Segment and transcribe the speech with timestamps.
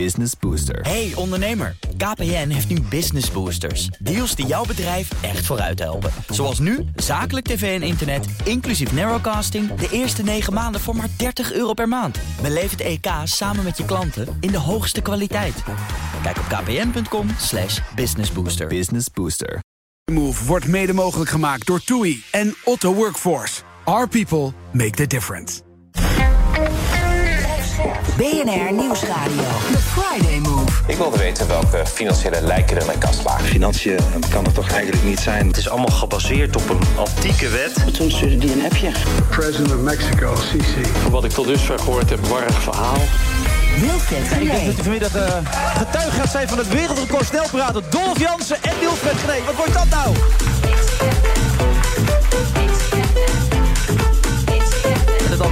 [0.00, 0.80] Business Booster.
[0.80, 3.86] Hey ondernemer, KPN heeft nu Business Boosters.
[3.86, 6.10] Deals die jouw bedrijf echt vooruit helpen.
[6.28, 9.74] Zoals nu, zakelijk tv en internet, inclusief narrowcasting...
[9.74, 12.18] de eerste 9 maanden voor maar 30 euro per maand.
[12.42, 15.62] Beleef het EK samen met je klanten in de hoogste kwaliteit.
[16.22, 18.66] Kijk op kpn.com slash businessbooster.
[18.66, 19.58] Business Booster.
[20.12, 23.62] Move wordt mede mogelijk gemaakt door TUI en Otto Workforce.
[23.84, 25.62] Our people make the difference.
[28.16, 29.83] BNR Nieuwsradio.
[30.86, 33.44] Ik wilde weten welke financiële lijken er in mijn kast lagen.
[33.44, 33.98] Financiën
[34.30, 35.46] kan het toch eigenlijk niet zijn?
[35.46, 37.94] Het is allemaal gebaseerd op een antieke wet.
[37.94, 38.90] Toen stuurde die een appje.
[39.30, 40.90] President of Mexico, Sisi.
[41.10, 43.02] Wat ik tot dusver gehoord heb, warrig verhaal.
[43.80, 45.40] Wilfred Ik denk dat u vanmiddag de
[45.76, 47.82] getuige gaat zijn van het wereldrecord snelpraten.
[47.90, 49.42] Dolf Jansen en Wilfred Genee.
[49.42, 50.14] Wat wordt dat nou?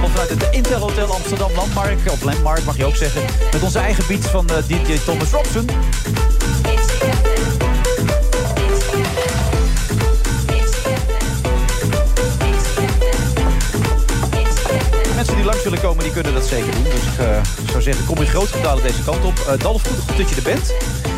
[0.09, 1.97] Vanuit het Intel Hotel Amsterdam Landmark.
[2.11, 3.21] Of Landmark mag je ook zeggen.
[3.51, 5.65] Met onze eigen beats van uh, DJ Thomas Robson.
[15.15, 16.83] Mensen die langs willen komen, die kunnen dat zeker doen.
[16.83, 17.37] Dus ik uh,
[17.69, 19.33] zou zeggen, kom in groot getale deze kant op.
[19.47, 20.73] Uh, Dalf, goed, goed dat je er bent.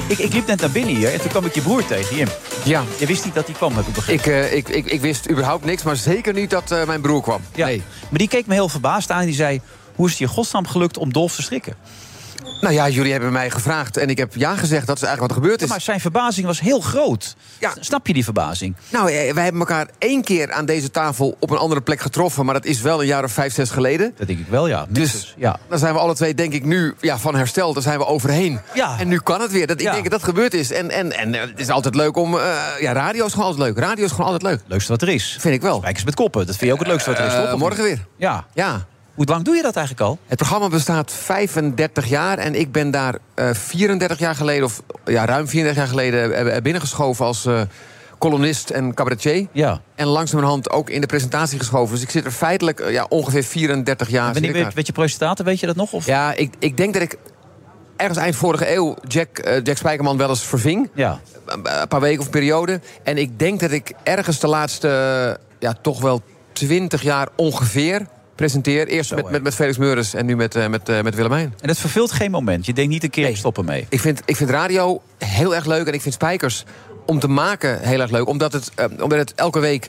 [0.08, 2.28] Ik, ik liep net naar binnen hier en toen kwam ik je broer tegen, Jim.
[2.64, 2.84] Ja.
[3.00, 4.34] Je wist niet dat hij kwam, heb ik begrepen.
[4.34, 7.22] Ik, uh, ik, ik, ik wist überhaupt niks, maar zeker niet dat uh, mijn broer
[7.22, 7.42] kwam.
[7.56, 7.66] Ja.
[7.66, 7.84] Nee.
[8.10, 9.62] Maar die keek me heel verbaasd aan en die zei...
[9.96, 11.76] hoe is het je godsnaam gelukt om Dolf te strikken?
[12.62, 14.88] Nou ja, jullie hebben mij gevraagd en ik heb ja gezegd.
[14.88, 15.68] Dat is eigenlijk wat er gebeurd is.
[15.68, 17.36] Ja, maar zijn verbazing was heel groot.
[17.60, 17.74] Ja.
[17.80, 18.76] Snap je die verbazing?
[18.90, 22.46] Nou, wij hebben elkaar één keer aan deze tafel op een andere plek getroffen.
[22.46, 24.14] Maar dat is wel een jaar of vijf, zes geleden.
[24.18, 24.86] Dat denk ik wel, ja.
[24.90, 25.60] Dus ja.
[25.70, 27.74] dan zijn we alle twee, denk ik, nu ja, van hersteld.
[27.74, 28.60] Daar zijn we overheen.
[28.74, 29.00] Ja.
[29.00, 29.68] En nu kan het weer.
[29.68, 30.72] Dat, ik denk dat dat gebeurd is.
[30.72, 32.38] En, en, en eh, het is altijd leuk om...
[32.38, 33.78] eh, ja, radio is gewoon altijd leuk.
[33.84, 34.62] Radio is gewoon altijd leuk.
[34.68, 35.38] Leukste wat er is.
[35.40, 35.78] Vind ik wel.
[35.78, 38.06] Spijkers met koppen, dat vind je ook het leukste wat er is, Eh, morgen weer.
[38.18, 38.46] Ja.
[38.54, 38.86] Ja.
[39.16, 40.18] Hoe lang doe je dat eigenlijk al?
[40.26, 45.26] Het programma bestaat 35 jaar en ik ben daar eh 34 jaar geleden, of ja,
[45.26, 47.62] ruim 34 jaar geleden, eh, binnengeschoven als eh,
[48.18, 49.48] columnist en cabaretier.
[49.52, 49.82] Ja.
[49.96, 51.94] En langzamerhand ook in de presentatie geschoven.
[51.94, 54.34] Dus ik zit er feitelijk eh, ja, ongeveer 34 jaar.
[54.34, 54.72] Zit ik daar.
[54.76, 55.94] werd je presentator, weet je dat nog?
[55.94, 56.06] Of?
[56.06, 57.18] Ja, ik, ik denk dat ik
[57.96, 60.90] ergens eind vorige eeuw Jack, eh, Jack Spijkerman wel eens verving.
[60.94, 61.20] Ja.
[61.46, 62.80] Een, paar weken of periode.
[63.04, 66.22] En ik denk dat ik ergens de laatste, eh, ja, toch wel
[66.54, 68.88] 20 jaar ongeveer presenteer.
[68.88, 71.54] Eerst Zo, met, met, met Felix Meurders en nu met, eh, met, eh, met Willemijn.
[71.62, 72.66] En dat verveelt geen moment.
[72.66, 73.36] Je denkt niet een keer Nee.
[73.36, 73.86] stoppen mee.
[73.90, 76.64] Ik vind, ik vind radio heel erg leuk en ik vind Spijkers
[77.06, 78.28] om te maken heel erg leuk.
[78.28, 79.88] Omdat het, eh, omdat het elke week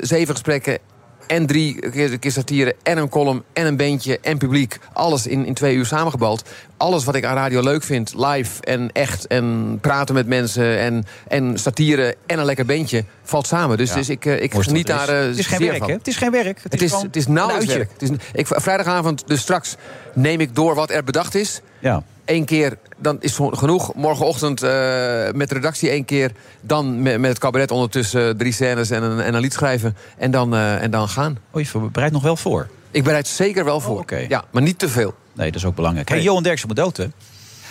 [0.00, 0.78] zeven gesprekken
[1.26, 4.78] en drie keer, keer satire en een column en een bandje en publiek.
[4.92, 6.42] Alles in, in twee uur samengebald.
[6.76, 11.04] Alles wat ik aan radio leuk vind, live en echt en praten met mensen en,
[11.28, 13.76] en satire en een lekker bandje, valt samen.
[13.76, 13.94] Dus, Ja.
[13.94, 15.88] dus ik, eh, ik geniet daar eh, Het is geen werk, van.
[15.88, 15.94] hè?
[15.94, 16.60] Het is geen werk.
[16.62, 17.90] Het, Het is, het is nauwelijks werk.
[17.92, 19.76] Het is, ik, vrijdagavond, dus straks
[20.14, 21.60] neem ik door wat er bedacht is.
[21.78, 22.02] Ja.
[22.26, 23.94] Eén keer, dan is het genoeg.
[23.94, 24.70] Morgenochtend eh,
[25.34, 26.32] met de redactie één keer.
[26.60, 29.96] Dan met, met het cabaret ondertussen eh, drie scènes en een, en een lied schrijven.
[30.18, 31.38] En dan, eh, en dan gaan.
[31.50, 32.68] Oh, je bereidt nog wel voor.
[32.90, 33.98] Ik bereid zeker wel voor.
[33.98, 34.24] oké.
[34.28, 35.14] Ja, maar niet te veel.
[35.32, 36.08] Nee, dat is ook belangrijk.
[36.08, 36.26] Hey, Nee.
[36.26, 37.06] Johan Derksen moet dood, hè?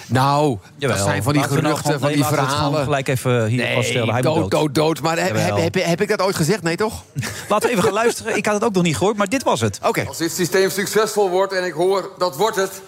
[0.07, 0.97] Nou, Jawel.
[0.97, 2.83] dat zijn van die nou geruchten, gewoon- van nee, die verhalen.
[2.83, 4.13] gelijk even hier vaststellen.
[4.13, 5.01] Hij moet dood, dood, dood.
[5.01, 6.61] Maar heb, heb, heb, heb ik dat ooit gezegd?
[6.61, 7.03] Nee, toch?
[7.49, 8.37] Laten we even gaan luisteren.
[8.37, 9.79] Ik had het ook nog niet gehoord, maar dit was het.
[9.83, 10.03] Oké.
[10.07, 12.81] Als dit systeem succesvol wordt en ik hoor dat wordt het...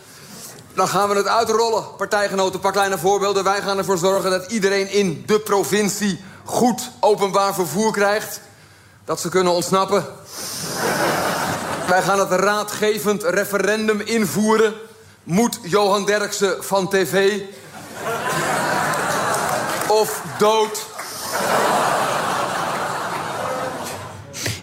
[0.78, 1.96] dan gaan we het uitrollen.
[1.98, 3.44] Partijgenoten, een paar kleine voorbeelden.
[3.44, 6.24] Wij gaan ervoor zorgen dat iedereen in de provincie...
[6.44, 8.42] goed openbaar vervoer krijgt.
[9.06, 10.06] Dat ze kunnen ontsnappen.
[11.88, 14.74] Wij gaan het raadgevend referendum invoeren.
[15.24, 17.42] Moet Johan Derksen van tv...
[19.88, 20.86] of dood...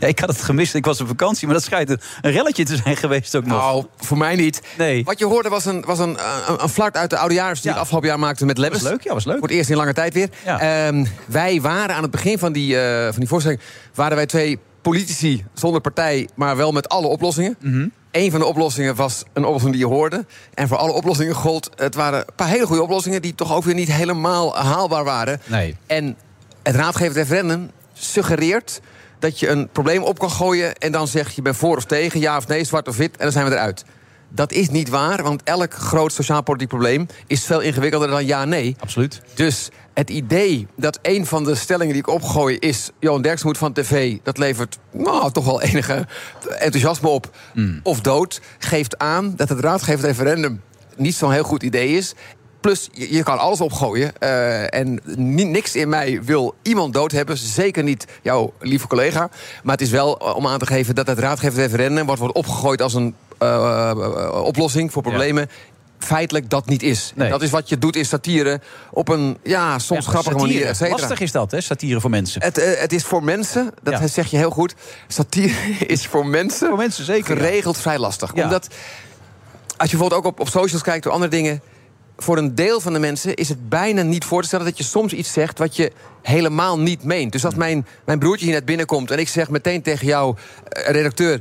[0.04, 0.74] Ja, ik had het gemist.
[0.74, 3.58] Ik was op vakantie, maar dat schijnt een, een relletje te zijn geweest ook nog.
[3.58, 4.62] Nou, voor mij niet.
[4.78, 5.04] Nee.
[5.04, 7.60] Wat je hoorde was een, was een, een, een flart uit de oudejaars...
[7.60, 7.76] die Ja.
[7.76, 8.82] ik afgelopen jaar maakte met Lebbes.
[8.82, 9.38] Was leuk, ja, was leuk.
[9.38, 10.28] Voor het eerst in lange tijd weer.
[10.44, 10.86] Ja.
[10.86, 13.60] Ehm, wij waren aan het begin van die, eh, van die voorstelling...
[13.94, 17.56] waren wij twee politici zonder partij, maar wel met alle oplossingen.
[17.60, 17.88] Mhm.
[18.10, 20.24] Een van de oplossingen was een oplossing die je hoorde.
[20.54, 21.70] En voor alle oplossingen gold...
[21.76, 23.22] het waren een paar hele goede oplossingen...
[23.22, 25.40] die toch ook weer niet helemaal haalbaar waren.
[25.46, 25.76] Nee.
[25.86, 26.16] En
[26.62, 28.80] het raadgevend referendum suggereert
[29.24, 30.74] dat je een probleem op kan gooien...
[30.74, 33.16] en dan zeg je bij voor of tegen, ja of nee, zwart of wit...
[33.16, 33.84] en dan zijn we eruit.
[34.28, 37.06] Dat is niet waar, want elk groot sociaal-politiek probleem...
[37.26, 38.76] is veel ingewikkelder dan ja-nee.
[38.80, 39.20] Absoluut.
[39.34, 42.90] Dus het idee dat een van de stellingen die ik opgooi is...
[43.00, 46.06] Johan Derksen moet van tv, dat levert nou, toch wel enige
[46.58, 47.36] enthousiasme op.
[47.82, 50.62] Of dood, geeft aan dat het raadgevend referendum...
[50.96, 52.14] niet zo'n heel goed idee is...
[52.64, 54.12] Plus, je, je kan alles opgooien.
[54.18, 57.36] eh, en ni- niks in mij wil iemand dood hebben.
[57.38, 59.30] Zeker niet jouw lieve collega.
[59.62, 62.06] Maar het is wel eh, om aan te geven dat het raadgevend referendum...
[62.06, 65.50] wat wordt opgegooid als een eh, oplossing voor problemen...
[65.98, 67.12] feitelijk dat niet is.
[67.14, 67.30] Nee.
[67.30, 70.52] Dat is wat je doet in satire op een ja, soms Ja, grappige satire.
[70.54, 70.66] manier.
[70.70, 70.98] et cetera.
[70.98, 72.42] Lastig is dat, hè, satire voor mensen.
[72.42, 74.06] Het, het is voor mensen, dat Ja.
[74.06, 74.74] zeg je heel goed.
[75.08, 75.54] Satire
[75.86, 77.42] is voor mensen, Voor mensen zeker, ja.
[77.42, 78.32] geregeld vrij lastig.
[78.32, 78.68] Omdat
[79.76, 81.60] als je bijvoorbeeld ook op, op socials kijkt of andere dingen.
[82.16, 84.84] Voor een deel van de mensen is het bijna niet voor te stellen dat je
[84.84, 87.32] soms iets zegt wat je helemaal niet meent.
[87.32, 90.36] Dus als mijn, mijn broertje hier net binnenkomt en ik zeg meteen tegen jou,
[90.68, 91.40] eh, redacteur.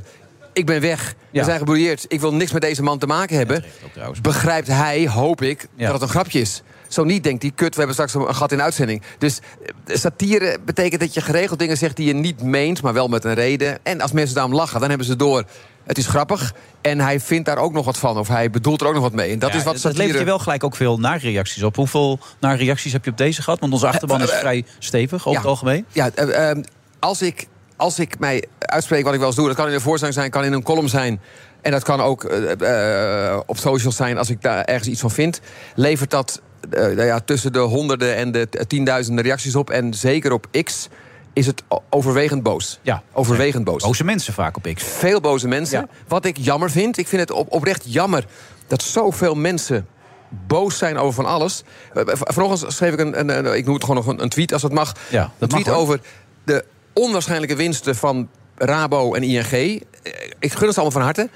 [0.52, 1.14] Ik ben weg.
[1.30, 1.38] Ja.
[1.40, 2.04] We zijn gebrouilleerd.
[2.08, 3.64] Ik wil niks met deze man te maken hebben.
[4.06, 4.20] ook.
[4.20, 5.84] Begrijpt hij, hoop ik, Ja.
[5.84, 6.62] dat het een grapje is.
[6.88, 9.02] Zo niet denkt hij, kut, we hebben straks een gat in de uitzending.
[9.18, 9.38] Dus
[9.86, 13.24] eh, satire betekent dat je geregeld dingen zegt die je niet meent, maar wel met
[13.24, 13.78] een reden.
[13.82, 15.44] En als mensen daarom lachen, dan hebben ze door.
[15.84, 16.54] Het is grappig.
[16.80, 18.18] En hij vindt daar ook nog wat van.
[18.18, 19.32] Of hij bedoelt er ook nog wat mee.
[19.32, 20.02] En dat Ja, is wat dat satire...
[20.02, 21.76] levert je wel gelijk ook veel nareacties op.
[21.76, 23.60] Hoeveel nareacties heb je op deze gehad?
[23.60, 25.84] Want onze achterban is Eh, eh, vrij stevig over het algemeen.
[25.92, 26.58] Ja, eh, eh,
[26.98, 27.46] als, ik,
[27.76, 29.46] als ik mij uitspreek wat ik wel eens doe...
[29.46, 31.20] dat kan in een voorstelling zijn, kan in een column zijn...
[31.60, 32.32] en dat kan ook
[33.46, 35.40] op socials zijn als ik daar ergens iets van vind...
[35.74, 36.40] levert dat
[36.70, 39.70] nou ja, tussen de honderden en de tienduizenden reacties op.
[39.70, 40.88] En zeker op X
[41.34, 42.78] is het overwegend boos.
[42.82, 43.02] Ja.
[43.12, 43.82] Overwegend boos.
[43.82, 44.82] Boze mensen vaak op X.
[44.82, 45.78] Veel boze mensen.
[45.80, 45.86] Ja.
[46.08, 48.26] Wat ik jammer vind, ik vind het op, oprecht jammer...
[48.66, 49.86] dat zoveel mensen
[50.46, 51.62] boos zijn over van alles.
[51.94, 54.28] Eh, v- Vanochtend schreef ik een, een, een- ik noem het gewoon nog een, een
[54.28, 54.92] tweet als dat mag.
[55.10, 56.00] Ja, een dat tweet over
[56.44, 59.50] de onwaarschijnlijke winsten van Rabo en ING.
[59.52, 59.78] Eh,
[60.38, 61.28] Ik gun het allemaal van harte.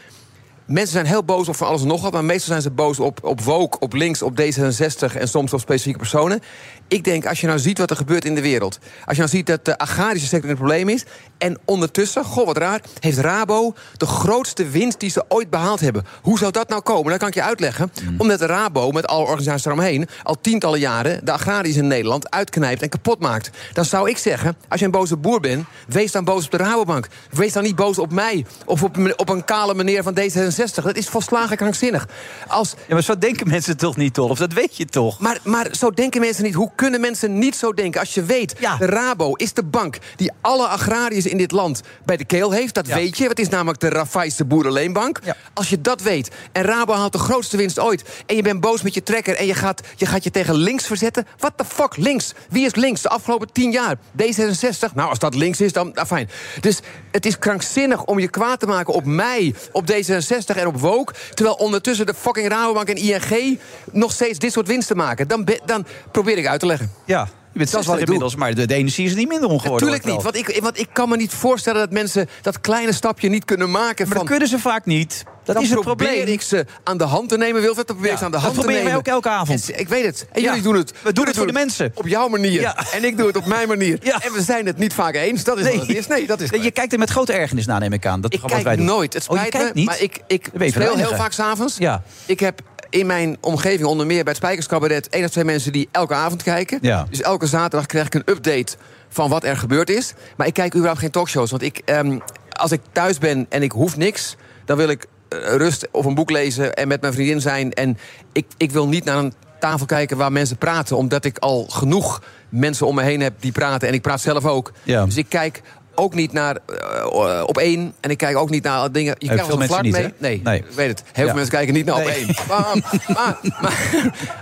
[0.65, 2.13] Mensen zijn heel boos op van alles en nog wat...
[2.13, 5.17] maar meestal zijn ze boos op, op Woke, op links, op D66...
[5.17, 6.43] en soms op specifieke personen.
[6.89, 8.79] Ik denk, als je nou ziet wat er gebeurt in de wereld...
[9.05, 11.05] als je nou ziet dat de agrarische sector het probleem is...
[11.39, 12.81] en ondertussen, goh, wat raar...
[13.01, 16.07] heeft Rabo de grootste winst die ze ooit behaald hebben.
[16.23, 17.11] Hoe zou dat nou komen?
[17.11, 17.93] Dat kan ik je uitleggen.
[18.19, 20.09] Omdat Rabo, met alle organisaties eromheen...
[20.23, 23.51] al tientallen jaren de agrariërs in Nederland uitknijpt en kapot maakt.
[23.73, 25.67] Dan zou ik zeggen, als je een boze boer bent...
[25.89, 27.09] wees dan boos op de Rabobank.
[27.31, 30.83] Wees dan niet boos op mij of op, op een kale meneer van D66.
[30.83, 32.09] Dat is volslagen krankzinnig.
[32.47, 34.19] Als, Ja, maar zo denken mensen toch niet?
[34.19, 35.21] Of dat weet je toch?
[35.21, 36.55] maar, maar zo denken mensen niet.
[36.55, 38.01] Hoe kunnen mensen niet zo denken?
[38.01, 38.77] Als je weet, Ja.
[38.77, 42.75] de Rabo is de bank die alle agrariërs in dit land bij de keel heeft.
[42.75, 42.95] Dat Ja.
[42.95, 43.29] weet je.
[43.29, 45.21] Het is namelijk de Raffaïse boerenleenbank.
[45.25, 45.37] Ja.
[45.55, 48.03] Als je dat weet en Rabo haalt de grootste winst ooit...
[48.27, 50.87] en je bent boos met je trekker en je gaat je, gaat je tegen links
[50.87, 51.27] verzetten...
[51.39, 52.33] what the fuck, links?
[52.51, 53.97] Wie is links de afgelopen tien jaar?
[54.23, 54.95] D66?
[54.95, 55.91] Nou, als dat links is, dan...
[55.95, 56.31] Nou, fijn.
[56.61, 56.79] Dus
[57.11, 61.13] het is krankzinnig om je kwaad te maken op mij, op D66 en op Woke...
[61.35, 63.59] terwijl ondertussen de fucking Rabobank en ING...
[63.93, 65.29] nog steeds dit soort winsten maken.
[65.29, 66.91] Dan, dan probeer ik uit te leggen.
[67.05, 68.15] Ja, je bent Dat is wat 60 ik doe.
[68.15, 69.89] inmiddels, maar de, de energie is niet minder om geworden.
[69.89, 70.33] Natuurlijk niet.
[70.33, 73.71] Want ik, want ik kan me niet voorstellen dat mensen dat kleine stapje niet kunnen
[73.71, 73.97] maken.
[74.09, 75.25] Maar van, dat kunnen ze vaak niet.
[75.45, 76.27] Dat dan is het probeer probleem.
[76.35, 77.87] ik ze aan de hand te nemen, Wilfred.
[77.87, 79.03] Dan probeer Ja, ik ze aan de dat hand te proberen nemen.
[79.05, 79.71] wij ook elke avond.
[79.71, 80.27] En ik weet het.
[80.33, 80.93] En Ja, jullie doen het.
[81.03, 81.91] we doen het voor de mensen.
[81.95, 82.61] Op jouw manier.
[82.61, 82.77] Ja.
[82.93, 83.99] En ik doe het op mijn manier.
[84.03, 84.21] Ja.
[84.23, 85.45] En we zijn het niet vaak eens.
[85.45, 86.07] Dat is wat het is.
[86.07, 88.21] Nee, dat is Nee, je kijkt er met grote ergernis naar, neem ik aan.
[88.21, 88.85] Dat Ik kijk wij doen.
[88.87, 89.13] nooit.
[89.15, 89.87] Het Oh, spijt kijkt me, niet?
[89.87, 91.77] maar ik, ik speel heel vaak s'avonds.
[91.79, 92.03] Ja.
[92.27, 95.09] Ik heb in mijn omgeving onder meer bij het Spijkerscabaret...
[95.09, 96.79] één of twee mensen die elke avond kijken.
[96.83, 97.07] Ja.
[97.11, 98.77] Dus elke zaterdag krijg ik een update
[99.09, 100.15] van wat er gebeurd is.
[100.37, 101.51] Maar ik kijk überhaupt geen talkshows.
[101.51, 102.19] Want ik, ehm,
[102.51, 104.37] als ik thuis ben en ik hoef niks...
[104.65, 107.73] dan wil ik eh, rust of een boek lezen en met mijn vriendin zijn.
[107.73, 107.99] En
[108.33, 110.97] ik, ik wil niet naar een tafel kijken waar mensen praten...
[110.97, 113.89] omdat ik al genoeg mensen om me heen heb die praten.
[113.89, 114.73] En ik praat zelf ook.
[114.83, 115.05] Ja.
[115.05, 115.63] Dus ik kijk
[115.99, 117.95] ook niet naar eh, op één.
[118.01, 119.15] En ik kijk ook niet naar dingen.
[119.19, 120.13] Je krijgt veel wel een niet, mee.
[120.19, 120.59] Nee, Nee.
[120.59, 121.03] ik weet het.
[121.13, 121.25] Heel Ja.
[121.25, 122.27] veel mensen kijken niet naar op één.
[122.49, 122.67] Maar,
[123.07, 123.77] maar, maar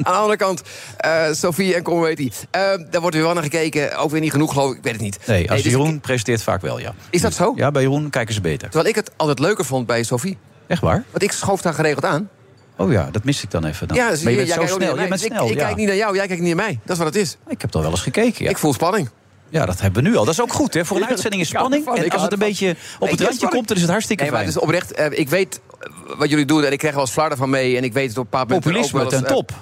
[0.03, 0.63] aan de andere kant,
[0.97, 2.61] eh Sofie en Kom weet eh,
[2.91, 3.97] daar wordt weer wel naar gekeken.
[3.97, 4.77] Ook weer niet genoeg, geloof ik.
[4.77, 5.19] Ik weet het niet.
[5.27, 6.95] Nee, als dus Jeroen ik- presenteert vaak wel, ja.
[7.11, 7.53] is dat zo?
[7.57, 8.69] Ja, bij Jeroen kijken ze beter.
[8.69, 10.39] Terwijl ik het altijd leuker vond bij Sofie.
[10.67, 11.05] Echt waar?
[11.11, 12.29] Want ik schoof daar geregeld aan.
[12.77, 13.89] Oh ja, dat mis ik dan even.
[13.89, 13.97] Dan.
[13.97, 15.03] ja, dus maar je jij bent zo ook niet snel.
[15.03, 15.65] Je bent Dus snel, ik, ik ja.
[15.65, 16.79] kijk niet naar jou, jij kijkt niet naar mij.
[16.85, 17.37] Dat is wat het is.
[17.49, 18.51] Ik heb toch wel eens gekeken, ja.
[18.51, 19.09] Ik voel spanning.
[19.51, 20.25] Ja, dat hebben we nu al.
[20.25, 20.85] Dat is ook goed, hè?
[20.85, 21.87] Voor een uitzending is spanning.
[21.87, 24.41] En als het een beetje op het randje komt, dan is het hartstikke Nee, maar
[24.43, 24.53] fijn.
[24.53, 24.93] het is oprecht.
[24.93, 27.77] eh, ik weet eh, wat jullie doen en ik krijg wel eens flarden van mee.
[27.77, 29.53] En ik weet het op een paar ook Populisme wel ten eh, top.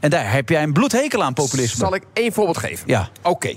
[0.00, 1.78] En daar heb jij een bloedhekel aan, populisme.
[1.84, 2.84] Zal ik één voorbeeld geven?
[2.86, 3.08] Ja.
[3.22, 3.54] Oké.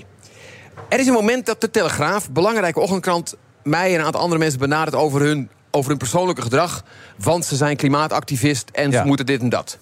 [0.88, 3.34] Er is een moment dat de Telegraaf, belangrijke ochtendkrant...
[3.62, 6.82] mij en een aantal andere mensen benadert over hun, over hun persoonlijke gedrag...
[7.18, 9.00] want ze zijn klimaatactivist en Ja.
[9.00, 9.78] ze moeten dit en dat.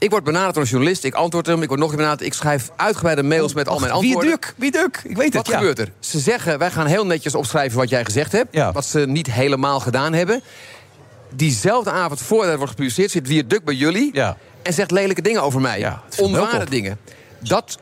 [0.00, 2.22] Ik word benaderd door een journalist, ik antwoord hem, ik word nog een benaderd...
[2.22, 4.30] ik schrijf uitgebreide mails met al mijn Wie antwoorden.
[4.30, 4.54] duk?
[4.56, 5.00] Wie duk?
[5.04, 5.56] Ik weet het, Wat ja.
[5.56, 5.92] gebeurt er?
[5.98, 8.48] Ze zeggen, wij gaan heel netjes opschrijven wat jij gezegd hebt...
[8.54, 8.72] Ja.
[8.72, 10.42] wat ze niet helemaal gedaan hebben.
[11.34, 13.10] Diezelfde avond voordat het wordt gepubliceerd...
[13.10, 14.36] zit Wier Duk bij jullie Ja.
[14.62, 15.96] en zegt lelijke dingen over mij.
[16.18, 16.98] Onware dingen.
[17.38, 17.78] Dat,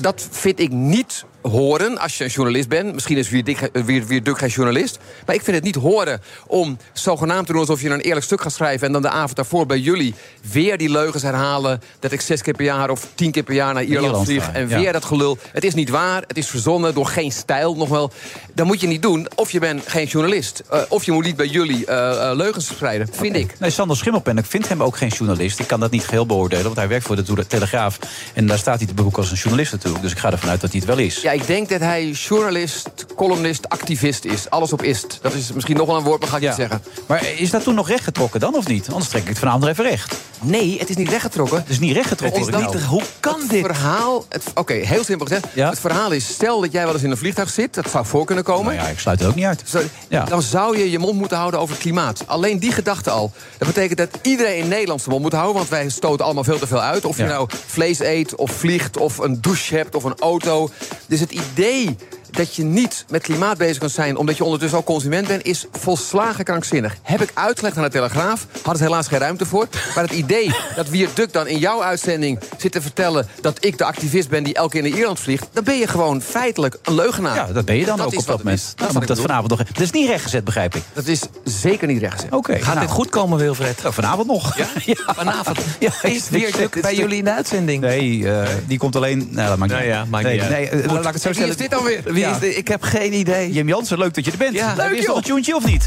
[0.00, 2.94] dat vind ik niet horen als je een journalist bent.
[2.94, 4.98] Misschien is Wierduk Wier, Wierduk geen journalist.
[5.26, 8.40] Maar ik vind het niet horen om zogenaamd te doen alsof je een eerlijk stuk
[8.40, 8.86] gaat schrijven.
[8.86, 10.14] En dan de avond daarvoor bij jullie
[10.52, 11.82] weer die leugens herhalen.
[12.00, 14.50] Dat ik zes keer per jaar of tien keer per jaar naar Ierland, Ierland vlieg.
[14.52, 14.80] En ja.
[14.80, 15.38] weer dat gelul.
[15.52, 16.22] Het is niet waar.
[16.26, 18.10] Het is verzonnen door geen stijl nog wel.
[18.54, 19.26] Dat moet je niet doen.
[19.34, 20.62] Of je bent geen journalist.
[20.70, 23.08] Eh, of je moet niet bij jullie eh, eh, leugens verspreiden.
[23.12, 23.54] Vind ik.
[23.58, 25.58] Nee, Sander Schimmelpen, ik vind hem ook geen journalist.
[25.58, 27.98] Ik kan dat niet geheel beoordelen, want hij werkt voor de Tele- Telegraaf.
[28.34, 30.02] En daar staat hij te beroep als een journalist natuurlijk.
[30.02, 31.20] Dus ik ga ervan uit dat hij het wel is.
[31.20, 34.50] Ja, ik denk dat hij journalist, columnist, activist is.
[34.50, 35.18] Alles op ist.
[35.22, 36.82] Dat is misschien nog wel een woord, maar ga ik niet zeggen.
[37.06, 38.88] Maar is dat toen nog rechtgetrokken dan, of niet?
[38.90, 40.14] Anders trek ik het vanavond even recht.
[40.40, 41.58] Nee, het is niet rechtgetrokken.
[41.58, 42.40] Het is niet rechtgetrokken.
[42.40, 42.84] Het is niet- nou.
[42.84, 43.64] hoe kan dit?
[43.66, 45.46] verhaal, het- oké, heel simpel gezegd.
[45.68, 47.74] Het verhaal is, stel dat jij wel eens in een vliegtuig zit.
[47.74, 48.74] Dat zou voor kunnen komen.
[48.74, 49.62] Nou ja, ik sluit het ook niet uit.
[49.66, 49.80] Zo,
[50.28, 52.22] Dan zou je je mond moeten houden over het klimaat.
[52.26, 53.32] Alleen die gedachte al.
[53.58, 55.56] Dat betekent dat iedereen in Nederland zijn mond moet houden.
[55.56, 57.04] Want wij stoten allemaal veel te veel uit.
[57.04, 60.70] Of je nou vlees eet, of vliegt, of een douche hebt, of een auto.
[61.18, 61.96] Dus het idee
[62.30, 64.16] dat je niet met klimaat bezig kunt zijn...
[64.16, 66.96] omdat je ondertussen al consument bent, is volslagen krankzinnig.
[67.02, 68.46] Heb ik uitgelegd aan de Telegraaf.
[68.62, 69.68] Had het helaas geen ruimte voor.
[69.94, 73.26] Maar het idee dat Wiert Duk dan in jouw uitzending zit te vertellen...
[73.40, 75.46] dat ik de activist ben die elke keer naar Ierland vliegt...
[75.52, 77.34] dan ben je gewoon feitelijk een leugenaar.
[77.34, 78.60] Ja, dat ben je dan Dat ook is op dat moment.
[78.66, 79.62] Dat Dan is moet wat ik dat vanavond nog...
[79.62, 80.82] Dat is niet rechtgezet, begrijp ik.
[80.92, 82.32] Dat is zeker niet rechtgezet.
[82.32, 82.54] Oké.
[82.56, 83.82] Gaat nou, dit goed komen, Wilfred?
[83.82, 84.56] nou, vanavond nog.
[84.56, 84.66] Ja?
[85.14, 85.58] Vanavond.
[85.78, 87.80] Ja, Is druk bij jullie in de uitzending?
[87.82, 89.28] Nee, eh, die komt alleen...
[89.30, 90.10] Nou, dat maakt niet Nou ja, uit.
[90.10, 90.50] maakt nee, niet uit.
[90.50, 91.50] nee, eh, laat ik het zo Wie stellen.
[91.50, 92.02] is dit dan weer?
[92.18, 92.38] Wie Ja.
[92.40, 92.56] is?
[92.56, 93.52] Ik heb geen idee.
[93.52, 94.54] Jim Jansen, leuk dat je er bent.
[94.54, 95.16] Ja, Leuk, is nog joh.
[95.16, 95.84] een tuentje of niet?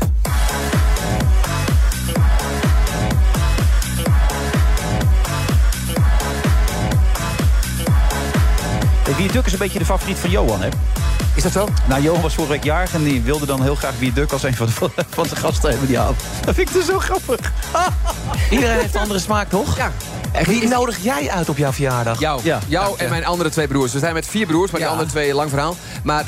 [9.32, 10.68] Duk is een beetje de favoriet van Johan, hè?
[11.36, 11.68] Is dat zo?
[11.88, 14.44] Nou, Johan was vorige week jarig en die wilde dan heel graag Wie Duk als
[14.44, 14.74] een van de,
[15.10, 16.16] van de gasten hebben die had.
[16.46, 17.52] Dat vind ik dus zo grappig.
[18.52, 19.78] Iedereen heeft een andere smaak, toch?
[19.78, 19.92] Ja.
[20.46, 22.20] Wie nodig jij uit op jouw verjaardag?
[22.20, 22.60] Jou, Ja.
[22.68, 23.94] jou en mijn andere twee broers.
[23.94, 25.76] We zijn met vier broers, maar die andere twee, lang verhaal.
[26.04, 26.28] Maar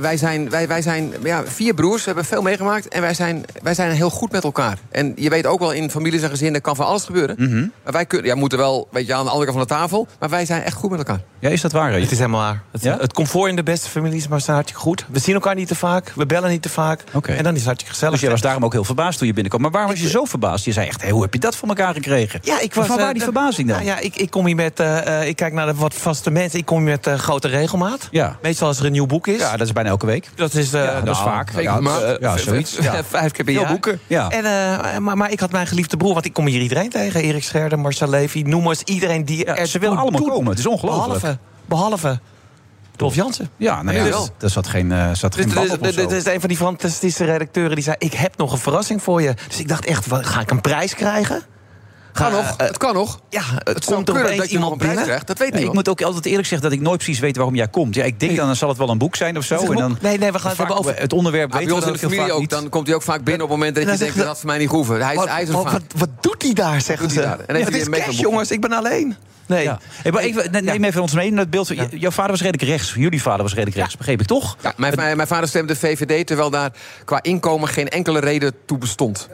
[0.00, 2.88] wij zijn, wij, wij zijn ja, vier broers, we hebben veel meegemaakt...
[2.88, 4.78] en wij zijn, wij zijn heel goed met elkaar.
[4.90, 7.36] En je weet ook wel, in families en gezinnen kan van alles gebeuren.
[7.38, 7.66] Mhm.
[7.84, 10.06] Maar wij kunnen, ja, moeten wel weet je, aan de andere kant van de tafel...
[10.18, 11.20] maar wij zijn echt goed met elkaar.
[11.38, 11.92] Ja, is dat waar?
[11.92, 12.62] Het is helemaal waar.
[12.72, 12.96] Het, Ja?
[13.00, 15.04] het comfort in de beste families, maar staat hartstikke goed.
[15.08, 17.04] We zien elkaar niet te vaak, we bellen niet te vaak.
[17.12, 17.32] Oké.
[17.32, 18.12] En dan is het hartstikke gezellig.
[18.14, 19.62] Dus jij was daarom ook heel verbaasd toen je binnenkwam.
[19.62, 20.64] Maar waarom was je zo verbaasd?
[20.64, 22.40] Je zei echt, hé, hoe heb je dat voor elkaar gekregen?
[22.42, 22.86] Ja, ik was.
[22.86, 23.76] Van waar eh, die de- verbazing dan?
[23.76, 24.80] Nou ja, ik, ik kom hier met.
[24.80, 26.58] eh, eh, ik kijk naar de wat vaste mensen.
[26.58, 28.08] Ik kom hier met eh, grote regelmaat.
[28.10, 28.36] Ja.
[28.42, 29.38] Meestal als er een nieuw boek is.
[29.40, 30.28] Ja, dat is bijna elke week.
[30.34, 31.60] Dat is, eh, Ja, dat is nou, vaak.
[31.60, 32.76] Ja, eh, ja, zoiets.
[32.90, 33.04] Ja.
[33.04, 33.66] Vijf keer per jaar.
[33.68, 34.30] boeken, ja.
[34.30, 37.22] En, eh, maar, maar ik had mijn geliefde broer, want ik kom hier iedereen tegen.
[37.22, 40.50] Erik Scherder, Marcel Levy, noem maar eens iedereen die Ja, er ze willen allemaal komen.
[40.50, 41.20] Het is ongelooflijk.
[41.20, 42.20] Behalve, behalve
[42.96, 43.50] Dolf Jansen.
[43.56, 46.48] Ja, nou ja, dus, er zat geen, eh zat Dus geen dit is een van
[46.48, 47.96] die fantastische redacteuren die zei...
[47.98, 49.34] ik heb nog een verrassing voor je.
[49.48, 51.42] Dus ik dacht echt, wat, ga ik een prijs krijgen?
[52.12, 53.20] Kan nog, eh, het kan nog.
[53.28, 55.02] ja, het, Het komt opeens dat iemand binnen.
[55.04, 55.26] krijgt.
[55.26, 57.36] Dat weet Nee, ik ik moet ook altijd eerlijk zeggen dat ik nooit precies weet
[57.36, 57.94] waarom jij komt.
[57.94, 59.56] Ja, ik denk dan, dan zal het wel een boek zijn of zo.
[59.56, 59.98] En dan?
[60.00, 62.08] Nee, nee, we gaan het hebben over- Het onderwerp bij we ons in dan de
[62.08, 64.16] familie ook, dan komt hij ook vaak binnen op het moment dat je denkt...
[64.16, 65.06] dat voor mij niet hoeven.
[65.06, 67.36] Hij is Wat, doet hij daar, zeggen ze?
[67.46, 68.50] het is cash, jongens.
[68.50, 69.16] Ik ben alleen.
[69.46, 69.64] Nee.
[69.64, 69.78] Ja.
[70.02, 71.68] Hey, maar even, ne- neem even ons mee in het beeld.
[71.90, 72.94] Jouw vader was redelijk rechts.
[72.94, 74.56] Jullie vader was redelijk rechts, begreep ik toch?
[74.62, 76.70] Ja, mijn, mijn, mijn vader stemde VVD, terwijl daar
[77.04, 79.28] qua inkomen geen enkele reden toe bestond.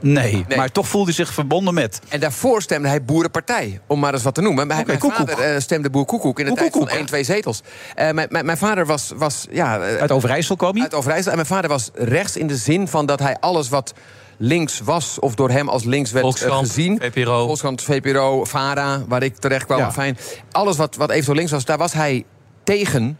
[0.00, 0.56] Nee, Nee.
[0.58, 2.00] maar toch voelde hij zich verbonden met.
[2.08, 4.66] En daarvoor stemde hij Boerenpartij, om maar eens wat te noemen.
[4.66, 5.28] Mijn, Oké, mijn Koekoek.
[5.28, 6.96] vader eh, stemde Boer Koekoek in de tijd van Koekoek.
[6.96, 7.62] 1, 2 zetels.
[7.94, 10.82] Eh, mijn, mijn, mijn vader was, was ja, eh, Uit Overijssel kwam hij.
[10.82, 11.30] uit Overijssel.
[11.30, 13.94] En mijn vader was rechts in de zin van dat hij alles wat
[14.36, 15.18] links was...
[15.18, 16.98] of door hem als links werd Volkskrant, gezien...
[17.00, 17.44] VPRO.
[17.46, 19.78] Volkskrant, VPRO, VARA, waar ik terecht kwam.
[19.78, 19.92] Ja.
[19.92, 20.18] Fijn.
[20.50, 22.24] Alles wat, wat eventueel links was, daar was hij
[22.64, 23.18] tegen...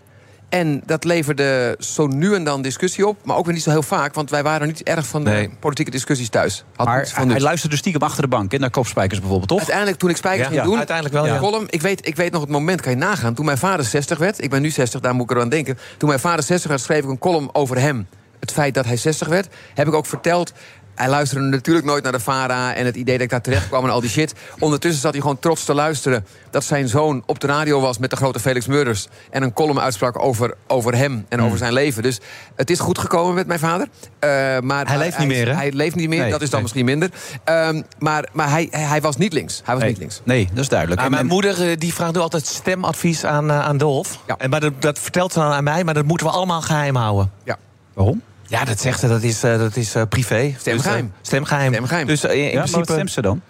[0.49, 3.17] En dat leverde zo nu en dan discussie op.
[3.25, 4.14] Maar ook weer niet zo heel vaak.
[4.14, 5.50] Want wij waren niet erg van de Nee.
[5.61, 6.64] politieke discussies thuis.
[6.76, 9.59] Had Maar van hij luisterde stiekem achter de bank, hè, naar kopspijkers bijvoorbeeld, toch?
[9.59, 10.76] Uiteindelijk, toen ik spijkers Ja, ging ja, doen...
[10.76, 11.38] uiteindelijk wel, ja.
[11.38, 13.35] column, ik, weet, ik weet nog het moment, kan je nagaan...
[13.35, 15.78] toen mijn vader 60 werd, ik ben nu 60, daar moet ik eraan denken...
[15.97, 18.07] toen mijn vader 60 werd, schreef ik een column over hem.
[18.40, 20.52] Het feit dat hij 60 werd, heb ik ook verteld...
[20.99, 23.85] Hij luisterde natuurlijk nooit naar de VARA en het idee dat ik daar terecht kwam
[23.85, 24.35] en al die shit.
[24.59, 28.11] Ondertussen zat hij gewoon trots te luisteren dat zijn zoon op de radio was met
[28.11, 29.09] de grote Felix Murders.
[29.31, 31.47] En een column uitsprak over, over hem en Hmm.
[31.47, 32.02] over zijn leven.
[32.02, 32.19] Dus
[32.57, 33.88] het is goed gekomen met mijn vader.
[34.19, 34.28] Eh,
[34.61, 35.55] maar Hij leeft niet meer, hè?
[35.55, 36.62] Hij leeft niet meer, Nee, dat is dan nee.
[36.62, 37.11] misschien minder.
[37.45, 39.61] Ehm, maar maar hij, hij, was niet links.
[39.64, 39.93] Hij was nee.
[39.93, 40.21] niet links.
[40.25, 41.00] nee, dat is duidelijk.
[41.00, 44.19] Maar En- mijn en- moeder eh, die vraagt nu altijd stemadvies aan, eh, aan Dolf.
[44.26, 44.35] Ja.
[44.38, 46.97] En, maar dat, dat vertelt ze dan aan mij, maar dat moeten we allemaal geheim
[46.97, 47.31] houden.
[47.45, 47.57] Ja.
[47.95, 48.23] Waarom?
[48.49, 50.55] Ja, dat zegt ze, dat is, eh, dat is eh, privé.
[50.59, 51.05] Stemgeheim.
[51.07, 51.73] Dus, eh, stemgeheim.
[51.73, 52.07] Stemgeheim.
[52.07, 52.93] Dus in Ja, maar wat principe...
[52.93, 53.43] stemt ze dan?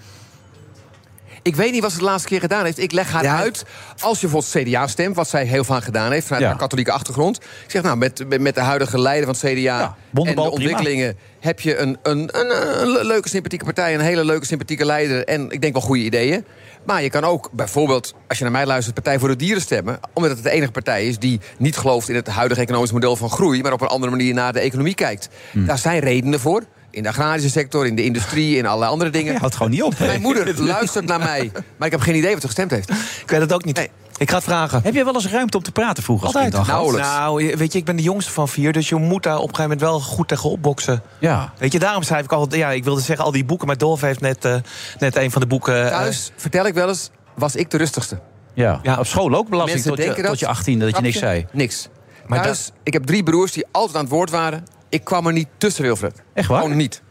[1.42, 2.78] Ik weet niet wat ze de laatste keer gedaan heeft.
[2.78, 3.64] Ik leg haar uit.
[4.00, 6.24] Als je bijvoorbeeld CDA stemt, wat zij heel vaak gedaan heeft...
[6.26, 6.48] vanuit Ja.
[6.50, 7.36] haar katholieke achtergrond.
[7.36, 9.80] Ik zeg, nou, met, met- de huidige leider van het CDA...
[9.80, 10.42] en de prima.
[10.42, 11.16] ontwikkelingen...
[11.40, 13.94] heb je een, een, een, een le- leuke, sympathieke partij...
[13.94, 15.24] een hele leuke, sympathieke leider...
[15.24, 16.44] en ik denk wel goede ideeën.
[16.88, 18.94] Maar je kan ook bijvoorbeeld, als je naar mij luistert...
[18.94, 20.00] Partij voor de Dieren stemmen.
[20.12, 22.08] Omdat het de enige partij is die niet gelooft...
[22.08, 23.62] in het huidige economisch model van groei...
[23.62, 25.28] maar op een andere manier naar de economie kijkt.
[25.50, 25.66] Hmm.
[25.66, 26.64] Daar zijn redenen voor.
[26.90, 29.32] In de agrarische sector, in de industrie, in allerlei andere dingen.
[29.32, 29.98] Je houdt gewoon niet op.
[29.98, 32.90] Mijn moeder luistert naar mij, maar ik heb geen idee wat ze gestemd heeft.
[33.22, 33.88] Ik weet het ook niet.
[34.18, 34.80] Ik ga het vragen.
[34.82, 36.52] Heb je wel eens ruimte om te praten vroeger als Altijd.
[36.52, 36.64] dan?
[36.64, 36.90] Gauw?
[36.90, 39.54] Nou, weet je, ik ben de jongste van vier, dus je moet daar op een
[39.54, 41.02] gegeven moment wel goed tegen opboksen.
[41.18, 41.52] Ja.
[41.58, 44.00] Weet je, daarom schrijf ik al, ja, ik wilde zeggen al die boeken, maar Dolf
[44.00, 44.54] heeft net, eh,
[44.98, 45.84] net een van de boeken.
[45.84, 48.20] eh, Thuis, vertel ik wel eens, was ik de rustigste.
[48.54, 48.80] Ja.
[48.98, 51.46] op school ook belasting Mensen tot je, denken tot je 18 dat je niks zei.
[51.52, 51.88] Niks.
[52.26, 54.64] Maar Thuis, ik heb drie broers die altijd aan het woord waren.
[54.88, 56.22] Ik kwam er niet tussen, Wilfred.
[56.34, 56.60] Echt waar?
[56.62, 57.02] Gewoon niet.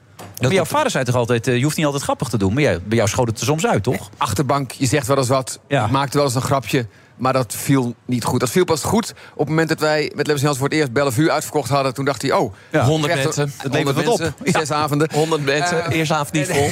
[0.42, 2.54] Maar jouw vader zei toch altijd, eh, je hoeft niet altijd grappig te doen.
[2.54, 4.10] Maar jij, bij jou schoot het er soms uit, toch?
[4.18, 5.60] Achterbank, je zegt wel eens wat.
[5.68, 5.86] Ja.
[5.86, 6.88] Ik maakte wel eens een grapje.
[7.18, 8.40] Maar dat viel niet goed.
[8.40, 10.92] Dat viel pas goed op het moment dat wij met Lewis Jans voor het eerst
[10.94, 11.94] Bellevue uitverkocht hadden.
[11.94, 12.84] Toen dacht hij, oh, Ja.
[12.84, 13.60] 100 krijgt er- mensen.
[13.64, 14.40] Het levert 100 wat op.
[14.44, 15.10] mensen, Zes avonden.
[15.14, 16.70] 100 mensen, Eh, eerste avond niet vol.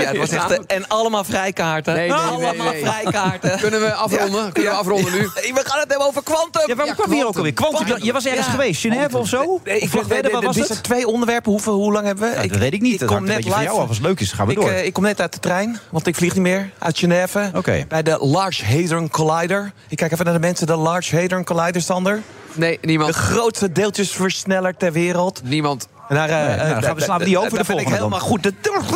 [0.00, 1.94] Ja, het was echt, en allemaal vrijkaarten.
[1.94, 2.84] Nee, nee, nee, allemaal nee.
[2.84, 3.58] vrijkaarten.
[3.58, 4.52] Kunnen we afronden?
[4.52, 5.18] Kunnen we afronden nu?
[5.18, 6.62] We gaan het hebben over kwantum.
[6.66, 7.52] Ja, waarom kwam je hier ook alweer?
[7.52, 8.52] Quantum, je was ergens Ja.
[8.52, 9.60] geweest, Genève of zo?
[9.64, 10.82] Nee, ik wedden, wat was het?
[10.82, 11.50] twee onderwerpen.
[11.52, 12.42] Hoeveel, hoe lang hebben we?
[12.42, 12.92] Ja, dat weet ik niet.
[12.92, 13.62] Ik Dat kom net live.
[13.62, 13.88] jou af.
[13.88, 14.68] Als het leuk is, gaan we door.
[14.70, 16.70] eh, ik kom net uit de trein, want ik vlieg niet meer.
[16.78, 17.50] Uit Genève.
[17.54, 17.84] Oké.
[17.88, 19.72] Bij de Large Hadron Collider.
[19.88, 20.66] Ik kijk even naar de mensen.
[20.66, 22.20] De Large Hadron Collider, Sander.
[22.52, 23.14] Nee, De niemand.
[23.14, 25.40] grootste deeltjesversneller ter wereld.
[25.44, 25.88] Niemand.
[26.08, 27.64] En daar, eh, nou, dan eh, gaan we- daar- slaan we die over daar de
[27.64, 28.52] vind ik helemaal goed.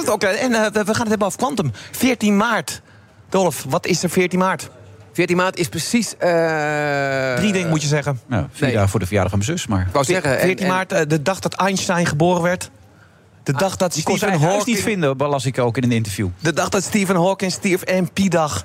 [0.08, 1.72] Oké, en eh, we we gaan het hebben over quantum.
[1.90, 2.80] 14 maart.
[3.28, 4.70] Dolf, wat is er 14 maart?
[5.12, 6.16] 14 maart is precies...
[6.16, 8.20] eh, Drie dingen moet je zeggen.
[8.28, 8.74] Ja, vier nee.
[8.74, 9.80] dagen voor de verjaardag van mijn zus, maar...
[9.86, 10.38] Ik wou zeggen...
[10.38, 12.70] en- 14 en- maart, eh, de dag dat Einstein geboren werd.
[13.42, 14.76] De dag dat Die kon zijn Stephen Hawking...
[14.76, 16.28] niet vinden, las ik ook in een interview.
[16.38, 18.64] De dag dat Stephen Hawking stierf en Pi-dag.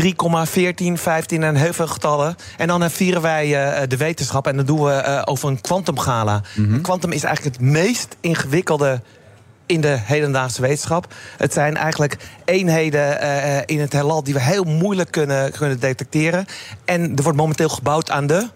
[0.00, 2.36] 3,14, 15 en heel veel getallen.
[2.56, 5.60] En dan eh, vieren wij eh, de wetenschap en dan doen we eh, over een
[5.60, 6.42] kwantumgala.
[6.54, 6.80] Mhm.
[6.80, 9.00] Quantum is eigenlijk het meest ingewikkelde
[9.72, 11.14] in de hedendaagse wetenschap.
[11.36, 16.46] Het zijn eigenlijk eenheden eh, in het heelal die we heel moeilijk kunnen, kunnen detecteren.
[16.84, 18.48] En er wordt momenteel gebouwd aan de...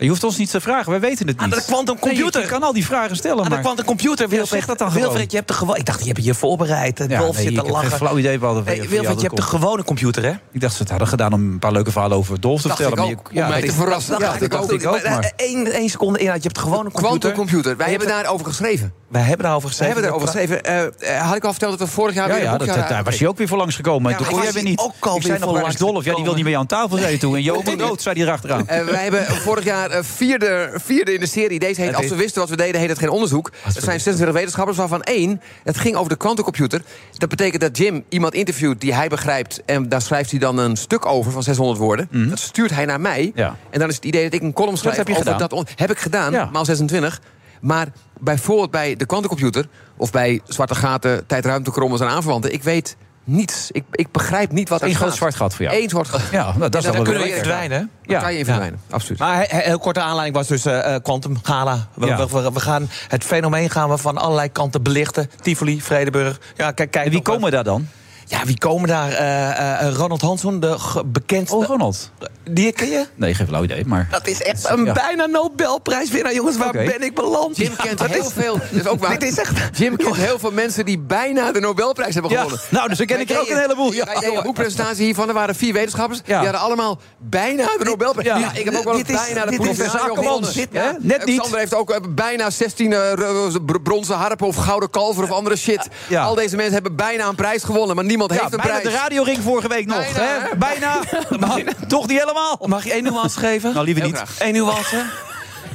[0.00, 1.52] Je hoeft ons niet te vragen, wij weten het niet.
[1.52, 2.32] Aan de quantumcomputer.
[2.32, 4.34] Nee, je kan al die vragen stellen, Aan de quantumcomputer.
[4.34, 5.02] Ja, zeg dat dan gewoon.
[5.06, 5.76] Wilfred, je hebt de gewoon.
[5.76, 7.04] Ik dacht, je hebt je voorbereid.
[7.08, 7.90] Ja, Wolf nee, zit ik te lachen.
[7.90, 10.30] flauw idee wat Hey, Wilfred, je hebt de gewone computer, hè?
[10.52, 12.80] Ik dacht ze het hadden gedaan om een paar leuke verhalen over Dolf te Dacht
[12.82, 13.08] vertellen.
[13.10, 14.12] ik maar je- om mij dat te is- verrassen.
[14.14, 14.80] Ja, Dacht dat ik dacht ook.
[14.80, 15.32] ik ook, maar...
[15.36, 16.36] Eén één seconde inhoud.
[16.36, 17.08] Je hebt de gewone computer.
[17.08, 17.76] Quantumcomputer.
[17.76, 18.92] Wij hebben daarover geschreven.
[19.08, 20.02] Wij hebben daarover We geschreven.
[20.02, 20.64] hebben daarover geschreven.
[21.00, 23.18] Eh, eh, had ik al verteld dat we vorig jaar Ja, weer ja daar was
[23.18, 24.10] je ook weer voor langs gekomen.
[24.10, 24.80] Ja, Toen kon ik jij weer niet.
[24.80, 26.04] hier ook al ik weer zei nog, langs Dolf?
[26.04, 27.34] Ja, die wil niet mee aan tafel, zei je toen.
[27.36, 28.68] En Johan dood, zei hij erachteraan.
[28.68, 31.58] Eh, wij hebben vorig jaar eh, vierde, vierde in de serie.
[31.58, 33.50] Deze heet Als we wisten wat we deden, heet het geen onderzoek.
[33.64, 35.40] Er zijn 26 wetenschappers, waarvan één...
[35.64, 36.82] het ging over de quantumcomputer.
[37.16, 39.62] Dat betekent dat Jim iemand interviewt die hij begrijpt...
[39.64, 42.08] en daar schrijft hij dan een stuk over van 600 woorden.
[42.28, 43.32] Dat stuurt hij naar mij.
[43.34, 43.56] Ja.
[43.70, 45.48] En dan is het idee dat ik een column schrijf heb je over gedaan.
[45.48, 45.72] dat...
[45.76, 46.48] heb ik gedaan, Ja.
[46.52, 47.20] maal 26.
[47.60, 47.88] Maar
[48.20, 49.66] bijvoorbeeld bij de quantumcomputer...
[49.96, 52.52] of bij zwarte gaten, tijdruimtekrommels en aanverwanten...
[52.52, 52.96] ik weet
[53.30, 53.68] niets.
[53.70, 55.82] Ik, ik begrijp niet wat Eén er groot zwart gat voor jou.
[55.82, 56.20] Eén zwart gat.
[56.30, 57.90] Ja, nou, dat is dan dan wel kunnen we verdwijnen.
[58.02, 58.20] Ja.
[58.20, 59.18] kan je in verdwijnen, absoluut.
[59.18, 61.86] Maar he- he- heel korte aanleiding was dus eh Quantum Gala.
[61.94, 62.16] We, Ja.
[62.16, 65.30] we, we- we gaan het fenomeen gaan we van allerlei kanten belichten.
[65.40, 66.38] Tivoli, Vredeburg.
[66.56, 67.88] Ja, kijk, kijk En wie eh, komen daar dan?
[68.30, 69.12] Ja, wie komen daar?
[69.12, 71.56] Eh, eh, Ronald Hansson, de bekendste.
[71.56, 72.10] Oh, Ronald.
[72.50, 73.06] Die ken je?
[73.14, 74.08] Nee, geen flauw idee, maar...
[74.10, 74.92] Dat is echt een Ja.
[74.92, 76.56] bijna Nobelprijswinnaar, jongens.
[76.56, 77.56] Waar ben ik beland?
[77.56, 78.52] Jim kent heel is- veel.
[78.72, 79.18] Dat is ook waar.
[79.18, 79.78] Dit is echt...
[79.78, 82.60] Jim kent heel veel mensen die bijna de Nobelprijs hebben Ja, gewonnen.
[82.70, 83.92] nou, dus dan ken ik er ook een heleboel.
[83.92, 84.04] Ja.
[84.04, 85.28] Deden een boekpresentatie hiervan.
[85.28, 86.18] Er waren vier wetenschappers.
[86.18, 86.24] Ja.
[86.40, 88.26] Die hadden allemaal bijna de Nobelprijs.
[88.26, 88.36] Ja.
[88.36, 90.52] Ja, ik heb ook wel eens Dit is- bijna de dit is Pulitzer Akkermans, gewonnen.
[90.54, 90.82] dit, Ja.
[90.82, 90.92] hè?
[91.00, 91.40] Net niet.
[91.40, 95.56] Sander heeft ook bijna 16 eh, r- br- bronzen harpen of gouden kalver of andere
[95.56, 95.88] shit.
[96.08, 96.22] Ja.
[96.24, 98.94] Al deze mensen hebben bijna een prijs gewonnen, maar niemand Ja, heeft een bijna prijs.
[98.94, 99.96] de radioring vorige week nog.
[100.12, 100.48] Bijna, hè?
[100.50, 100.56] hè?
[100.56, 100.98] Bijna.
[101.46, 102.58] Maar toch niet helemaal.
[102.66, 103.72] Mag je één nuance geven?
[103.72, 104.22] Nou, liever niet.
[104.38, 105.04] Eén nuance.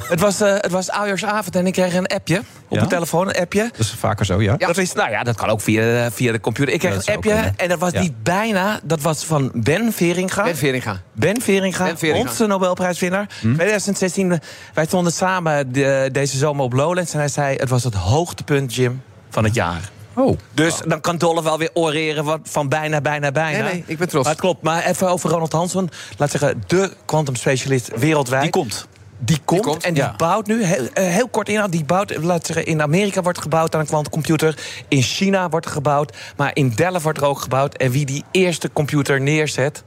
[0.08, 2.38] Het was, eh het was oudjaarsavond en ik kreeg een appje.
[2.38, 2.76] Op Ja?
[2.76, 3.62] mijn telefoon, een appje.
[3.70, 4.56] Dat is vaker zo, ja.
[4.56, 6.72] Dat is, nou ja, dat kan ook via, via de computer.
[6.74, 7.54] Ik kreeg Ja, een appje kunnen.
[7.56, 8.00] en dat was Ja.
[8.00, 8.80] niet bijna.
[8.82, 10.42] Dat was van Ben Veringa.
[10.42, 11.00] Ben Veringa.
[11.12, 12.28] Ben Veringa, Ben Veringa.
[12.28, 13.26] onze Nobelprijswinnaar.
[13.40, 13.54] Hm?
[13.54, 14.40] 2016,
[14.74, 17.12] wij stonden samen de- deze zomer op Lowlands.
[17.12, 19.80] En hij zei, het was het hoogtepunt, Jim, van het jaar.
[20.16, 20.38] Oh.
[20.54, 23.62] Dus dan kan Dolle wel weer oreren wat van bijna, bijna, bijna.
[23.62, 24.24] Nee, nee, ik ben trots.
[24.24, 24.62] Maar het klopt.
[24.62, 25.90] Maar even over Ronald Hansson.
[26.16, 28.42] Laat zeggen, de kwantumspecialist wereldwijd.
[28.42, 28.86] Die komt.
[29.18, 30.14] Die komt, komt, en die ja.
[30.16, 33.74] bouwt nu, heel, eh, heel kort inhoud, die bouwt, laat zeggen, in Amerika wordt gebouwd
[33.74, 34.58] aan een kwantumcomputer.
[34.88, 37.74] In China wordt er gebouwd, maar in Delft wordt er ook gebouwd.
[37.74, 39.82] En wie die eerste computer neerzet,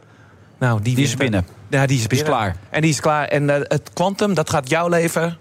[0.60, 1.48] nou, die, Die is binnen.
[1.70, 2.28] Ja, die is, binnen.
[2.28, 2.56] klaar.
[2.70, 3.28] En die is klaar.
[3.28, 5.38] En eh, het kwantum, dat gaat jouw leven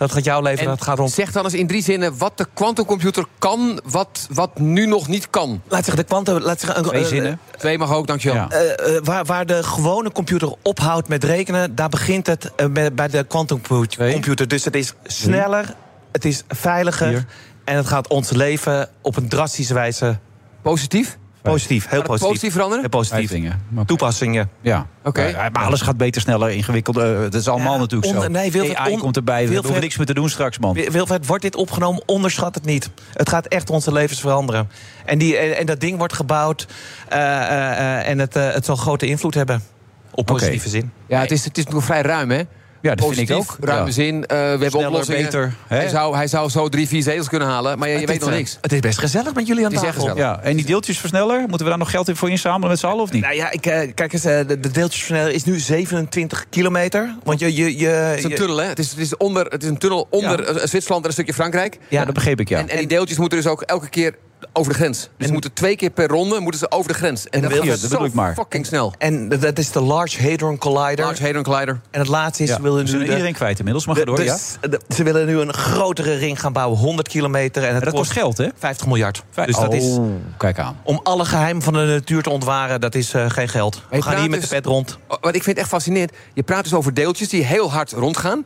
[0.00, 1.10] Dat gaat jouw leven, En dat gaat rond.
[1.10, 3.80] zeg dan eens in drie zinnen wat de quantumcomputer kan...
[3.84, 5.62] wat, wat nu nog niet kan.
[5.68, 6.38] Laat zeggen, de kwantum...
[6.38, 7.40] Laat zeggen, Twee eh, zinnen.
[7.56, 8.36] Twee mag ook, dankjewel.
[8.36, 8.48] Ja.
[8.48, 12.94] eh, eh, waar, waar de gewone computer ophoudt met rekenen, daar begint het eh, bij,
[12.94, 14.48] bij de quantumcomputer.
[14.48, 15.74] Dus het is sneller,
[16.12, 17.24] het is veiliger Vier.
[17.64, 20.18] en het gaat ons leven op een drastische wijze
[20.62, 21.18] Positief?
[21.42, 22.28] Positief, heel positief.
[22.28, 22.80] positief veranderen?
[22.80, 23.52] Heel positief.
[23.68, 24.50] Maar- Toepassingen.
[24.60, 24.86] Ja.
[25.04, 25.22] Oké.
[25.22, 27.16] Ja, maar alles gaat beter, sneller, ingewikkelder.
[27.16, 28.30] Eh, Het is allemaal Ja, natuurlijk onder- zo.
[28.30, 29.34] nee, Wilfred, AI on- komt erbij.
[29.34, 30.74] We Wilfred- hoeven niks meer te doen straks, man.
[30.74, 32.02] Wilfred, wordt dit opgenomen?
[32.06, 32.90] Onderschat het niet.
[33.12, 34.70] Het gaat echt onze levens veranderen.
[35.04, 36.66] En, die, en, en dat ding wordt gebouwd
[37.08, 39.62] eh, eh, eh, en het, eh, het zal grote invloed hebben.
[40.10, 40.92] Op positieve zin.
[41.08, 42.42] Ja, het is, het is nog vrij ruim, hè?
[42.82, 43.56] Ja, dat Positief, vind ik ook.
[43.68, 43.92] ruime Ja.
[43.92, 44.26] zin.
[44.26, 45.22] eh, we hebben oplossingen.
[45.22, 45.76] beter, hè?
[45.76, 48.20] Hij zou, hij zou zo drie, vier zetels kunnen halen, maar je, je Het weet
[48.20, 48.58] nog eh, niks.
[48.60, 50.16] Het is best gezellig met jullie aan Het is tafel.
[50.16, 53.02] Ja, en die deeltjesversneller, moeten we daar nog geld in voor inzamelen met z'n allen
[53.02, 53.22] of niet?
[53.22, 57.14] Nou ja, ik, eh, kijk eens, eh, de, de deeltjesversneller is nu 27 kilometer.
[57.22, 57.54] Want je...
[57.54, 58.66] je, je Het is een tunnel, hè?
[58.66, 61.78] Het is, het is, onder, het is een tunnel onder Zwitserland en een stukje Frankrijk.
[61.88, 62.58] Ja, dat begreep ik, ja.
[62.58, 64.14] En, en die deeltjes moeten dus ook elke keer
[64.52, 65.08] over de grens.
[65.16, 67.28] Dus ze moeten twee keer per ronde moeten ze over de grens.
[67.28, 68.34] En dat wil- gaat Ja, dat bedoel zo ik maar.
[68.34, 68.92] fucking snel.
[68.98, 71.04] En dat- is de Large Hadron Collider.
[71.04, 71.80] Large Hadron Collider.
[71.90, 72.90] En het laatste is, Ja, ze willen nu...
[72.90, 74.36] de- iedereen kwijt inmiddels, maar ga door, ja.
[74.60, 77.62] de- ze willen nu een grotere ring gaan bouwen, 100 kilometer.
[77.62, 78.48] En het En dat kost geld, hè?
[78.58, 79.22] 50 miljard.
[79.46, 79.84] Dus dat is...
[79.84, 80.76] Oh, kijk aan.
[80.82, 83.82] Om alle geheimen van de natuur te ontwaren, dat is eh, geen geld.
[83.90, 84.98] We gaan hier met dus- de pet rond.
[85.20, 86.12] Wat ik vind echt fascinerend.
[86.34, 88.44] Je praat dus over deeltjes die heel hard rondgaan.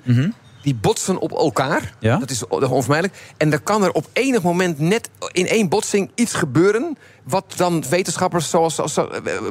[0.65, 1.95] Die botsen op elkaar.
[1.99, 2.17] Ja.
[2.17, 3.19] Dat is onvermijdelijk.
[3.37, 6.99] En dan kan er op enig moment net in één botsing iets gebeuren...
[7.23, 9.05] wat dan wetenschappers zoals, zoals, eh,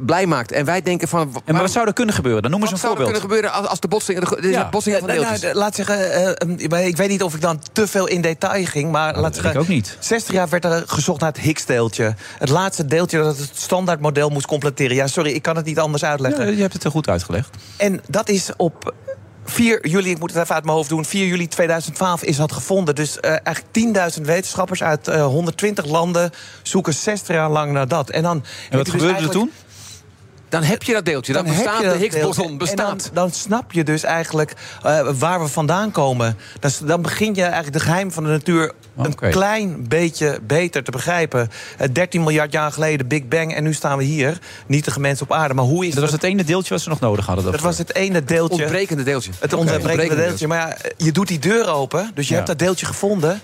[0.05, 0.51] blij maakt.
[0.51, 1.21] En wij denken van...
[1.45, 2.41] En maar wat zou er kunnen gebeuren?
[2.41, 3.21] Dan noem eens wat een zou er voorbeeld.
[3.23, 4.19] kunnen gebeuren als, als de botsing...
[4.19, 4.69] De, de Ja.
[4.69, 5.41] botsingen van Nou, deeltjes...
[5.41, 8.65] nou, laat zeggen, eh, eh, ik weet niet of ik dan te veel in detail
[8.65, 9.97] ging, maar laat weet zeggen, ik ook niet.
[9.99, 12.15] 60 jaar werd er gezocht naar het Higgs-deeltje.
[12.39, 14.95] Het laatste deeltje dat het standaardmodel moest completeren.
[14.95, 16.45] Ja, sorry, ik kan het niet anders uitleggen.
[16.45, 17.49] Ja, je hebt het er goed uitgelegd.
[17.77, 18.93] En dat is op
[19.45, 21.05] 4 juli, ik moet het even uit mijn hoofd doen...
[21.05, 22.95] 4 juli 2012 is dat gevonden.
[22.95, 26.31] Dus eh, eigenlijk 10.000 wetenschappers uit eh, 120 landen...
[26.61, 28.09] zoeken 60 jaar lang naar dat.
[28.09, 29.51] En, dan En wat dus gebeurde er toen?
[30.53, 31.33] Dan heb je dat deeltje.
[31.33, 32.57] Dan, bestaat de dat Higgs-boson.
[32.57, 32.99] Bestaat.
[33.03, 36.37] Dan, dan snap je dus eigenlijk eh, waar we vandaan komen.
[36.59, 38.71] Dat is- dan begin je eigenlijk de geheim van de natuur...
[38.97, 41.49] Een klein beetje beter te begrijpen.
[41.77, 44.39] Eh, 13 miljard jaar geleden, Big Bang, en nu staan we hier.
[44.67, 45.53] Nietige mensen op aarde.
[45.53, 47.51] Maar hoe is Dat was het ene deeltje wat ze nog nodig hadden.
[47.51, 48.61] dat was het ene deeltje.
[48.63, 49.31] Ontbrekende deeltje.
[49.39, 50.47] Het ontbrekende Ontbrekende deeltje.
[50.47, 52.35] Maar ja, je doet die deur open, dus je Ja.
[52.35, 53.41] hebt dat deeltje gevonden.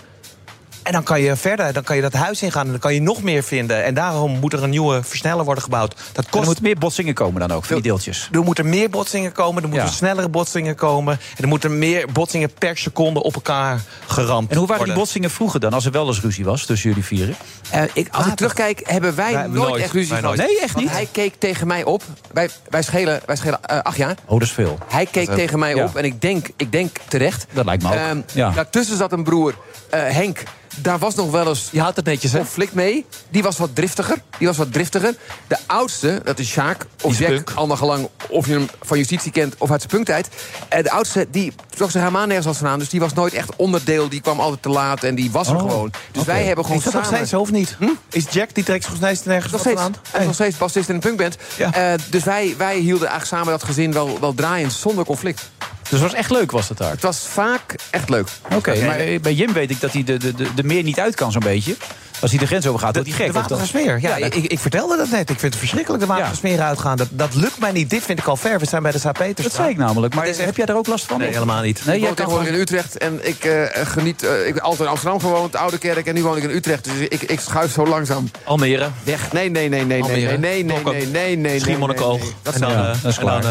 [0.90, 3.02] En dan kan je verder, dan kan je dat huis ingaan en dan kan je
[3.02, 3.84] nog meer vinden.
[3.84, 5.90] En daarom moet er een nieuwe versneller worden gebouwd.
[5.90, 6.46] Dat En er kost.
[6.46, 8.30] moeten meer botsingen komen dan ook, van die deeltjes.
[8.32, 9.94] Er moeten meer botsingen komen, er moeten Ja.
[9.94, 11.14] snellere botsingen komen.
[11.36, 15.30] En er moeten meer botsingen per seconde op elkaar geramd En hoe waren die botsingen
[15.30, 17.36] vroeger dan, als er wel eens ruzie was tussen jullie vieren?
[17.70, 19.84] Eh, ik, als ik terugkijk, hebben wij, Wij- nooit, nooit.
[19.84, 20.36] echt ruzie gehad.
[20.36, 20.96] Nee, echt Want niet?
[20.96, 22.04] hij keek tegen mij op.
[22.34, 24.16] Wij, wij schelen, wij schelen eh, acht jaar.
[24.26, 24.78] Oh, dat is veel.
[24.88, 25.84] Hij keek tegen mij ja.
[25.84, 27.46] op en ik denk, ik denk terecht.
[27.54, 27.96] Dat lijkt me ook.
[27.96, 28.50] Ehm, Ja.
[28.50, 29.54] Daartussen zat een broer,
[29.98, 30.44] Henk.
[30.82, 32.38] Daar was nog wel eens Je houdt het netjes, hè?
[32.38, 33.06] conflict mee.
[33.30, 34.18] Die was wat driftiger.
[34.38, 35.16] Die was wat driftiger.
[35.48, 36.86] De oudste, dat is Sjaak.
[37.02, 40.28] Of Jack, allemaal gelang of je hem van justitie kent of uit zijn punktijd.
[40.70, 42.80] En de oudste, die trok zich helemaal nergens als vandaan.
[42.80, 44.10] Dus die was nooit echt onderdeel.
[44.10, 45.92] Die kwam altijd te laat en die was er Oh, gewoon.
[46.12, 47.18] Dus wij hebben gewoon Is dat nog samen...
[47.18, 47.78] steeds zo of niet?
[48.12, 49.86] Is Jack die trekt zich nog steeds nergens Nog wat steeds.
[49.88, 49.96] aan?
[50.12, 51.38] Hij is nog steeds bassist in een punkband.
[51.58, 51.74] Ja.
[51.74, 55.50] Eh, dus wij, wij hielden eigenlijk samen dat gezin wel, wel draaiend zonder conflict.
[55.90, 56.92] Dus het was echt leuk, was het daar.
[56.92, 58.28] Het was vaak echt leuk.
[58.56, 61.00] Oké, maar eh, bij Jim weet ik dat hij de, de, de, de meer niet
[61.00, 61.76] uit kan, zo'n beetje.
[62.22, 63.28] Als hij de grens over gaat, wordt hij gek.
[63.28, 63.34] De?
[63.34, 64.00] Watergasmeer.
[64.02, 65.30] Ja, Ja, ik, ik vertelde dat net.
[65.30, 66.98] Ik vind het verschrikkelijk, de Watergasmeer uitgaan.
[66.98, 67.90] Dat, dat lukt mij niet.
[67.90, 68.60] Dit vind ik al ver.
[68.60, 69.44] We zijn bij de Sapeter.
[69.44, 70.16] Dat zei ik namelijk.
[70.16, 71.20] Maar is heb jij daar ook last van?
[71.20, 71.86] Nee, helemaal niet.
[71.86, 74.24] Nee, ik woon tegenwoordig in Utrecht en ik eh, geniet...
[74.24, 76.06] eh, ik heb altijd in Amsterdam gewoond, Oude Kerk...
[76.08, 76.84] en nu woon ik in Utrecht.
[76.84, 78.88] Dus ik, ik schuif zo langzaam Almere.
[79.04, 79.32] weg.
[79.32, 80.38] Nee, nee, nee, nee, nee, Almere.
[80.38, 81.60] nee, nee, nee, nee, nee, nee.
[81.60, 82.20] Schiermonnikoog.
[82.22, 82.34] nee.
[82.42, 83.44] Dat dan, ja, eh, dat is klaar.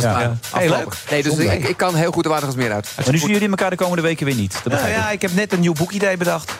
[0.00, 0.36] Ja.
[0.50, 0.94] Hey, leuk.
[1.10, 2.88] Nee, dus ik, ik kan heel goed de Watergasmeer uit.
[2.96, 4.52] Maar nu zien jullie elkaar de komende weken weer niet.
[4.52, 5.02] Dat Nou begrijp ik.
[5.02, 6.52] ja, ik heb net een nieuw boekidee bedacht.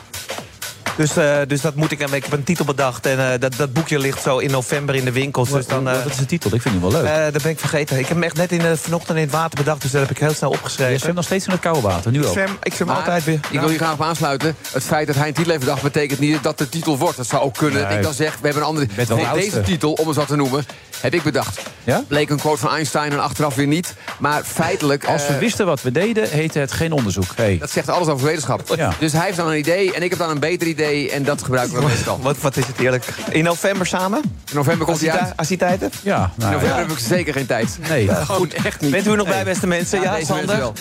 [0.95, 1.99] Dus, eh, dus dat moet ik.
[1.99, 3.05] Ik heb een titel bedacht.
[3.05, 5.49] En eh, dat, dat boekje ligt zo in november in de winkels.
[5.49, 6.53] Dus dan, eh, Wat is de titel?
[6.53, 7.09] Ik vind die wel leuk.
[7.11, 7.95] eh, dat ben ik vergeten.
[7.99, 9.81] Ik heb hem echt net in, de vanochtend in het water bedacht.
[9.81, 10.99] Dus dat heb ik heel snel je opgeschreven.
[10.99, 12.31] zwemt nog steeds in het koude water, nu Ik ook.
[12.31, 13.39] zwem, ik zwem Maar altijd weer.
[13.49, 14.55] Ik wil hier graag op aansluiten.
[14.71, 15.81] Het feit dat hij een titel heeft bedacht...
[15.81, 17.17] betekent niet dat de titel wordt.
[17.17, 17.87] Dat zou ook kunnen.
[17.87, 17.97] Nee.
[17.97, 18.87] Ik dan zeg, we hebben een andere...
[18.95, 20.65] Nee, deze titel, om eens wat te noemen,
[20.99, 21.59] heb ik bedacht.
[21.83, 22.03] Ja?
[22.07, 23.93] Bleek een quote van Einstein en achteraf weer niet.
[24.19, 25.05] Maar feitelijk...
[25.05, 27.31] Als we wisten wat we deden, heette het geen onderzoek.
[27.35, 27.57] Hey.
[27.57, 28.61] Dat zegt alles over wetenschap.
[28.75, 28.93] Ja.
[28.99, 30.84] Dus hij heeft dan een idee en ik heb dan een beter idee.
[31.11, 32.19] En dat gebruiken we meestal.
[32.21, 33.05] Wat, wat is het eerlijk?
[33.29, 34.21] In november samen?
[34.23, 35.33] In november komt Als hij uit.
[35.37, 35.97] als hij tijd heeft?
[36.03, 36.81] Ja, In nou, november ja.
[36.87, 37.77] heb ik zeker geen tijd.
[37.89, 38.09] Nee.
[38.27, 38.91] Goed, echt niet.
[38.91, 40.01] Bent u er nog bij, beste mensen?
[40.01, 40.45] Ja, deze Sander?
[40.45, 40.73] mensen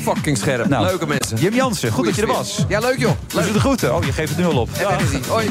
[0.00, 0.14] wel.
[0.14, 0.68] Fucking scherp.
[0.68, 1.36] Nou, Leuke mensen.
[1.36, 2.64] Jim Jansen, goed Goeie dat je er was.
[2.68, 3.12] Ja, leuk joh.
[3.34, 3.52] Leuk.
[3.52, 3.94] De groeten.
[3.96, 4.68] Oh, je geeft het nu al op.
[4.78, 5.20] En hij.
[5.28, 5.50] Hoi.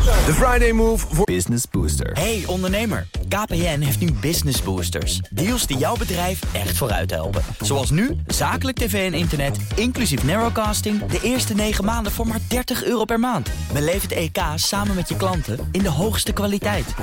[0.00, 2.12] De Friday Move voor Business Booster.
[2.12, 5.20] Hey ondernemer, KPN heeft nu Business Boosters.
[5.30, 7.42] Deals die jouw bedrijf echt vooruit helpen.
[7.60, 11.06] Zoals nu, zakelijk tv en internet, inclusief narrowcasting...
[11.06, 13.50] de eerste 9 maanden voor maar 30 euro per maand.
[13.72, 16.94] Beleef het EK samen met je klanten in de hoogste kwaliteit.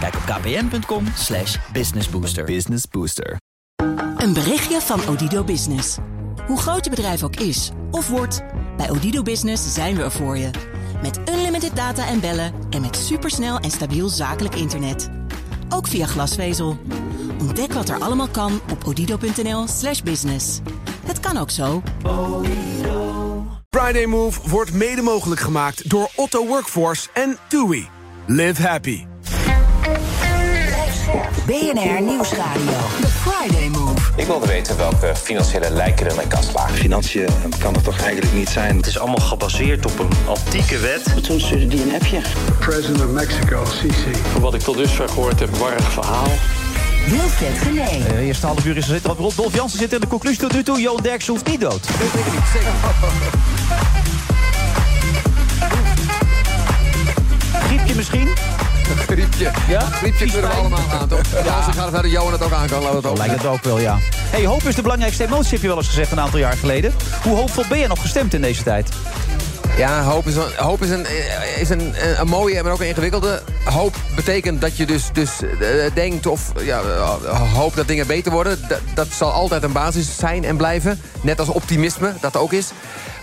[0.00, 2.44] Kijk op kpn.com slash businessbooster.
[2.44, 3.36] Business Booster.
[4.16, 5.96] Een berichtje van Odido Business.
[6.46, 8.42] Hoe groot je bedrijf ook is of wordt...
[8.76, 10.50] bij Odido Business zijn we er voor je...
[11.06, 15.10] Met unlimited data en bellen en met supersnel en stabiel zakelijk internet.
[15.68, 16.78] Ook via glasvezel.
[17.40, 20.60] Ontdek wat er allemaal kan op odido.nl slash business.
[21.04, 21.82] Het kan ook zo.
[23.70, 27.88] Friday Move wordt mede mogelijk gemaakt door Otto Workforce en TUI.
[28.26, 29.06] Live happy.
[31.46, 33.05] BNR Nieuwsradio.
[34.16, 36.76] Ik wilde weten welke financiële lijken er in mijn kast lagen.
[36.76, 38.76] Financiën kan het toch eigenlijk niet zijn.
[38.76, 41.24] Het is allemaal gebaseerd op een antieke wet.
[41.24, 42.20] Toen stuurde die een appje.
[42.58, 44.20] President of Mexico, Sisi.
[44.32, 46.28] Van wat ik tot dusver gehoord heb, warrig verhaal.
[47.06, 48.02] Wilfred Genee.
[48.02, 49.36] De eerste half uur is er zitten op.
[49.36, 50.80] Dolf Jansen zit in de conclusie tot nu toe.
[50.80, 51.86] Johan Derksen hoeft niet dood.
[51.86, 52.72] Dat weet ik niet, zeker.
[57.66, 58.28] Griepje misschien?
[58.94, 59.50] Griepje.
[59.68, 59.80] Ja?
[59.80, 61.20] Griepje kunnen we allemaal aan, toch?
[61.20, 63.16] En als ik ga verder Johan het ook aan kan, laten het ook.
[63.16, 63.98] Lijkt het ook wel, ja.
[64.16, 66.94] Hey, hoop is de belangrijkste emotie, heb je wel eens gezegd een aantal jaar geleden.
[67.22, 68.88] Hoe hoopvol ben je nog gestemd in deze tijd?
[69.76, 71.06] Ja, hoop is, een, hoop is, een,
[71.58, 73.42] is een, een mooie, maar ook een ingewikkelde.
[73.64, 78.32] Hoop betekent dat je dus, dus eh, denkt of ja, uh, hoopt dat dingen beter
[78.32, 78.58] worden.
[78.94, 81.00] Dat, zal altijd een basis zijn en blijven.
[81.20, 82.70] Net als optimisme, dat ook is.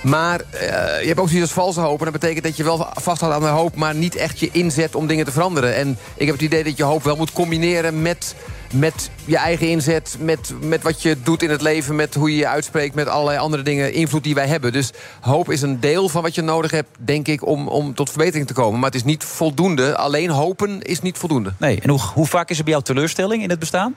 [0.04, 0.62] Maar uh,
[1.02, 1.98] je hebt ook zoiets als valse hoop.
[1.98, 3.76] En dat betekent dat je wel vasthoudt aan de hoop...
[3.76, 5.76] maar niet echt je inzet om dingen te veranderen.
[5.76, 8.36] En ik heb het idee dat je hoop wel moet combineren met
[8.74, 11.96] met je eigen inzet, met, met wat je doet in het leven...
[11.96, 14.72] met hoe je je uitspreekt, met allerlei andere dingen, invloed die wij hebben.
[14.72, 18.10] Dus hoop is een deel van wat je nodig hebt, denk ik, om, om tot
[18.10, 18.80] verbetering te komen.
[18.80, 19.98] Maar het is niet voldoende.
[19.98, 21.54] Alleen hopen is niet voldoende.
[21.58, 23.96] Nee, en hoe, hoe vaak is er bij jou teleurstelling in het bestaan?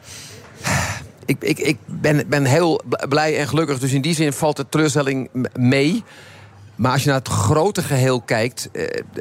[1.25, 4.67] Ik, ik, ik ben, ben heel blij en gelukkig, dus in die zin valt de
[4.69, 6.05] teleurstelling mee...
[6.77, 8.69] Maar als je naar het grote geheel kijkt...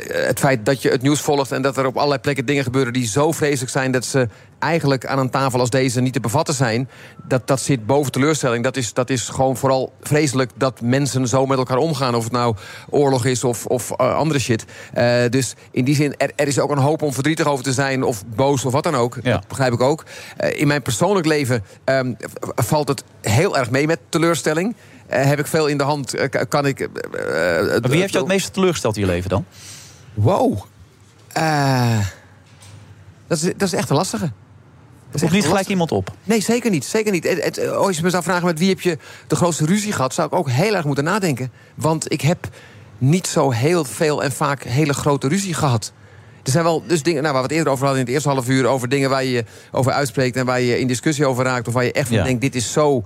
[0.07, 1.51] het feit dat je het nieuws volgt...
[1.51, 3.91] en dat er op allerlei plekken dingen gebeuren die zo vreselijk zijn...
[3.91, 4.27] dat ze
[4.59, 6.89] eigenlijk aan een tafel als deze niet te bevatten zijn...
[7.27, 8.63] dat, dat zit boven teleurstelling.
[8.63, 12.15] Dat is, dat is gewoon vooral vreselijk dat mensen zo met elkaar omgaan.
[12.15, 12.55] Of het nou
[12.89, 14.65] oorlog is of, of uh, andere shit.
[14.97, 17.73] Uh, dus in die zin, er, er, is ook een hoop om verdrietig over te
[17.73, 18.03] zijn...
[18.03, 19.17] of boos of wat dan ook.
[19.23, 19.31] Ja.
[19.31, 20.03] Dat begrijp ik ook.
[20.43, 22.17] Uh, in mijn persoonlijk leven um,
[22.55, 24.75] valt het heel erg mee met teleurstelling...
[25.11, 26.79] Uh, heb ik veel in de hand, uh, kan ik...
[26.79, 29.45] Maar wie heeft jou het meest teleurgesteld in je leven dan?
[30.13, 30.57] Wow.
[33.27, 34.31] dat, is, dat is echt een lastige.
[35.11, 36.11] Dat is niet gelijk iemand op?
[36.23, 36.85] Nee, zeker niet.
[36.85, 37.23] Zeker niet.
[37.23, 40.13] Het, het, als je me zou vragen met wie heb je de grootste ruzie gehad...
[40.13, 41.51] zou ik ook heel erg moeten nadenken.
[41.75, 42.49] Want ik heb
[42.97, 45.91] niet zo heel veel en vaak hele grote ruzie gehad.
[46.43, 48.29] Er zijn wel dus dingen nou, waar we het eerder over hadden in het eerste
[48.29, 48.65] half uur...
[48.65, 51.67] over dingen waar je over uitspreekt en waar je in discussie over raakt...
[51.67, 52.23] of waar je echt van ja.
[52.23, 53.03] denkt, dit is zo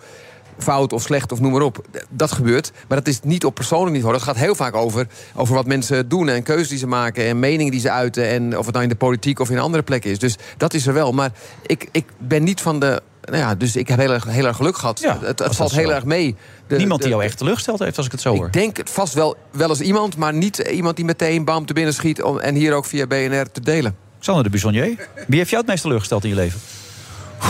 [0.64, 1.86] fout of slecht of noem maar op.
[2.10, 2.72] Dat gebeurt.
[2.88, 4.14] Maar dat is niet op persoonlijk niveau.
[4.14, 7.26] Dat gaat heel vaak over, over wat mensen doen en keuzes die ze maken...
[7.26, 8.28] en meningen die ze uiten.
[8.28, 10.20] En of het nou in de politiek of in andere plekken is.
[10.20, 11.12] Dus dat is er wel.
[11.12, 11.32] Maar
[11.66, 13.02] ik, ik ben niet van de...
[13.22, 15.00] Nou ja, dus ik heb heel erg, heel erg geluk gehad.
[15.00, 16.36] Ja, het het valt heel erg mee.
[16.68, 18.46] De, Niemand die jou echt teleurgesteld heeft, als ik het zo hoor.
[18.46, 21.94] Ik denk vast wel, wel eens iemand, maar niet iemand die meteen bam te binnen
[21.94, 22.22] schiet...
[22.22, 23.96] Om, en hier ook via BNR te delen.
[24.20, 26.60] Sander de Buissonnier, wie heeft jou het meest teleurgesteld in je leven?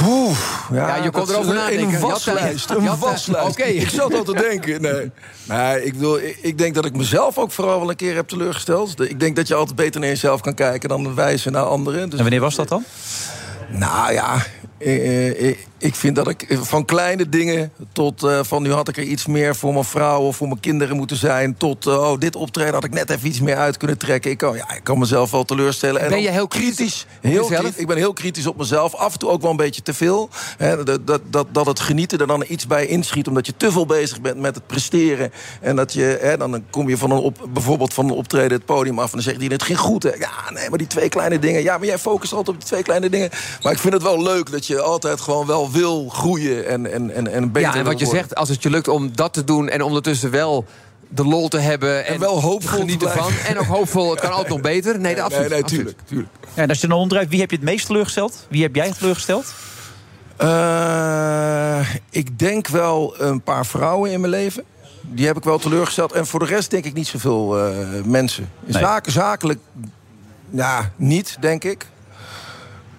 [0.05, 0.37] Oeh,
[0.71, 1.93] ja, ja, je kon erover nadenken.
[1.93, 2.69] Een waslijst.
[2.69, 3.49] Een waslijst.
[3.49, 3.69] Okay.
[3.69, 4.81] Ik zat al te denken.
[4.81, 5.11] Nee.
[5.47, 8.27] nee ik, wil, ik, ik, denk dat ik mezelf ook vooral wel een keer heb
[8.27, 9.01] teleurgesteld.
[9.01, 12.09] Ik denk dat je altijd beter naar jezelf kan kijken dan wijzen naar anderen.
[12.09, 12.83] Dus en wanneer was dat dan?
[13.69, 14.45] Nou ja,
[14.79, 19.03] ik, ik vind dat ik van kleine dingen tot uh, van nu had ik er
[19.03, 21.57] iets meer voor mijn vrouw of voor mijn kinderen moeten zijn.
[21.57, 24.31] Tot uh, oh, dit optreden had ik net even iets meer uit kunnen trekken.
[24.31, 26.09] Ik kan, ja, ik kan mezelf wel teleurstellen.
[26.09, 27.05] Ben je heel kritisch?
[27.21, 27.75] Heel kritisch.
[27.75, 28.95] Ik ben heel kritisch op mezelf.
[28.95, 30.29] Af en toe ook wel een beetje te veel.
[30.57, 33.27] Dat, dat, dat, dat het genieten er dan iets bij inschiet.
[33.27, 35.31] Omdat je te veel bezig bent met het presteren.
[35.61, 38.65] En dat je, hè, dan kom je van een op, bijvoorbeeld van een optreden het
[38.65, 39.05] podium af.
[39.05, 40.03] En dan zegt die het ging goed.
[40.03, 40.13] Hè.
[40.13, 41.63] Ja, nee, maar die twee kleine dingen.
[41.63, 43.29] Ja, maar jij focust altijd op die twee kleine dingen.
[43.61, 47.15] Maar ik vind het wel leuk dat je altijd gewoon wel wil groeien en, en,
[47.15, 48.23] en, en beter Ja, en wat je worden.
[48.23, 49.69] zegt, als het je lukt om dat te doen...
[49.69, 50.65] en ondertussen wel
[51.09, 53.31] de lol te hebben en, en wel hoopvol genieten van.
[53.47, 54.99] En ook hoopvol, het kan altijd nog beter.
[54.99, 55.49] Nee, de absoluut.
[55.49, 55.97] Nee, nee, tuurlijk.
[56.05, 56.29] tuurlijk.
[56.55, 58.45] Ja, en als je dan omdraait, wie heb je het meest teleurgesteld?
[58.49, 59.53] Wie heb jij teleurgesteld?
[60.41, 64.63] Uh, ik denk wel een paar vrouwen in mijn leven.
[65.01, 66.11] Die heb ik wel teleurgesteld.
[66.11, 68.49] En voor de rest denk ik niet zoveel uh, mensen.
[68.65, 68.81] Nee.
[68.81, 69.59] Zaken, zakelijk,
[70.49, 71.87] ja, niet, denk ik.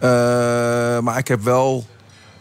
[0.03, 0.09] Uh,
[0.99, 1.85] maar ik heb wel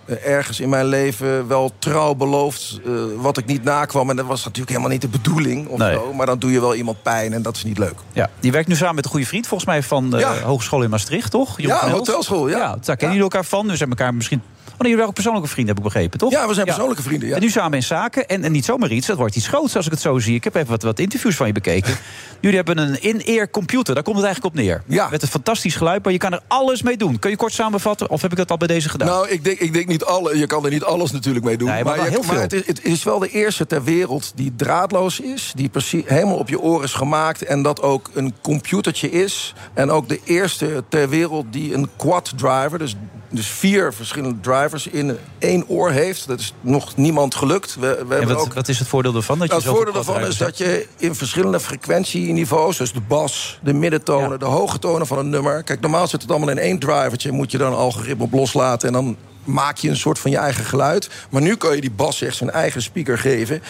[0.06, 4.10] eh, ergens in mijn leven wel trouw beloofd eh, wat ik niet nakwam.
[4.10, 5.94] En dat was natuurlijk helemaal niet de bedoeling of Nee.
[5.94, 6.14] zo.
[6.14, 7.96] Maar dan doe je wel iemand pijn en dat is niet leuk.
[8.14, 10.40] Ja, die werkt nu samen met een goede vriend, volgens mij van de Ja.
[10.40, 11.58] Hogeschool in Maastricht, toch?
[11.58, 12.58] Jon Ja, hotelschool, ja.
[12.58, 13.68] daar kennen jullie elkaar van.
[13.68, 14.42] Dus hebben elkaar misschien.
[14.80, 16.32] Nee, jullie waren ook persoonlijke vrienden, heb ik begrepen, toch?
[16.32, 17.36] Ja, we zijn persoonlijke vrienden, ja.
[17.36, 18.28] En nu samen in zaken.
[18.28, 20.36] En, en niet zomaar iets, dat wordt iets groots als ik het zo zie.
[20.36, 21.98] Ik heb even wat, wat interviews van je bekeken.
[22.42, 24.84] Jullie hebben een in-ear computer, daar komt het eigenlijk op neer.
[24.86, 25.10] Ja.
[25.10, 27.20] Met een fantastisch geluid, maar je kan er alles mee doen.
[27.20, 29.08] Kun je kort samenvatten, of heb ik dat al bij deze gedaan?
[29.08, 30.38] Nou, ik denk, ik denk niet alle.
[30.38, 31.70] Je kan er niet alles natuurlijk mee doen.
[31.70, 32.40] Nee, maar je- heel veel.
[32.40, 35.52] het, is, het is wel de eerste ter wereld die draadloos is.
[35.56, 37.44] Die precies helemaal op je oor is gemaakt.
[37.44, 39.54] En dat ook een computertje is.
[39.74, 42.80] En ook de eerste ter wereld die een quad driver.
[42.80, 42.96] Dus,
[43.30, 46.28] dus vier verschillende drivers in één oor heeft.
[46.28, 47.76] Dat is nog niemand gelukt.
[47.80, 49.40] We, we en wat, ook wat is het voordeel ervan?
[49.40, 53.74] Dat je het voordeel daarvan is dat je in verschillende frequentieniveaus, dus de bas, de
[53.74, 55.64] middentonen, de hoge tonen van een nummer.
[55.64, 57.32] Kijk, normaal zit het allemaal in één drivertje.
[57.32, 60.38] Moet je dan een algoritme op loslaten en dan maak je een soort van je
[60.38, 61.10] eigen geluid.
[61.30, 63.62] Maar nu kan je die bas echt zijn eigen speaker geven.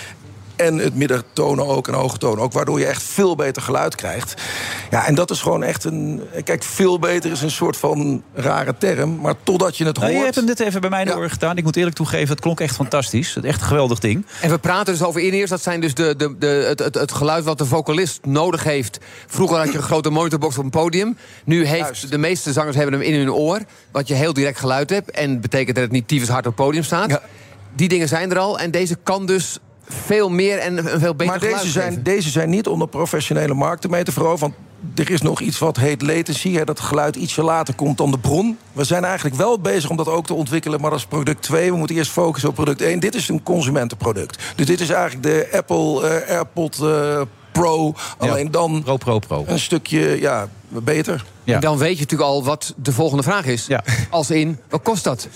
[0.60, 2.54] En het middentonen ook en hoge tonen ook.
[2.54, 4.42] Waardoor je echt veel beter geluid krijgt.
[4.90, 6.22] Ja, en dat is gewoon echt een...
[6.44, 9.20] Kijk, veel beter is een soort van rare term.
[9.20, 10.18] Maar totdat je het Nou, hoort...
[10.18, 11.58] je hebt hem net even bij mij oren gedaan.
[11.58, 13.36] Ik moet eerlijk toegeven, het klonk echt fantastisch.
[13.36, 14.26] Het echt een geweldig ding.
[14.42, 15.50] En we praten dus over in-ears.
[15.50, 19.00] Dat zijn dus de, de, de, het, het, het geluid wat de vocalist nodig heeft.
[19.28, 21.18] Vroeger had je een grote monitorbox op een podium.
[21.46, 23.60] Nu heeft de meeste zangers hebben hem in hun oor.
[23.92, 25.12] Wat je heel direct geluid hebt.
[25.12, 27.22] En betekent dat het niet tyfus hard op het podium staat.
[27.76, 28.60] Die dingen zijn er al.
[28.60, 29.60] En deze kan dus
[29.90, 32.04] veel meer en een veel beter Maar geluid deze zijn, geven.
[32.04, 34.40] deze zijn niet onder professionele markten mee te veroveren.
[34.40, 34.54] Want
[34.96, 36.52] er is nog iets wat heet latency.
[36.52, 38.58] Hè, dat het geluid ietsje later komt dan de bron.
[38.72, 40.82] We zijn eigenlijk wel bezig om dat ook te ontwikkelen.
[40.82, 41.72] Maar dat is product 2.
[41.72, 43.00] We moeten eerst focussen op product 1.
[43.00, 44.44] Dit is een consumentenproduct.
[44.56, 47.22] Dus dit is eigenlijk de Apple eh, AirPod eh,
[47.52, 47.94] Pro.
[48.18, 49.44] Alleen dan Pro, Pro, Pro.
[49.48, 51.24] een stukje ja, beter.
[51.46, 53.68] En dan weet je natuurlijk al wat de volgende vraag is.
[54.10, 55.28] Als in, wat kost dat?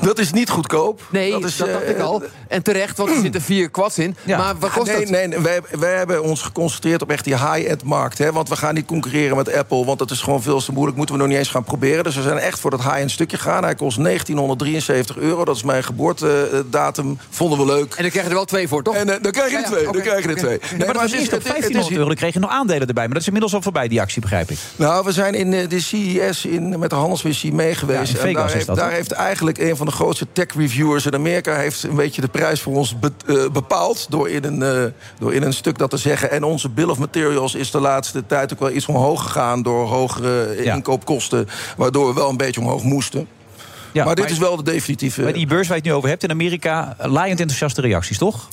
[0.00, 1.00] Dat is niet goedkoop.
[1.10, 2.22] Nee, Dat dat, is, dacht eh, ik al.
[2.48, 4.16] En terecht, want er zitten vier quads in.
[4.26, 5.08] Maar wat kost nee, dat?
[5.10, 8.18] Nee, nee, wij, wij hebben ons geconcentreerd op echt die high-end markt.
[8.18, 8.32] Hè?
[8.32, 10.96] Want we gaan niet concurreren met Apple, want dat is gewoon veel te moeilijk.
[10.96, 12.04] Moeten we nog niet eens gaan proberen.
[12.04, 13.62] Dus we zijn echt voor dat high-end stukje gegaan.
[13.62, 15.44] Hij kost 1973 euro.
[15.44, 17.18] Dat is mijn geboortedatum.
[17.30, 17.94] Vonden we leuk.
[17.94, 18.94] En dan krijg je er wel twee voor, toch?
[18.94, 19.92] En eh, dan krijg je er Ja, ja, twee.
[19.92, 20.58] dan krijg je er twee.
[20.70, 22.06] Nee, maar dat het is- 1500 euro.
[22.06, 23.04] Dan kreeg je nog aandelen erbij.
[23.04, 24.57] Maar dat is inmiddels al voorbij, die actie, begrijp ik.
[24.76, 28.12] Nou, we zijn in eh, de CES in, met de handelsmissie mee geweest.
[28.12, 31.54] Ja, en daar, heeft, dat, daar heeft eigenlijk een van de grootste tech-reviewers in Amerika...
[31.56, 34.06] heeft een beetje de prijs voor ons be- eh, bepaald...
[34.10, 36.30] Door in, een, eh, door in een stuk dat te zeggen.
[36.30, 39.62] En onze bill of materials is de laatste tijd ook wel iets omhoog gegaan...
[39.62, 40.74] door hogere Ja.
[40.74, 43.28] inkoopkosten, waardoor we wel een beetje omhoog moesten.
[43.94, 45.22] Maar dit maar- is wel de definitieve...
[45.22, 48.48] Bij die beurs waar je het nu over hebt in Amerika, laaiend enthousiaste reacties, toch?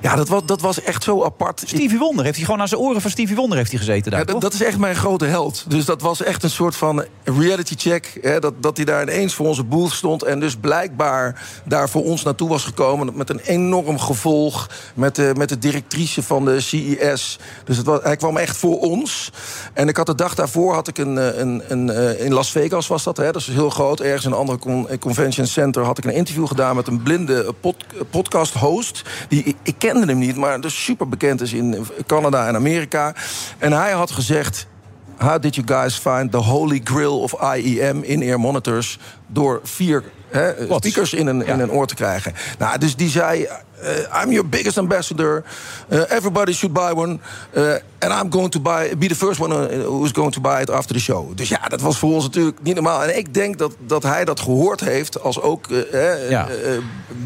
[0.00, 1.62] Ja, dat was, dat was echt zo apart.
[1.66, 4.20] Stevie Wonder heeft hij gewoon aan zijn oren van Stevie Wonder heeft hij gezeten daar,
[4.26, 5.64] Ja, dat, is echt mijn grote held.
[5.68, 8.18] Dus dat was echt een soort van reality check.
[8.22, 10.22] Hè, dat, dat hij daar ineens voor onze booth stond.
[10.22, 13.16] En dus blijkbaar daar voor ons naartoe was gekomen.
[13.16, 14.68] Met een enorm gevolg.
[14.94, 17.38] Met de, met de directrice van de CES.
[17.64, 19.30] Dus het was, hij kwam echt voor ons.
[19.72, 21.18] En ik had de dag daarvoor had ik een.
[21.18, 23.16] eh, een, een eh, in Las Vegas was dat.
[23.16, 24.00] Hè, dat is heel groot.
[24.00, 24.58] Ergens in een andere
[25.00, 27.76] convention center had ik een interview gedaan met een blinde pod,
[28.10, 29.02] podcast host.
[29.28, 33.14] Die, ik, kende hem niet, maar dus super bekend is in Canada en Amerika.
[33.58, 34.68] En hij had gezegd.
[35.16, 40.52] How did you guys find the holy grail of IEM in-ear monitors door vier hè,
[40.64, 42.32] speakers in een, in een oor te krijgen?
[42.58, 43.48] Nou, dus die zei.
[43.82, 45.42] Eh, I'm your biggest ambassador.
[45.88, 47.18] Uh, everybody should buy one.
[47.56, 50.60] Uh, and I'm going to buy, be the first one uh, who's going to buy
[50.60, 51.36] it after the show.
[51.36, 53.02] Dus ja, dat was voor ons natuurlijk niet normaal.
[53.02, 56.46] En ik denk dat, dat hij dat gehoord heeft als ook uh, Ja.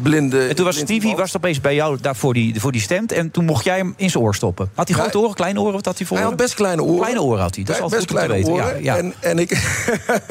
[0.01, 0.47] blinde.
[0.47, 1.15] En toen was Stevie man.
[1.17, 3.11] was opeens bij jou daar voor die, voor die stand.
[3.11, 4.69] En toen mocht jij hem in zijn oor stoppen.
[4.73, 5.73] Had hij grote oren, kleine oren?
[5.73, 6.97] Wat had hij voor Hij had best kleine oren.
[6.99, 7.63] Kleine oren had hij.
[7.63, 8.51] Dat is Best altijd goed te kleine weten.
[8.53, 8.83] oren.
[8.83, 8.97] Ja, ja.
[8.97, 9.49] En, en ik.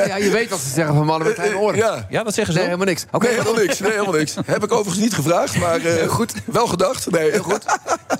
[0.06, 1.76] Ja, je weet wat ze zeggen van mannen met kleine oren.
[1.76, 2.06] Ja.
[2.10, 2.58] ja, wat zeggen ze?
[2.58, 3.04] Nee, helemaal niks.
[3.12, 3.78] Oké, nee, helemaal niks.
[3.80, 4.34] Nee, helemaal niks.
[4.46, 6.32] Heb ik overigens niet gevraagd, maar eh, goed.
[6.44, 7.10] wel gedacht.
[7.10, 7.64] Nee, heel goed.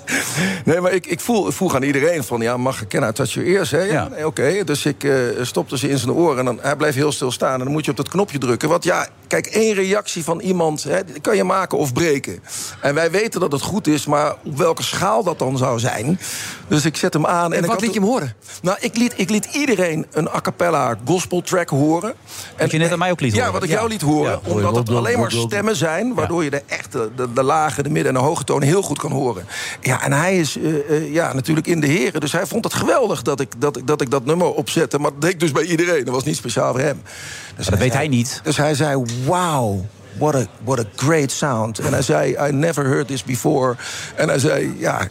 [0.65, 3.49] nee, maar ik, ik voel, vroeg aan iedereen van, ja, mag ik kennen uit your
[3.49, 3.71] ears?
[3.71, 3.81] Hè?
[3.81, 4.07] Ja, Ja.
[4.07, 4.63] nee, oké.
[4.63, 7.53] Dus ik eh, stopte ze in zijn oren en dan, hij bleef heel stil staan.
[7.53, 8.69] En dan moet je op dat knopje drukken.
[8.69, 12.39] Want ja, kijk, één reactie van iemand hè, kan je maken of breken.
[12.81, 16.19] En wij weten dat het goed is, maar op welke schaal dat dan zou zijn.
[16.67, 17.51] Dus ik zet hem aan.
[17.51, 18.33] En, En ik wat liet je hem horen?
[18.61, 22.13] Nou, ik liet, ik liet iedereen een a cappella gospel track horen.
[22.57, 23.53] Wat je net aan mij ook liet Ja, horen.
[23.53, 23.75] wat ik Ja.
[23.75, 24.39] jou liet horen.
[24.45, 24.51] Ja.
[24.51, 26.13] Omdat het alleen maar stemmen zijn...
[26.13, 28.99] waardoor je de echte, de, de lage, de midden en de hoge toon heel goed
[28.99, 29.45] kan horen.
[29.81, 32.21] Ja, en hij is eh, eh, ja, natuurlijk in de heren.
[32.21, 34.99] Dus hij vond het geweldig dat ik dat, ik- dat ik dat nummer opzette.
[34.99, 36.05] Maar dat deed ik dus bij iedereen.
[36.05, 37.01] Dat was niet speciaal voor hem.
[37.55, 38.39] Dus dat weet hij niet.
[38.43, 39.79] Dus hij zei, wow...
[40.17, 41.79] What a, what a great sound.
[41.79, 43.75] En hij zei, I never heard this before.
[44.15, 45.07] En hij zei, ja,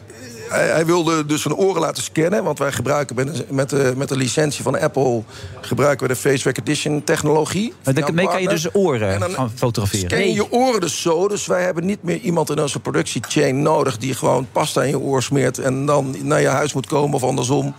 [0.49, 2.45] hij, hij wilde dus zijn oren laten scannen.
[2.45, 5.23] Want wij gebruiken met, met, de, met de licentie van Apple...
[5.61, 7.73] gebruiken we de face recognition technologie.
[7.85, 10.11] Maar daarmee kan je dus oren En dan gaan fotograferen.
[10.11, 11.29] Scan je je oren dus zo.
[11.29, 13.99] Dus wij hebben niet meer iemand in onze productiechain nodig...
[13.99, 17.23] die gewoon pasta in je oor smeert en dan naar je huis moet komen of
[17.23, 17.75] andersom.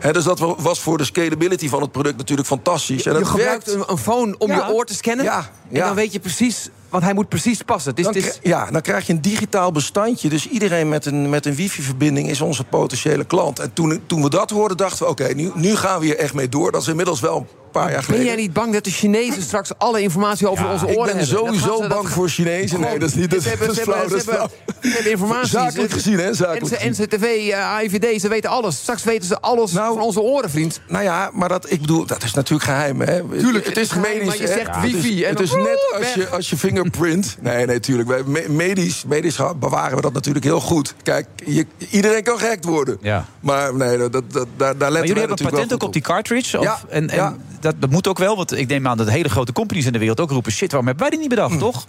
[0.00, 3.06] Hè, dus dat was voor de scalability van het product natuurlijk fantastisch.
[3.06, 3.80] En je het gebruikt werkt.
[3.80, 4.66] een, een phone om Ja.
[4.66, 5.24] je oor te scannen.
[5.24, 5.86] Ja, En ja.
[5.86, 7.90] dan weet je precies, want hij moet precies passen.
[7.90, 10.28] Het is, Dan het is, kri- ja, dan krijg je een digitaal bestandje.
[10.28, 13.58] Dus iedereen met een, met een wifi-verbinding is onze potentiële klant.
[13.58, 15.10] En toen, toen we dat hoorden, dachten we...
[15.10, 16.72] oké, nu, nu gaan we hier echt mee door.
[16.72, 17.46] Dat is inmiddels wel
[17.78, 20.98] paar jaar ben jij niet bang dat de Chinezen straks alle informatie over onze ik
[20.98, 21.36] oren ben hebben?
[21.36, 22.80] Sowieso gaan ze- dat bang voor Chinezen.
[22.80, 23.30] Nee, dat is niet...
[23.30, 24.50] Dat, Ze hebben, is flauw, ze hebben,
[24.82, 25.48] ze hebben informatie.
[25.48, 26.34] Zakelijk gezien, hè?
[26.34, 28.76] Zakelijk En NCTV, eh, AIVD, ze weten alles.
[28.76, 30.80] Straks weten ze alles van onze oren, vriend.
[30.88, 33.22] Nou ja, maar dat, ik bedoel, dat is natuurlijk geheim, hè?
[33.38, 34.26] Tuurlijk, het is medisch.
[34.26, 34.52] maar je hè?
[34.52, 37.36] zegt het is- wifi en Het is net als je, als je fingerprint...
[37.40, 38.08] Nee, nee, tuurlijk.
[38.08, 40.94] Wij, me- medisch, medisch bewaren we dat natuurlijk heel goed.
[41.02, 42.98] Kijk, je, iedereen kan gehackt worden.
[43.00, 43.24] Ja.
[43.40, 45.82] Maar nee, dat, dat, daar, daar letten Maar jullie wij hebben een natuurlijk patent ook
[45.82, 46.58] op die cartridge?
[46.58, 47.36] Of, Ja, en en ja.
[47.70, 49.98] Dat, dat moet ook wel, want ik neem aan dat hele grote companies in de
[49.98, 50.52] wereld ook roepen...
[50.52, 51.86] shit, waarom hebben wij die niet bedacht, toch?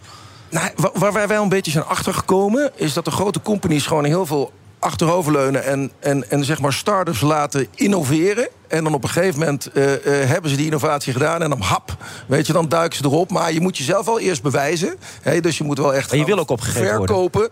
[0.49, 2.71] Nou, wa- waar wij wel een beetje zijn achtergekomen...
[2.75, 5.65] is dat de grote companies gewoon heel veel achteroverleunen...
[5.65, 8.47] en, en, en zeg maar start-ups laten innoveren.
[8.69, 11.41] En dan op een gegeven moment eh, eh, hebben ze die innovatie gedaan...
[11.43, 11.97] en dan hap,
[12.27, 13.31] weet je, dan duiken ze erop.
[13.31, 14.95] Maar je moet jezelf wel eerst bewijzen.
[15.21, 17.05] Hè, dus je moet wel echt Maar je wil ook opgegeten worden.
[17.15, 17.49] verkopen.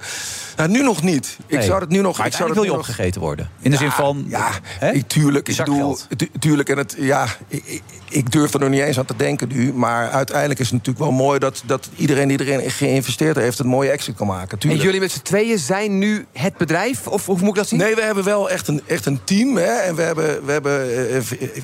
[0.57, 1.37] Nou, nu nog niet.
[1.47, 1.65] Ik Nee.
[1.67, 2.17] zou het nu nog...
[2.17, 3.49] Maar ik zou uiteindelijk het wil je nog- opgegeten worden.
[3.59, 4.25] In de zin van...
[4.27, 4.49] Ja,
[4.79, 5.03] hè?
[5.03, 5.47] tuurlijk.
[5.49, 6.69] Ik bedoel, tu- tuurlijk.
[6.69, 9.73] En het, ja, ik, ik- durf er nog niet eens aan te denken nu.
[9.73, 13.59] Maar uiteindelijk is het natuurlijk wel mooi dat, dat iedereen die erin geïnvesteerd heeft...
[13.59, 14.51] een mooie exit kan maken.
[14.51, 14.83] En Tuurlijk.
[14.83, 17.07] jullie met z'n tweeën zijn nu het bedrijf?
[17.07, 17.79] Of hoe moet ik dat zien?
[17.79, 19.55] Nee, we hebben wel echt een, echt een team.
[19.57, 19.63] Hè?
[19.75, 21.06] En we hebben, we hebben eh,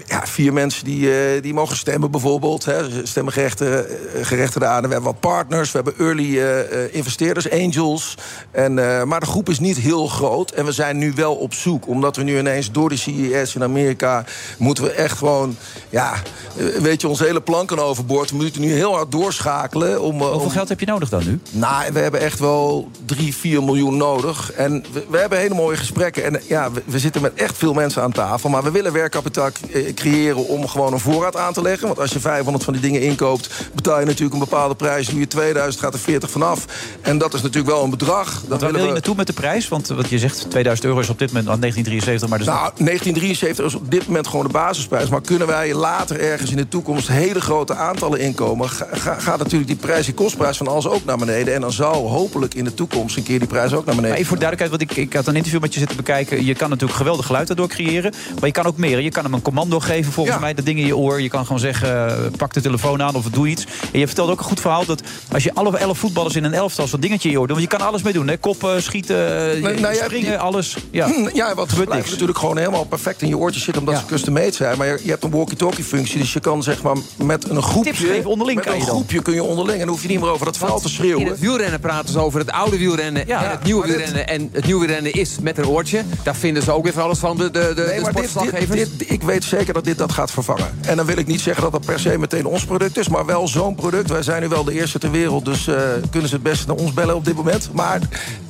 [0.05, 2.65] ja, vier mensen die, eh, die mogen stemmen bijvoorbeeld.
[2.65, 3.05] Hè?
[3.07, 3.85] Stemmengerechtigden
[4.21, 4.81] gerechtigden aan.
[4.81, 5.71] We hebben wat partners.
[5.71, 8.17] We hebben early eh, eh, investeerders, angels.
[8.51, 10.51] En, eh, maar de groep is niet heel groot.
[10.51, 11.87] En we zijn nu wel op zoek.
[11.87, 14.25] Omdat we nu ineens door de CES in Amerika...
[14.57, 15.55] moeten we echt gewoon...
[15.89, 16.13] Ja,
[16.57, 18.29] eh, weet je, onze hele planken overboord.
[18.29, 20.01] We moeten nu heel hard doorschakelen.
[20.01, 21.39] Om, eh, Hoeveel om- geld heb je nodig dan nu?
[21.51, 24.51] nou, we hebben echt wel 3, 4 miljoen nodig.
[24.51, 26.23] En we, we hebben hele mooie gesprekken.
[26.23, 28.49] En ja, we, we zitten met echt veel mensen aan tafel.
[28.49, 31.87] Maar we willen werkkapitaal eh, creëren om gewoon een voorraad aan te leggen.
[31.87, 35.07] Want als je 500 van die dingen inkoopt, betaal je natuurlijk een bepaalde prijs.
[35.07, 36.65] Doe je 2000, gaat er 40 vanaf.
[37.01, 38.41] En dat is natuurlijk wel een bedrag.
[38.47, 39.67] Dat waar wil je we- naartoe met de prijs?
[39.67, 42.71] Want wat je zegt, 2000 euro is op dit moment aan 1973, maar dus Nou,
[42.77, 45.09] 1973 is op dit moment gewoon de basisprijs.
[45.09, 48.69] Maar kunnen wij later ergens in de toekomst hele grote aantallen inkomen...
[48.69, 51.53] ga- ga- gaat natuurlijk die prijs, die kostprijs van alles ook naar beneden.
[51.53, 54.09] En dan zou hopelijk in de toekomst een keer die prijs ook naar beneden.
[54.09, 56.45] Maar even voor duidelijkheid, want ik, ik had een interview met je zitten bekijken.
[56.45, 58.13] Je kan natuurlijk geweldig geluid daardoor creëren.
[58.35, 58.99] Maar je kan ook meer.
[59.01, 60.41] Je kan hem een commando geven, volgens Ja.
[60.41, 60.53] mij.
[60.53, 61.21] Dat ding in je oor.
[61.21, 63.65] Je kan gewoon zeggen, eh, pak de telefoon aan of doe iets.
[63.91, 65.01] En je vertelde ook een goed verhaal dat
[65.31, 67.57] als je alle elf voetballers in een elftal zo'n dingetje in je oor doet.
[67.57, 68.27] Want je kan alles mee doen.
[68.27, 68.37] Hè?
[68.37, 70.77] Koppen, schieten, eh, Nou, nou, ja, springen, die- alles.
[70.91, 72.09] Ja, Ja, wat gebeurt niks.
[72.09, 73.81] natuurlijk gewoon helemaal perfect in je oortjes zitten...
[73.87, 74.77] omdat ze custom-made zijn.
[74.77, 76.19] Maar je, je hebt een walkie-talkie-functie.
[76.19, 77.91] Dus je kan zeg maar met een groepje...
[77.91, 78.95] Tips geven onderling met kan een je dan.
[78.95, 79.73] groepje kun je onderling.
[79.79, 81.27] En dan hoef je niet meer over dat veld te In schreeuwen.
[81.27, 84.27] het wielrennen praten ze over het oude wielrennen en het nieuwe maar dit- wielrennen.
[84.27, 86.03] En het nieuwe wielrennen is met een oortje.
[86.23, 88.29] Daar vinden ze ook weer van alles van, de, de, de, Nee, de maar dit,
[88.29, 88.79] sportverslaggevers.
[88.79, 90.79] dit, dit- ik weet zeker dat dit dat gaat vervangen.
[90.81, 93.07] En dan wil ik niet zeggen dat dat per se meteen ons product is...
[93.07, 94.09] maar wel zo'n product.
[94.09, 95.45] Wij zijn nu wel de eerste ter wereld...
[95.45, 95.75] dus eh,
[96.11, 97.69] kunnen ze het beste naar ons bellen op dit moment.
[97.73, 97.99] Maar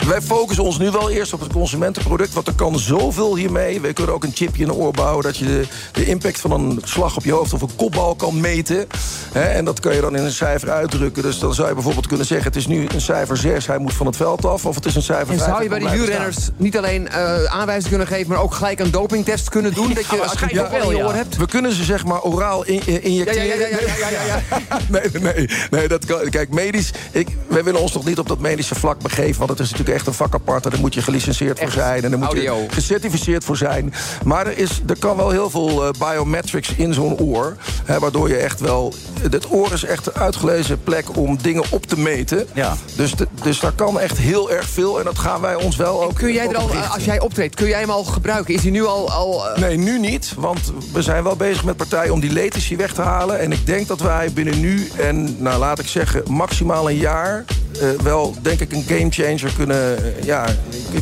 [0.08, 2.34] wij focussen ons nu wel eerst op het consumentenproduct...
[2.34, 3.82] want er kan zoveel hiermee.
[3.82, 5.24] We kunnen ook een chipje in de oor bouwen...
[5.24, 8.40] dat je de, de impact van een slag op je hoofd of een kopbal kan
[8.40, 8.88] meten.
[9.34, 11.24] En dat kan je dan in een cijfer uitdrukken.
[11.24, 12.48] Dus dan zou je bijvoorbeeld kunnen zeggen...
[12.48, 14.66] het is nu een cijfer 6, hij moet van het veld af...
[14.66, 15.50] of het is een cijfer En 5.
[15.50, 18.30] zou je bij die wielrenners niet alleen eh aanwijzingen kunnen geven...
[18.30, 19.94] maar ook gelijk een dopingtest kunnen doen?
[19.94, 21.12] dat je als je wel, ja.
[21.14, 21.38] hebt?
[21.38, 23.46] We kunnen ze zeg maar oraal in, in- injecteren.
[23.48, 23.68] Ja, ja,
[24.00, 26.30] ja, ja, ja, Nee, nee, nee, dat kan.
[26.30, 26.92] Kijk, medisch.
[27.12, 29.38] Ik, wij willen ons nog niet op dat medische vlak begeven.
[29.38, 30.66] Want het is natuurlijk echt een vak apart.
[30.66, 32.04] En daar moet je gelicenseerd voor zijn.
[32.04, 32.58] En daar moet audio.
[32.62, 33.94] je gecertificeerd voor zijn.
[34.26, 37.56] Maar er, is, er kan wel heel veel eh, biometrics in zo'n oor.
[37.86, 38.94] Hè, waardoor je echt wel.
[39.22, 42.48] Het oor is echt een uitgelezen plek om dingen op te meten.
[42.54, 42.76] Ja.
[42.96, 45.00] Dus, de- dus daar kan echt heel erg veel.
[45.00, 46.16] En dat gaan wij ons wel ook.
[46.16, 48.54] Kun jij er al, als jij optreedt, kun jij hem al gebruiken?
[48.54, 49.12] Is hij nu al...
[49.12, 50.33] al eh, Nee, nu niet.
[50.36, 53.40] Want we zijn wel bezig met partijen om die latency weg te halen.
[53.40, 57.46] En ik denk dat wij binnen nu en, nou laat ik zeggen, maximaal een jaar...
[57.82, 60.46] eh, wel, denk ik, een gamechanger kunnen, eh, ja,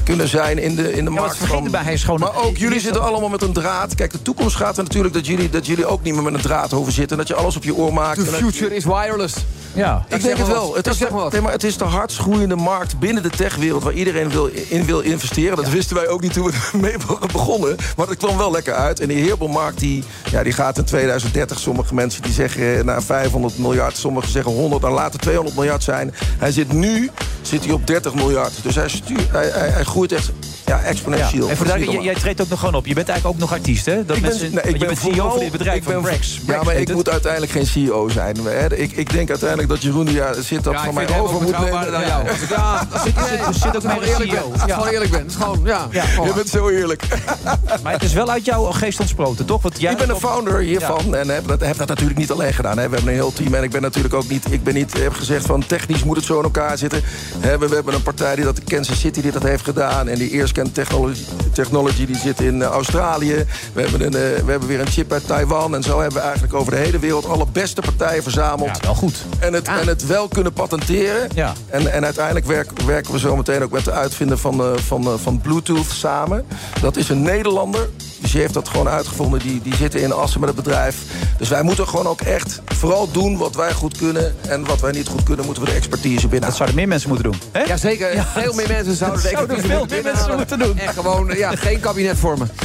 [0.04, 1.38] kunnen zijn in de, in de Ja, markt.
[1.66, 2.20] erbij, hij is gewoon...
[2.20, 3.96] Maar ook jullie zitten allemaal met een draad.
[3.96, 6.42] Kijk, de toekomst gaat er natuurlijk dat jullie, dat jullie ook niet meer met een
[6.42, 7.12] draad hoeven zitten.
[7.18, 8.20] En dat je alles op je oor maakt.
[8.20, 9.36] The dat- future is wireless.
[9.74, 10.06] Ja.
[10.10, 10.76] ik denk het wel.
[10.76, 13.84] Het is, zeg de, nee, maar het is de hardst groeiende markt binnen de techwereld...
[13.84, 15.56] waar iedereen wil, in wil investeren.
[15.56, 16.96] Dat wisten wij ook niet toen we mee
[17.32, 17.76] begonnen.
[17.98, 19.00] Maar dat kwam wel lekker uit.
[19.00, 21.60] En die heelbalmarkt die, ja, die gaat in 2030...
[21.60, 23.98] sommige mensen die zeggen naar 500 miljard...
[23.98, 26.14] sommigen zeggen 100, dan later 200 miljard zijn.
[26.38, 27.10] Hij zit nu
[27.42, 28.52] zit hij op 30 miljard.
[28.64, 30.32] Dus hij, stuurt, hij, hij, hij groeit echt
[30.66, 31.50] ja, exponentieel.
[31.50, 32.86] En voor jij, jij treedt ook nog gewoon op.
[32.86, 34.06] Je bent eigenlijk ook nog artiest, hè?
[34.06, 35.94] Dat ik ben, mensen, nee, ik je ben bent CEO van dit bedrijf, ik ben-
[35.94, 36.40] van Brex.
[36.48, 36.96] Ja, maar ik het.
[36.96, 38.36] moet uiteindelijk geen CEO zijn.
[38.44, 38.76] Hè.
[38.76, 41.60] Ik, ik denk uiteindelijk dat Jeroen die ja, zit dat Ja, van mij over moet
[41.60, 41.92] nemen.
[41.92, 42.26] dan jou.
[42.50, 44.40] Ja, zit, zit, zit ook meer gewoon eerlijk ben.
[44.40, 44.52] CEO.
[44.52, 44.74] Als ik Ja.
[44.74, 45.32] gewoon eerlijk ben.
[45.32, 45.88] Gewoon, ja.
[45.92, 47.04] Je bent zo eerlijk.
[47.84, 49.62] Maar het is wel uit jouw geest ontsproten, toch?
[49.62, 52.54] Want jij ik ben de founder hiervan en heb dat, heb dat natuurlijk niet alleen
[52.54, 52.78] gedaan.
[52.78, 52.90] Hè.
[52.90, 54.46] We hebben een heel team en ik ben natuurlijk ook niet...
[54.52, 57.04] Ik ben niet, heb gezegd van technisch moet het zo elkaar zitten.
[57.40, 60.08] Hè, we, hebben een partij die dat in Kansas City die dat heeft gedaan.
[60.08, 61.22] En die Eerscan Technology,
[61.54, 63.46] Technology die zit in eh, Australië.
[63.74, 65.76] We hebben, een, eh, we hebben weer een chip uit Taiwan.
[65.76, 68.78] En zo hebben we eigenlijk over de hele wereld alle beste partijen verzameld.
[68.78, 69.26] Ja, wel goed.
[69.40, 71.30] En het, en het wel kunnen patenteren.
[71.34, 71.54] Ja.
[71.68, 75.20] En, en uiteindelijk werk- werken we zo meteen ook met de uitvinder van, eh, van,
[75.20, 76.46] van Bluetooth samen.
[76.82, 77.90] Dat is een Nederlander.
[78.22, 79.40] Dus die heeft dat gewoon uitgevonden.
[79.40, 80.98] Die, die zitten in Assen met het bedrijf.
[81.38, 84.36] Dus wij moeten gewoon ook echt vooral doen wat wij goed kunnen.
[84.48, 86.41] En wat wij niet goed kunnen, moeten we de expertise binnen.
[86.42, 87.42] Dat zouden meer mensen moeten doen.
[87.52, 87.62] Hè?
[87.62, 90.78] Jazeker, veel meer mensen zouden de Zouden veel meer mensen moeten doen.
[90.78, 92.50] En gewoon, ja, geen kabinet vormen.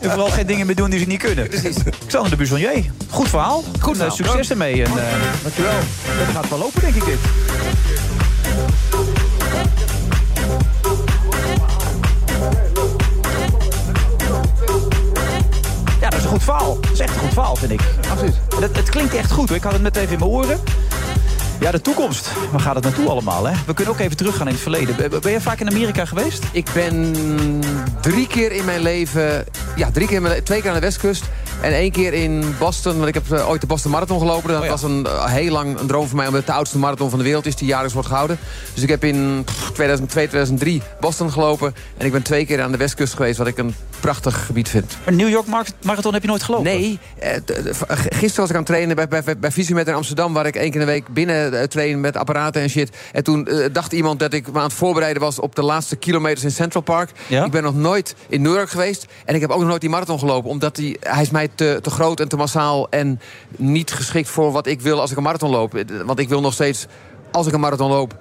[0.00, 1.48] En vooral geen dingen meer doen die ze niet kunnen.
[1.48, 1.76] Precies.
[2.06, 2.84] Xander de Buzonier.
[3.10, 3.64] Goed verhaal.
[3.80, 4.16] Goed verhaal.
[4.16, 4.84] succes ermee.
[4.84, 5.04] En, eh,
[5.42, 5.72] dankjewel.
[6.18, 7.18] Dat gaat wel lopen, denk ik, dit.
[16.00, 16.78] Ja, dat is een goed verhaal.
[16.80, 17.80] Dat is echt een goed verhaal, vind ik.
[18.10, 18.34] Absoluut.
[18.60, 19.48] Het, het klinkt echt goed.
[19.48, 19.56] hoor.
[19.56, 20.60] Ik had het net even in mijn oren.
[21.60, 22.30] Ja, de toekomst.
[22.50, 23.54] Waar gaat het naartoe allemaal, hè?
[23.66, 24.96] We kunnen ook even teruggaan in het verleden.
[25.22, 26.44] Ben- je vaak in Amerika geweest?
[26.52, 27.14] Ik ben
[28.00, 29.44] drie keer in mijn leven...
[29.76, 31.24] Ja, drie keer in mijn twee keer aan de westkust.
[31.60, 32.96] En één keer in Boston.
[32.96, 34.48] Want ik heb eh, ooit de Boston Marathon gelopen.
[34.48, 34.70] Dat Oh ja.
[34.70, 36.26] was een, eh, heel lang een droom van mij.
[36.26, 37.56] Omdat het de oudste marathon van de wereld is.
[37.56, 38.38] Die jaarlijks wordt gehouden.
[38.74, 41.74] Dus ik heb in pff, 2002, 2003 Boston gelopen.
[41.96, 43.38] En ik ben twee keer aan de westkust geweest.
[43.38, 44.96] Wat ik een prachtig gebied vind.
[45.04, 46.64] Maar New York Mar- Marathon heb je nooit gelopen?
[46.66, 50.32] Nee, g- gisteren was ik aan het trainen bij, bij, bij in Amsterdam...
[50.32, 52.96] waar ik één keer in de week binnen eh, train met apparaten en shit.
[53.12, 55.40] En toen eh, dacht iemand dat ik me aan het voorbereiden was...
[55.40, 57.10] op de laatste kilometers in Central Park.
[57.26, 57.44] Ja?
[57.44, 59.06] Ik ben nog nooit in New York geweest.
[59.24, 60.50] En ik heb ook nog nooit die marathon gelopen.
[60.50, 62.88] Omdat die, hij is mij te, te groot en te massaal...
[62.90, 63.20] en
[63.56, 65.84] niet geschikt voor wat ik wil als ik een marathon loop.
[66.04, 66.86] Want ik wil nog steeds,
[67.30, 68.16] als ik een marathon loop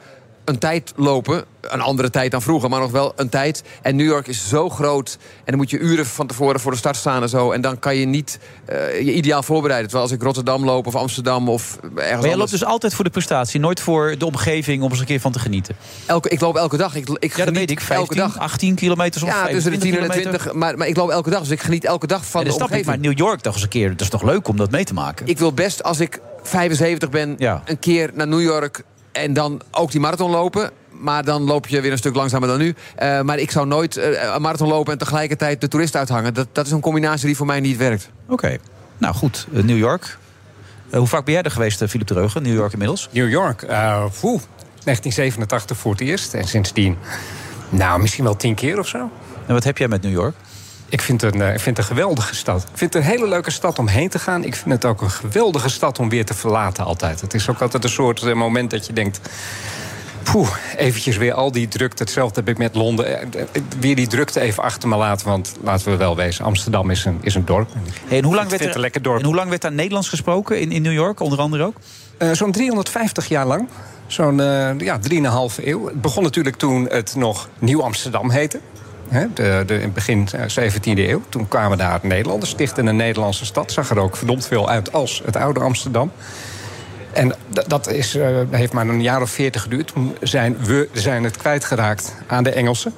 [0.47, 1.45] een tijd lopen.
[1.61, 3.63] Een andere tijd dan vroeger, maar nog wel een tijd.
[3.81, 5.17] En New York is zo groot.
[5.21, 7.51] En dan moet je uren van tevoren voor de start staan en zo.
[7.51, 9.89] En dan kan je niet eh, je ideaal voorbereiden.
[9.89, 12.35] Terwijl als ik Rotterdam loop of Amsterdam of ergens Maar jij anders...
[12.37, 15.31] loopt dus altijd voor de prestatie, nooit voor de omgeving om eens een keer van
[15.31, 15.75] te genieten.
[16.05, 16.95] elke, ik loop elke dag.
[16.95, 17.79] Ik, ik Ja, dat weet ik.
[17.79, 18.37] 15, elke dag.
[18.43, 20.53] 18 kilometer of Ja, tussen de 10 en de 20.
[20.53, 22.85] Maar, maar ik loop elke dag, dus ik geniet elke dag van de ik, omgeving.
[22.85, 23.89] maar New York toch eens een keer.
[23.89, 25.27] Dat is toch leuk om dat mee te maken?
[25.27, 27.61] Ik wil best, als ik 75 ben, Ja.
[27.65, 28.83] een keer naar New York...
[29.17, 30.71] en dan ook die marathon lopen.
[30.91, 32.75] Maar dan loop je weer een stuk langzamer dan nu.
[32.95, 36.33] Eh, maar ik zou nooit eh, een marathon lopen en tegelijkertijd de toerist uithangen.
[36.33, 38.09] Dat, dat is een combinatie die voor mij niet werkt.
[38.27, 38.57] Oké.
[38.97, 40.17] Nou goed, eh, New York.
[40.91, 42.43] Hoe vaak ben jij er geweest, Philip Dreugen?
[42.43, 43.09] New York inmiddels?
[43.11, 44.41] New York, eh, poeh,
[44.83, 46.33] 1987 voor het eerst.
[46.33, 46.97] En sindsdien,
[47.69, 49.09] nou, misschien wel tien keer of zo.
[49.45, 50.35] En wat heb jij met New York?
[50.89, 52.61] Ik vind, het een, eh, ik vind het een geweldige stad.
[52.61, 54.43] Ik vind het een hele leuke stad om heen te gaan.
[54.43, 57.21] Ik vind het ook een geweldige stad om weer te verlaten altijd.
[57.21, 59.19] Het is ook altijd een soort eh, moment dat je denkt...
[60.31, 62.03] Poeh, eventjes weer al die drukte.
[62.03, 63.33] Hetzelfde heb ik met Londen.
[63.33, 63.43] Eh,
[63.79, 65.27] Weer die drukte even achter me laten.
[65.27, 67.69] Want laten we wel wezen, Amsterdam is een, is een dorp.
[68.07, 69.19] Hey, en, hoe lang Ik werd vind het er, een lekker dorp.
[69.19, 71.75] en hoe lang werd daar Nederlands gesproken in, in New York, onder andere ook?
[72.35, 73.67] Zo'n 350 jaar lang.
[74.07, 75.85] Zo'n eh ja, 3,5 eeuw.
[75.85, 78.59] Het begon natuurlijk toen het nog Nieuw Amsterdam heette.
[79.09, 81.21] Hè, de, de, in het begin eh, 17e eeuw.
[81.29, 83.71] Toen kwamen daar Nederlanders, stichtten een Nederlandse stad.
[83.71, 86.11] Zag er ook verdomd veel uit als het oude Amsterdam.
[87.13, 87.35] En
[87.67, 89.87] dat is, eh, heeft maar een jaar of veertig geduurd.
[89.93, 92.93] Toen zijn we zijn het kwijtgeraakt aan de Engelsen.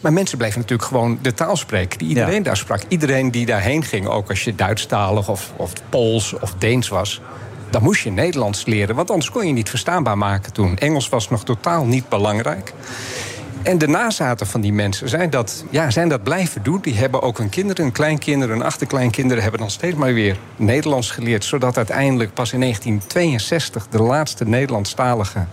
[0.00, 2.82] Maar mensen bleven natuurlijk gewoon de taal spreken die iedereen daar sprak.
[2.88, 7.20] Iedereen die daarheen ging, ook als je Duitsstalig of, of Pools of Deens was...
[7.70, 10.78] dan moest je Nederlands leren, want anders kon je niet verstaanbaar maken toen.
[10.78, 12.72] Engels was nog totaal niet belangrijk.
[13.62, 16.80] En de nazaten van die mensen zijn dat, ja, zijn dat blijven doen.
[16.80, 19.42] Die hebben ook hun kinderen, hun kleinkinderen, hun achterkleinkinderen...
[19.42, 21.44] hebben dan steeds maar weer Nederlands geleerd...
[21.44, 25.44] zodat uiteindelijk pas in 1962 de laatste Nederlandstalige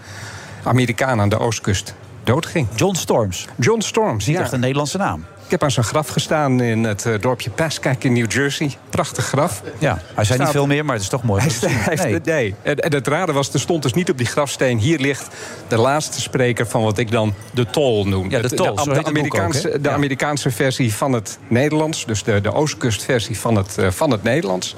[0.63, 2.67] Amerikaan aan de oostkust doodging.
[2.75, 3.47] John Storms.
[3.57, 4.41] John Storms, Niet ja.
[4.41, 5.25] echt een Nederlandse naam.
[5.45, 8.71] Ik heb aan zijn graf gestaan in het eh, dorpje Pascack in New Jersey.
[8.89, 9.61] Prachtig graf.
[9.79, 11.41] Ja, hij zei niet veel meer, maar het is toch mooi.
[11.41, 12.19] Hij is- Nee.
[12.23, 12.55] nee.
[12.61, 14.77] En, en het rare was, er stond dus niet op die grafsteen...
[14.77, 15.27] hier ligt
[15.67, 18.29] de laatste spreker van wat ik dan de tol noem.
[18.29, 19.89] Ja, de Het- tol, boek Amerikaanse, ook, de.
[19.89, 22.05] Amerikaanse versie van het Nederlands.
[22.05, 24.75] Dus de, de oostkustversie van het, eh, van het Nederlands.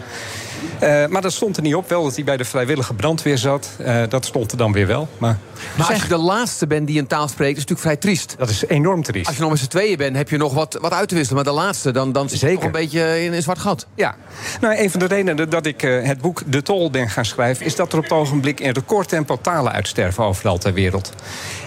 [0.80, 1.90] Eh, maar dat stond er niet op.
[1.90, 3.70] Wel dat hij bij de vrijwillige brandweer zat.
[3.78, 5.08] Eh, dat stond er dan weer wel.
[5.18, 5.38] Maar
[5.78, 8.36] Maar als je de laatste bent die een taal spreekt, is het natuurlijk vrij triest.
[8.38, 9.28] dat is enorm triest.
[9.28, 11.44] Als je nog met z'n tweeën bent, heb je nog wat, wat uit te wisselen.
[11.44, 13.88] Maar de laatste, dan, dan zit je nog een beetje in een zwart gat.
[13.96, 14.16] Ja,
[14.62, 17.66] nou, een van de redenen dat ik eh, het boek De Tol ben gaan schrijven...
[17.66, 21.12] is dat er op het ogenblik in recordtempo talen uitsterven overal ter wereld.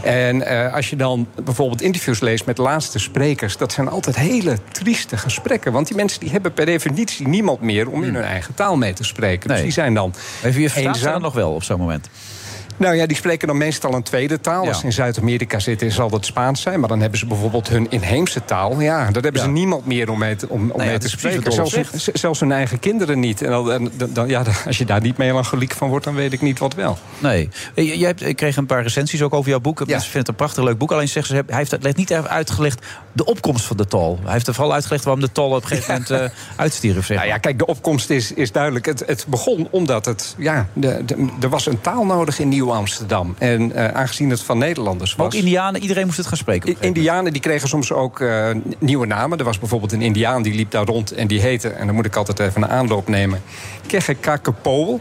[0.03, 3.57] En als je dan bijvoorbeeld interviews leest met laatste sprekers...
[3.57, 5.73] dat zijn altijd hele trieste gesprekken.
[5.73, 7.89] Want die mensen die hebben per definitie niemand meer...
[7.89, 9.49] om in hun eigen taal mee te spreken.
[9.49, 10.15] Dus die zijn dan
[10.45, 12.09] Even je verstaat nog wel op zo'n moment.
[12.77, 14.67] Nou ja, die spreken dan meestal een tweede taal.
[14.69, 16.81] Als ze in Zuid-Amerika zitten, zal dat Spaans zijn.
[16.81, 18.81] Maar dan hebben ze bijvoorbeeld hun inheemse taal.
[18.81, 21.09] Ja, daar hebben ze niemand meer om mee te, om, om ja, mee dat te
[21.09, 21.53] spreken.
[21.53, 23.43] Zelfs, hun- zelfs hun eigen kinderen niet.
[23.43, 26.59] En dan, dan, ja, als je daar niet melancholiek van wordt, dan weet ik niet
[26.59, 26.99] wat wel.
[27.19, 27.49] Nee.
[27.75, 29.79] Eh, Jij hebt, ik kreeg een paar recensies ook over jouw boek.
[29.79, 30.93] Mensen vinden het een prachtig leuk boek.
[30.93, 34.19] Alleen zegt ze, hij heeft het niet uitgelegd de opkomst van de tol.
[34.23, 37.07] Hij heeft er vooral uitgelegd waarom de tol op een gegeven moment eh, uitstierf.
[37.07, 38.87] Zeg Nou ja, kijk, de opkomst is, is duidelijk.
[38.87, 43.35] Het, het begon omdat het, ja, de, de- er was een taal nodig in Nieuw-Amsterdam.
[43.39, 45.27] En eh, aangezien het van Nederlanders was...
[45.27, 46.77] ook Indianen, iedereen moest het gaan spreken.
[46.81, 49.39] Indianen die kregen soms ook eh, nieuwe namen.
[49.39, 51.69] Er was bijvoorbeeld een Indiaan die liep daar rond en die heette...
[51.69, 53.43] en dan moet ik altijd even een aanloop nemen...
[53.87, 55.01] Kegekakepol.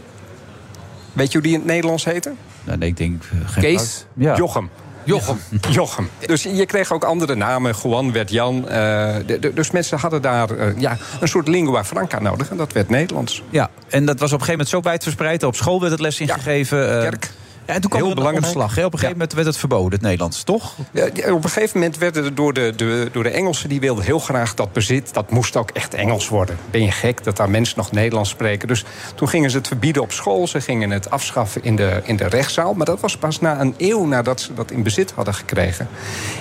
[1.12, 2.32] Weet je hoe die in het Nederlands heette?
[2.64, 3.22] Nou, nee, ik denk...
[3.44, 4.04] geen Kees?
[4.14, 4.70] Jochem.
[5.10, 5.40] Jochem.
[5.70, 6.08] Jochem.
[6.26, 7.74] Dus je kreeg ook andere namen.
[7.82, 8.68] Juan werd Jan.
[8.68, 9.14] eh,
[9.54, 12.50] dus mensen hadden daar eh, ja, een soort lingua franca nodig.
[12.50, 13.42] En dat werd Nederlands.
[13.50, 15.42] Ja, en dat was op een gegeven moment zo wijd verspreid.
[15.42, 16.94] Op school werd het les ingegeven.
[16.96, 17.30] eh, kerk.
[17.70, 18.54] Ja, en toen kwam Heel er een belangrijk.
[18.54, 18.74] omslag.
[18.74, 18.84] hè.
[18.84, 20.74] Op een gegeven moment werd het verboden, het Nederlands, toch?
[20.78, 23.68] Op een gegeven moment werden er door de, de, door de Engelsen...
[23.68, 26.58] die wilden heel graag dat bezit, dat moest ook echt Engels worden.
[26.70, 28.68] Ben je gek dat daar mensen nog Nederlands spreken?
[28.68, 30.46] Dus toen gingen ze het verbieden op school.
[30.48, 32.74] Ze gingen het afschaffen in de, in de rechtszaal.
[32.74, 35.88] Maar dat was pas na een eeuw nadat ze dat in bezit hadden gekregen.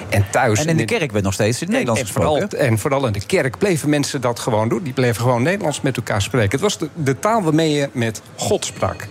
[0.10, 0.60] En thuis...
[0.60, 2.68] En in de kerk werd nog steeds in het Nederlands en vooral, gesproken.
[2.68, 4.84] en vooral in de kerk bleven mensen dat gewoon doen.
[4.84, 6.52] Die bleven gewoon Nederlands met elkaar spreken.
[6.52, 9.08] Het was de, de taal waarmee je met God sprak.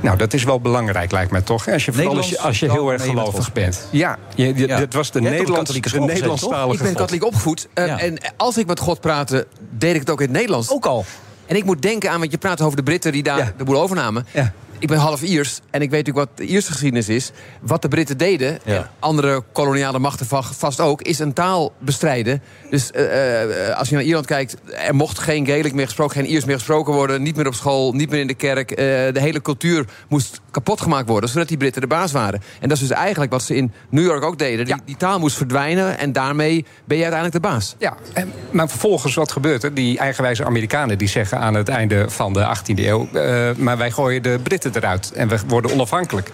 [0.00, 1.68] Nou, dat is wel belangrijk, lijkt mij toch?
[1.68, 3.86] Als je, vooral als je, als je heel erg gelovig bent.
[3.90, 4.86] Ja, je, Ja.
[4.90, 7.68] was de Nederlands, de gezeten, Nederlandstalige Ik ben katholiek opgevoed.
[7.74, 7.98] eh, Ja.
[7.98, 10.70] En als ik met God praatte, deed ik het ook in het Nederlands.
[10.70, 11.04] Ook al.
[11.46, 13.80] En ik moet denken aan, want je praat over de Britten die daar de boel
[13.80, 14.26] overnamen.
[14.80, 17.30] Ik ben half Iers en ik weet natuurlijk wat de Ierse geschiedenis is.
[17.60, 22.42] Wat de Britten deden, en andere koloniale machten va- vast ook, is een taal bestrijden.
[22.70, 24.56] Dus eh, eh, als je naar Ierland kijkt,
[24.86, 27.22] er mocht geen Gaelic meer gesproken, geen Iers meer gesproken worden.
[27.22, 28.70] Niet meer op school, niet meer in de kerk.
[28.70, 28.76] Eh,
[29.12, 32.42] de hele cultuur moest kapot gemaakt worden, zodat die Britten de baas waren.
[32.60, 34.64] En dat is dus eigenlijk wat ze in New York ook deden.
[34.64, 37.74] Die, die taal moest verdwijnen en daarmee ben je uiteindelijk de baas.
[37.78, 39.74] Ja, en, maar vervolgens wat gebeurt er?
[39.74, 43.08] Die eigenwijze Amerikanen die zeggen aan het einde van de 18e eeuw...
[43.56, 46.30] maar wij gooien de Britten eruit en we worden onafhankelijk.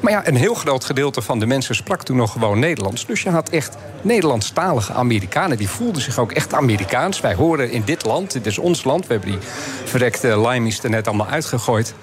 [0.00, 3.06] Maar ja, een heel groot gedeelte van de mensen sprak toen nog gewoon Nederlands.
[3.06, 5.56] Dus je had echt Nederlandstalige Amerikanen.
[5.56, 7.20] Die voelden zich ook echt Amerikaans.
[7.20, 9.06] Wij horen in dit land, dit is ons land.
[9.06, 9.40] We hebben die
[9.84, 11.94] verrekte limeys er net allemaal uitgegooid.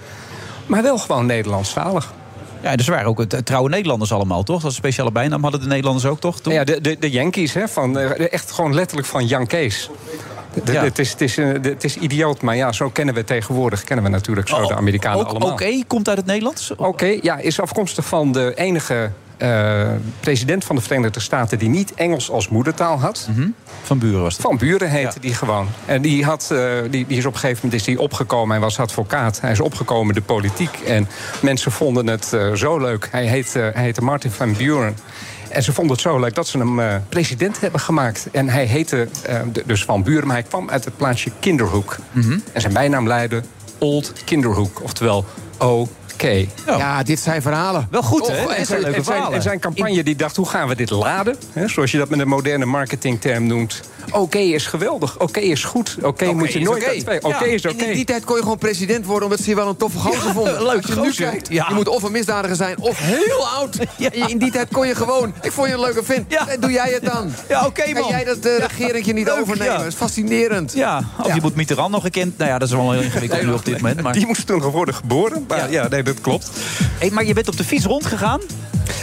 [0.66, 2.14] Maar wel gewoon Nederlandstalig.
[2.62, 4.62] Ja, dus waren ook het- trouwe Nederlanders allemaal, toch?
[4.62, 6.40] Dat is een speciale bijnaam hadden de Nederlanders ook, toch?
[6.42, 6.54] Toen?
[6.54, 9.90] Ja, de, de, de Yankees, hè, van, eh, echt gewoon letterlijk van Yankees.
[10.66, 10.84] Ja.
[10.84, 13.84] Het, is, het, is, eh, het is idioot, maar ja, zo kennen we tegenwoordig.
[13.84, 15.52] Kennen we natuurlijk zo de Amerikanen ook allemaal.
[15.52, 16.76] Oké komt uit het Nederlands?
[16.76, 19.88] Oké, ja, is afkomstig van de enige eh,
[20.20, 21.60] president van de Verenigde Staten...
[21.60, 23.30] die niet Engels als moedertaal had.
[23.82, 24.42] Van Buren was het.
[24.42, 25.68] Van Buren heette die gewoon.
[25.86, 28.50] En die, had, eh, die, die is op een gegeven moment is die opgekomen.
[28.50, 29.42] Hij was advocaat.
[29.42, 30.80] Hij is opgekomen de politiek.
[30.86, 31.08] En
[31.42, 33.08] mensen vonden het zo leuk.
[33.12, 34.98] Hij heette, hij heette Martin van Buren.
[35.50, 38.28] En ze vonden het zo leuk dat ze hem eh, president hebben gemaakt.
[38.32, 41.98] En hij heette eh, dus Van Buren, maar hij kwam uit het plaatsje Kinderhoek.
[42.54, 43.44] En zijn bijnaam luidde
[43.78, 44.84] Old Kinderhoek.
[44.84, 45.26] Oftewel
[46.24, 46.46] OK.
[46.66, 47.88] Ja, dit zijn verhalen.
[47.92, 48.34] Wel goed, hè?
[48.38, 49.36] En Dit zijn leuke en zijn, verhalen.
[49.38, 51.36] en zijn campagne die dacht, hoe gaan we dit laden?
[51.54, 53.82] Hè, zoals je dat met een moderne marketingterm noemt.
[54.12, 57.00] Oké is geweldig, oké is goed, oké moet je is nooit oké.
[57.02, 57.22] twee.
[57.24, 57.52] Oké Ja.
[57.52, 57.84] is In oké.
[57.86, 60.34] die, die tijd kon je gewoon president worden omdat ze je wel een toffe gozer
[60.34, 60.64] vonden.
[60.64, 61.30] leuk je nu gozer.
[61.30, 61.66] kijkt, Ja.
[61.68, 63.78] je moet of een misdadiger zijn of heel oud.
[64.28, 66.34] In die tijd kon je gewoon, ik vond je een leuke vent.
[66.48, 67.32] En Doe jij het dan?
[67.50, 68.10] Ja, oké, Kan man.
[68.10, 69.74] jij dat uh, regeringje niet Leuk, overnemen?
[69.74, 69.78] ja.
[69.78, 70.74] Dat is fascinerend.
[70.74, 72.38] Ja, of je moet Mitterrand nog gekend.
[72.38, 74.02] Nou ja, dat is wel heel ingewikkeld nu op dit moment.
[74.02, 74.14] Maar...
[74.14, 75.46] Die moest toen worden geboren.
[75.48, 76.50] Maar ja, nee, dat klopt.
[77.00, 78.40] Hey, maar je bent op de fiets rondgegaan?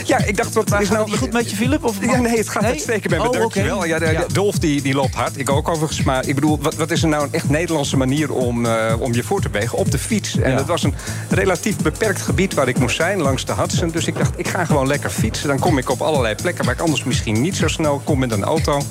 [0.04, 1.10] Ja, ik dacht, wat is nou...
[1.10, 1.84] niet goed met je, Philip?
[1.84, 2.70] Of Ja, nee, het gaat Nee?
[2.70, 3.84] uitstekend met me, Oh, dankjewel.
[3.84, 4.24] Ja, de, Ja.
[4.32, 6.02] Dolf die, die loopt hard, ik ook overigens.
[6.02, 9.14] Maar ik bedoel, wat, wat is er nou een echt Nederlandse manier om, eh, om
[9.14, 9.78] je voor te bewegen?
[9.78, 10.36] Op de fiets.
[10.38, 10.56] En Ja.
[10.56, 10.94] het was een
[11.28, 13.88] relatief beperkt gebied waar ik moest zijn, langs de Hudson.
[13.90, 15.48] Dus ik dacht, ik ga gewoon lekker fietsen.
[15.48, 18.32] Dan kom ik op allerlei plekken waar ik anders misschien niet zo snel kom met
[18.32, 18.82] een auto.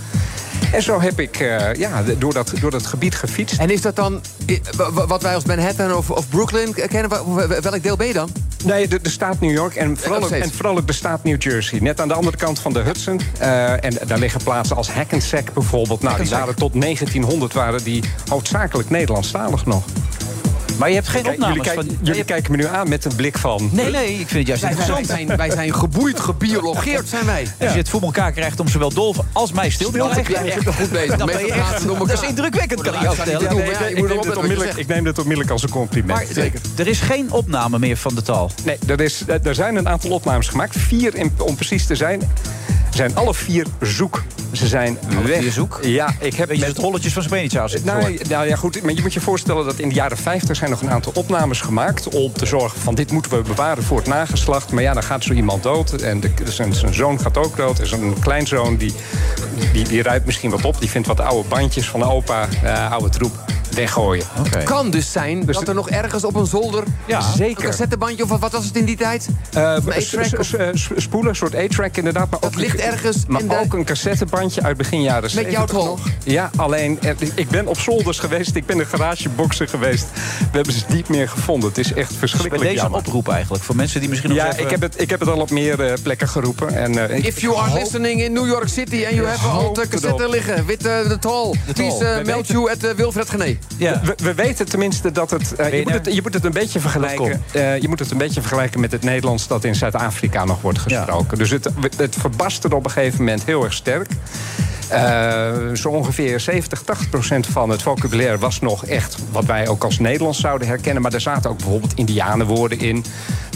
[0.72, 3.60] En zo heb ik eh, ja, door, dat, door dat gebied gefietst.
[3.60, 4.22] En is dat dan
[5.08, 7.36] wat wij als Manhattan of, of Brooklyn kennen?
[7.62, 8.30] Welk deel ben je dan?
[8.64, 11.42] Nee, de, de staat New York en vooral, ook, en vooral ook de staat New
[11.42, 11.80] Jersey.
[11.80, 13.22] Net aan de andere kant van de Hudson.
[13.40, 16.02] Eh, en daar liggen plaatsen als Hackensack bijvoorbeeld.
[16.02, 19.84] Nou, die waren tot 1900 waren die hoofdzakelijk Nederlandstalig nog.
[20.78, 21.86] Maar je hebt geen Kijk, opnames jullie, van...
[21.86, 23.70] kijken, jullie kijken me nu aan met een blik van...
[23.72, 25.28] Nee, nee, ik vind het juist Wij wij, interessant.
[25.28, 27.48] zijn, wij zijn geboeid, gebiologeerd zijn wij.
[27.60, 30.46] Als je het voor elkaar krijgt om zowel Dolf als mij stil te krijgen.
[30.46, 31.18] Je bent goed bezig.
[31.18, 31.88] Dan ben je echt...
[31.88, 33.56] Dat is indrukwekkend, kan ik jou vertellen.
[33.66, 34.78] ja, ik, moet neem dit onmiddellijk, zegt.
[34.78, 36.20] ik neem dit onmiddellijk als een compliment.
[36.20, 36.60] Maar Zeker.
[36.76, 38.52] er is geen opname meer van de taal.
[38.64, 40.78] Nee, er, is, er zijn een aantal opnames gemaakt.
[40.78, 42.22] Vier in, om precies te zijn.
[42.96, 44.24] Ze zijn alle vier zoek.
[44.52, 45.40] Ze zijn weg.
[45.40, 45.80] vier zoek?
[45.84, 47.24] Ja, ik heb met het rolletjes van
[47.62, 48.82] als ik het Nou, nou ja, goed.
[48.82, 51.62] Maar je moet je voorstellen dat in de jaren 50 zijn nog een aantal opnames
[51.62, 52.10] gemaakt.
[52.10, 54.72] om te zorgen van dit moeten we bewaren voor het nageslacht.
[54.72, 56.02] Maar ja, dan gaat zo iemand dood.
[56.02, 57.80] En de, zijn, zijn zoon gaat ook dood.
[57.80, 58.94] Is een kleinzoon die,
[59.74, 60.80] die, die ruikt misschien wat op.
[60.80, 63.34] Die vindt wat oude bandjes van opa, eh, oude troep.
[63.76, 64.26] Weggooien.
[64.40, 64.64] Oké.
[64.64, 66.84] Kan dus zijn dat er nog ergens op een zolder...
[67.06, 67.64] Ja, een zeker.
[67.66, 69.28] cassettebandje of wat was het in die tijd?
[69.54, 72.30] Eh, Een s- spoelen, een soort A-track inderdaad.
[72.30, 75.54] Maar Dat ook, ligt ergens Maar in de- ook een cassettebandje uit begin jaren 70
[75.58, 75.86] jouw tol.
[75.86, 76.00] nog.
[76.24, 78.56] Ja, alleen eh, ik ben op zolders geweest.
[78.56, 80.06] Ik ben een garageboxer geweest.
[80.40, 81.70] We hebben ze niet meer gevonden.
[81.70, 83.00] Het is echt Bij verschrikkelijk deze een jammer.
[83.00, 83.64] oproep eigenlijk.
[83.64, 84.64] Voor mensen die misschien nog Ja, even...
[84.64, 86.76] ik heb, het, ik heb het al op meer eh, plekken geroepen.
[86.76, 89.58] En, eh, If you are hoop- listening in New York City and you have a
[89.58, 93.58] old het cassette liggen with uh, the toll, please uh, you at uh, Wilfred Gené.
[93.78, 94.02] Ja.
[94.04, 96.14] We, we weten tenminste dat het, eh, je, moet het...
[96.16, 97.44] Je moet het een beetje vergelijken.
[97.52, 100.80] eh, je moet het een beetje vergelijken met het Nederlands dat in Zuid-Afrika nog wordt
[100.80, 101.38] gesproken.
[101.38, 104.08] Dus het, het verbasterde op een gegeven moment heel erg sterk.
[104.90, 109.84] Eh, zo ongeveer 70, 80 procent van het vocabulaire was nog echt wat wij ook
[109.84, 111.02] als Nederlands zouden herkennen.
[111.02, 113.06] Maar er zaten ook bijvoorbeeld Indianenwoorden in.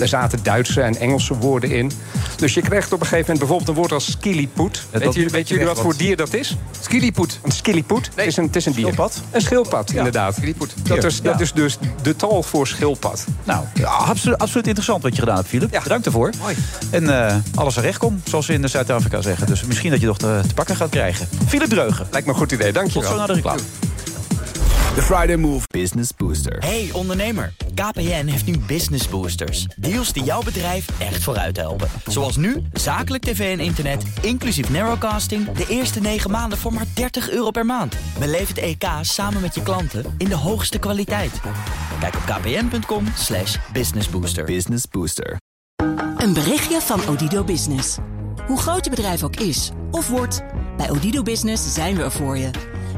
[0.02, 1.92] Er zaten Duitse en Engelse woorden in.
[2.36, 4.86] Dus je krijgt op een gegeven moment bijvoorbeeld een woord als skillypoet.
[4.92, 6.58] dat Weet, jullie weg wat voor dier dat is?
[6.80, 7.40] Skillypoet.
[7.44, 8.10] Een skillypoet?
[8.16, 8.82] Het is een, het is een dier.
[8.82, 9.22] Schildpad?
[9.32, 10.36] Een schildpad, inderdaad.
[10.84, 11.40] Dat, is, dat Ja.
[11.40, 13.26] is dus de taal voor schildpad.
[13.44, 15.80] Nou, ja, absoluut, absoluut interessant wat je gedaan hebt, Philip.
[15.84, 16.32] Bedankt ervoor.
[16.42, 16.56] Mooi.
[16.90, 19.48] En eh, alles er recht komt, zoals ze in Zuid-Afrika zeggen.
[19.48, 21.19] Dus misschien dat je nog te, te pakken gaat krijgen.
[21.48, 22.08] Philip Dreugen.
[22.12, 23.16] Lijkt me een goed idee, Tot zo dankjewel.
[23.18, 23.62] naar de reclame.
[24.96, 25.66] The Friday Move.
[25.72, 26.58] Business Booster.
[26.60, 29.66] Hey ondernemer, KPN heeft nu Business Boosters.
[29.76, 31.88] Deals die jouw bedrijf echt vooruit helpen.
[32.08, 35.52] Zoals nu, zakelijk tv en internet, inclusief narrowcasting...
[35.52, 37.96] de eerste 9 maanden voor maar 30 euro per maand.
[38.20, 41.32] Beleef het EK samen met je klanten in de hoogste kwaliteit.
[42.00, 44.44] Kijk op kpn.com slash businessbooster.
[44.46, 45.38] Business Booster.
[46.18, 47.98] Een berichtje van Odido Business.
[48.48, 50.42] Hoe groot je bedrijf ook is of wordt,
[50.80, 52.50] bij Odido Business zijn we er voor je.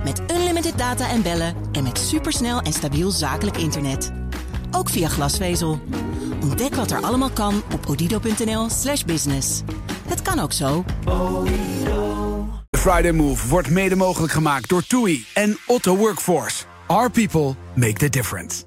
[0.04, 4.12] Met unlimited data en bellen en met supersnel en stabiel zakelijk internet.
[4.72, 5.80] Ook via glasvezel.
[6.42, 9.62] Ontdek wat er allemaal kan op odido.nl slash business.
[10.08, 10.86] Het kan ook zo.
[12.70, 16.64] The Friday Move wordt mede mogelijk gemaakt door TUI en Otto Workforce.
[16.86, 18.64] Our people make the difference.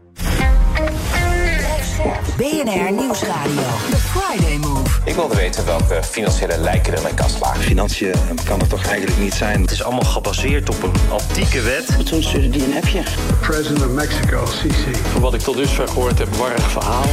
[2.37, 3.63] BNR Nieuwsradio.
[3.91, 4.64] The Friday Move.
[5.05, 7.63] Ik wilde weten welke financiële lijken er in mijn kast lagen.
[7.63, 9.61] Financiën kan het toch eigenlijk niet zijn.
[9.61, 12.07] Het is allemaal gebaseerd op een antieke wet.
[12.07, 13.03] Toen stuurde die een appje.
[13.41, 14.97] President of Mexico, CC.
[14.97, 17.07] Van wat ik tot dusver gehoord heb, warrig verhaal.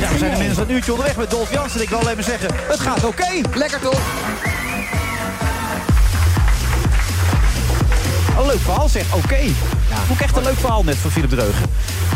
[0.00, 1.82] Ja, we zijn inmiddels een uurtje onderweg met Dolph Jansen.
[1.82, 3.40] Ik wil alleen maar zeggen, het gaat oké.
[3.54, 4.00] Lekker toch?
[8.38, 9.38] Een leuk verhaal zeg, oké.
[10.10, 11.64] Ook echt een leuk verhaal net van Philip Dreugen.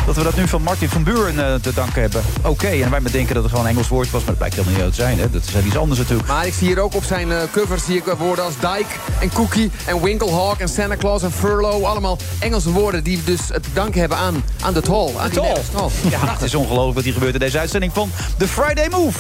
[0.07, 2.23] Dat we dat nu van Martin van Buren eh, te danken hebben.
[2.43, 4.21] Oké, en wij maar denken dat het gewoon een Engels woord was.
[4.21, 5.19] Maar dat blijkt helemaal niet zo te zijn.
[5.19, 5.31] Hè.
[5.31, 6.29] Dat is iets anders natuurlijk.
[6.29, 8.95] Maar ik zie hier ook op zijn eh, covers zie ik eh, woorden als Dike
[9.21, 11.89] en Cookie en Winklehawk en Santa Claus en Furlough.
[11.89, 15.21] Allemaal Engelse woorden die dus het te danken hebben aan, aan de tol.
[15.21, 15.91] Aan die tol.
[16.09, 19.19] Ja, het is ongelooflijk wat hier gebeurt in deze uitzending van The Friday Move.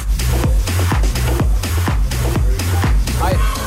[3.23, 3.60] Hi.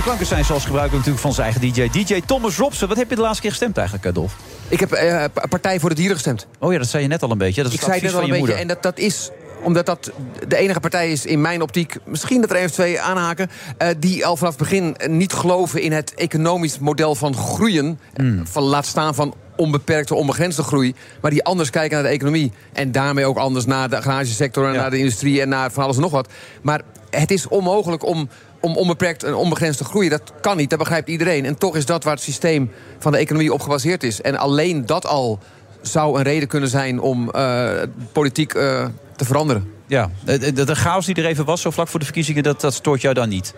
[0.00, 2.04] De klanken zijn zoals gebruikelijk natuurlijk van zijn eigen DJ.
[2.04, 2.88] DJ Thomas Robson.
[2.88, 4.36] Wat heb je de laatste keer gestemd eigenlijk, eh, Dolf?
[4.68, 6.46] Ik heb eh, Partij voor de Dieren gestemd.
[6.58, 7.62] Oh ja, dat zei je net al een beetje.
[7.62, 8.38] Dat is Ik zei net al een je beetje.
[8.46, 8.62] moeder.
[8.62, 9.30] En dat, dat is
[9.62, 10.10] omdat dat
[10.48, 11.96] de enige partij is in mijn optiek...
[12.04, 13.50] misschien dat er één of twee aanhaken...
[13.78, 17.98] eh, die al vanaf het begin niet geloven in het economisch model van groeien.
[18.14, 18.46] Hmm.
[18.46, 20.94] Van laat staan van onbeperkte, onbegrensde groei.
[21.20, 22.52] Maar die anders kijken naar de economie.
[22.72, 24.66] En daarmee ook anders naar de agrarische sector...
[24.66, 24.80] en Ja.
[24.80, 26.28] naar de industrie en naar van alles en nog wat.
[26.62, 26.80] Maar
[27.10, 28.28] het is onmogelijk om...
[28.60, 31.44] Om onbeperkt en onbegrensd te groeien, dat kan niet, dat begrijpt iedereen.
[31.44, 34.20] En toch is dat waar het systeem van de economie op gebaseerd is.
[34.20, 35.38] En alleen dat al
[35.82, 37.70] zou een reden kunnen zijn om eh,
[38.12, 38.86] politiek eh,
[39.16, 39.72] te veranderen.
[39.86, 42.74] Ja, de, de, chaos die er even was, zo vlak voor de verkiezingen, dat, dat
[42.74, 43.54] stoort jou dan niet.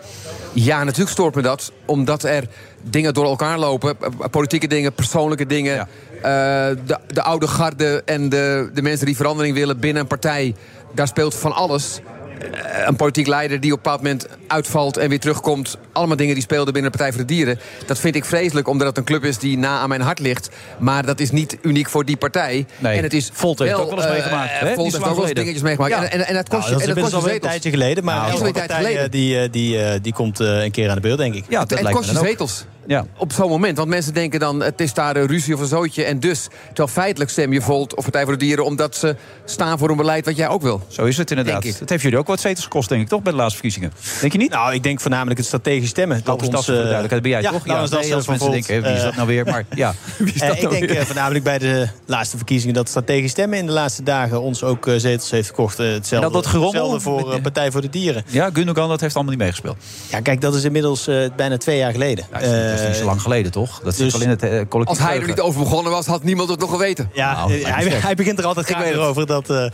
[0.53, 1.71] Ja, natuurlijk stoort me dat.
[1.85, 2.47] Omdat er
[2.81, 3.95] dingen door elkaar lopen.
[4.01, 5.73] eh, Politieke dingen, persoonlijke dingen.
[5.75, 5.87] Ja.
[6.85, 10.55] De, de oude garde en de, de mensen die verandering willen binnen een partij.
[10.93, 11.99] Daar speelt van alles.
[12.51, 15.77] Eh, Een politiek leider die op een bepaald moment uitvalt en weer terugkomt.
[15.91, 17.59] Allemaal dingen die speelden binnen de Partij voor de Dieren.
[17.85, 20.49] Dat vind ik vreselijk, omdat het een club is die na aan mijn hart ligt.
[20.77, 22.65] Maar dat is niet uniek voor die partij.
[22.77, 24.65] Nee, en het is Volt heeft wel, ook wel eens eh, meegemaakt, hè?
[24.65, 25.35] Niet Volt heeft ook wel eens geleden.
[25.43, 25.93] dingetjes meegemaakt.
[25.93, 26.03] Ja.
[26.03, 28.03] En, en, en dat kost Nou, je en dat kost een tijdje geleden.
[28.03, 30.89] Maar Nou, elke partij tijd eh, die, eh, die, eh, die komt eh, een keer
[30.89, 31.45] aan de beurt, denk ik.
[31.49, 32.29] Ja, dat En het lijkt kost me je dan ook.
[32.37, 32.65] zetels.
[32.87, 33.05] Ja.
[33.17, 33.77] op zo'n moment.
[33.77, 36.03] Want mensen denken dan, het is daar een ruzie of een zootje.
[36.03, 38.65] En dus, terwijl feitelijk stem je Volt of Partij voor de Dieren...
[38.65, 39.15] omdat ze
[39.45, 40.81] staan voor een beleid wat jij ook wil.
[40.87, 41.63] Zo is het inderdaad.
[41.63, 43.91] Het heeft jullie ook wat zetels gekost, denk ik, toch, bij de laatste verkiezingen?
[44.21, 44.51] Denk je niet?
[44.51, 46.21] Nou, ik denk voornamelijk het strategisch stemmen.
[46.23, 47.21] Dat is dat voor de duidelijkheid.
[47.21, 47.65] Ben jij ja, toch?
[47.65, 49.45] Nou, is dat nee, zelfs als mensen denken, wie is dat nou weer?
[49.45, 49.93] Maar ja.
[50.17, 50.99] Wie is dat Eh, ik nou denk weer?
[50.99, 54.87] eh, voornamelijk bij de laatste verkiezingen dat strategisch stemmen in de laatste dagen ons ook
[54.87, 55.79] eh, zetels heeft gekocht.
[55.79, 58.23] Eh, hetzelfde, En dat dat gerommel hetzelfde voor met- eh, Partij voor de Dieren.
[58.27, 59.77] Ja, Gundogan, dat heeft allemaal niet meegespeeld.
[60.09, 62.25] Ja, kijk, dat is inmiddels eh, bijna twee jaar geleden.
[62.31, 62.39] Ja,
[62.75, 63.79] dat is- niet zo lang geleden, toch?
[63.83, 66.05] Dat zit dus- wel in het eh, collectief Als hij er niet over begonnen was,
[66.05, 67.09] had niemand het nog geweten.
[67.13, 69.25] Ja, Nou, eh, hij, hij begint er altijd graag weer over.
[69.25, 69.65] Dat, eh,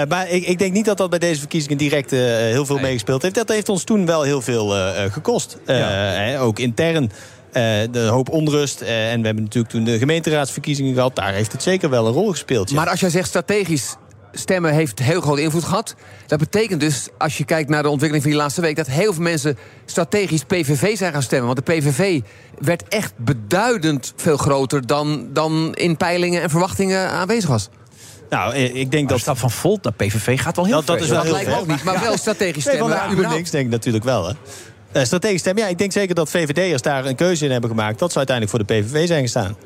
[0.00, 2.78] eh, maar ik, ik denk niet dat dat bij deze verkiezingen direct eh, heel veel
[2.78, 3.34] meegespeeld heeft.
[3.34, 5.56] Dat heeft ons toen wel heel veel eh, eh, gekost.
[5.66, 7.10] Eh, hè, ook intern.
[7.52, 8.80] eh, de hoop onrust.
[8.80, 11.16] eh, en we hebben natuurlijk toen de gemeenteraadsverkiezingen gehad.
[11.16, 12.70] Daar heeft het zeker wel een rol gespeeld.
[12.70, 12.76] ja.
[12.76, 13.96] Maar als jij zegt strategisch
[14.38, 15.94] stemmen heeft heel groot invloed gehad...
[16.26, 18.76] dat betekent dus, als je kijkt naar de ontwikkeling van die laatste week...
[18.76, 21.54] dat heel veel mensen strategisch PVV zijn gaan stemmen.
[21.54, 22.20] Want de PVV
[22.58, 24.86] werd echt beduidend veel groter...
[24.86, 27.68] dan, dan in peilingen en verwachtingen aanwezig was.
[28.30, 29.18] Nou, eh, ik denk Dat dat...
[29.20, 31.04] stap van Volt naar PVV gaat wel heel Dat, dat ver.
[31.04, 31.58] is wel Dat heel lijkt ver.
[31.60, 32.78] ook niet, maar wel strategisch Nee, stemmen.
[32.78, 33.20] van de überhaupt.
[33.20, 34.32] GroenLinks denk ik natuurlijk wel, hè.
[34.92, 37.98] Eh, strategisch stemmen, ja, ik denk zeker dat VVD'ers daar een keuze in hebben gemaakt.
[37.98, 39.56] Dat ze uiteindelijk voor de PVV zijn gestaan.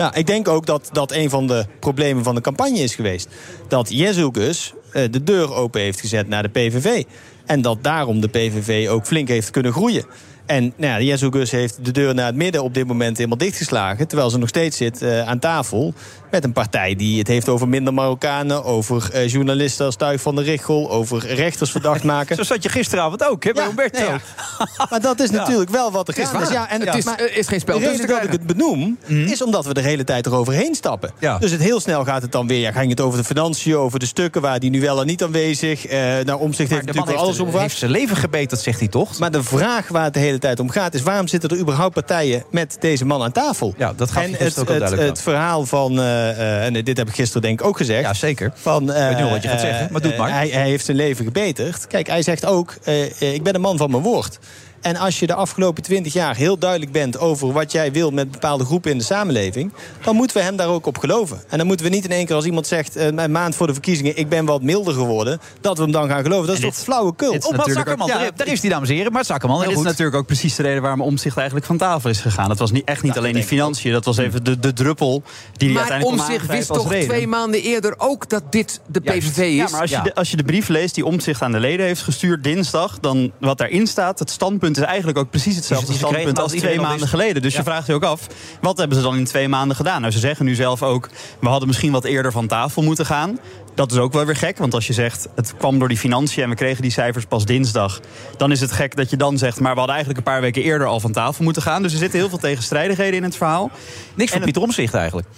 [0.00, 3.28] Ja, ik denk ook dat dat een van de problemen van de campagne is geweest.
[3.68, 7.04] Dat Jezus eh, de deur open heeft gezet naar de PVV.
[7.46, 10.04] En dat daarom de PVV ook flink heeft kunnen groeien.
[10.46, 14.08] En nou ja, Jezus heeft de deur naar het midden op dit moment helemaal dichtgeslagen.
[14.08, 15.94] Terwijl ze nog steeds zit eh, aan tafel
[16.30, 18.64] met een partij die het heeft over minder Marokkanen...
[18.64, 20.90] over eh, journalisten als Tuig van der Richel...
[20.90, 22.36] over rechters verdacht maken.
[22.36, 23.98] Zo zat je gisteravond ook, hè, bij Ja, Humberto.
[24.00, 24.86] nee, ja.
[24.90, 26.52] Maar dat is natuurlijk wel wat er is gaande is.
[26.52, 26.52] waar.
[26.56, 29.42] Ja, en Het is- maar is geen spel De reden dat ik het benoem, is
[29.42, 31.10] omdat we de hele tijd eroverheen stappen.
[31.18, 31.38] Ja.
[31.38, 32.58] Dus het heel snel gaat het dan weer.
[32.58, 35.22] Ja, ging het over de financiën, over de stukken waar die nu wel en niet
[35.22, 35.86] aanwezig.
[35.86, 38.78] Eh naar omzicht heeft natuurlijk wel alles heeft, om heeft zijn leven gebeten, dat zegt
[38.78, 39.18] hij toch?
[39.18, 41.02] Maar de vraag waar het de hele tijd om gaat is...
[41.02, 43.74] waarom zitten er überhaupt partijen met deze man aan tafel?
[43.76, 45.98] Ja, dat gaf en het, ook al het, duidelijk het verhaal van...
[46.00, 48.02] eh, eh, en dit heb ik gisteren denk ik ook gezegd.
[48.02, 48.52] Ja, zeker.
[48.54, 50.34] Van, eh, weet nu al wat je gaat eh, zeggen, maar doe het eh, maar.
[50.38, 51.86] hij, hij heeft zijn leven gebeterd.
[51.86, 54.38] Kijk, hij zegt ook, eh, eh, ik ben een man van mijn woord.
[54.80, 57.18] En als je de afgelopen twintig jaar heel duidelijk bent...
[57.18, 59.72] over wat jij wil met bepaalde groepen in de samenleving...
[60.04, 61.42] dan moeten we hem daar ook op geloven.
[61.48, 62.96] En dan moeten we niet in één keer als iemand zegt...
[62.96, 65.40] eh, een maand voor de verkiezingen, ik ben wat milder geworden...
[65.60, 66.46] dat we hem dan gaan geloven.
[66.46, 67.32] Dat is toch flauwekul?
[67.32, 69.12] dit is natuurlijk ook- ja, daar is die, dames en heren.
[69.12, 71.76] Maar Zakkerman, Maar heel dit is natuurlijk ook precies de reden waarom Omzicht eigenlijk van
[71.76, 72.48] tafel is gegaan.
[72.48, 73.92] Dat was niet, echt niet alleen die financiën.
[73.92, 75.22] Dat was even de, de druppel
[75.56, 77.08] die hij Maar uiteindelijk om kon zich wist toch reden.
[77.08, 79.54] twee maanden eerder ook dat dit de PVV is?
[79.54, 81.86] Ja, maar als je, de, als je de brief leest die Omtzigt aan de leden
[81.86, 82.98] heeft gestuurd dinsdag...
[83.00, 86.80] dan wat daarin staat, het standpunt is eigenlijk ook precies hetzelfde kregen standpunt als twee
[86.80, 87.10] maanden wist.
[87.10, 87.42] geleden.
[87.42, 87.58] Dus Ja.
[87.58, 88.26] je vraagt je ook af,
[88.60, 90.00] wat hebben ze dan in twee maanden gedaan?
[90.00, 91.08] Nou, ze zeggen nu zelf ook,
[91.40, 93.38] we hadden misschien wat eerder van tafel moeten gaan.
[93.74, 95.28] Dat is ook wel weer gek, want als je zegt...
[95.34, 98.00] het kwam door die financiën en we kregen die cijfers pas dinsdag...
[98.36, 99.60] dan is het gek dat je dan zegt...
[99.60, 101.82] maar we hadden eigenlijk een paar weken eerder al van tafel moeten gaan.
[101.82, 103.70] Dus er zitten heel veel tegenstrijdigheden in het verhaal.
[104.14, 105.28] Niks van Pieter Omzicht eigenlijk.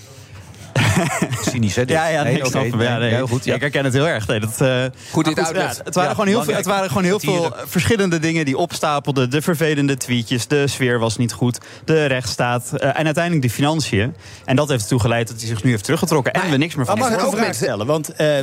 [1.51, 1.85] Cynisch, hè?
[1.85, 1.97] dit?
[1.97, 2.83] Ja, ja, nee, ik oké, snap hem.
[2.83, 3.45] Ja, nee, heel goed.
[3.45, 3.55] Ja.
[3.55, 4.27] Ik herken het heel erg.
[4.27, 5.77] Nee, dat, eh, Goed dit uitlegt.
[5.77, 8.57] ja, het waren Ja, gewoon heel veel, het waren gewoon heel veel verschillende dingen die
[8.57, 9.31] opstapelden.
[9.31, 14.14] De vervelende tweetjes, de sfeer was niet goed, de rechtsstaat eh, en uiteindelijk de financiën.
[14.45, 16.85] En dat heeft ertoe geleid dat hij zich nu heeft teruggetrokken en we niks meer
[16.87, 17.45] van Maar mag hem ik horen.
[17.45, 17.87] vraag stellen?
[17.87, 18.39] Want eh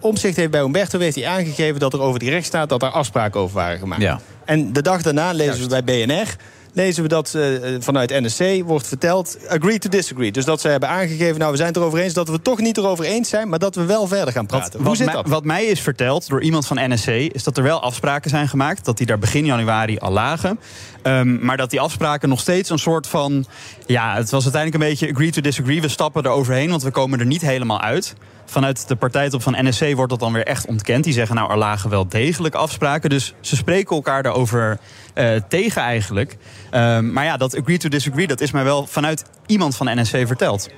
[0.00, 3.40] Omzicht heeft bij Humberto heeft hij aangegeven dat er over die rechtsstaat dat er afspraken
[3.40, 4.02] over waren gemaakt.
[4.02, 4.20] Ja.
[4.44, 6.26] En de dag daarna lezen we bij BNR
[6.72, 7.42] lezen we dat eh,
[7.78, 9.38] vanuit NSC wordt verteld...
[9.48, 10.32] agree to disagree.
[10.32, 12.14] Dus dat ze hebben aangegeven, nou, we zijn het erover eens...
[12.14, 14.78] dat we het toch niet erover eens zijn, maar dat we wel verder gaan praten.
[14.78, 15.28] Wat, Hoe zit dat?
[15.28, 17.06] wat mij is verteld door iemand van NSC...
[17.08, 18.84] is dat er wel afspraken zijn gemaakt.
[18.84, 20.58] Dat die daar begin januari al lagen.
[21.02, 23.44] Ehm, maar dat die afspraken nog steeds een soort van...
[23.86, 25.80] Ja, het was uiteindelijk een beetje agree to disagree.
[25.80, 28.14] We stappen er overheen, want we komen er niet helemaal uit.
[28.44, 31.04] Vanuit de partijtop van NSC wordt dat dan weer echt ontkend.
[31.04, 33.10] Die zeggen, nou, er lagen wel degelijk afspraken.
[33.10, 34.78] Dus ze spreken elkaar daarover
[35.14, 36.36] eh, tegen eigenlijk.
[36.70, 38.26] Ehm, maar ja, dat agree to disagree...
[38.26, 40.68] dat is mij wel vanuit iemand van NSC verteld.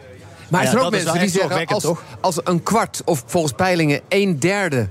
[0.49, 1.66] Maar er Ja, zijn ook mensen die zeggen...
[1.66, 4.89] Als, als een kwart, of volgens peilingen een derde...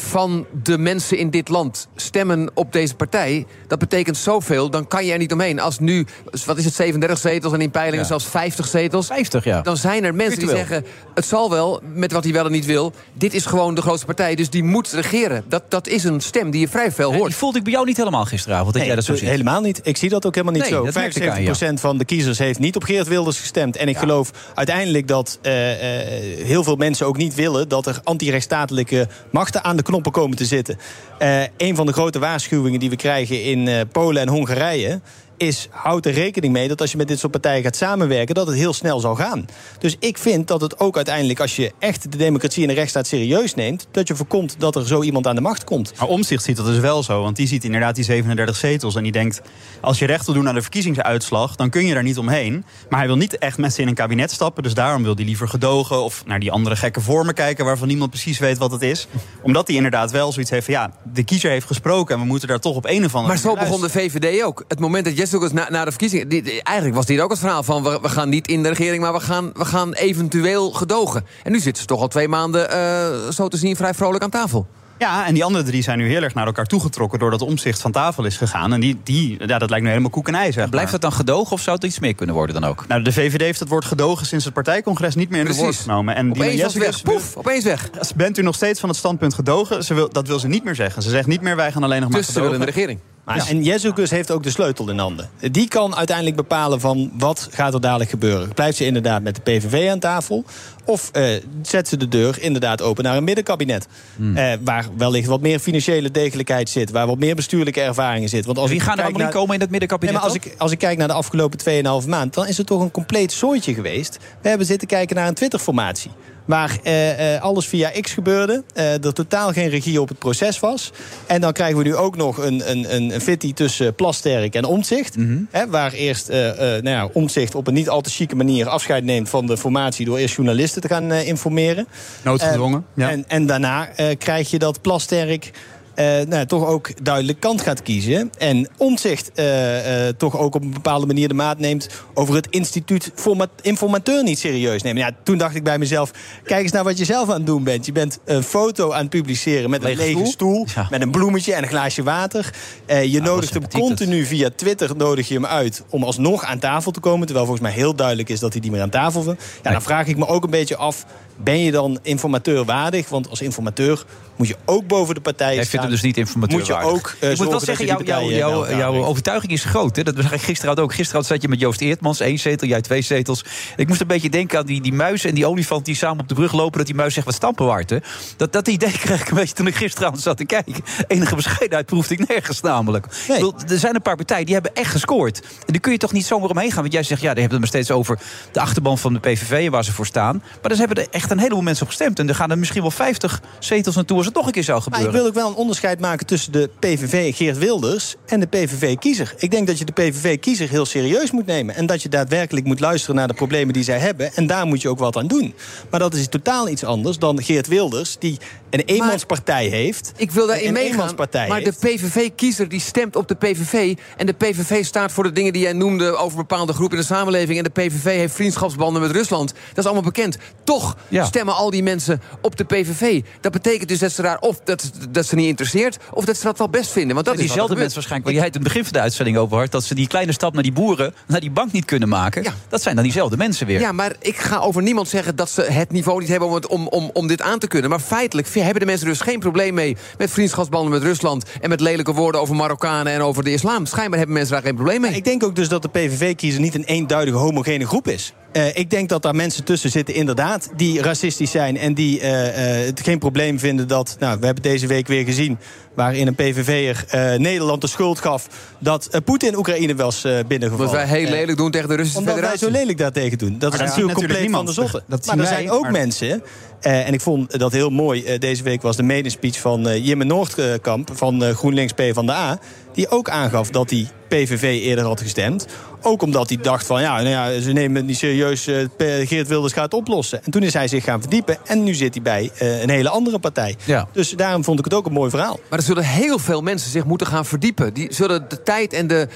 [0.00, 3.46] van de mensen in dit land stemmen op deze partij...
[3.66, 5.60] dat betekent zoveel, dan kan je er niet omheen.
[5.60, 6.06] Als nu,
[6.46, 8.06] wat is het, 37 zetels en in peilingen Ja.
[8.06, 9.06] zelfs 50 zetels...
[9.06, 9.60] 50, ja.
[9.60, 10.84] dan zijn er mensen die zeggen...
[11.14, 12.92] het zal wel, met wat hij wel en niet wil...
[13.12, 15.44] dit is gewoon de grootste partij, dus die moet regeren.
[15.48, 17.34] Dat, dat is een stem die je vrij veel Die hoort.
[17.34, 19.28] voelde ik bij jou niet helemaal gisteravond, dat Nee, jij dat zo ziet.
[19.28, 19.80] helemaal niet.
[19.82, 20.84] Ik zie dat ook helemaal niet Nee, zo.
[20.84, 21.70] dat merkte ik aan je.
[21.76, 23.76] 75% van de kiezers heeft niet op Geert Wilders gestemd.
[23.76, 27.68] En ik geloof uiteindelijk dat eh, eh, heel veel mensen ook niet willen...
[27.68, 30.78] dat er antirechtsstatelijke machten aan de knoppen komen te zitten.
[31.18, 35.00] Eh, een van de grote waarschuwingen die we krijgen in eh, Polen en Hongarije
[35.36, 38.46] is houd er rekening mee dat als je met dit soort partijen gaat samenwerken, dat
[38.46, 39.46] het heel snel zal gaan.
[39.78, 43.06] Dus ik vind dat het ook uiteindelijk, als je echt de democratie en de rechtsstaat
[43.06, 45.92] serieus neemt, dat je voorkomt dat er zo iemand aan de macht komt.
[45.98, 47.22] Maar Omzicht ziet dat dus wel zo.
[47.22, 48.94] Want die ziet inderdaad die 37 zetels.
[48.94, 49.40] En die denkt,
[49.80, 51.56] als je recht wil doen aan de verkiezingsuitslag...
[51.56, 52.64] dan kun je daar niet omheen.
[52.88, 54.62] Maar hij wil niet echt met ze in een kabinet stappen.
[54.62, 57.64] Dus daarom wil hij liever gedogen of naar die andere gekke vormen kijken...
[57.64, 59.06] waarvan niemand precies weet wat het is.
[59.42, 60.74] Omdat hij inderdaad wel zoiets heeft van...
[60.74, 63.42] ja, de kiezer heeft gesproken en we moeten daar toch op een of andere Maar
[63.42, 64.64] zo begon de VVD ook.
[64.68, 66.28] Het moment dat Jessicus na, na de verkiezingen...
[66.28, 67.82] die- die- eigenlijk was dit ook het verhaal van...
[67.82, 71.24] We, we gaan niet in de regering, maar we gaan, we gaan eventueel gedogen.
[71.42, 74.30] En nu zitten ze toch al twee maanden, eh, zo te zien, vrij vrolijk aan
[74.30, 74.66] tafel.
[74.98, 77.18] Ja, en die andere drie zijn nu heel erg naar elkaar toegetrokken...
[77.18, 78.72] doordat omzicht van tafel is gegaan.
[78.72, 81.12] En die, die ja, dat lijkt nu helemaal koek en ei, zeg Blijft dat dan
[81.12, 82.84] gedogen of zou het iets meer kunnen worden dan ook?
[82.88, 85.76] Nou, de VVD heeft het woord gedogen sinds het partijcongres niet meer in de woord
[85.76, 86.14] genomen.
[86.16, 87.02] En Opeens het weg.
[87.02, 87.90] Poef, opeens weg.
[88.16, 89.84] Bent u nog steeds van het standpunt gedogen?
[89.84, 91.02] Ze wil, dat wil ze niet meer zeggen.
[91.02, 92.68] Ze zegt niet meer, wij gaan alleen nog maar Dus ze willen gedogen.
[92.68, 93.15] in de regering.
[93.26, 95.28] Maar, En Jezus heeft ook de sleutel in handen.
[95.50, 98.54] Die kan uiteindelijk bepalen van wat gaat er dadelijk gebeuren.
[98.54, 100.44] Blijft ze inderdaad met de PVV aan tafel?
[100.84, 101.28] Of eh,
[101.62, 103.86] zet ze de deur inderdaad open naar een middenkabinet?
[104.16, 104.36] Hmm.
[104.36, 106.90] Eh, waar wellicht wat meer financiële degelijkheid zit.
[106.90, 108.44] Waar wat meer bestuurlijke ervaringen zit.
[108.44, 110.44] Want als Wie ik gaan er allemaal naar- komen in dat middenkabinet Nee, maar als
[110.46, 111.58] ik, als ik kijk naar de afgelopen
[112.02, 112.34] 2,5 maand...
[112.34, 114.18] dan is het toch een compleet soortje geweest.
[114.42, 116.10] We hebben zitten kijken naar een Twitter-formatie.
[116.46, 118.62] Waar eh, eh, alles via X gebeurde.
[118.74, 120.92] eh, er totaal geen regie op het proces was.
[121.26, 124.64] En dan krijgen we nu ook nog een, een, een, een fitty tussen Plasterk en
[124.64, 125.16] Omtzigt.
[125.16, 125.38] Mhm.
[125.50, 128.68] Hè, waar eerst eh eh nou ja, Omtzigt op een niet al te chique manier
[128.68, 130.04] afscheid neemt van de formatie.
[130.06, 131.86] door eerst journalisten te gaan eh, informeren.
[132.22, 133.10] Noodgedwongen, Eh, ja.
[133.10, 135.50] En, en daarna eh, krijg je dat Plasterk.
[135.96, 138.30] Eh, nou, ja, toch ook duidelijk kant gaat kiezen.
[138.38, 142.46] En omzicht eh, eh, toch ook op een bepaalde manier de maat neemt over het
[142.50, 145.02] instituut forma- informateur niet serieus nemen.
[145.02, 146.10] Ja, toen dacht ik bij mezelf:
[146.44, 147.86] kijk eens naar wat je zelf aan het doen bent.
[147.86, 150.66] Je bent een foto aan het publiceren met een Lege stoel?
[150.90, 152.54] met een bloemetje en een glaasje water.
[152.86, 157.00] Je nodigt hem continu via Twitter nodig je hem uit om alsnog aan tafel te
[157.00, 157.26] komen.
[157.26, 159.36] Terwijl volgens mij heel duidelijk is dat hij niet meer aan tafel wil.
[159.62, 161.04] Ja, dan vraag ik me ook een beetje af.
[161.36, 163.08] Ben je dan informateur waardig?
[163.08, 164.04] Want als informateur
[164.36, 165.70] moet je ook boven de partijen Jij staan.
[165.80, 166.90] vindt hem dus niet informateur Moet je waardig.
[166.92, 169.06] ook eh, ik moet wel zeggen, jouw, brengt.
[169.06, 169.96] overtuiging is groot.
[169.96, 170.02] Hè?
[170.02, 170.94] Dat ik gisteravond ook.
[170.94, 173.44] Gisteravond zat je met Joost Eertmans, één zetel, jij twee zetels.
[173.76, 176.28] Ik moest een beetje denken aan die, die muis en die olifant die samen op
[176.28, 176.78] de brug lopen.
[176.78, 177.90] Dat die muis zegt wat stampen waard.
[177.90, 177.98] Hè?
[178.36, 180.74] Dat, dat idee kreeg ik een beetje toen ik gisteravond zat te kijken.
[181.06, 183.06] Enige bescheidenheid proefde ik nergens namelijk.
[183.06, 185.40] Ik bedoel, er zijn een paar partijen die hebben echt gescoord.
[185.40, 186.80] En daar kun je toch niet zomaar omheen gaan.
[186.80, 188.18] Want jij zegt, ja, die hebben het maar steeds over
[188.52, 190.42] de achterban van de PVV en waar ze voor staan.
[190.62, 192.18] Maar daar hebben er echt een heleboel mensen op gestemd.
[192.18, 194.76] En er gaan er misschien wel 50 zetels naartoe als het nog een keer zou
[194.76, 195.14] Maar gebeuren.
[195.14, 199.34] ik wil ook wel een onderscheid maken tussen de PVV Geert Wilders en de PVV-kiezer.
[199.38, 201.74] Ik denk dat je de PVV-kiezer heel serieus moet nemen.
[201.74, 204.34] En dat je daadwerkelijk moet luisteren naar de problemen die zij hebben.
[204.34, 205.54] En daar moet je ook wat aan doen.
[205.90, 208.38] Maar dat is totaal iets anders dan Geert Wilders, die
[208.70, 210.12] een eenmanspartij heeft.
[210.16, 211.14] Ik wil daarin meegaan.
[211.48, 211.72] Maar de.
[211.80, 213.96] PVV-kiezer die stemt op de PVV.
[214.16, 217.14] En de PVV staat voor de dingen die jij noemde over bepaalde groepen in de
[217.14, 217.58] samenleving.
[217.58, 219.52] En de PVV heeft vriendschapsbanden met Rusland.
[219.68, 220.38] Dat is allemaal bekend.
[220.64, 223.22] Toch stemmen al die mensen op de PVV.
[223.40, 225.98] Dat betekent dus dat ze daar of dat, dat ze niet interesseert.
[226.12, 227.14] of dat ze dat wel best vinden.
[227.14, 228.92] Want dat Dat is wat diezelfde mensen waarschijnlijk waar jij het in het begin van
[228.92, 229.70] de uitzending over had...
[229.70, 232.54] dat ze die kleine stap naar die boeren, naar die bank niet kunnen maken.
[232.68, 233.80] Dat zijn dan diezelfde mensen weer.
[233.80, 236.66] Ja, maar ik ga over niemand zeggen dat ze het niveau niet hebben om, het,
[236.66, 237.90] om, om, om dit aan te kunnen.
[237.90, 241.44] Maar feitelijk hebben de mensen dus geen probleem mee met vriendschapsbanden met Rusland.
[241.60, 243.86] en met lelijke woorden over Marokkanen en over de islam.
[243.86, 245.12] Schijnbaar hebben mensen daar geen probleem mee.
[245.14, 248.32] Ik denk ook dus dat de PVV-kiezer niet een eenduidige homogene groep is.
[248.52, 252.78] Eh, ik denk dat daar mensen tussen zitten, inderdaad, die racistisch zijn en die eh,
[252.80, 254.16] eh, het geen probleem vinden dat.
[254.18, 255.58] Nou, we hebben deze week weer gezien
[255.94, 258.46] waarin een PVV'er eh Nederland de schuld gaf
[258.78, 260.92] dat Poetin Oekraïne was eh binnengevallen.
[260.92, 262.72] Omdat wij heel lelijk doen tegen de Russische omdat wij federatie.
[262.72, 263.58] zo lelijk daartegen doen.
[263.58, 265.02] Dat Maar is dat natuurlijk compleet van de zotte.
[265.06, 266.42] Dat maar er wij, zijn ook maar- mensen.
[266.86, 268.24] Eh, en ik vond dat heel mooi.
[268.24, 272.32] eh, deze week was de medespeech van eh Jimme Noordkamp van GroenLinks P van de
[272.32, 272.58] A.
[272.92, 275.66] Die ook aangaf dat hij PVV eerder had gestemd.
[276.02, 278.68] Ook omdat hij dacht van ja, nou ja ze nemen het niet serieus.
[278.98, 280.44] Geert Wilders gaat oplossen.
[280.44, 281.58] En toen is hij zich gaan verdiepen.
[281.66, 283.76] En nu zit hij bij een hele andere partij.
[283.84, 284.08] Ja.
[284.12, 285.60] Dus daarom vond ik het ook een mooi verhaal.
[285.70, 287.94] Maar er zullen heel veel mensen zich moeten gaan verdiepen.
[287.94, 289.28] Die zullen de tijd en de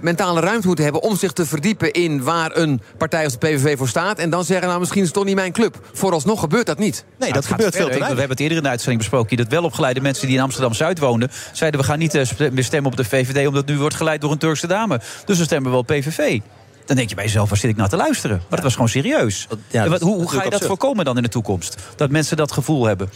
[0.00, 3.78] mentale ruimte moeten hebben om zich te verdiepen in waar een partij als de PVV
[3.78, 4.18] voor staat.
[4.18, 5.78] En dan zeggen, nou misschien is het toch niet mijn club.
[5.92, 7.04] Vooralsnog gebeurt dat niet.
[7.18, 7.92] Nee, Nou, het gaat verder.
[7.92, 9.36] Ik- We hebben het eerder in de uitzending besproken.
[9.36, 11.30] Dat welopgeleide mensen die in Amsterdam-Zuid woonden...
[11.52, 13.46] zeiden we gaan niet eh, meer stemmen op de VVD...
[13.46, 15.00] omdat nu wordt geleid door een Turkse dame.
[15.24, 16.40] Dus we stemmen wel PVV.
[16.86, 18.36] Dan denk je bij jezelf, waar zit ik nou te luisteren?
[18.36, 19.46] Maar dat was gewoon serieus.
[19.68, 20.66] ja, En wat- dat hoe, ga je dat absurd.
[20.66, 21.74] voorkomen dan in de toekomst?
[21.96, 23.10] Dat mensen dat gevoel hebben.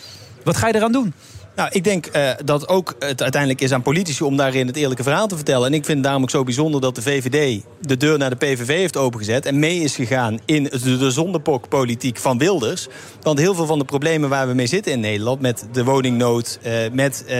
[0.44, 1.14] Wat ga je eraan doen?
[1.56, 5.02] Nou, ik denk eh, dat ook het uiteindelijk is aan politici om daarin het eerlijke
[5.02, 5.66] verhaal te vertellen.
[5.66, 8.36] En ik vind het daarom ook zo bijzonder dat de VVD de deur naar de
[8.36, 9.46] PVV heeft opengezet.
[9.46, 12.88] En mee is gegaan in de, de zondepokpolitiek van Wilders.
[13.22, 16.58] Want heel veel van de problemen waar we mee zitten in Nederland, met de woningnood,
[16.62, 17.36] eh, met eh,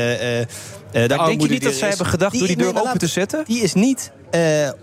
[0.92, 3.44] de denk je niet dat zij hebben gedacht door die deur maar open te zetten?
[3.46, 4.12] Die is niet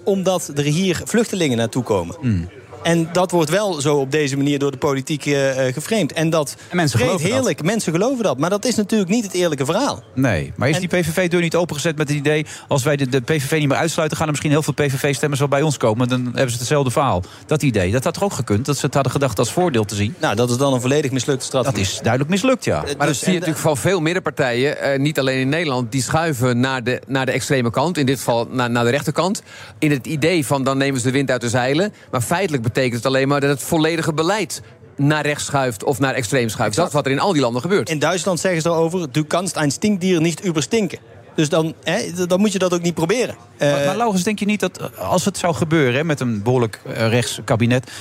[0.03, 2.15] omdat er hier vluchtelingen naartoe komen.
[2.19, 2.49] Hmm.
[2.83, 6.13] En dat wordt wel zo op deze manier door de politiek eh, eh, geframed.
[6.13, 7.31] En dat En mensen geloven dat.
[7.31, 7.63] heerlijk.
[7.63, 8.37] Mensen geloven dat.
[8.37, 10.03] Maar dat is natuurlijk niet het eerlijke verhaal.
[10.15, 12.45] Nee, maar is die PVV-deur niet opengezet met het idee...
[12.67, 14.17] als wij de, de PVV niet meer uitsluiten...
[14.17, 16.07] gaan er misschien heel veel PVV-stemmers wel bij ons komen.
[16.07, 17.23] Dan hebben ze hetzelfde verhaal.
[17.45, 18.65] Dat idee, dat had toch ook gekund?
[18.65, 20.15] Dat ze het hadden gedacht als voordeel te zien?
[20.19, 21.77] Nou, dat is dan een volledig mislukte strategie.
[21.83, 22.83] Dat is duidelijk mislukt, ja.
[22.97, 26.59] Maar dat zie je natuurlijk van veel middenpartijen, eh, niet alleen in Nederland, die schuiven
[26.59, 29.43] naar de, naar de extreme kant, in dit geval naar, naar de rechterkant.
[29.79, 31.93] In het idee van dan nemen ze de wind uit de zeilen.
[32.11, 34.61] Maar feitelijk betekent het alleen maar dat het volledige beleid
[34.95, 36.75] naar rechts schuift of naar extreem schuift.
[36.75, 37.89] Dat is wat er in al die landen gebeurt.
[37.89, 39.11] In Duitsland zeggen ze erover...
[39.11, 40.99] du kannst ein Stinkdier niet überstinken.
[41.35, 43.35] Dus dan, hè, dan moet je dat ook niet proberen.
[43.57, 45.95] Eh, Maar, maar Laurens, denk je niet dat eh, als het zou gebeuren...
[45.95, 47.91] Hè, met een behoorlijk eh, rechts kabinet...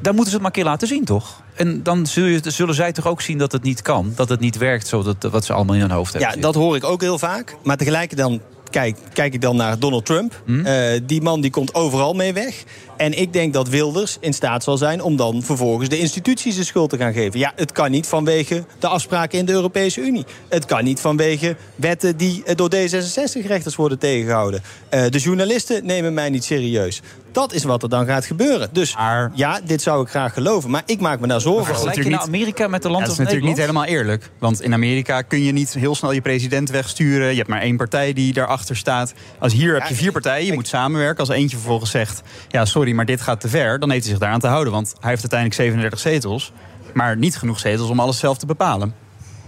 [0.00, 1.42] dan moeten ze het maar een keer laten zien, toch?
[1.54, 4.12] En dan zul je, zullen zij toch ook zien dat het niet kan?
[4.16, 6.54] Dat het niet werkt, zo dat, wat ze allemaal in hun hoofd hebben Ja, dat
[6.54, 7.56] hoor ik ook heel vaak.
[7.62, 8.40] Maar tegelijk dan
[8.74, 10.42] kijk, kijk ik dan naar Donald Trump.
[10.46, 10.66] Hm?
[10.66, 12.64] Eh, die man die komt overal mee weg.
[12.96, 16.64] En ik denk dat Wilders in staat zal zijn om dan vervolgens de instituties de
[16.64, 17.38] schuld te gaan geven.
[17.38, 20.24] Ja, het kan niet vanwege de afspraken in de Europese Unie.
[20.48, 24.62] Het kan niet vanwege wetten die eh, door D66-rechters worden tegengehouden.
[24.88, 27.02] Eh, de journalisten nemen mij niet serieus.
[27.34, 28.68] Dat is wat er dan gaat gebeuren.
[28.72, 28.96] Dus
[29.34, 30.70] ja, dit zou ik graag geloven.
[30.70, 31.74] Maar ik maak me daar zorgen over.
[31.74, 34.30] Vergelijk je nou Amerika met een land Ja, dat als is natuurlijk niet helemaal eerlijk.
[34.38, 37.30] Want in Amerika kun je niet heel snel je president wegsturen.
[37.30, 39.14] Je hebt maar één partij die daarachter staat.
[39.38, 41.18] Als hier heb je vier partijen, je moet samenwerken.
[41.18, 43.78] Als eentje vervolgens zegt, ja sorry, maar dit gaat te ver...
[43.78, 44.72] dan heeft hij zich daaraan te houden.
[44.72, 46.52] Want hij heeft uiteindelijk 37 zetels.
[46.92, 49.03] Maar niet genoeg zetels om alles zelf te bepalen.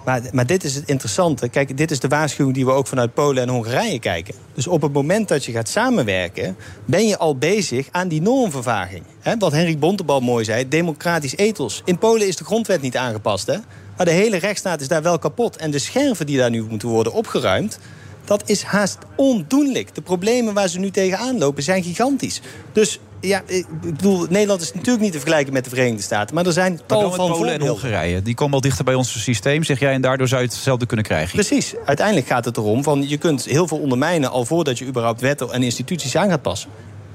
[0.07, 1.49] Maar, maar dit is het interessante.
[1.49, 4.35] Kijk, dit is de waarschuwing die we ook vanuit Polen en Hongarije kijken.
[4.55, 9.03] Dus op het moment dat je gaat samenwerken, ben je al bezig aan die normvervaging.
[9.39, 11.83] Wat Henry Bontebal mooi zei, democratisch ethos.
[11.85, 13.57] In Polen is de grondwet niet aangepast, hè?
[13.97, 15.57] Maar de hele rechtsstaat is daar wel kapot.
[15.57, 17.79] En de scherven die daar nu moeten worden opgeruimd,
[18.25, 19.95] dat is haast ondoenlijk.
[19.95, 22.41] De problemen waar ze nu tegenaan lopen zijn gigantisch.
[22.73, 26.35] Dus ja, ik bedoel, Nederland is natuurlijk niet te vergelijken met de Verenigde Staten.
[26.35, 27.67] Maar er zijn tal van Polen en.
[27.67, 28.23] Hongarije.
[28.23, 29.93] Die komen al dichter bij ons systeem, zeg jij.
[29.93, 31.35] En daardoor zou je hetzelfde kunnen krijgen.
[31.35, 31.75] Precies.
[31.85, 35.53] Uiteindelijk gaat het erom van je kunt heel veel ondermijnen al voordat je überhaupt wetten
[35.53, 36.71] en instituties aan gaat passen.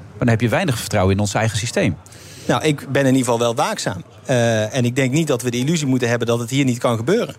[0.10, 1.97] Maar dan heb je weinig vertrouwen in ons eigen systeem.
[2.47, 4.04] Nou, ik ben in ieder geval wel waakzaam.
[4.26, 6.78] Eh, en ik denk niet dat we de illusie moeten hebben dat het hier niet
[6.78, 7.36] kan gebeuren.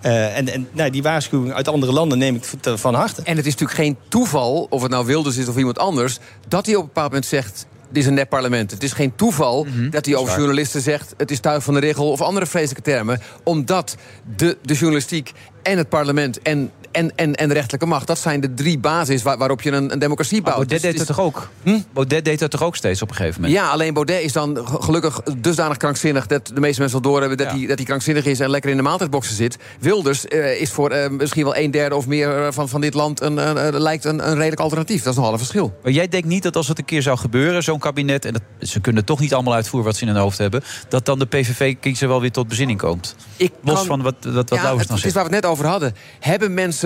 [0.00, 2.44] Eh, en en nou, die waarschuwing uit andere landen neem ik
[2.78, 3.22] van harte.
[3.22, 6.18] En het is natuurlijk geen toeval, of het nou Wilders is of iemand anders...
[6.48, 8.70] dat hij op een bepaald moment zegt, dit is een nep parlement.
[8.70, 11.14] Het is geen toeval dat hij over journalisten zegt...
[11.16, 13.20] het is tuig van de regel of andere vreselijke termen.
[13.42, 13.96] Omdat
[14.36, 15.32] de, de journalistiek
[15.62, 18.06] en het parlement en, en, en, en de rechterlijke macht...
[18.06, 20.56] dat zijn de drie basis waar- waarop je een, een democratie Maar bouwt.
[20.68, 21.48] Baudet Dus deed het dat toch ook?
[21.92, 23.60] Baudet deed dat toch ook steeds op een gegeven moment?
[23.60, 26.26] Ja, alleen Baudet is dan gelukkig dusdanig krankzinnig...
[26.26, 28.40] dat de meeste mensen wel doorhebben dat, hij, dat hij krankzinnig is...
[28.40, 29.56] en lekker in de maaltijdboxen zit.
[29.80, 32.94] Wilders eh, is voor eh, misschien wel een derde of meer eh, van, van dit
[32.94, 33.20] land...
[33.20, 33.34] Een,
[33.80, 35.02] lijkt een, een redelijk alternatief.
[35.02, 35.78] Dat is nogal een verschil.
[35.82, 38.24] Maar jij denkt niet dat als het een keer zou gebeuren, zo'n kabinet...
[38.24, 40.62] en dat, ze kunnen toch niet allemaal uitvoeren wat ze in hun hoofd hebben...
[40.88, 43.14] dat dan de PVV-kiezer wel weer tot bezinning komt?
[43.36, 45.14] Ik Los kan- van wat, wat, wat Ja, Laurens het, dan het is zegt.
[45.14, 45.94] waar we het net over hadden.
[46.20, 46.81] Hebben mensen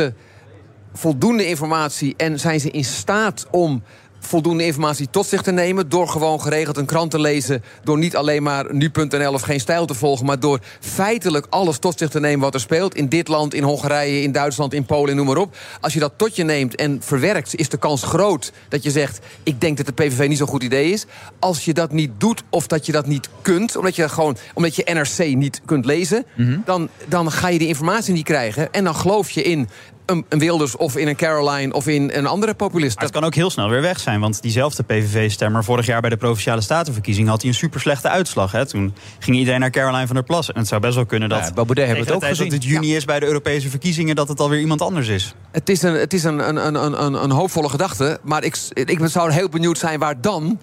[0.92, 3.82] voldoende informatie en zijn ze in staat om
[4.26, 5.88] voldoende informatie tot zich te nemen...
[5.88, 7.62] door gewoon geregeld een krant te lezen...
[7.82, 10.26] door niet alleen maar nu.nl of geen stijl te volgen...
[10.26, 12.94] maar door feitelijk alles tot zich te nemen wat er speelt...
[12.94, 15.56] in dit land, in Hongarije, in Duitsland, in Polen, noem maar op.
[15.80, 17.54] Als je dat tot je neemt en verwerkt...
[17.54, 19.18] is de kans groot dat je zegt...
[19.42, 21.06] ik denk dat de PVV niet zo'n goed idee is.
[21.38, 23.76] Als je dat niet doet of dat je dat niet kunt...
[23.76, 26.26] omdat je, gewoon, omdat je NRC niet kunt lezen...
[26.64, 28.72] dan, dan ga je die informatie niet krijgen...
[28.72, 29.68] en dan geloof je in
[30.06, 32.94] een, een Wilders of in een Caroline of in een andere populist.
[32.94, 34.20] Maar het kan ook heel snel weer weg zijn.
[34.20, 37.30] Want diezelfde PVV-stemmer vorig jaar bij de Provinciale Statenverkiezingen...
[37.30, 38.52] had hij een super slechte uitslag.
[38.52, 38.66] Hè?
[38.66, 40.52] Toen ging iedereen naar Caroline van der Plas.
[40.52, 41.38] En het zou best wel kunnen dat...
[41.38, 42.44] Ja, Baudet hebben het ook gezien.
[42.44, 44.16] dat het juni is bij de Europese verkiezingen...
[44.16, 45.34] dat het alweer iemand anders is.
[45.52, 48.18] Het is een, het is een, een, een, een, een hoopvolle gedachte.
[48.22, 50.58] Maar ik, ik zou heel benieuwd zijn waar dan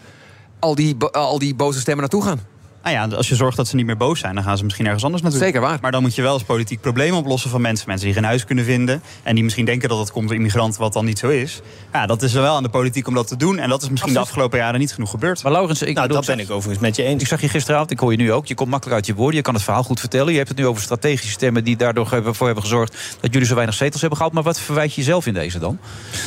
[0.59, 2.52] al die, al die boze stemmen naartoe gaan.
[2.84, 4.36] Nou ja, als je zorgt dat ze niet meer boos zijn...
[4.36, 5.41] dan gaan ze misschien ergens anders naartoe.
[5.41, 5.77] Zeker waar.
[5.81, 7.88] Maar dan moet je wel eens politiek probleem oplossen van mensen.
[7.88, 9.01] Mensen die geen huis kunnen vinden.
[9.23, 11.61] En die misschien denken dat het komt door immigranten, wat dan niet zo is.
[11.93, 13.59] Ja, dat is er wel aan de politiek om dat te doen.
[13.59, 15.43] En dat is misschien de afgelopen jaren niet genoeg gebeurd.
[15.43, 17.21] Maar Laurens, ik Nou, bedoel, dat ben ik overigens met je eens.
[17.21, 18.45] Ik zag je gisteravond, ik hoor je nu ook.
[18.45, 20.31] Je komt makkelijk uit je woorden, je kan het verhaal goed vertellen.
[20.31, 23.17] Je hebt het nu over strategische stemmen die daardoor hebben- voor hebben gezorgd...
[23.19, 24.36] dat jullie zo weinig zetels hebben gehaald.
[24.36, 25.79] Maar wat verwijt je jezelf in deze dan?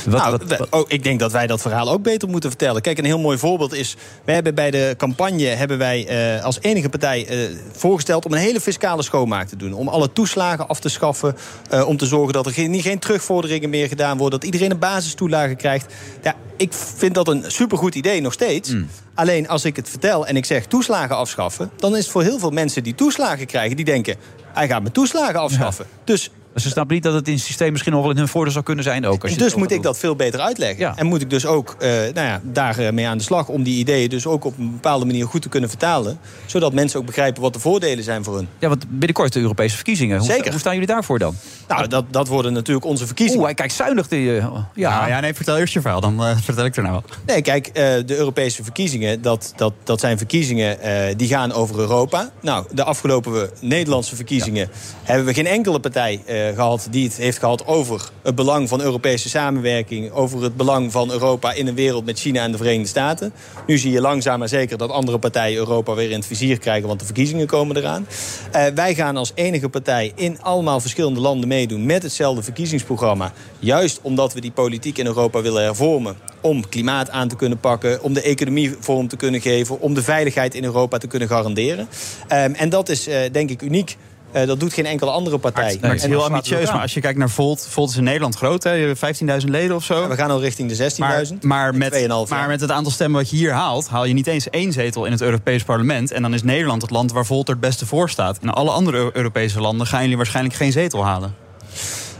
[0.07, 2.82] Wat, nou, wat- oh, ik denk dat wij dat verhaal ook beter moeten vertellen.
[2.82, 3.96] Kijk, een heel mooi voorbeeld is...
[4.24, 8.24] we hebben bij de campagne hebben wij eh, als enige partij eh, voorgesteld...
[8.24, 9.72] om een hele fiscale schoonmaak te doen.
[9.72, 11.36] Om alle toeslagen af te schaffen.
[11.70, 14.40] eh, om te zorgen dat er geen, niet geen terugvorderingen meer gedaan worden.
[14.40, 15.94] Dat iedereen een basistoelage krijgt.
[16.22, 18.74] Ja, ik vind dat een supergoed idee nog steeds.
[19.14, 21.70] Alleen als ik het vertel en ik zeg toeslagen afschaffen...
[21.76, 23.76] dan is het voor heel veel mensen die toeslagen krijgen...
[23.76, 24.16] die denken,
[24.53, 25.86] hij gaat mijn toeslagen afschaffen.
[26.05, 28.52] Dus Ze snappen niet dat het in het systeem misschien nog wel in hun voordeel
[28.52, 29.22] zou kunnen zijn ook.
[29.22, 30.96] Als je dus moet ik dat veel beter uitleggen.
[30.96, 34.09] En moet ik dus ook uh, nou ja, daarmee aan de slag om die ideeën
[34.09, 36.18] dus ook op een bepaalde manier goed te kunnen vertalen.
[36.46, 38.48] Zodat mensen ook begrijpen wat de voordelen zijn voor hun.
[38.59, 40.18] Ja, want binnenkort de Europese verkiezingen.
[40.18, 40.50] Hoe, Zeker.
[40.50, 41.34] Hoe staan jullie daarvoor dan?
[41.68, 43.38] Nou, dat, dat worden natuurlijk onze verkiezingen.
[43.38, 44.09] Oeh, hij kijkt zuinig.
[44.09, 44.98] Die, uh, ja.
[44.98, 47.18] Nou, ja, nee, vertel eerst je verhaal, dan uh, vertel ik er nou wel.
[47.26, 50.78] Nee, kijk, uh, de Europese verkiezingen, dat, dat, dat zijn verkiezingen
[51.16, 52.30] die gaan over Europa.
[52.40, 54.88] Nou, de afgelopen Nederlandse verkiezingen ja.
[55.02, 56.22] hebben we geen enkele partij
[56.55, 61.11] gehad die het heeft gehad over het belang van Europese samenwerking, over het belang van
[61.11, 63.33] Europa in een wereld met China en de Verenigde Staten.
[63.66, 66.88] Nu zie je langzaam maar zeker dat andere partijen Europa weer in het vizier krijgen,
[66.88, 68.07] want de verkiezingen komen eraan.
[68.54, 73.33] Uh, wij gaan als enige partij in allemaal verschillende landen meedoen met hetzelfde verkiezingsprogramma.
[73.58, 76.16] Juist omdat we die politiek in Europa willen hervormen.
[76.41, 80.03] Om klimaat aan te kunnen pakken, om de economie vorm te kunnen geven, om de
[80.03, 81.88] veiligheid in Europa te kunnen garanderen.
[82.33, 83.96] Um, en dat is uh, denk ik uniek.
[84.37, 85.64] Uh, dat doet geen enkele andere partij.
[85.64, 86.71] Nee, maar het is heel ambitieus.
[86.71, 88.63] Maar als je kijkt naar Volt, Volt is in Nederland groot.
[88.63, 88.72] Hè?
[88.72, 90.00] Je hebt 15.000 leden of zo.
[90.00, 90.99] Ja, we gaan al richting de 16.000.
[90.99, 93.88] Maar, maar, met, maar met het aantal stemmen wat je hier haalt...
[93.88, 96.11] haal je niet eens één zetel in het Europees parlement.
[96.11, 98.38] En dan is Nederland het land waar Volt er het beste voor staat.
[98.42, 101.34] In alle andere Europese landen gaan jullie waarschijnlijk geen zetel halen.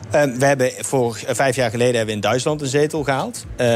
[0.07, 3.45] Uh, we hebben voor uh, vijf jaar geleden hebben we in Duitsland een zetel gehaald.
[3.61, 3.67] Uh,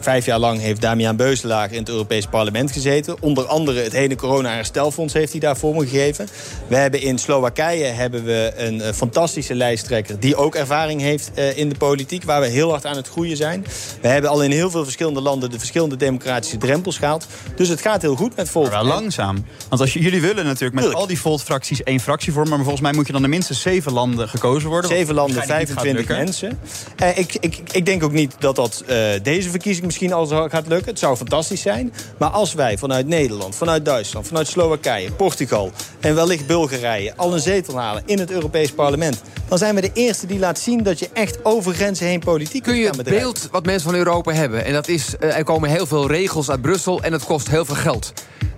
[0.00, 3.16] vijf jaar lang heeft Damian Beuselaar in het Europees Parlement gezeten.
[3.20, 6.28] Onder andere het hele corona-herstelfonds heeft hij daar vormgegeven.
[6.66, 10.20] We hebben in Slowakije hebben we een fantastische lijsttrekker...
[10.20, 13.66] die ook ervaring heeft in de politiek, waar we heel hard aan het groeien zijn.
[14.00, 17.26] We hebben al in heel veel verschillende landen de verschillende democratische drempels gehaald.
[17.56, 18.70] Dus het gaat heel goed met Volt.
[18.70, 19.44] Maar wel langzaam.
[19.68, 21.00] Want als jullie willen natuurlijk met Tuurlijk.
[21.00, 22.50] al die Volt-fracties één fractie vormen...
[22.50, 24.90] maar volgens mij moet je dan er minstens zeven landen gekozen worden.
[24.90, 26.58] Zeven landen 25 mensen.
[27.02, 30.66] Uh, ik, ik, ik denk ook niet dat dat uh, deze verkiezing misschien al gaat
[30.66, 30.90] lukken.
[30.90, 31.92] Het zou fantastisch zijn.
[32.18, 35.70] Maar als wij vanuit Nederland, vanuit Duitsland, vanuit Slowakije, Portugal...
[36.00, 39.22] en wellicht Bulgarije al een zetel halen in het Europees Parlement...
[39.48, 42.62] dan zijn we de eerste die laat zien dat je echt over grenzen heen politiek
[42.62, 44.64] Kun je het beeld wat mensen van Europa hebben...
[44.64, 47.64] en dat is, uh, er komen heel veel regels uit Brussel en het kost heel
[47.64, 48.12] veel geld...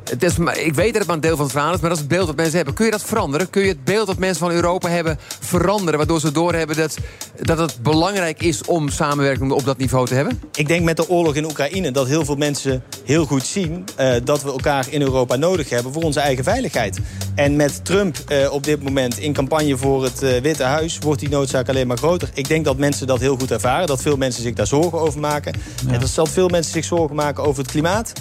[0.04, 1.98] Het is, ik weet dat het maar een deel van het verhaal is, maar dat
[1.98, 2.74] is het beeld dat mensen hebben.
[2.74, 3.50] Kun je dat veranderen?
[3.50, 5.96] Kun je het beeld dat mensen van Europa hebben veranderen...
[5.96, 6.96] waardoor ze doorhebben dat,
[7.42, 10.40] dat het belangrijk is om samenwerking op dat niveau te hebben?
[10.54, 13.84] Ik denk met de oorlog in Oekraïne dat heel veel mensen heel goed zien...
[14.00, 16.98] Uh, dat we elkaar in Europa nodig hebben voor onze eigen veiligheid.
[17.34, 20.98] En met Trump uh, op dit moment in campagne voor het uh, Witte Huis...
[20.98, 22.28] wordt die noodzaak alleen maar groter.
[22.34, 23.86] Ik denk dat mensen dat heel goed ervaren.
[23.86, 25.54] Dat veel mensen zich daar zorgen over maken.
[25.86, 25.92] Ja.
[25.92, 28.12] En dat veel mensen zich zorgen maken over het klimaat.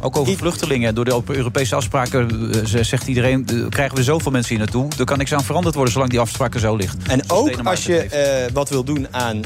[0.00, 2.50] Ook over vluchtelingen door de Europese afspraken
[2.84, 3.46] zegt iedereen...
[3.68, 4.88] krijgen we zoveel mensen hier naartoe.
[4.98, 6.96] Er kan niks aan veranderd worden zolang die afspraken zo ligt.
[7.08, 8.06] En ook als je
[8.46, 9.42] uh, wat wil doen aan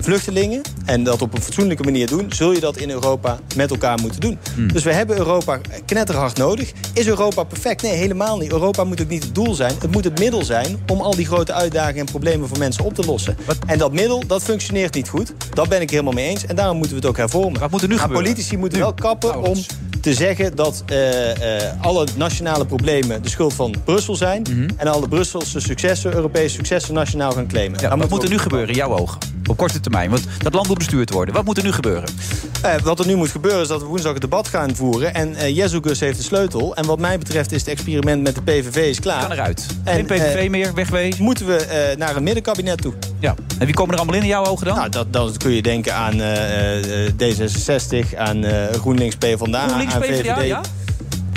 [0.00, 0.62] vluchtelingen...
[0.84, 2.32] en dat op een fatsoenlijke manier doen...
[2.32, 4.38] zul je dat in Europa met elkaar moeten doen.
[4.54, 4.72] Hmm.
[4.72, 6.72] Dus we hebben Europa knetterhard nodig.
[6.92, 7.82] Is Europa perfect?
[7.82, 8.52] Nee, helemaal niet.
[8.52, 9.74] Europa moet ook niet het doel zijn.
[9.80, 12.00] Het moet het middel zijn om al die grote uitdagingen...
[12.00, 13.36] en problemen voor mensen op te lossen.
[13.44, 13.56] Wat?
[13.66, 15.32] En dat middel, dat functioneert niet goed.
[15.52, 16.46] Dat ben ik helemaal mee eens.
[16.46, 17.60] En daarom moeten we het ook hervormen.
[17.60, 18.26] Wat moet er nu maar gebeuren?
[18.26, 18.84] politici moeten nu.
[18.84, 21.34] wel kappen om te zeggen dat uh, uh,
[21.80, 24.46] alle nationale problemen de schuld van Brussel zijn...
[24.50, 24.68] Mm -hmm.
[24.76, 27.80] en alle Brusselse successen, Europese successen nationaal gaan claimen.
[27.80, 29.18] Ja, wat moet er nu gebeuren in jouw ogen?
[29.46, 31.34] Op korte termijn, want dat land moet bestuurd worden.
[31.34, 32.08] Wat moet er nu gebeuren?
[32.64, 35.14] Uh, wat er nu moet gebeuren is dat we woensdag het debat gaan voeren.
[35.14, 36.74] En uh, heeft de sleutel.
[36.76, 39.20] En wat mij betreft is het experiment met de PVV is klaar.
[39.22, 39.66] Kan eruit.
[39.84, 41.24] En, Geen PVV meer, wegwezen?
[41.24, 42.92] Moeten we naar een middenkabinet toe.
[43.18, 43.34] Ja.
[43.58, 44.76] En wie komen er allemaal in in jouw ogen dan?
[44.76, 46.20] Nou, dat, dat kun je denken aan
[47.12, 50.46] D66, aan GroenLinks PvdA, GroenLinks, aan VVD.
[50.46, 50.60] Ja?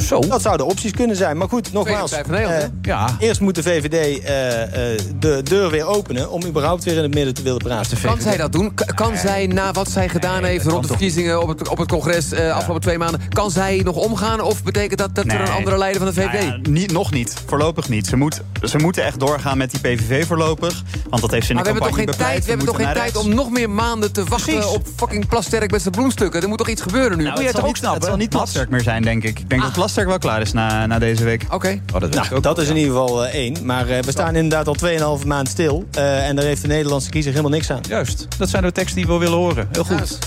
[0.04, 0.20] Zo.
[0.20, 1.38] Dat zouden opties kunnen zijn.
[1.38, 2.12] Maar goed, nogmaals.
[2.32, 3.16] Uh, ja.
[3.20, 6.32] Eerst moet de VVD uh, uh, de deur weer openen...
[6.32, 7.98] om überhaupt weer in het midden te willen praten.
[8.02, 8.74] Kan zij dat doen?
[8.74, 10.66] K kan zij, na wat zij gedaan nee, heeft...
[10.66, 12.52] rond de verkiezingen op het, op het congres ja.
[12.52, 13.22] afgelopen twee maanden...
[13.30, 14.42] kan zij nog omgaan?
[14.42, 15.38] Of betekent dat dat nee.
[15.38, 16.34] er een andere leider van de VVD...
[16.34, 17.34] Nou ja, niet, nog niet.
[17.46, 18.08] Voorlopig niet.
[18.08, 20.84] Ze, moet, ze moeten echt doorgaan met die PVV voorlopig.
[21.14, 22.76] Want dat heeft ze in maar de we hebben toch geen tijd, we hebben toch
[22.76, 24.54] geen tijd om nog meer maanden te wachten...
[24.54, 24.72] Precies.
[24.72, 26.42] op fucking Plasterk met zijn bloemstukken?
[26.42, 27.24] Er moet toch iets gebeuren nu?
[27.24, 28.00] Nou, moet je het toch ook snappen?
[28.00, 28.30] Het zal niet?
[28.30, 29.40] Plasterk meer zijn, denk ik.
[29.40, 29.68] Ik denk Ah.
[29.68, 31.44] dat Plasterk wel klaar is na, na deze week.
[31.44, 31.56] Oké.
[31.56, 31.82] Okay.
[31.94, 33.66] Oh, dat nou, dat is in ieder geval uh, één.
[33.66, 35.86] Maar uh, we staan inderdaad al 2,5 maand stil.
[35.98, 37.82] Uh, en daar heeft de Nederlandse kiezer helemaal niks aan.
[37.88, 38.28] Juist.
[38.38, 39.70] Dat zijn de teksten die we willen horen.
[39.72, 40.18] Heel goed.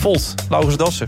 [0.00, 1.06] Volt, Laurens Dassen.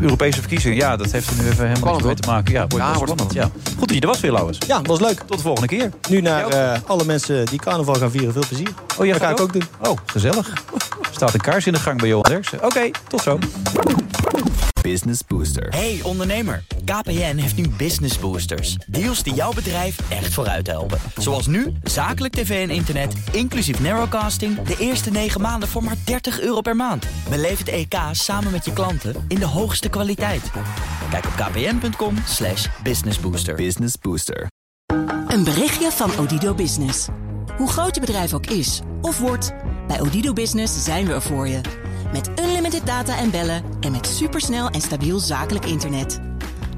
[0.00, 0.76] Europese verkiezingen.
[0.76, 2.52] Ja, dat heeft er nu even helemaal niks mee te maken.
[2.52, 3.32] Ja, wordt ja, wordt spannend.
[3.32, 3.50] Ja.
[3.78, 4.58] Goed dat je er was weer, Laurens.
[4.66, 5.18] Ja, was leuk.
[5.26, 5.90] Tot de volgende keer.
[6.08, 8.32] Nu naar uh, alle mensen die carnaval gaan vieren.
[8.32, 8.68] Veel plezier.
[8.98, 9.38] Oh, jij dat ga ook?
[9.38, 9.64] ik ook doen.
[9.78, 10.48] Oh, gezellig.
[10.48, 12.58] Er staat een kaars in de gang bij Johan Derksen.
[12.58, 13.38] Oké, okay, tot zo.
[14.82, 15.68] Business Booster.
[15.68, 18.76] Hey ondernemer, KPN heeft nu Business Boosters.
[18.86, 20.98] Deals die jouw bedrijf echt vooruit helpen.
[21.16, 24.62] Zoals nu, zakelijk tv en internet, inclusief narrowcasting...
[24.62, 27.06] de eerste 9 maanden voor maar 30 euro per maand.
[27.28, 30.50] Beleef het EK samen met je klanten in de hoogste kwaliteit.
[31.10, 33.54] Kijk op kpn.com slash businessbooster.
[33.54, 34.46] Business Booster.
[35.28, 37.08] Een berichtje van Odido Business.
[37.56, 39.52] Hoe groot je bedrijf ook is of wordt,
[39.86, 41.60] bij Odido Business zijn we er voor je.
[42.12, 46.20] Met unlimited data en bellen en met supersnel en stabiel zakelijk internet.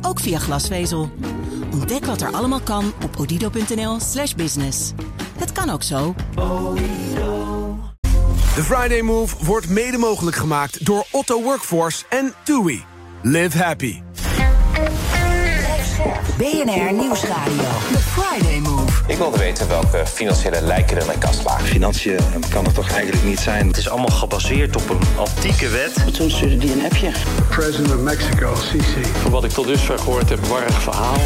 [0.02, 1.11] Ook via glasvezel.
[1.73, 4.93] Ontdek wat er allemaal kan op odido.nl/slash business.
[5.39, 6.15] Het kan ook zo.
[8.55, 12.85] De Friday Move wordt mede mogelijk gemaakt door Otto Workforce en TUI.
[13.23, 14.02] Live happy.
[16.36, 17.62] BNR Nieuwsradio.
[17.93, 18.80] The Friday Move.
[19.07, 21.67] Ik wilde weten welke financiële lijken er in mijn kast lagen.
[21.67, 22.19] Financiën
[22.51, 23.67] kan het toch eigenlijk niet zijn?
[23.67, 26.15] Het is allemaal gebaseerd op een antieke wet.
[26.15, 27.13] Toen stuurde die een appje.
[27.49, 29.05] President of Mexico, Sisi.
[29.23, 31.19] Van wat ik tot dusver gehoord heb, warrig verhaal.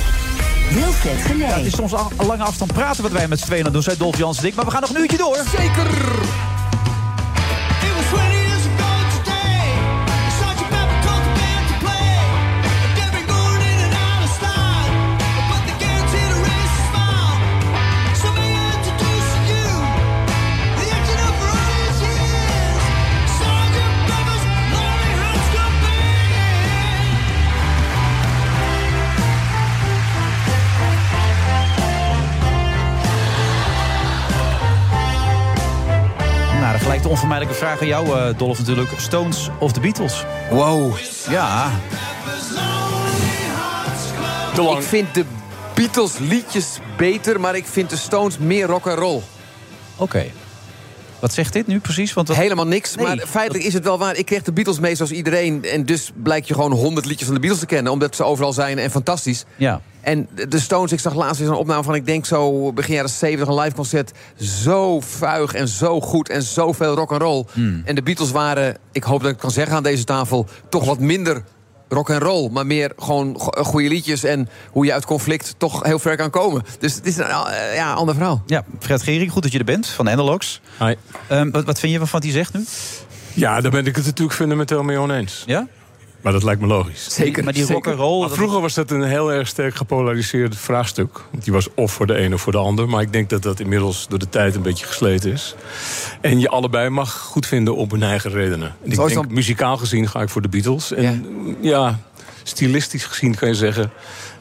[0.71, 1.49] Wilfred Genee.
[1.49, 3.73] Ja, het is soms al een lange afstand praten wat wij met z'n tweeën aan
[3.73, 4.55] doen, zei Dolf Jans en ik.
[4.55, 5.39] Maar we gaan nog een uurtje door.
[5.57, 6.54] Zeker!
[37.15, 38.91] Onvermijdelijke vraag aan jou, eh, Dolf natuurlijk.
[38.97, 40.25] Stones of de Beatles?
[40.51, 40.97] Wow.
[41.29, 41.71] Ja.
[44.57, 45.25] Ik vind de
[45.75, 49.21] Beatles liedjes beter, maar ik vind de Stones meer rock and roll.
[49.97, 50.25] Oké.
[51.19, 52.13] Wat zegt dit nu precies?
[52.13, 54.17] Want Helemaal niks, Nee, maar feitelijk is het wel waar.
[54.17, 55.65] Ik kreeg de Beatles mee zoals iedereen.
[55.65, 57.93] En dus blijkt je gewoon honderd liedjes van de Beatles te kennen...
[57.93, 59.45] omdat ze overal zijn en fantastisch.
[59.57, 59.81] Ja.
[60.05, 61.95] En de Stones, ik zag laatst weer een opname van...
[61.95, 64.13] ik denk zo begin jaren 70, een live concert.
[64.37, 67.45] Zo vuig en zo goed en zoveel rock and roll.
[67.53, 67.83] Hmm.
[67.85, 70.47] En de Beatles waren, ik hoop dat ik het kan zeggen aan deze tafel...
[70.69, 71.43] toch wat minder
[71.89, 74.25] rock and roll, maar meer gewoon go- goede liedjes...
[74.25, 76.63] en hoe je uit conflict toch heel ver kan komen.
[76.79, 78.43] Dus het is een eh, ja, ander verhaal.
[78.47, 80.61] Ja, Fred Gering, goed dat je er bent, van de Analogs.
[80.79, 80.95] Hi.
[81.29, 82.65] Ehm, wat, wat vind je van wat hij zegt nu?
[83.35, 85.43] Ja, daar ben ik het natuurlijk fundamenteel mee oneens.
[85.47, 85.67] Ja?
[86.25, 87.07] Maar dat lijkt me logisch.
[87.11, 87.45] Zeker.
[87.45, 88.21] Maar die rock and roll...
[88.21, 91.21] Maar vroeger was dat een heel erg sterk gepolariseerd vraagstuk.
[91.31, 92.89] Want die was of voor de een of voor de ander.
[92.89, 95.55] Maar ik denk dat dat inmiddels door de tijd een beetje gesleten is.
[96.21, 98.69] En je allebei mag goed vinden op hun eigen redenen.
[98.83, 100.93] En ik denk, dan- muzikaal gezien ga ik voor de Beatles.
[100.93, 101.27] En
[101.61, 101.99] ja,
[102.43, 103.91] stilistisch gezien kan je zeggen...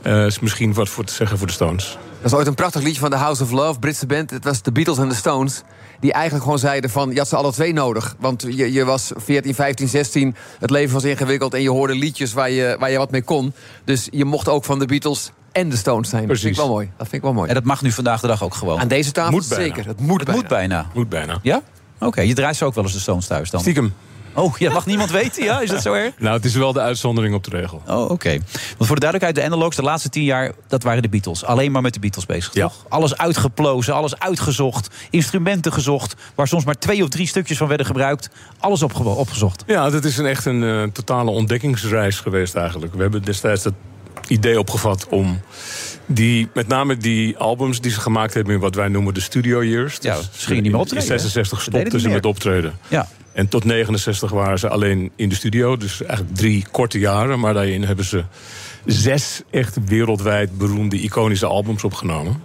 [0.02, 1.98] eh, is misschien wat voor te zeggen voor de Stones.
[2.22, 4.30] Dat is ooit een prachtig liedje van The House of Love, Britse band.
[4.30, 5.62] Het was de Beatles en de Stones.
[6.04, 8.16] Die eigenlijk gewoon zeiden van, je had ze alle twee nodig.
[8.20, 11.54] Want je, je was 14, 15, 16, het leven was ingewikkeld...
[11.54, 13.54] en je hoorde liedjes waar je, waar je wat mee kon.
[13.84, 16.28] Dus je mocht ook van de Beatles en de Stones zijn.
[16.28, 16.86] Dat vind ik wel mooi.
[16.98, 17.48] Dat vind ik wel mooi.
[17.50, 18.80] En dat mag nu vandaag de dag ook gewoon.
[18.80, 19.86] Aan deze tafel Moet zeker.
[19.88, 20.40] Het moet Het bijna.
[20.42, 20.86] moet bijna.
[20.94, 21.40] Moet bijna.
[21.42, 21.62] Ja?
[22.00, 23.60] Oké, je draait ze ook wel eens de Stones thuis dan?
[23.60, 23.94] Stiekem.
[24.36, 25.44] Oh, ja, mag niemand weten?
[25.44, 26.14] Ja, is dat zo erg?
[26.18, 27.82] Nou, het is wel de uitzondering op de regel.
[27.88, 28.30] Oh, oké.
[28.30, 28.42] Want
[28.78, 30.52] voor de duidelijkheid, de Analogs de laatste tien jaar...
[30.68, 31.44] dat waren de Beatles.
[31.46, 32.64] Alleen maar met de Beatles bezig, Ja.
[32.68, 32.86] toch?
[32.90, 34.90] Alles uitgeplozen, alles uitgezocht.
[35.10, 38.30] Instrumenten gezocht, waar soms maar twee of drie stukjes van werden gebruikt.
[38.60, 39.64] Alles opge- opgezocht.
[39.68, 42.94] Ja, dat is een echt een eh, totale ontdekkingsreis geweest eigenlijk.
[42.94, 43.74] We hebben destijds dat
[44.28, 45.42] idee opgevat om
[46.06, 49.64] die, met name die albums die ze gemaakt hebben in wat wij noemen de studio
[49.64, 49.98] years.
[50.02, 51.18] Ja, ze gingen niet meer optreden, In hè?
[51.20, 52.74] 66 Ze deden stopten ze met optreden.
[52.88, 53.08] Ja.
[53.34, 55.78] En tot 69 waren ze alleen in de studio.
[55.78, 57.40] Dus eigenlijk drie korte jaren.
[57.40, 58.24] Maar daarin hebben ze
[58.86, 62.42] zes echt wereldwijd beroemde iconische albums opgenomen.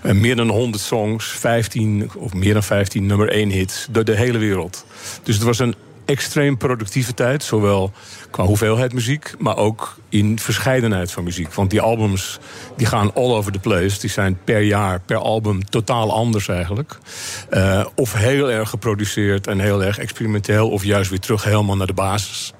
[0.00, 4.16] En meer dan 100 songs, 15 of meer dan 15 nummer 1 hits door de
[4.16, 4.84] hele wereld.
[5.22, 7.42] Dus het was een extreem productieve tijd.
[7.42, 7.92] Zowel
[8.30, 11.54] qua hoeveelheid muziek, maar ook in verscheidenheid van muziek.
[11.54, 12.38] Want die albums
[12.76, 14.00] die gaan all over the place.
[14.00, 16.98] Die zijn per jaar, per album totaal anders eigenlijk.
[17.50, 20.70] Eh, of heel erg geproduceerd en heel erg experimenteel.
[20.70, 22.52] Of juist weer terug helemaal naar de basis.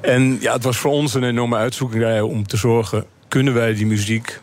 [0.00, 3.04] En ja, het was voor ons een enorme uitzoekerij om te zorgen...
[3.28, 4.40] kunnen wij die muziek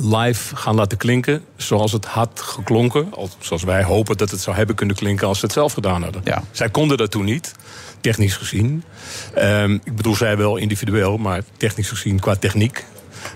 [0.00, 3.08] live gaan laten klinken zoals het had geklonken.
[3.14, 6.02] Al- Zoals wij hopen dat het zou hebben kunnen klinken als ze het zelf gedaan
[6.02, 6.20] hadden.
[6.24, 6.42] Ja.
[6.50, 7.52] Zij konden dat toen niet,
[8.00, 8.84] technisch gezien.
[9.34, 12.84] Ehm, ik bedoel, zij wel individueel, maar technisch gezien qua techniek,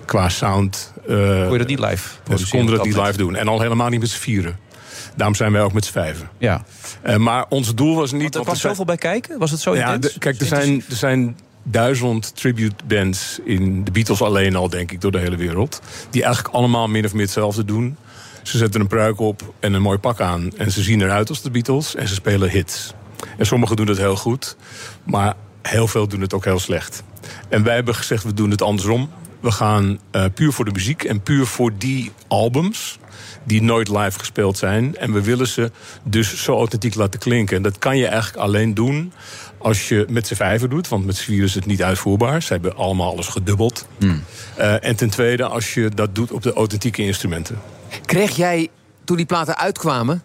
[0.04, 0.92] qua sound.
[1.08, 3.36] eh, Kon je dat niet live Ze konden dat niet live doen.
[3.36, 4.58] En al helemaal niet met z'n vieren.
[5.16, 6.28] Daarom zijn wij ook met z'n vijven.
[6.38, 6.64] Ja.
[7.02, 8.22] Eh, maar ons doel was niet...
[8.22, 9.38] Want er kwam zoveel bij kijken?
[9.38, 10.12] Was het zo ja, intens?
[10.12, 14.92] de- kijk, er zijn, er zijn duizend tribute bands in de Beatles alleen al, denk
[14.92, 15.80] ik, door de hele wereld.
[16.10, 17.96] Die eigenlijk allemaal min of meer hetzelfde doen.
[18.42, 20.56] Ze zetten een pruik op en een mooi pak aan.
[20.56, 22.94] En ze zien eruit als de Beatles en ze spelen hits.
[23.38, 24.56] En sommigen doen het heel goed,
[25.04, 27.02] maar heel veel doen het ook heel slecht.
[27.48, 29.10] En wij hebben gezegd, we doen het andersom.
[29.40, 32.98] We gaan eh, puur voor de muziek en puur voor die albums
[33.44, 34.96] die nooit live gespeeld zijn.
[34.96, 35.70] En we willen ze
[36.02, 37.56] dus zo authentiek laten klinken.
[37.56, 39.12] En dat kan je eigenlijk alleen doen
[39.64, 40.88] als je met z'n vijven doet.
[40.88, 42.42] Want met z'n vier is het niet uitvoerbaar.
[42.42, 43.86] Ze hebben allemaal alles gedubbeld.
[44.56, 47.60] Eh, en ten tweede als je dat doet op de authentieke instrumenten.
[48.06, 48.68] Kreeg jij
[49.04, 50.22] toen die platen uitkwamen...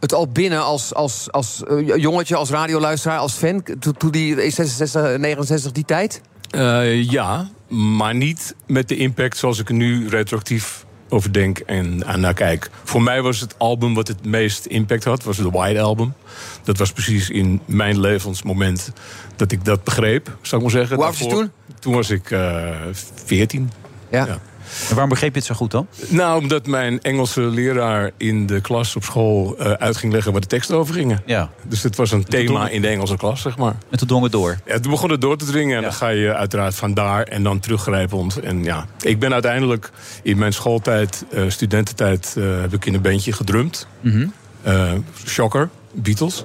[0.00, 3.62] het al binnen als, als, als eh, jongetje, als radioluisteraar, als fan...
[3.98, 6.20] toen die 66, 69, die tijd?
[6.50, 12.20] Eh, ja, maar niet met de impact zoals ik nu retroactief over denk en aan
[12.20, 12.70] naar kijk.
[12.84, 16.14] Voor mij was het album wat het meest impact had, was de White Album.
[16.64, 18.92] Dat was precies in mijn levensmoment
[19.36, 20.96] dat ik dat begreep, zou ik maar zeggen.
[20.96, 22.70] Hoe oud was je Daarvoor- Toen was ik eh
[23.24, 23.70] 14.
[24.10, 24.38] Ja.
[24.80, 25.86] En waarom begreep je het zo goed dan?
[26.08, 30.40] Nou, omdat mijn Engelse leraar in de klas op school eh, uit ging leggen waar
[30.40, 31.22] de teksten over gingen.
[31.26, 31.50] Ja.
[31.68, 33.76] Dus het was een thema in de Engelse klas, zeg maar.
[33.90, 34.58] En toen drong het door.
[34.66, 37.60] Ja, toen begon het door te dringen en dan ga je uiteraard vandaar en dan
[37.60, 38.40] teruggrijpend.
[38.40, 39.90] En ja, ik ben uiteindelijk
[40.22, 43.86] in mijn schooltijd, eh, studententijd, eh, heb ik in een bandje gedrumd.
[44.00, 44.26] Mhm.
[45.26, 46.44] Shocker, Beatles.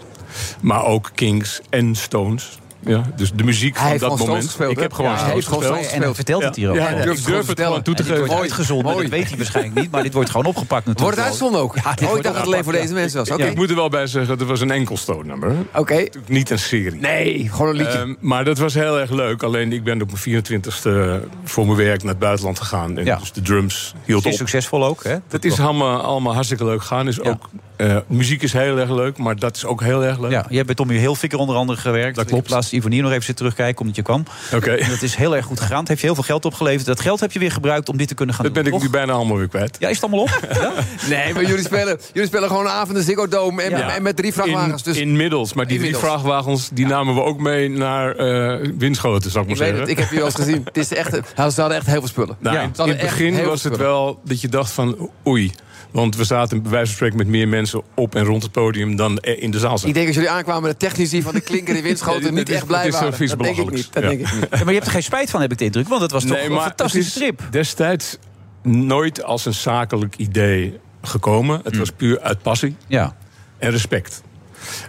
[0.61, 2.59] Maar ook Kings en Stones.
[2.87, 4.43] Ja, dus de muziek Hij van dat moment.
[4.43, 5.83] Gespeeld, ik heb gewoon Ja, hij heeft gewoon gespeeld.
[5.85, 6.75] Stones En hij vertelt het hier ook.
[6.75, 7.67] Ja, Ja, ik durf het vertellen.
[7.67, 8.31] gewoon toe te geven.
[8.37, 9.01] uitgezonden, Mooi.
[9.01, 9.91] dat weet hij waarschijnlijk niet.
[9.91, 10.99] Maar dit wordt gewoon opgepakt natuurlijk.
[10.99, 11.75] Wordt het uitgezonden ook?
[11.75, 13.31] Ja, oh, ik dacht dat het alleen voor deze mensen was.
[13.31, 13.43] Oké.
[13.43, 15.55] Ik moet er wel bij zeggen, dat was een enkel Stone-nummer.
[15.73, 16.05] Oké.
[16.27, 16.99] Niet een serie.
[16.99, 17.97] Nee, gewoon een liedje.
[17.97, 19.43] Ehm, maar dat was heel erg leuk.
[19.43, 22.97] Alleen ik ben op mijn 24ste voor mijn werk naar het buitenland gegaan.
[22.97, 23.17] En Ja.
[23.17, 24.47] dus de drums hield Het is op.
[24.47, 25.15] succesvol ook, hè?
[25.27, 27.07] Dat is allemaal, allemaal hartstikke leuk gegaan.
[27.07, 30.31] Is ook, eh, muziek is heel erg leuk, maar dat is ook heel erg leuk.
[30.31, 32.15] Ja, jij hebt bij Tommy Hilfiger onder andere gewerkt.
[32.15, 32.43] Dat klopt.
[32.43, 34.23] Ik heb laatst Ivonier nog even zitten terugkijken omdat je kwam.
[34.53, 34.71] Oké.
[34.71, 35.79] En dat is heel erg goed gegaan.
[35.79, 36.85] Het heeft je heel veel geld opgeleverd.
[36.85, 38.63] Dat geld heb je weer gebruikt om dit te kunnen gaan Dat doen.
[38.63, 39.75] ben ik nu bijna allemaal weer kwijt.
[39.79, 40.39] Ja, is het allemaal op?
[40.61, 40.71] ja?
[41.09, 43.95] Nee, maar jullie spelen, jullie spelen gewoon een avond in de Ziggo Dome en, Ja.
[43.95, 44.83] en met drie vrachtwagens.
[44.83, 49.31] In, Dus inmiddels, maar die drie vrachtwagens die namen we ook mee naar eh Winschoten,
[49.31, 49.79] zou ik ik maar weet zeggen.
[49.79, 50.61] het, ik heb je wel eens gezien.
[50.65, 51.21] Het is echt, ze
[51.61, 52.35] hadden echt heel veel spullen.
[52.39, 52.61] Nou, Ja.
[52.61, 55.51] in, in het begin was het wel dat je dacht van oei.
[55.91, 58.95] Want we zaten bij wijze van spreken met meer mensen op en rond het podium
[58.95, 59.87] dan in de zaal zaten.
[59.87, 62.65] Ik denk dat jullie aankwamen de technici van de klinker in windschoten Ja, niet echt
[62.65, 63.27] blij is waren.
[63.27, 63.93] Dat denk ik niet.
[63.93, 64.09] Dat Ja.
[64.09, 64.41] denk ik niet.
[64.51, 65.87] Ja, maar je hebt er geen spijt van, heb ik de indruk.
[65.87, 67.41] Want het was toch Nee, een fantastische strip.
[67.51, 68.17] Destijds
[68.63, 71.61] nooit als een zakelijk idee gekomen.
[71.63, 73.15] Het was puur uit passie Ja.
[73.57, 74.21] en respect.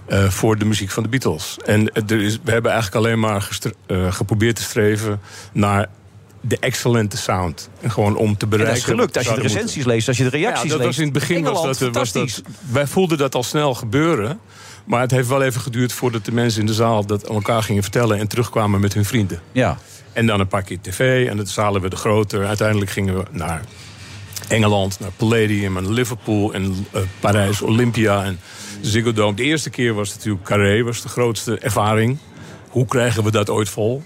[0.06, 1.56] eh, voor de muziek van de Beatles.
[1.64, 5.20] En er is, we hebben eigenlijk alleen maar gestre- eh, geprobeerd te streven
[5.52, 5.86] naar
[6.48, 7.68] de excellente sound.
[7.80, 8.74] En gewoon om te En bereiken.
[8.76, 9.16] dat is gelukt.
[9.16, 9.92] Als je de recensies moeten.
[9.92, 10.86] leest, als je de reacties Ja, dat leest.
[10.88, 12.34] was in het begin was dat, was fantastisch.
[12.34, 12.44] dat.
[12.72, 14.40] Wij voelden dat al snel gebeuren.
[14.84, 17.62] Maar het heeft wel even geduurd voordat de mensen in de zaal dat aan elkaar
[17.62, 19.40] gingen vertellen en terugkwamen met hun vrienden.
[19.52, 19.78] Ja.
[20.12, 22.46] En dan een paar keer tv en de zalen werden groter.
[22.46, 23.62] Uiteindelijk gingen we naar
[24.48, 28.40] Engeland, naar Palladium en Liverpool en eh, Parijs, Olympia en
[28.80, 29.34] Ziggo Dome.
[29.36, 32.18] De eerste keer was natuurlijk Carré, was de grootste ervaring.
[32.68, 34.02] Hoe krijgen we dat ooit vol?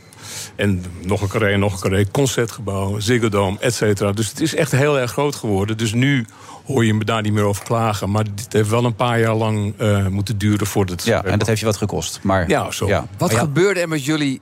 [0.57, 4.13] En nog een carré, nog een carré, concertgebouw, Ziggo Dome, et cetera.
[4.13, 5.77] Dus het is echt heel erg groot geworden.
[5.77, 6.27] Dus nu
[6.67, 8.11] hoor je me daar niet meer over klagen.
[8.11, 11.05] Maar dit heeft wel een paar jaar lang eh, moeten duren voordat het...
[11.05, 12.21] Ja, en dat heeft je wat gekost.
[12.23, 12.87] Maar, Ja, zo.
[12.87, 13.07] Ja.
[13.19, 14.41] Wat Maar ja, gebeurde er met jullie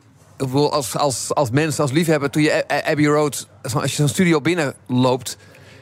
[0.53, 2.31] als, als, als mens, als liefhebber...
[2.31, 5.37] toen je Abbey Road, als je zo'n studio binnenloopt...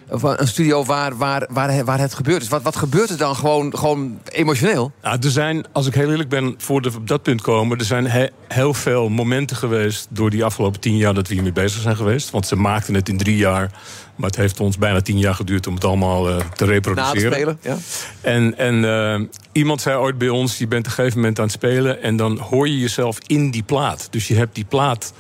[0.09, 2.49] een studio waar, waar, waar, waar het gebeurd is...
[2.49, 4.93] wat, wat gebeurt er dan gewoon, gewoon emotioneel?
[5.03, 7.79] Nou, er zijn, als ik heel eerlijk ben, voordat we op dat punt komen...
[7.79, 11.15] er zijn he- heel veel momenten geweest door die afgelopen tien jaar...
[11.15, 12.31] dat we hiermee bezig zijn geweest.
[12.31, 13.71] Want ze maakten het in drie jaar.
[14.17, 17.31] Maar het heeft ons bijna tien jaar geduurd om het allemaal eh, te Na reproduceren.
[17.31, 17.77] te spelen, ja.
[18.21, 21.45] En, en eh, iemand zei ooit bij ons, je bent op een gegeven moment aan
[21.45, 22.03] het spelen...
[22.03, 24.09] en dan hoor je jezelf in die plaat.
[24.11, 25.13] Dus je hebt die plaat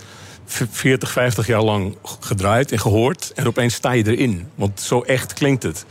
[0.49, 3.33] 40, 50 jaar lang gedraaid en gehoord...
[3.35, 5.87] en opeens sta je erin, want zo echt klinkt het.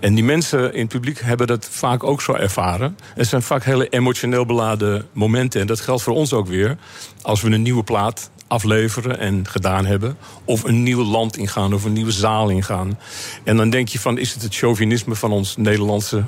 [0.00, 2.98] En die mensen in het publiek hebben dat vaak ook zo ervaren.
[3.14, 5.60] Het zijn vaak hele emotioneel beladen momenten.
[5.60, 6.76] En dat geldt voor ons ook weer.
[7.22, 10.16] Als we een nieuwe plaat afleveren en gedaan hebben...
[10.44, 12.98] of een nieuw land ingaan of een nieuwe zaal ingaan.
[13.44, 16.24] En dan denk je van, is het het chauvinisme van ons Nederlandse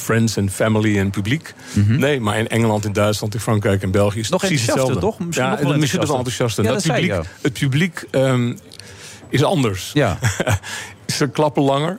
[0.00, 1.54] friends en family en publiek?
[1.74, 4.18] Nee, maar in Engeland, in Duitsland, in Frankrijk en België...
[4.18, 4.40] is het Mhm.
[4.42, 5.00] Nog precies hetzelfde.
[5.00, 5.18] toch?
[5.18, 6.64] Misschien ja, nog wel misschien wel enthousiaster.
[6.64, 8.54] Ja, dat publiek, het publiek ehm,
[9.28, 9.90] is anders.
[9.94, 10.18] Ja.
[11.06, 11.98] Ze klappen langer.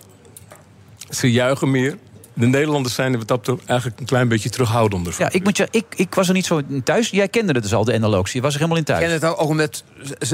[1.10, 1.98] Ze juichen meer.
[2.34, 5.16] De Nederlanders zijn wat dat betreft eigenlijk een klein beetje terughoudender.
[5.18, 7.10] Ja, ik, moet je, ik, ik was er niet zo in thuis.
[7.10, 8.36] Jij kende het dus al, de analogie.
[8.36, 9.04] Je was er helemaal in Ik thuis.
[9.04, 9.84] ken het ook omdat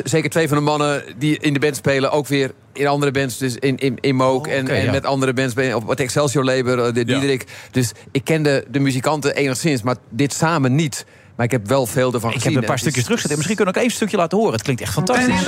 [0.03, 2.11] zeker twee van de mannen die in de band spelen...
[2.11, 4.91] ook weer in andere bands, dus in, in, in en, oké, en ja.
[4.91, 5.53] met andere bands...
[5.73, 7.45] op het Excelsior label, eh, de Diederik.
[7.71, 11.05] Dus ik kende de muzikanten enigszins, maar dit samen niet.
[11.35, 12.51] Maar ik heb wel veel ervan Ik gezien.
[12.51, 13.35] heb een paar stukjes teruggezet.
[13.35, 14.53] Misschien kunnen we ook even een stukje laten horen.
[14.53, 15.45] Het klinkt echt fantastisch.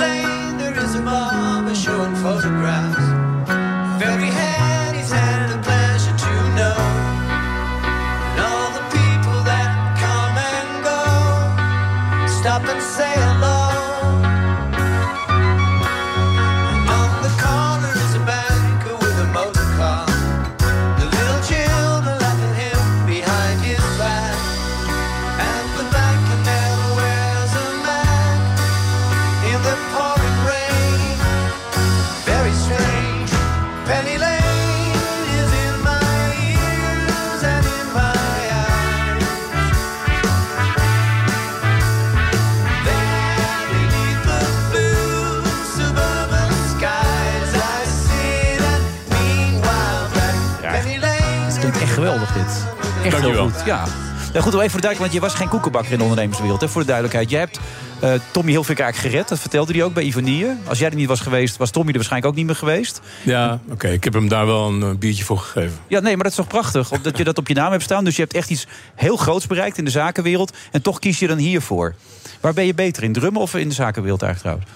[53.52, 53.66] Goed.
[53.66, 53.84] Ja.
[54.32, 56.60] Ja, goed, even voor de duidelijkheid, want je was geen koekenbakker in de ondernemerswereld.
[56.60, 57.30] Hè, voor de duidelijkheid.
[57.30, 57.60] Je hebt
[58.00, 59.28] eh, Tommy Hilfiger eigenlijk gered.
[59.28, 60.46] Dat vertelde hij ook bij Ivonie.
[60.64, 63.00] Als jij er niet was geweest, was Tommy er waarschijnlijk ook niet meer geweest.
[63.22, 63.88] Ja, oké.
[63.88, 65.78] Ik heb hem daar wel een eh, biertje voor gegeven.
[65.86, 68.04] Ja, nee, maar dat is toch prachtig, omdat je dat op je naam hebt staan.
[68.04, 70.56] Dus je hebt echt iets heel groots bereikt in de zakenwereld.
[70.70, 71.94] En toch kies je dan hiervoor.
[72.40, 74.70] Waar ben je beter in, drummen of in de zakenwereld eigenlijk trouwens?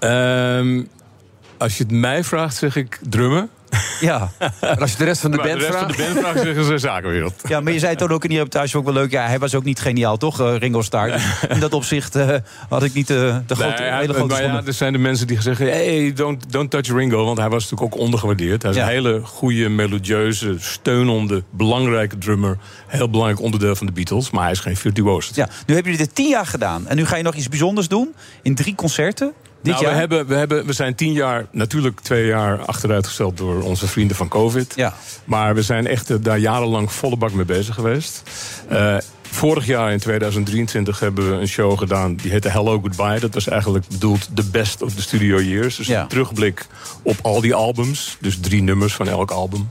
[0.00, 0.84] Ehm,
[1.58, 3.50] als je het mij vraagt, zeg ik drummen.
[4.00, 4.30] Ja.
[4.60, 5.94] Maar als je de rest van de Maar band de rest vraagt...
[5.96, 7.34] van de band vraagt, zeggen ze zakenwereld.
[7.48, 9.10] Ja, maar je zei toen ook in die reportage ook wel leuk.
[9.10, 11.08] Ja, hij was ook niet geniaal, toch, eh, Ringo Starr?
[11.48, 12.34] In dat opzicht eh,
[12.68, 13.16] had ik niet eh,
[13.46, 16.52] de grote, Nee, hele grote maar ja, er zijn de mensen die zeggen: hey, don't,
[16.52, 17.24] don't touch Ringo.
[17.24, 18.62] Want hij was natuurlijk ook ondergewaardeerd.
[18.62, 18.82] Hij is Ja.
[18.82, 22.58] een hele goede, melodieuze, steunende, belangrijke drummer.
[22.86, 24.30] Heel belangrijk onderdeel van de Beatles.
[24.30, 25.30] Maar hij is geen virtuoos.
[25.34, 26.88] Ja, nu hebben jullie dit tien jaar gedaan.
[26.88, 29.32] En nu ga je nog iets bijzonders doen in drie concerten.
[29.62, 29.94] Dit Nou, jaar.
[29.94, 34.16] We, hebben, we, hebben, we zijn tien jaar, natuurlijk twee jaar achteruitgesteld door onze vrienden
[34.16, 34.72] van COVID.
[34.76, 34.94] Ja.
[35.24, 38.22] Maar we zijn echt eh, daar jarenlang volle bak mee bezig geweest.
[38.68, 38.96] Eh,
[39.30, 43.20] vorig jaar in 2023 hebben we een show gedaan die heette Hello Goodbye.
[43.20, 45.76] Dat was eigenlijk bedoeld de best of the studio years.
[45.76, 46.00] Dus Ja.
[46.02, 46.66] een terugblik
[47.02, 48.16] op al die albums.
[48.20, 49.68] Dus drie nummers van elk album.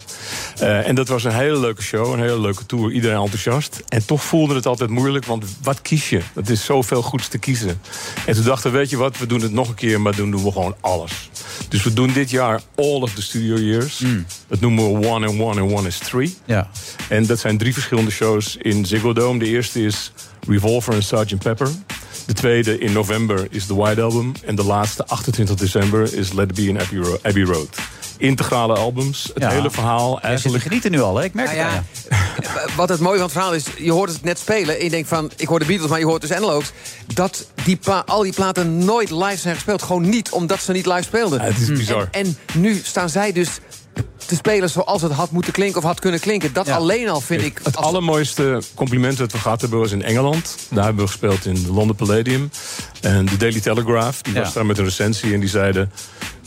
[0.60, 2.92] Eh, en dat was een hele leuke show, een hele leuke tour.
[2.92, 3.82] Iedereen enthousiast.
[3.88, 6.22] En toch voelde het altijd moeilijk, want wat kies je?
[6.34, 7.82] Het is zoveel goeds te kiezen.
[8.26, 10.32] En toen dachten we, weet je wat, we doen het nog een keer, maar dan
[10.32, 11.30] doen we gewoon alles.
[11.70, 14.02] Dus we doen dit jaar all of the studio years.
[14.48, 16.38] Dat noemen we One and One and One is Three.
[16.46, 16.70] Ja.
[17.10, 19.40] En dat zijn drie verschillende shows in Ziggo Dome.
[19.40, 20.12] De eerste is
[20.48, 21.38] Revolver en Sgt.
[21.44, 21.70] Pepper.
[22.26, 24.32] De tweede in november is The White Album.
[24.46, 27.68] En de laatste, 28 december, is Let It Be in Abbey Ro- Abbey Road.
[28.18, 29.50] Integrale albums, het Ja.
[29.50, 30.22] hele verhaal.
[30.22, 31.24] Eigenlijk genieten nu al, hè?
[31.24, 32.16] Ik merk Nou het ja,
[32.50, 32.76] je.
[32.76, 34.78] wat het mooie van het verhaal is, je hoort het net spelen...
[34.78, 36.72] en je denkt van, ik hoor de Beatles, maar je hoort dus Analogs...
[37.14, 39.82] dat die al die platen nooit live zijn gespeeld.
[39.84, 41.42] Gewoon niet, omdat ze niet live speelden.
[41.42, 42.08] het is bizar.
[42.12, 43.50] En, en nu staan zij dus
[44.30, 45.78] te spelen zoals het had moeten klinken...
[45.78, 46.54] of had kunnen klinken.
[46.54, 46.76] Dat Ja.
[46.76, 47.60] alleen al vind ik...
[47.64, 50.58] Het als- allermooiste compliment dat we gehad hebben was in Engeland.
[50.70, 52.52] Daar hebben we gespeeld in de London Palladium.
[53.02, 54.40] En de Daily Telegraph, die Ja.
[54.42, 55.92] was daar met een recensie en die zeiden...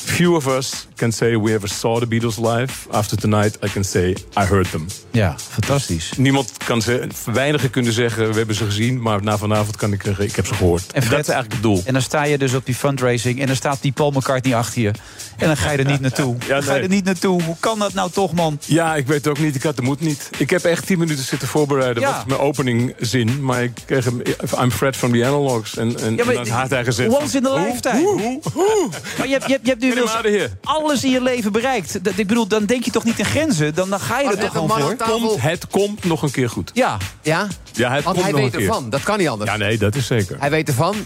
[0.04, 2.72] Few of us can say we ever saw the Beatles live.
[2.90, 4.86] After tonight I can say I heard them.
[5.10, 6.10] Ja, fantastisch.
[6.16, 10.02] Niemand kan ze, weinigen kunnen zeggen we hebben ze gezien, maar na vanavond kan ik
[10.04, 10.82] zeggen ik heb ze gehoord.
[10.92, 11.82] En, Fred- dat is eigenlijk het doel.
[11.84, 14.82] En dan sta je dus op die fundraising en dan staat die Paul McCartney achter
[14.82, 14.90] je.
[15.36, 16.36] En dan ga je er niet naartoe.
[16.46, 17.42] Ja, Dan ga je er niet naartoe.
[17.42, 18.58] Hoe kan dat nou toch, man?
[18.66, 19.54] Ja, ik weet het ook niet.
[19.54, 20.30] Ik had de moed niet.
[20.38, 22.02] Ik heb echt tien minuten zitten voorbereiden.
[22.02, 22.16] Ja.
[22.16, 23.44] Wat mijn openingzin.
[23.44, 24.22] Maar ik kreeg hem.
[24.60, 25.76] I'm Fred from the Analogs.
[25.76, 27.10] En, en, Ja, maar en dan had hij gezegd.
[27.20, 27.98] once in van, lifetime.
[28.02, 28.88] Hoe, hoe, hoe?
[29.18, 32.04] Maar je hebt, je hebt, je hebt nu inmiddels alles in je leven bereikt.
[32.04, 33.74] Dat, ik bedoel, dan denk je toch niet in grenzen?
[33.74, 34.96] Dan, dan ga je er toch gewoon voor?
[34.96, 36.70] tafel- Komt, het komt nog een keer goed.
[36.74, 38.68] Ja, Ja, Ja, het want komt hij nog weet een keer.
[38.68, 38.90] ervan.
[38.90, 39.50] Dat kan niet anders.
[39.50, 40.36] Ja, nee, dat is zeker.
[40.40, 40.96] Hij weet ervan.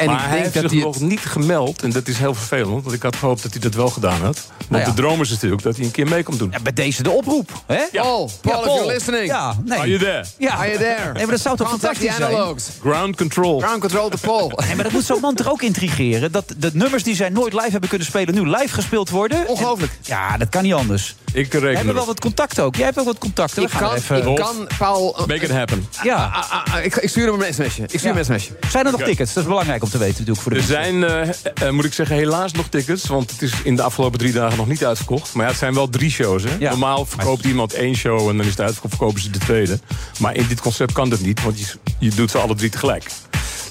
[0.00, 1.04] En maar ik hij denk heeft dat zich hij nog het...
[1.04, 1.82] niet gemeld.
[1.82, 2.82] En dat is heel vervelend.
[2.82, 4.38] Want ik had gehoopt dat hij dat wel gedaan had.
[4.58, 4.88] Want Nou ja.
[4.88, 6.48] de droom is natuurlijk dat hij een keer mee komt doen.
[6.52, 7.50] ja, bij deze de oproep.
[7.66, 7.82] Hè?
[7.92, 9.26] Paul, Paul, Ja, if you're listening.
[9.26, 9.78] Ja, nee.
[9.78, 10.24] Are you there?
[10.38, 10.50] Ja.
[10.50, 11.04] Are you there?
[11.12, 12.90] Nee, maar dat zou toch Contact fantastisch zijn?
[12.92, 13.60] Ground control.
[13.60, 14.52] Ground control to Paul.
[14.66, 16.32] Nee, maar dat moet zo'n man toch ook intrigeren?
[16.32, 18.34] Dat de nummers die zij nooit live hebben kunnen spelen...
[18.34, 19.46] nu live gespeeld worden?
[19.48, 19.92] Ongelooflijk.
[19.92, 21.14] En- ja, dat kan niet anders.
[21.32, 22.76] Ik We reken hebben wel wat contact ook.
[22.76, 23.62] Jij hebt ook wat contacten.
[23.62, 24.28] Ik We kan, even...
[24.28, 25.16] ik kan Paul...
[25.26, 25.88] Make it happen.
[26.02, 26.14] Ja.
[26.34, 27.82] ah, ah, ah, ik, ik stuur hem een sms'je.
[27.82, 28.52] Ik stuur hem een sms'je.
[28.70, 29.32] Zijn er nog tickets?
[29.32, 31.92] Dat is belangrijk om te weten natuurlijk voor de Er zijn, eh, eh, moet ik
[31.92, 33.06] zeggen, helaas nog tickets.
[33.06, 35.34] Want het is in de afgelopen drie dagen nog niet uitverkocht.
[35.34, 36.42] Maar ja, het zijn wel drie shows.
[36.42, 36.56] Hè?
[36.58, 36.70] Ja.
[36.70, 39.78] Normaal verkoopt iemand één show en dan is het uitverkocht, verkopen ze de tweede.
[40.18, 41.66] Maar in dit concept kan dat niet, want je,
[41.98, 43.10] je doet ze alle drie tegelijk.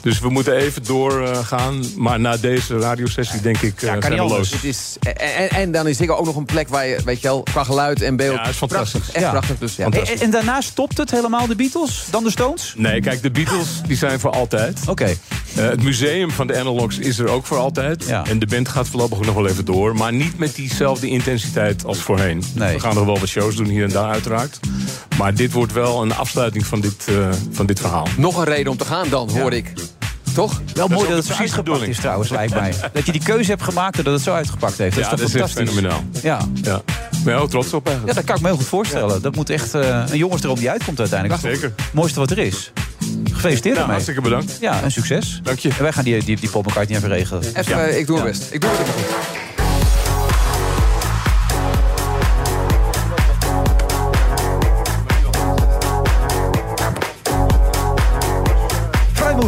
[0.01, 1.83] Dus we moeten even doorgaan.
[1.95, 4.39] maar na deze radiosessie denk ik eh kan niet anders.
[4.39, 4.51] los.
[4.51, 4.97] Het is,
[5.49, 8.01] en, dan is Ziggo ook nog een plek waar je, weet je wel, qua geluid
[8.01, 8.35] en beeld...
[8.35, 8.91] Ja, is fantastisch.
[8.91, 9.31] Prachtig, echt Ja.
[9.31, 9.57] prachtig.
[9.57, 9.83] Dus ja.
[9.83, 10.19] Fantastisch.
[10.19, 12.05] En, en daarna stopt het helemaal, de Beatles?
[12.09, 12.73] Dan de Stones?
[12.77, 14.79] Nee, kijk, de Beatles die zijn voor altijd.
[14.87, 15.05] Oké.
[15.05, 15.15] Eh,
[15.55, 18.05] het museum van de Analogs is er ook voor altijd.
[18.05, 18.25] Ja.
[18.25, 19.95] En de band gaat voorlopig nog wel even door.
[19.95, 22.43] Maar niet met diezelfde intensiteit als voorheen.
[22.53, 22.73] Nee.
[22.73, 24.59] We gaan nog wel wat shows doen hier en daar uiteraard.
[25.17, 28.07] Maar dit wordt wel een afsluiting van dit, eh, van dit verhaal.
[28.17, 29.73] Nog een reden om te gaan dan, hoor ik.
[30.33, 30.61] Toch?
[30.73, 32.73] Wel is mooi dat het zo precies uitgepakt is trouwens, lijkt mij.
[32.93, 34.95] Dat je die keuze hebt gemaakt en dat het zo uitgepakt heeft.
[34.95, 35.81] Dat ja, is dat toch is echt fantastisch?
[35.81, 36.03] fenomenaal.
[36.21, 36.47] Ja.
[36.63, 36.81] Ja.
[37.11, 38.17] Ik ben heel trots op ja, eigenlijk.
[38.17, 39.21] dat kan ik me heel goed voorstellen.
[39.21, 41.41] Dat moet echt eh, een jongensdroom die uitkomt uiteindelijk.
[41.41, 41.73] Zeker.
[41.75, 42.71] Het mooiste wat er is.
[43.23, 43.85] Gefeliciteerd Ja, daarmee.
[43.91, 44.57] hartstikke bedankt.
[44.61, 45.39] Ja, en succes.
[45.43, 45.69] Dank je.
[45.69, 47.43] En wij gaan die, die, die Paul McCartney even regelen.
[47.43, 47.85] Even, Ja.
[47.87, 48.39] eh, ik doe mijn Ja.
[48.39, 48.53] best.
[48.53, 49.05] Ik doe het even goed.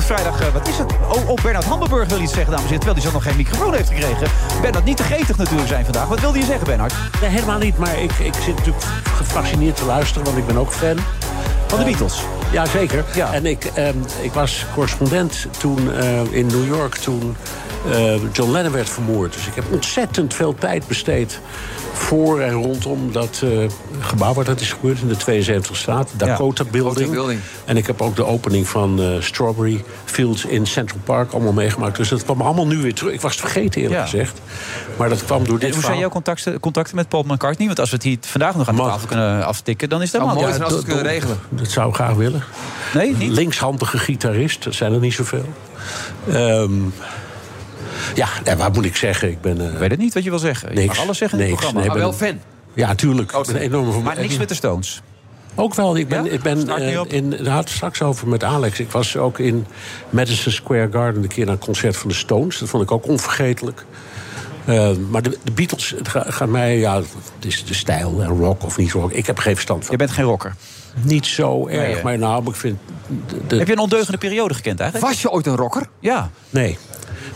[0.01, 0.91] Vrijdag, eh, wat is het?
[1.15, 2.79] Oh, oh, Bernard Hamburg wil iets zeggen, dames en heren.
[2.85, 4.27] Terwijl hij zo nog geen microfoon heeft gekregen.
[4.61, 6.07] Bernard, niet te getig natuurlijk zijn vandaag.
[6.07, 6.93] Wat wilde je zeggen, Bernard?
[7.21, 7.77] Nee, helemaal niet.
[7.77, 10.97] Maar ik, ik zit natuurlijk gefascineerd te luisteren, want ik ben ook fan.
[11.67, 12.23] Van de Beatles?
[12.51, 13.05] Ja, zeker.
[13.31, 17.35] En ik, ehm, ik was correspondent toen eh, in New York toen
[17.91, 19.33] eh, John Lennon werd vermoord.
[19.33, 21.39] Dus ik heb ontzettend veel tijd besteed
[21.93, 23.49] voor en rondom dat eh,
[23.99, 27.11] gebouw waar dat is gebeurd in de 72 straat, Dakota Building.
[27.11, 27.39] Building.
[27.65, 31.97] En ik heb ook de opening van eh, Strawberry Fields in Central Park allemaal meegemaakt.
[31.97, 33.13] Dus dat kwam allemaal nu weer terug.
[33.13, 34.05] Ik was het vergeten eerlijk Ja.
[34.05, 34.41] gezegd.
[34.97, 37.67] Maar dat kwam door En dit hoe zijn jouw contacten, contacten met Paul McCartney?
[37.67, 39.89] Want als we het hier vandaag nog aan de tafel kunnen aftikken...
[39.89, 41.39] dan is dat allemaal mooi als we het kunnen regelen.
[41.49, 42.40] Dat zou ik graag willen.
[42.93, 43.31] Nee, niet?
[43.31, 45.45] Linkshandige gitarist, dat zijn er niet zoveel.
[46.31, 46.71] Ehm,
[48.15, 49.29] ja, en wat moet ik zeggen?
[49.29, 49.61] Ik ben...
[49.73, 50.79] Ik weet het niet wat je wil zeggen.
[50.81, 51.61] Je mag alles zeggen in het niks.
[51.71, 51.79] programma.
[51.95, 52.49] Nee, ik Maar ben- wel fan.
[52.73, 53.31] Ja, tuurlijk.
[53.31, 55.01] Ik ben een enorme Maar niks met de Stones.
[55.55, 55.95] Ook wel.
[55.97, 56.31] Ik ben, Ja?
[56.31, 58.79] ik ben eh, in, daar had het straks over met Alex.
[58.79, 59.65] Ik was ook in
[60.09, 62.57] Madison Square Garden een keer naar een concert van de Stones.
[62.59, 63.85] Dat vond ik ook onvergetelijk.
[64.65, 67.05] Eh, maar de, de Beatles, het ga- gaat mij, ja, het
[67.45, 69.11] is de stijl en rock of niet rock.
[69.11, 69.91] Ik heb geen verstand van.
[69.91, 70.55] Je bent geen rocker.
[71.01, 72.77] Niet zo erg, Nee, maar nou, ik vind.
[73.27, 75.11] de- de- Heb je een ondeugende periode gekend eigenlijk?
[75.11, 75.87] Was je ooit een rocker?
[75.99, 76.29] Ja.
[76.49, 76.77] Nee.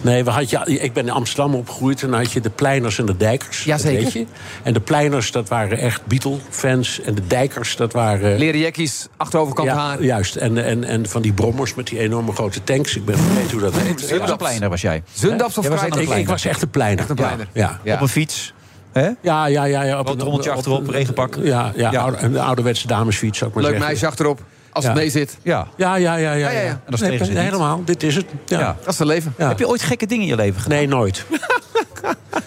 [0.01, 2.99] Nee, we had, ja, ik ben in Amsterdam opgegroeid en dan had je de pleiners
[2.99, 3.63] en de dijkers.
[3.63, 4.03] Jazeker.
[4.03, 4.25] weet je.
[4.63, 7.01] En de pleiners, dat waren echt Beatle-fans.
[7.01, 8.37] En de dijkers, dat waren...
[8.37, 10.03] Leren jekkies, achteroverkant ja, haar.
[10.03, 10.35] Juist.
[10.35, 12.95] En, en, en van die brommers met die enorme grote tanks.
[12.95, 14.09] Ik ben vergeten hoe dat heet.
[14.09, 15.03] Je was een pleiner, was jij.
[15.13, 15.99] Zundaps of Jij was Kruiner?
[16.01, 16.99] echt een Ik, ik was echt een pleiner.
[16.99, 17.47] Echt een pleiner.
[17.53, 17.93] Ja, ja.
[17.95, 18.53] Op een fiets.
[18.99, 19.09] Hè?
[19.21, 19.83] Ja, ja, ja.
[19.83, 21.35] ja op Wat rommeltje achterop, regenpak.
[21.41, 22.01] Ja, ja, Ja.
[22.01, 23.89] Oude, een ouderwetse damesfiets, zou ik maar Leuk zeggen.
[23.89, 24.39] meisje achterop,
[24.71, 25.37] als het mee zit.
[25.43, 25.67] Ja.
[25.75, 26.31] Ja, ja, ja.
[26.31, 26.61] ja, Ja, ja, ja.
[26.61, 26.69] ja.
[26.69, 27.37] En dat Nee, ze niet.
[27.37, 27.81] helemaal.
[27.85, 28.25] Dit is het.
[28.45, 28.59] Ja.
[28.59, 28.77] Ja.
[28.83, 29.33] Dat is het leven.
[29.37, 29.47] Ja.
[29.47, 30.77] Heb je ooit gekke dingen in je leven gedaan?
[30.77, 31.25] Nee, nooit.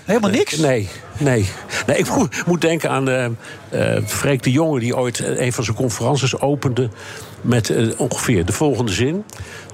[0.04, 0.56] Helemaal niks?
[0.56, 0.88] Nee,
[1.18, 1.48] nee.
[1.86, 3.24] nee ik moet, moet denken aan eh
[3.68, 4.80] eh, Freek de Jonge...
[4.80, 6.88] die ooit een van zijn conferences opende...
[7.40, 9.24] met eh, ongeveer de volgende zin.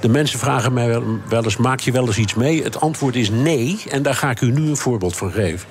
[0.01, 1.57] De mensen vragen mij wel, wel eens...
[1.57, 2.63] maak je wel eens iets mee?
[2.63, 3.79] Het antwoord is nee.
[3.91, 5.69] En daar ga ik u nu een voorbeeld van geven.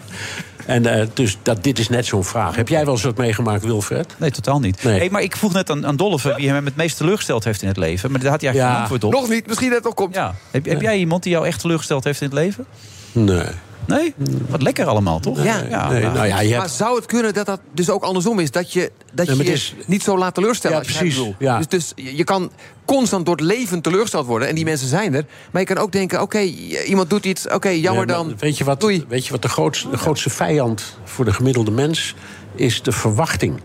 [0.66, 2.56] En eh, dus dat, dit is net zo'n vraag.
[2.56, 4.16] Heb jij wel eens wat meegemaakt, Wilfred?
[4.18, 4.84] Nee, totaal niet.
[4.84, 4.98] Nee.
[4.98, 7.68] Hey, maar ik vroeg net aan, aan Dolph wie hem het meest teleurgesteld heeft in
[7.68, 8.12] het leven.
[8.12, 8.86] Maar daar had hij eigenlijk Ja.
[8.86, 9.22] geen antwoord op.
[9.22, 10.16] Nog niet, misschien dat het nog komt.
[10.16, 10.36] Ja.
[10.52, 12.66] Heb, heb jij iemand die jou echt teleurgesteld heeft in het leven?
[13.12, 13.46] Nee.
[13.88, 14.14] Nee?
[14.50, 15.44] Wat lekker allemaal, toch?
[15.44, 15.60] Ja.
[15.62, 16.72] nee, nou, nou ja, je Maar hebt...
[16.74, 18.52] zou het kunnen dat dat dus ook andersom is?
[18.52, 20.78] Dat je, dat Nee, je maar is- niet zo laat teleurstellen?
[20.78, 21.40] Ja, als je het precies, bedoelt.
[21.40, 21.58] ja.
[21.58, 22.52] Dus, dus je kan
[22.86, 24.48] constant door het leven teleurgesteld worden.
[24.48, 25.26] En die mensen zijn er.
[25.52, 26.40] Maar je kan ook denken, oké,
[26.88, 27.48] iemand doet iets.
[27.50, 28.36] Oké, jammer Nee, maar dan.
[28.40, 29.06] Weet je wat, Doei.
[29.08, 32.16] weet je wat de, grootste, de grootste vijand voor de gemiddelde mens
[32.56, 32.82] is?
[32.82, 33.60] De verwachting.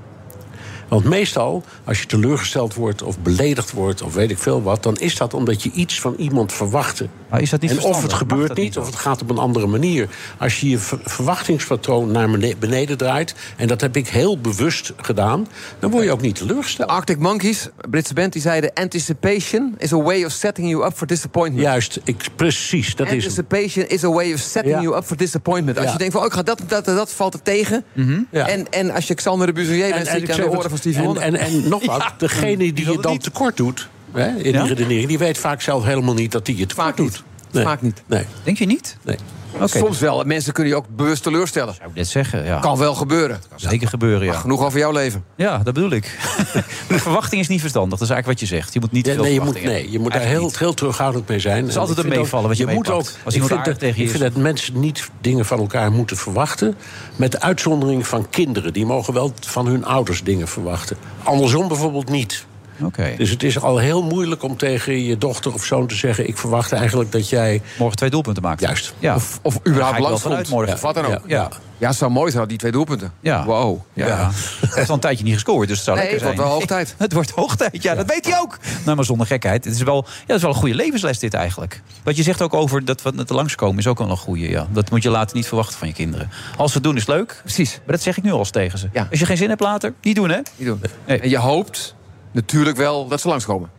[0.89, 4.97] Want meestal, als je teleurgesteld wordt of beledigd wordt of weet ik veel wat, dan
[4.97, 7.09] is dat omdat je iets van iemand verwachtte.
[7.31, 9.39] Maar is dat niet en of het gebeurt niet, niet of het gaat op een
[9.39, 10.09] andere manier.
[10.39, 14.93] Als je je ver- verwachtingspatroon naar bene- beneden draait, en dat heb ik heel bewust
[14.97, 15.47] gedaan,
[15.79, 16.89] dan word je ook niet teleurgesteld.
[16.91, 18.71] Arctic Monkeys, Britse band, die zeiden...
[18.75, 21.65] Anticipation is a way of setting you up for disappointment.
[21.67, 23.39] Juist, ik, precies, dat is het.
[23.39, 24.81] Anticipation is a way of setting Ja.
[24.83, 25.77] you up for disappointment.
[25.77, 25.93] Als Ja.
[25.93, 27.85] je denkt van, oh, ik ga dat, dat, dat, valt er tegen.
[28.31, 28.49] Ja.
[28.49, 30.43] En, en als je Xander de Buzoyer bent, zit ik je
[30.85, 31.23] het- en, Wonder.
[31.23, 33.89] en, en nog wat, degene die je dan tekort doet...
[34.13, 34.61] Hè, in Ja?
[34.63, 37.11] die redenering, die weet vaak zelf helemaal niet dat hij je tekort Vaak doet.
[37.11, 37.23] niet.
[37.53, 37.65] Nee.
[37.65, 38.03] Vaak niet.
[38.07, 38.25] Nee.
[38.43, 38.97] Denk je niet?
[39.03, 39.17] nee.
[39.65, 40.25] Soms wel.
[40.25, 41.75] Mensen kunnen je ook bewust teleurstellen.
[41.75, 42.59] Zou ik net zeggen, ja.
[42.59, 43.41] Kan wel gebeuren.
[43.57, 44.33] Zeker gebeuren, ja.
[44.33, 45.25] Genoeg over jouw leven.
[45.37, 46.19] Ja, dat bedoel ik.
[46.89, 47.99] de verwachting is niet verstandig.
[47.99, 48.73] Dat is eigenlijk wat je zegt.
[48.73, 51.29] Je moet niet Ja, veel nee, je moet, nee, je moet daar heel, heel terughoudend
[51.29, 51.67] mee zijn.
[51.67, 54.03] is En altijd een meevallen wat je moet ook, Als ik vind, dat, tegen je
[54.03, 54.19] ik is.
[54.19, 56.75] vind dat mensen niet dingen van elkaar moeten verwachten.
[57.17, 58.73] Met de uitzondering van kinderen.
[58.73, 60.97] Die mogen wel van hun ouders dingen verwachten.
[61.23, 62.47] Andersom bijvoorbeeld niet.
[62.83, 63.15] Oké.
[63.17, 66.29] Dus het is al heel moeilijk om tegen je dochter of zoon te zeggen...
[66.29, 67.63] ik verwacht eigenlijk dat jij...
[67.79, 68.61] Morgen twee doelpunten maakt.
[68.61, 68.95] Juist.
[68.99, 69.15] Ja.
[69.15, 70.55] Of, of überhaupt langs vanuit komt.
[70.55, 70.75] morgen.
[70.75, 71.11] Of wat dan ook.
[71.11, 71.21] Ja.
[71.27, 71.49] Ja.
[71.79, 73.13] Ja, het zou mooi zijn, die twee doelpunten.
[73.21, 73.45] Ja.
[73.45, 73.81] Wow.
[73.93, 74.07] Ja.
[74.07, 76.59] Hij heeft al een tijdje niet gescoord, dus het zou Nee, lekker het wordt wel
[76.59, 76.95] hoog tijd.
[76.99, 78.59] Het wordt hoog tijd, ja, dat weet hij ook.
[78.85, 79.65] Nou, maar zonder gekheid.
[79.65, 81.83] Het is wel, ja, het is wel een goede levensles dit eigenlijk.
[82.03, 84.49] Wat je zegt ook over dat wat er langskomen is ook wel een goede.
[84.49, 84.67] Ja.
[84.71, 86.31] Dat moet je later niet verwachten van je kinderen.
[86.57, 87.41] Als ze het doen is leuk.
[87.43, 87.75] Precies.
[87.77, 88.89] Maar dat zeg ik nu al eens tegen ze.
[88.93, 89.07] Ja.
[89.11, 90.41] Als je geen zin hebt later, niet doen hè.
[90.57, 90.83] Niet doen.
[91.07, 91.21] Nee.
[91.21, 91.95] En je hoopt
[92.41, 93.71] natuurlijk wel dat ze langskomen.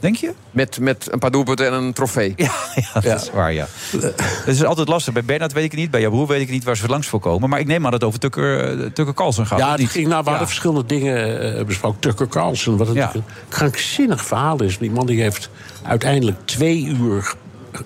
[0.00, 0.32] Denk je?
[0.50, 2.32] Met, met een paar doelpunten en een trofee.
[2.36, 2.50] Ja,
[2.94, 3.66] ja, dat is waar, ja.
[3.90, 5.12] Het is altijd lastig.
[5.12, 7.06] Bij Bernard weet ik het niet, bij jouw broer weet ik niet waar ze langs
[7.06, 7.48] voor komen.
[7.50, 9.58] Maar ik neem aan dat het over Tucker, eh, Tucker Carlson gaat.
[9.58, 10.30] Ja, die ging, nou, we Ja.
[10.30, 12.00] hadden verschillende dingen eh, besproken.
[12.00, 13.08] Tucker Carlson, wat een
[13.48, 14.78] krankzinnig verhaal is.
[14.78, 15.48] Die man die heeft
[15.82, 17.34] uiteindelijk twee uur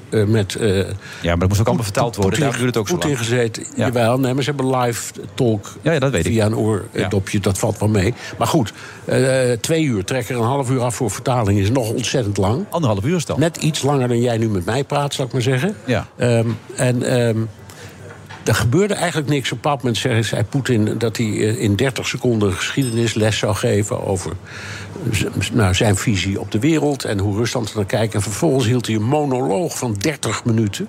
[0.09, 0.55] eh, met...
[0.55, 0.85] eh, Ja,
[1.23, 2.41] maar dat moest ook allemaal vertaald worden.
[2.41, 3.19] Daarom duurt het ook zo lang.
[3.19, 3.63] gezeten.
[3.77, 3.87] Ja.
[3.87, 6.33] Jawel, nee, maar ze hebben live talk Ja, ja, dat weet ik.
[6.33, 7.41] via een oordopje.
[7.41, 8.15] Dat valt wel mee.
[8.39, 8.73] Maar goed,
[9.05, 11.59] eh, twee uur, trek er een half uur af voor vertaling...
[11.59, 12.65] is nog ontzettend lang.
[12.71, 13.41] Anderhalf uur is dan.
[13.41, 15.77] Net iets langer dan jij nu met mij praat, zou ik maar zeggen.
[15.85, 16.07] Ja.
[16.17, 16.47] Ehm,
[16.77, 17.39] en ehm,
[18.49, 19.53] er gebeurde eigenlijk niks.
[19.53, 24.07] Op een moment zei, zei Poetin dat hij eh, in 30 seconden geschiedenisles zou geven
[24.07, 24.33] over
[25.53, 28.15] nou, zijn visie op de wereld en hoe Rusland er naar kijkt.
[28.15, 30.89] En vervolgens hield hij een monoloog van 30 minuten.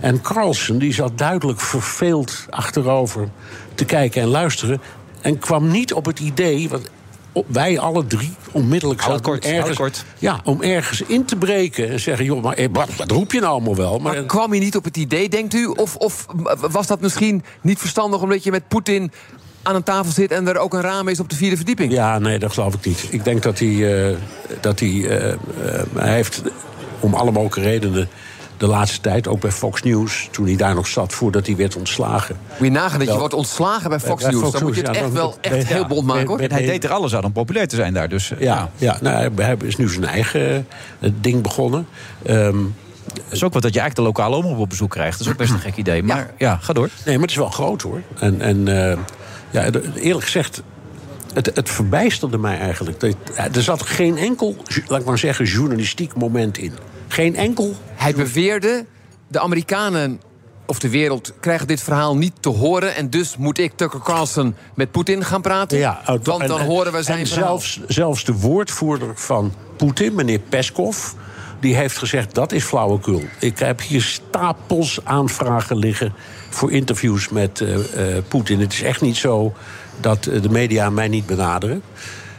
[0.00, 3.28] En Carlsen die zat duidelijk verveeld achterover
[3.74, 4.80] te kijken en luisteren.
[5.20, 6.90] En kwam niet op het idee, wat
[7.46, 10.04] wij alle drie onmiddellijk zouden kort, ergens, kort.
[10.18, 13.40] Ja, om ergens in te breken en zeggen: joh, maar eh, wat, wat roep je
[13.40, 13.98] nou allemaal wel?
[13.98, 15.66] Maar, Maar kwam je niet op het idee, denkt u?
[15.66, 16.26] Of, of
[16.60, 19.12] was dat misschien niet verstandig omdat je met Poetin
[19.62, 21.92] aan een tafel zit en er ook een raam is op de vierde verdieping?
[21.92, 23.06] Ja, nee, dat geloof ik niet.
[23.10, 24.08] Ik denk dat hij.
[24.10, 24.16] eh,
[24.60, 25.34] dat hij, eh,
[25.94, 26.42] hij heeft
[27.00, 28.08] om alle mogelijke redenen.
[28.60, 30.28] De laatste tijd, ook bij Fox News.
[30.30, 32.36] toen hij daar nog zat voordat hij werd ontslagen.
[32.48, 34.42] Moet je nagaan dat je wordt ontslagen bij Fox Bij News.
[34.42, 36.36] Fox Dan moet je het ja, echt wel echt ja, heel bond maken, hoor.
[36.36, 38.08] ben- hij deed er alles aan om populair te zijn daar.
[38.08, 40.66] Dus, Ja, ja nou, hij, is nu zijn eigen
[41.00, 41.86] eh, ding begonnen.
[42.22, 42.64] Het
[43.30, 45.18] is ook wat dat je eigenlijk de lokale omroep op bezoek krijgt.
[45.18, 46.02] Dat is ook best een gek idee.
[46.02, 46.88] Maar ja, ga door.
[47.04, 48.02] Nee, maar het is wel groot hoor.
[48.18, 48.98] En, en eh,
[49.50, 50.62] ja, eerlijk gezegd,
[51.34, 53.02] het, het verbijsterde mij eigenlijk.
[53.34, 56.72] Er zat geen enkel, laat ik maar zeggen, journalistiek moment in.
[57.08, 57.74] Geen enkel.
[57.94, 58.84] Hij beweerde,
[59.28, 60.20] de Amerikanen
[60.66, 62.94] of de wereld krijgen dit verhaal niet te horen...
[62.94, 65.78] en dus moet ik, Tucker Carlson, met Poetin gaan praten?
[65.78, 67.46] Ja, want dan en- en- horen we zijn en verhaal.
[67.46, 71.12] zelfs, zelfs de woordvoerder van Poetin, meneer Peskov...
[71.60, 73.22] die heeft gezegd, dat is flauwekul.
[73.38, 76.12] Ik heb hier stapels aanvragen liggen...
[76.48, 78.60] voor interviews met eh, eh, Poetin.
[78.60, 79.54] Het is echt niet zo
[80.00, 81.82] dat eh, de media mij niet benaderen.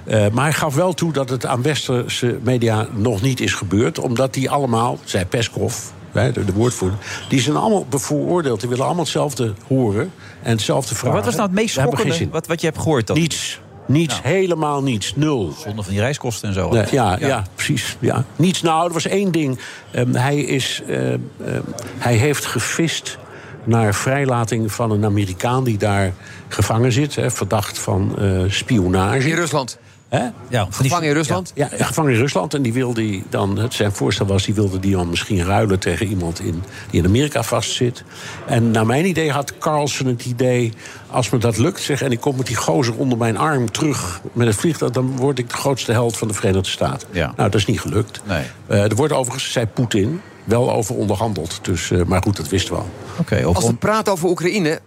[0.04, 4.00] Eh, maar hij gaf wel toe dat het aan westerse media nog niet is gebeurd...
[4.00, 5.76] omdat die allemaal, zei Peskov,
[6.12, 6.98] de, de woordvoerder...
[7.30, 8.60] die zijn allemaal bevooroordeeld.
[8.60, 10.12] Die willen allemaal hetzelfde horen
[10.42, 11.08] en hetzelfde vragen.
[11.08, 13.08] Maar wat was nou het meest schokkende wat, wat je hebt gehoord?
[13.08, 13.18] Dan?
[13.18, 13.60] Niets.
[13.86, 15.16] Niets, helemaal niets.
[15.16, 15.54] Nul.
[15.64, 16.70] Zonder van die reiskosten en zo.
[16.70, 17.44] Nee, ja, ja.
[17.56, 17.98] precies.
[18.00, 18.26] Ja.
[18.36, 18.62] Niets.
[18.62, 19.60] Nou, er was één ding.
[19.92, 21.62] Ehm, hij, is, ehm, ehm,
[21.98, 23.18] hij heeft gevist
[23.64, 26.14] naar vrijlating van een Amerikaan die daar
[26.48, 27.16] gevangen zit.
[27.16, 29.30] Hè, verdacht van eh, spionage.
[29.30, 29.78] In Rusland.
[30.12, 30.28] Hè?
[30.50, 31.52] Ja, Gevangen in Rusland?
[31.56, 32.54] Ja, ja, gevangen in Rusland.
[32.54, 36.06] En die wilde dan, het zijn voorstel was, die wilde die dan misschien ruilen tegen
[36.06, 38.04] iemand in, die in Amerika vastzit.
[38.46, 40.74] En naar mijn idee had Carlson het idee,
[41.10, 44.22] als me dat lukt, zeg, en ik kom met die gozer onder mijn arm terug
[44.34, 47.08] met het vliegtuig, dan word ik de grootste held van de Verenigde Staten.
[47.12, 47.26] Ja.
[47.26, 48.22] Nou, dat is niet gelukt.
[48.28, 48.44] Nee.
[48.68, 50.22] Eh, er wordt overigens, zei Poetin,
[50.52, 51.60] wel over onderhandeld.
[51.62, 52.90] Dus, eh, maar goed, dat wisten we al.
[53.18, 54.80] Oké, of Als we praten over Oekraïne...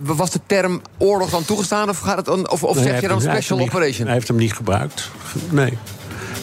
[0.00, 1.88] was de term oorlog dan toegestaan?
[1.88, 4.04] Of, gaat het dan, of, of Nee, zeg je heeft dan special niet- operation?
[4.06, 5.10] Hij heeft hem niet gebruikt.
[5.50, 5.78] Nee.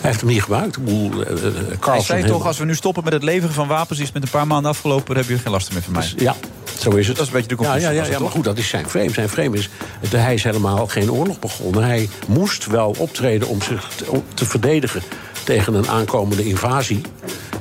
[0.01, 0.77] Hij heeft hem niet gebruikt.
[0.77, 3.67] Ik bedoel, eh, eh, Hij zei toch, als we nu stoppen met het leveren van
[3.67, 3.99] wapens...
[3.99, 6.01] is met een paar maanden afgelopen, dan heb je geen last meer van mij.
[6.01, 6.35] Dus, ja,
[6.79, 7.17] zo is het.
[7.17, 7.89] Dat is een beetje de ja, conclusie.
[7.89, 9.09] ja, ja, het ja, maar goed, dat is zijn frame.
[9.11, 9.69] Zijn frame is,
[9.99, 11.83] dat hij is helemaal geen oorlog begonnen.
[11.83, 15.01] Hij moest wel optreden om zich te, om te verdedigen
[15.47, 17.01] tegen een aankomende invasie.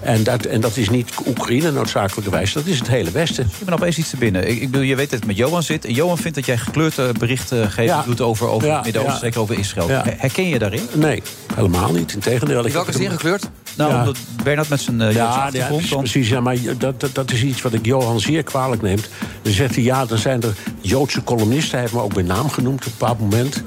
[0.01, 3.45] En dat, en dat is niet Oekraïne noodzakelijkerwijs, dat is het hele Westen.
[3.59, 4.49] Ik ben opeens iets te binnen.
[4.49, 5.85] Ik, ik bedoel, je weet dat het met Johan zit.
[5.85, 8.03] En Johan vindt dat jij gekleurd eh, berichten geven Ja.
[8.03, 9.25] doet over, over Ja, het Midden-Oosten, ja.
[9.25, 9.89] zeker over Israël.
[10.17, 10.83] Herken je daarin?
[10.95, 11.23] Nee,
[11.55, 12.13] helemaal niet.
[12.15, 12.65] Integendeel.
[12.67, 13.49] In welke zin gekleurd?
[13.77, 13.99] Nou, Ja.
[13.99, 16.29] omdat Bernard met zijn Joodse Ja, ja, precies, dan- precies.
[16.29, 18.99] Ja, maar dat, dat, dat is iets wat ik Johan zeer kwalijk neem.
[19.43, 21.71] Dan zegt hij, ja, dan zijn er Joodse columnisten.
[21.71, 23.63] Hij heeft me ook bij naam genoemd op een bepaald moment.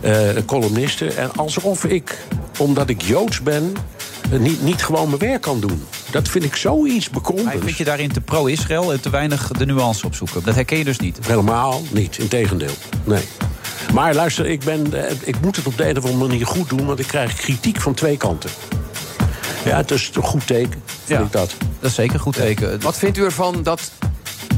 [0.00, 1.16] eh, columnisten.
[1.16, 2.18] En alsof ik,
[2.58, 3.72] omdat ik Joods ben...
[4.32, 5.84] eh, niet, niet gewoon mijn werk kan doen.
[6.10, 7.64] Dat vind ik zoiets Maar bekrompends.
[7.64, 10.42] vind je daarin te pro-Israël en te weinig de nuance opzoeken?
[10.44, 11.18] Dat herken je dus niet.
[11.26, 12.74] Helemaal niet, integendeel.
[13.04, 13.22] Nee.
[13.92, 14.86] Maar luister, ik, ben,
[15.24, 16.86] ik moet het op de een of andere manier goed doen...
[16.86, 18.50] want ik krijg kritiek van twee kanten.
[19.64, 21.26] Ja, het is een goed teken, vind Ja.
[21.26, 21.54] ik dat.
[21.80, 22.80] Dat is zeker een goed teken.
[22.80, 23.90] Wat vindt u ervan dat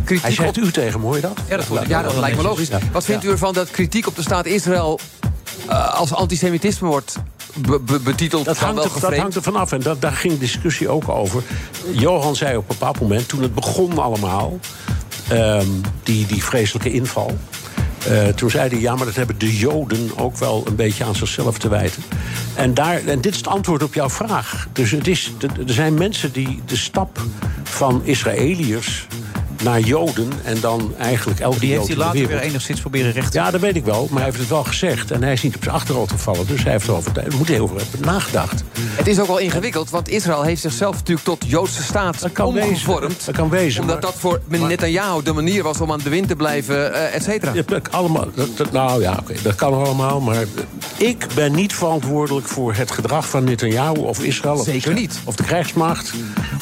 [0.04, 0.64] kritiek Hij zegt op...
[0.64, 1.38] u tegen hoor je dat?
[1.48, 2.68] Ja, dat, ja, dat lijkt me logisch.
[2.92, 5.00] Wat vindt u ervan dat kritiek op de staat Israël...
[5.68, 7.16] eh, als antisemitisme wordt
[7.54, 8.44] be- be- betiteld?
[8.44, 9.72] Dat hangt, er, dat hangt er vanaf.
[9.72, 11.42] En dat, daar ging discussie ook over.
[11.92, 14.58] Johan zei op een bepaald moment, toen het begon allemaal...
[15.28, 15.66] ehm,
[16.02, 17.38] die, die vreselijke inval...
[18.09, 21.14] eh, toen zei hij, ja, maar dat hebben de Joden ook wel een beetje aan
[21.14, 22.02] zichzelf te wijten.
[22.55, 24.68] En, daar, en dit is het antwoord op jouw vraag.
[24.72, 25.32] Dus het is,
[25.66, 27.20] er zijn mensen die de stap
[27.62, 29.06] van Israëliërs
[29.65, 30.28] naar Joden...
[30.45, 33.61] en dan eigenlijk elke Die heeft hij later weer enigszins proberen recht te ja, dat
[33.61, 34.07] weet ik wel.
[34.11, 35.11] Maar hij heeft het wel gezegd.
[35.11, 36.47] En hij is niet op zijn achterhoofd gevallen.
[36.47, 38.62] Dus hij heeft erover daar moet hij over hebben nagedacht.
[38.78, 43.01] Het is ook wel ingewikkeld, want Israël heeft zichzelf natuurlijk tot Joodse staat kan omgevormd.
[43.01, 43.24] wezen.
[43.24, 46.09] Dat kan wezen, Omdat maar- dat voor meneer Netanyahu de manier was om aan de
[46.11, 47.53] wind te blijven, eh, et cetera.
[47.55, 50.20] Ja, dat- allemaal, dat, dat- nou ja, oké, dat kan allemaal.
[50.20, 50.45] Maar
[50.97, 54.55] ik ben niet verantwoordelijk voor het gedrag van Netanyahu of Israël.
[54.55, 55.19] Of, Zeker niet.
[55.24, 56.12] Of de krijgsmacht.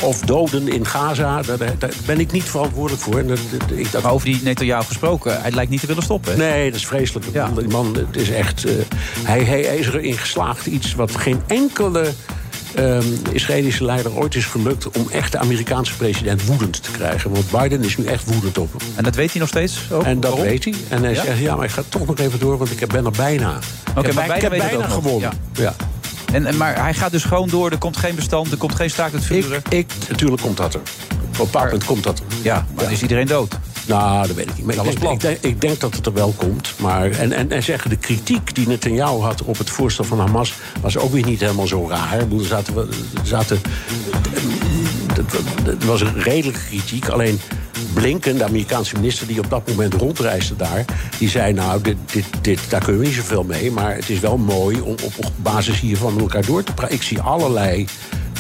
[0.03, 1.43] Of doden in Gaza.
[1.43, 1.59] Daar
[2.07, 3.19] ben ik niet verantwoordelijk voor.
[3.19, 6.31] En dat, dat- ik, Maar over die Netanyahu gesproken, hij lijkt niet te willen stoppen.
[6.33, 6.37] hè?
[6.39, 7.27] Nee, dat is vreselijk.
[7.33, 7.49] Ja.
[7.49, 8.65] Die man het is echt.
[8.65, 8.73] eh,
[9.23, 12.13] hij, hij is erin geslaagd iets wat geen enkele.
[12.75, 17.31] ehm, Israëlische leider ooit is gelukt om echt de Amerikaanse president woedend te krijgen.
[17.31, 18.89] Want Biden is nu echt woedend op hem.
[18.95, 19.79] En dat weet hij nog steeds?
[19.91, 20.03] Ook?
[20.03, 20.49] En dat Waarom?
[20.49, 20.75] weet hij.
[20.89, 21.25] En hij Ja?
[21.25, 23.59] zegt, ja, maar ik ga toch nog even door, want ik ben er bijna.
[23.97, 25.33] Oké, maar bij- ik bijna heb bijna gewonnen.
[25.55, 25.75] Ja.
[26.33, 28.91] En, en, maar hij gaat dus gewoon door, er komt geen bestand, er komt geen
[28.91, 29.63] staakt het vuren.
[29.69, 30.81] Ik, ik, natuurlijk komt dat er.
[31.33, 32.23] Op een bepaald moment komt dat.
[32.43, 33.59] Ja, maar dan is iedereen dood.
[33.87, 34.67] Nou, dat weet ik niet.
[34.67, 36.75] Maar ik, denk, ik, denk, ik denk dat het er wel komt.
[36.79, 40.55] Maar, en, en, en zeggen, de kritiek die Netanyahu had op het voorstel van Hamas...
[40.81, 42.19] was ook weer niet helemaal zo raar.
[42.19, 42.87] Er zaten, er
[43.23, 43.61] zaten,
[45.65, 47.09] het was een redelijke kritiek.
[47.09, 47.41] Alleen
[47.93, 50.85] Blinken, de Amerikaanse minister die op dat moment rondreisde daar...
[51.19, 53.71] die zei, nou, dit, dit, dit, daar kunnen we niet zoveel mee...
[53.71, 56.95] maar het is wel mooi om op, op basis hiervan met elkaar door te praten.
[56.95, 57.87] Ik zie allerlei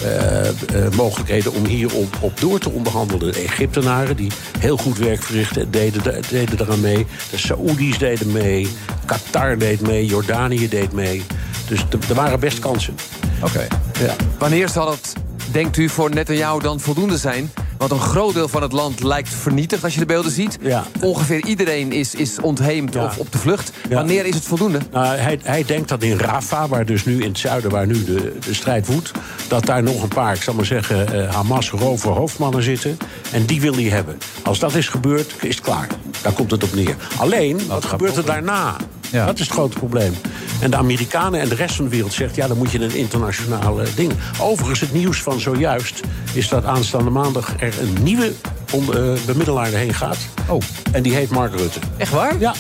[0.02, 0.54] eh, eh,
[0.96, 3.32] mogelijkheden om hier op, door te onderhandelen.
[3.32, 7.06] De Egyptenaren, die heel goed werk verrichten, deden, deden eraan mee.
[7.30, 8.68] De Saoedi's deden mee.
[9.04, 10.06] Qatar deed mee.
[10.06, 11.22] Jordanië deed mee.
[11.68, 12.94] Dus er- waren best kansen.
[13.42, 13.66] Oké.
[13.98, 14.14] Ja.
[14.38, 15.12] Wanneer zal het,
[15.52, 17.50] denkt u, voor Netanyahu dan voldoende zijn?
[17.88, 20.58] Want een groot deel van het land lijkt vernietigd als je de beelden ziet.
[21.00, 23.72] Ongeveer iedereen is, is ontheemd of op de vlucht.
[23.90, 24.78] Wanneer is het voldoende?
[24.92, 28.04] Nou, hij, hij denkt dat in Rafah, waar dus nu in het zuiden, waar nu
[28.04, 29.10] de, de strijd woedt,
[29.48, 32.98] dat daar nog een paar, ik zal maar zeggen, eh, Hamas rover hoofdmannen zitten.
[33.32, 34.18] En die wil hij hebben.
[34.42, 35.88] Als dat is gebeurd, is het klaar.
[36.22, 36.96] Daar komt het op neer.
[37.16, 38.76] Alleen, wat gebeurt er daarna?
[39.10, 40.14] Dat is het grote probleem.
[40.62, 42.34] En de Amerikanen en de rest van de wereld zegt...
[42.34, 44.12] ja, dan moet je een internationaal eh, ding.
[44.40, 46.00] Overigens, het nieuws van zojuist...
[46.32, 48.32] is dat aanstaande maandag er een nieuwe
[48.72, 50.16] eh, bemiddelaar heen gaat.
[50.48, 50.60] Oh.
[50.92, 51.78] En die heet Mark Rutte.
[51.96, 52.38] Echt waar?
[52.38, 52.54] Ja.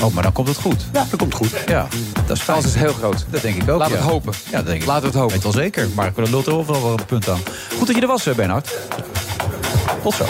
[0.00, 0.86] Oh, maar dan komt het goed.
[0.92, 1.50] Ja, dat komt goed.
[1.66, 1.86] Ja,
[2.26, 2.60] dat is fijn.
[2.60, 3.26] kans is heel groot.
[3.30, 3.78] Dat denk ik ook.
[3.78, 4.04] Laten we ja.
[4.04, 4.32] het hopen.
[4.50, 4.86] Ja, dat denk ik.
[4.86, 5.32] Laten we het hopen.
[5.32, 5.88] Weet wel zeker.
[5.94, 7.40] Maar er lult er overal wel een punt aan.
[7.78, 8.78] Goed dat je er was, eh, Bernhard.
[10.02, 10.24] Tot zo.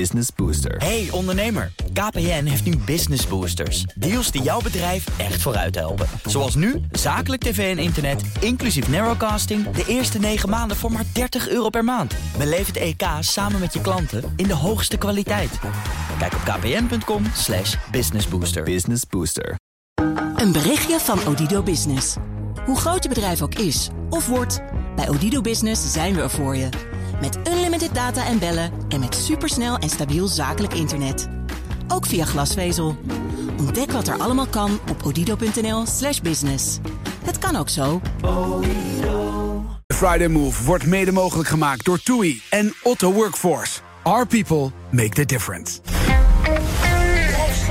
[0.00, 0.76] Business Booster.
[0.76, 3.84] Hey ondernemer, KPN heeft nu Business Boosters.
[3.94, 6.06] Deals die jouw bedrijf echt vooruit helpen.
[6.24, 9.70] Zoals nu, zakelijk tv en internet, inclusief narrowcasting...
[9.70, 12.14] de eerste 9 maanden voor maar 30 euro per maand.
[12.38, 15.58] Beleef het EK samen met je klanten in de hoogste kwaliteit.
[16.18, 18.62] Kijk op kpn.com slash businessbooster.
[18.62, 19.56] Business Booster.
[20.36, 22.16] Een berichtje van Odido Business.
[22.64, 24.62] Hoe groot je bedrijf ook is of wordt,
[24.96, 26.93] bij Odido Business zijn we er voor je.
[27.20, 31.28] Met unlimited data en bellen en met supersnel en stabiel zakelijk internet.
[31.88, 32.96] Ook via glasvezel.
[33.58, 36.78] Ontdek wat er allemaal kan op odido.nl slash business.
[37.24, 38.00] Het kan ook zo.
[39.86, 43.80] Friday Move wordt mede mogelijk gemaakt door TUI en Otto Workforce.
[44.02, 45.80] Our people make the difference.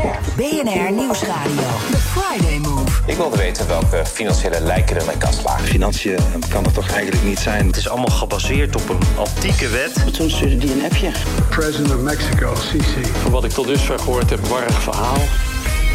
[0.01, 1.63] BNR Nieuwsradio.
[1.91, 2.91] The Friday Move.
[3.05, 5.65] Ik wilde weten welke financiële lijken er in mijn kast lagen.
[5.65, 7.67] Financiën eh, kan het toch eigenlijk niet zijn?
[7.67, 10.13] Het is allemaal gebaseerd op een antieke wet.
[10.13, 11.11] Toen stuurde die een appje.
[11.49, 13.11] President of Mexico, Sisi.
[13.21, 15.17] Van wat ik tot dusver gehoord heb, warrig verhaal.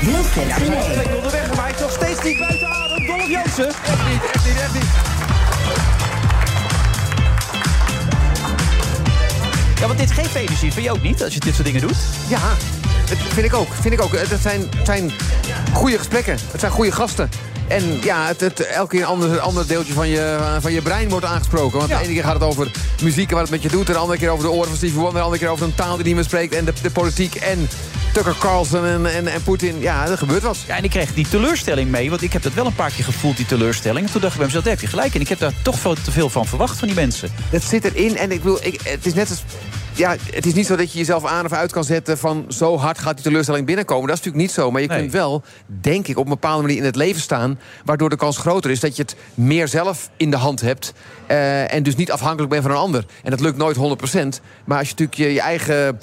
[0.02, 0.92] Wilfred Ja, zijn Genee.
[1.02, 3.06] twee onderweg, maar hij is nog steeds niet buiten adem.
[3.06, 3.68] Dolph Jansen.
[3.68, 5.07] Echt niet, echt niet, echt niet.
[9.80, 10.72] Ja, want dit geeft energie.
[10.72, 11.96] Vind je ook niet, als je dit soort dingen doet?
[12.28, 12.40] Ja,
[13.08, 13.68] dat vind ik ook.
[13.80, 14.12] Vind ik ook.
[14.12, 15.12] Het zijn, het zijn
[15.72, 16.38] goede gesprekken.
[16.50, 17.28] Het zijn goede gasten.
[17.68, 21.08] En ja, het, het, elke keer een ander, ander deeltje van je, van je brein
[21.08, 21.78] wordt aangesproken.
[21.78, 22.70] Want de ene keer gaat het over
[23.02, 23.86] muziek en wat het met je doet.
[23.86, 25.14] En de andere keer over de oren van Stevie Wonder.
[25.14, 26.54] De andere keer over een taal die niet meer spreekt.
[26.54, 27.68] En de, de politiek en
[28.12, 29.80] Tucker Carlson en, en, en Poetin.
[29.80, 30.58] Ja, er gebeurt wat.
[30.66, 33.04] Ja, en ik kreeg die teleurstelling mee, want ik heb dat wel een paar keer
[33.04, 34.06] gevoeld, die teleurstelling.
[34.06, 35.14] En toen dacht ik bij mezelf, daar heb je gelijk.
[35.14, 37.30] En ik heb daar toch veel te veel van verwacht van die mensen.
[37.50, 38.16] Dat zit erin.
[38.16, 39.42] En ik bedoel, ik, het is net als...
[39.92, 42.76] Ja, het is niet zo dat je jezelf aan of uit kan zetten van zo
[42.78, 44.08] hard gaat die teleurstelling binnenkomen.
[44.08, 44.70] Dat is natuurlijk niet zo.
[44.70, 47.58] Maar je kunt wel, denk ik, op een bepaalde manier in het leven staan.
[47.84, 50.92] Waardoor de kans groter is dat je het meer zelf in de hand hebt.
[51.26, 53.04] eh, en dus niet afhankelijk bent van een ander.
[53.22, 53.80] En dat lukt nooit 100%.
[54.64, 56.00] Maar als je natuurlijk je, je eigen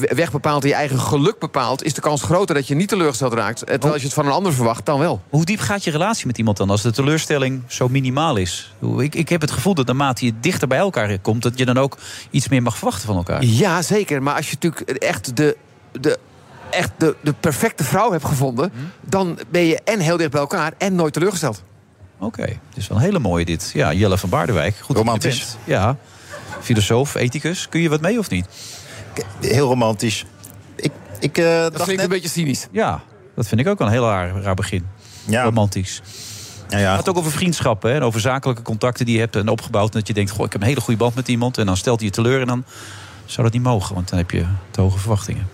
[0.00, 1.82] weg bepaalt en je eigen geluk bepaalt...
[1.82, 3.60] is de kans groter dat je niet teleurgesteld raakt.
[3.60, 5.22] Eh, Terwijl als je het van een ander verwacht, dan wel.
[5.28, 8.74] Hoe diep gaat je relatie met iemand dan als de teleurstelling zo minimaal is?
[8.98, 11.42] Ik, ik heb het gevoel dat naarmate je dichter bij elkaar komt...
[11.42, 11.98] dat je dan ook
[12.30, 13.44] iets meer mag verwachten van elkaar.
[13.44, 14.22] Ja, zeker.
[14.22, 15.56] Maar als je natuurlijk echt de,
[16.00, 16.18] de,
[16.70, 18.72] echt de, de perfecte vrouw hebt gevonden...
[19.00, 21.62] dan ben je en heel dicht bij elkaar en nooit teleurgesteld.
[22.18, 23.70] Oké, het is wel een hele mooie dit.
[23.74, 24.76] Ja, Jelle van Baardenwijk.
[24.80, 25.56] Goed Romantisch.
[25.64, 25.96] Ja,
[26.60, 27.68] filosoof, ethicus.
[27.68, 28.46] Kun je wat mee of niet?
[29.40, 30.24] Heel romantisch.
[30.76, 32.04] Ik, ik eh, dacht Dat vind ik net...
[32.04, 32.66] een beetje cynisch.
[32.70, 33.02] Ja,
[33.34, 34.86] dat vind ik ook wel een heel raar, raar begin.
[35.30, 36.02] Romantisch.
[36.68, 36.88] Ja, ja.
[36.88, 39.92] Het gaat ook over vriendschappen hè, en over zakelijke contacten die je hebt en opgebouwd.
[39.92, 41.58] En dat je denkt, goh, ik heb een hele goede band met iemand.
[41.58, 42.64] En dan stelt hij je teleur en dan
[43.24, 43.94] zou dat niet mogen.
[43.94, 45.48] Want dan heb je te hoge verwachtingen.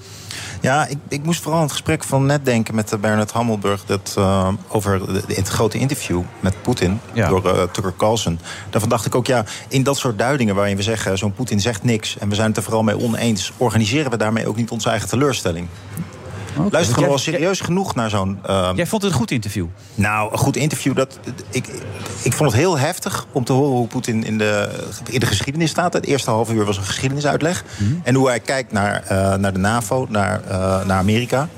[0.66, 3.84] Ja, ik, ik moest vooral aan het gesprek van net denken met eh, Bernard Hammelburg...
[3.84, 8.38] Dat, eh, over de, de- het grote interview met Poetin door eh, Tucker Carlson.
[8.70, 11.18] Daarvan dacht ik ook, ja, in dat soort duidingen waarin we zeggen...
[11.18, 13.52] zo'n Poetin zegt niks en we zijn het er vooral mee oneens...
[13.56, 15.68] organiseren we daarmee ook niet onze eigen teleurstelling.
[16.70, 18.38] Luister gewoon wel serieus genoeg naar zo'n...
[18.46, 19.66] eh, Jij vond het een goed interview?
[19.94, 20.96] Nou, een goed interview.
[20.96, 21.18] Dat,
[21.50, 21.68] ik,
[22.22, 24.68] ik vond het heel heftig om te horen hoe Poetin in de,
[25.10, 25.92] in de geschiedenis staat.
[25.92, 27.64] Het eerste half uur was een geschiedenisuitleg.
[27.76, 27.92] Mhm.
[28.02, 31.48] En hoe hij kijkt naar, eh, naar de NAVO, naar, eh, naar Amerika.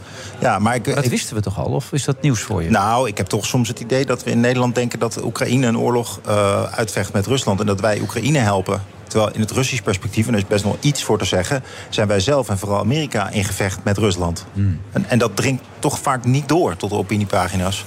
[0.40, 1.64] Ja, maar ik, Dat ik- wisten we toch al?
[1.72, 2.70] Of is dat nieuws voor je?
[2.70, 5.78] nou, ik heb toch soms het idee dat we in Nederland denken dat Oekraïne een
[5.78, 7.60] oorlog eh, uitvecht met Rusland.
[7.60, 8.82] En dat wij Oekraïne helpen.
[9.08, 11.64] Terwijl in het Russisch perspectief, en er is best nog iets voor te zeggen...
[11.88, 14.46] zijn wij zelf en vooral Amerika in gevecht met Rusland.
[14.92, 17.84] En, en dat dringt toch vaak niet door tot de opiniepagina's.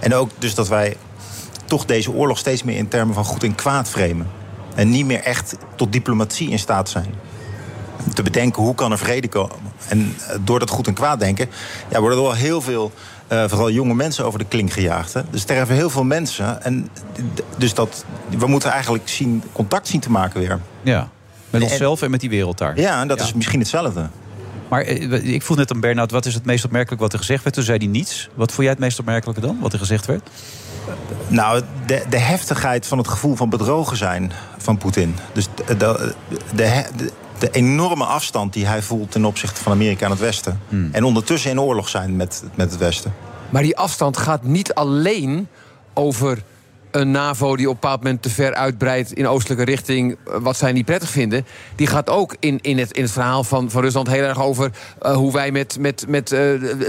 [0.00, 0.96] En ook dus dat wij
[1.64, 4.26] toch deze oorlog steeds meer in termen van goed en kwaad framen.
[4.74, 7.14] En niet meer echt tot diplomatie in staat zijn.
[8.14, 9.56] Te bedenken hoe kan er vrede komen.
[9.88, 11.48] En eh, door dat goed en kwaad denken
[11.88, 12.92] ja, worden er wel heel veel,
[13.28, 15.12] eh, vooral jonge mensen, over de klink gejaagd.
[15.12, 15.20] Hè.
[15.20, 16.62] Er sterven heel veel mensen.
[16.62, 16.88] En
[17.58, 18.04] dus dat,
[18.38, 20.60] we moeten eigenlijk zien, contact zien te maken weer.
[20.82, 21.08] Ja,
[21.50, 22.80] met onszelf en met die wereld daar.
[22.80, 24.08] Ja, en dat is misschien hetzelfde.
[24.68, 27.42] Maar eh, ik vroeg net aan Bernard, wat is het meest opmerkelijk wat er gezegd
[27.42, 27.54] werd?
[27.54, 28.28] Toen zei hij niets.
[28.34, 30.28] Wat vond jij het meest opmerkelijke dan, wat er gezegd werd?
[31.28, 35.16] Nou, de, de heftigheid van het gevoel van bedrogen zijn van Poetin.
[35.32, 36.14] Dus de,
[36.54, 36.84] de,
[37.38, 40.60] de- enorme afstand die hij voelt ten opzichte van Amerika en het Westen.
[40.92, 43.14] En ondertussen in oorlog zijn met, met het Westen.
[43.50, 45.48] Maar die afstand gaat niet alleen
[45.94, 46.42] over
[46.96, 50.56] een NAVO die op een bepaald moment te ver uitbreidt in oostelijke richting, eh, wat
[50.56, 51.46] zij niet prettig vinden.
[51.76, 54.70] Die gaat ook in, in, het, in het verhaal van, van Rusland heel erg over
[55.00, 56.40] eh, hoe wij met, met, met eh,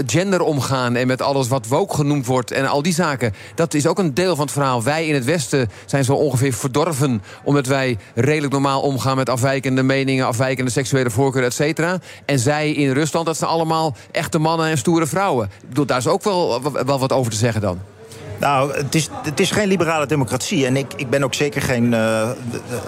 [0.06, 3.34] gender omgaan en met alles wat woke genoemd wordt en al die zaken.
[3.54, 4.82] Dat is ook een deel van het verhaal.
[4.82, 9.82] Wij in het Westen zijn zo ongeveer verdorven omdat wij redelijk normaal omgaan met afwijkende
[9.82, 11.98] meningen, afwijkende seksuele voorkeuren, et cetera.
[12.24, 15.50] En zij in Rusland, dat zijn allemaal echte mannen en stoere vrouwen.
[15.62, 17.97] Ik bedoel, daar is ook wel, wel wat over te zeggen dan.
[18.40, 20.66] Nou, het is, het is geen liberale democratie.
[20.66, 22.30] En ik, ik ben ook zeker geen eh,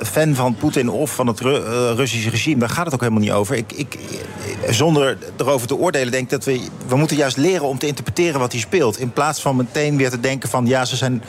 [0.02, 2.58] fan van Poetin of van het Ru- eh, Russische regime.
[2.58, 3.56] Daar gaat het ook helemaal niet over.
[3.56, 3.98] Ik, ik,
[4.68, 6.60] zonder erover te oordelen, denk ik dat we...
[6.86, 8.98] we moeten juist leren om te interpreteren wat hij speelt.
[8.98, 10.66] In plaats van meteen weer te denken van...
[10.66, 11.22] ja, ze zijn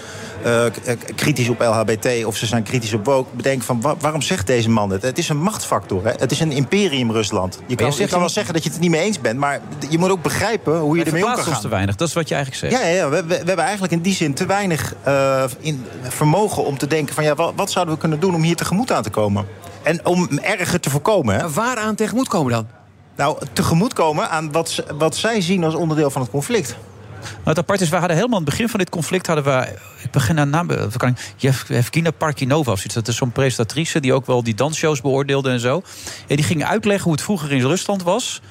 [0.44, 0.72] eh, eh,
[1.16, 3.36] kritisch op LHBT of ze zijn kritisch op woke.
[3.36, 5.02] Bedenk van, wa- waarom zegt deze man het?
[5.02, 6.06] Het is een machtsfactor.
[6.06, 6.12] Hè?
[6.18, 7.60] Het is een imperium Rusland.
[7.68, 9.40] Je kan, je je zegt kan wel zeggen dat je het niet mee eens bent...
[9.40, 11.62] maar je moet ook begrijpen hoe je ermee om kan gaan.
[11.62, 12.84] te weinig, dat is wat je eigenlijk zegt.
[12.84, 13.10] Ja, ja, ja.
[13.10, 16.88] We, we, we hebben eigenlijk in die zin te weinig eh, in vermogen om te
[16.88, 19.46] denken van ja, wat, wat zouden we kunnen doen om hier tegemoet aan te komen?
[19.84, 21.36] En om erger te voorkomen.
[21.36, 21.50] Hè?
[21.50, 22.68] Waaraan tegemoet komen dan?
[23.16, 26.76] Nou, tegemoet komen aan wat, ze- wat zij zien als onderdeel van het conflict.
[27.22, 29.28] Nou, het apart is, we hadden helemaal aan het begin van dit conflict...
[29.28, 29.68] hadden we,
[30.04, 32.94] ik begin naar naam, even kan ik- Jev- Evgenia Parkinova of zoiets.
[32.96, 35.82] Dat is zo'n presentatrice die ook wel die dansshows beoordeelde en zo.
[36.28, 38.42] En die ging uitleggen hoe het vroeger in Rusland was...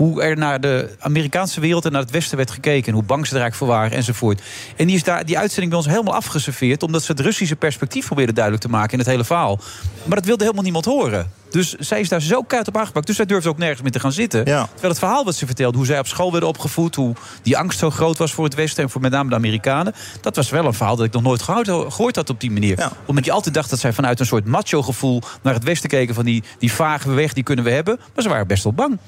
[0.00, 2.86] hoe er naar de Amerikaanse wereld en naar het Westen werd gekeken...
[2.86, 4.42] en hoe bang ze er eigenlijk voor waren enzovoort.
[4.76, 6.82] En die is daar, die uitzending bij ons helemaal afgeserveerd...
[6.82, 9.60] omdat ze het Russische perspectief probeerden duidelijk te maken in het hele verhaal.
[10.04, 11.32] Maar dat wilde helemaal niemand horen.
[11.50, 13.06] Dus zij is daar zo keihard op aangepakt.
[13.06, 14.44] Dus zij durfde ook nergens meer te gaan zitten.
[14.44, 16.94] Terwijl het verhaal wat ze vertelde, hoe zij op school werden opgevoed...
[16.94, 19.94] hoe die angst zo groot was voor het Westen en voor met name de Amerikanen...
[20.20, 22.90] dat was wel een verhaal dat ik nog nooit gehoord, gehoord had op die manier.
[23.06, 25.22] Omdat je altijd dacht dat zij vanuit een soort macho-gevoel...
[25.42, 27.98] naar het Westen keken van die, die vage weg, die kunnen we hebben.
[28.14, 28.98] Maar ze waren best wel bang.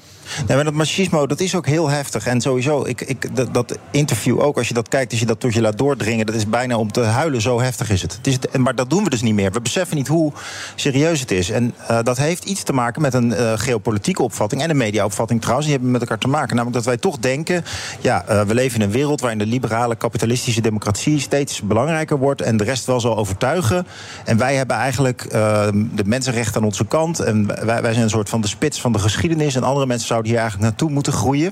[0.47, 2.27] Ja, maar dat machismo, dat is ook heel heftig.
[2.27, 5.39] En sowieso, ik, ik, dat, dat interview ook, als je dat kijkt, als je dat
[5.39, 6.25] tot je laat doordringen...
[6.25, 8.13] dat is bijna om te huilen, zo heftig is het.
[8.13, 9.51] het is, maar dat doen we dus niet meer.
[9.51, 10.31] We beseffen niet hoe
[10.75, 11.49] serieus het is.
[11.49, 14.61] En eh, dat heeft iets te maken met een eh, geopolitieke opvatting...
[14.61, 16.55] en een mediaopvatting trouwens, die hebben met elkaar te maken.
[16.55, 17.63] Namelijk dat wij toch denken,
[18.01, 19.21] ja, eh, we leven in een wereld...
[19.21, 22.41] waarin de liberale kapitalistische democratie steeds belangrijker wordt...
[22.41, 23.87] en de rest wel zal overtuigen.
[24.25, 27.19] En wij hebben eigenlijk eh, de mensenrechten aan onze kant...
[27.19, 29.55] en wij, wij zijn een soort van de spits van de geschiedenis...
[29.55, 31.51] en andere mensen zouden hier eigenlijk naartoe moeten groeien.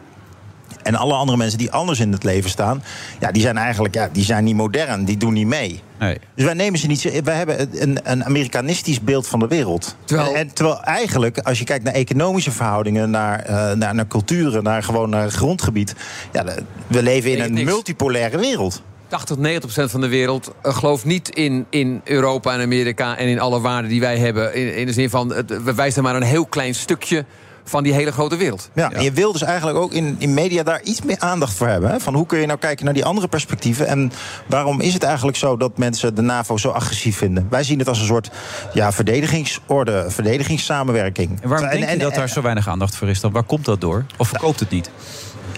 [0.84, 2.84] En alle andere mensen die anders in het leven staan,
[3.20, 5.82] ja, die zijn eigenlijk ja, die zijn niet modern, die doen niet mee.
[6.00, 6.18] Nee.
[6.36, 7.22] Dus wij nemen ze niet.
[7.24, 9.96] Wij hebben een, een Amerikanistisch beeld van de wereld.
[10.06, 14.64] Terwijl- En, terwijl eigenlijk, als je kijkt naar economische verhoudingen, naar, eh, naar, naar culturen,
[14.64, 15.96] naar gewoon naar het grondgebied.
[16.34, 16.46] Ja,
[16.88, 17.66] we leven in een niks.
[17.72, 18.82] multipolaire wereld.
[19.08, 23.18] 80 tot 90 procent van de wereld eh, gelooft niet in, in Europa en Amerika
[23.18, 24.54] en in alle waarden die wij hebben.
[24.56, 27.26] In, in de zin van, het, wij zijn maar een heel klein stukje
[27.72, 28.69] van die hele grote wereld.
[28.73, 31.68] Ja, en je wil dus eigenlijk ook in, in media daar iets meer aandacht voor
[31.68, 31.89] hebben.
[31.89, 31.99] Hè?
[31.99, 33.88] Van hoe kun je nou kijken naar die andere perspectieven?
[33.88, 34.11] En
[34.45, 37.48] waarom is het eigenlijk zo dat mensen de NAVO zo agressief vinden?
[37.49, 38.31] Wij zien het als een soort
[38.73, 41.41] ja, verdedigingsorde, verdedigingssamenwerking.
[41.41, 43.31] En waarom denk je dat daar zo weinig aandacht voor is dan?
[43.31, 44.06] Waar komt dat door?
[44.18, 44.89] Of verkoopt het niet?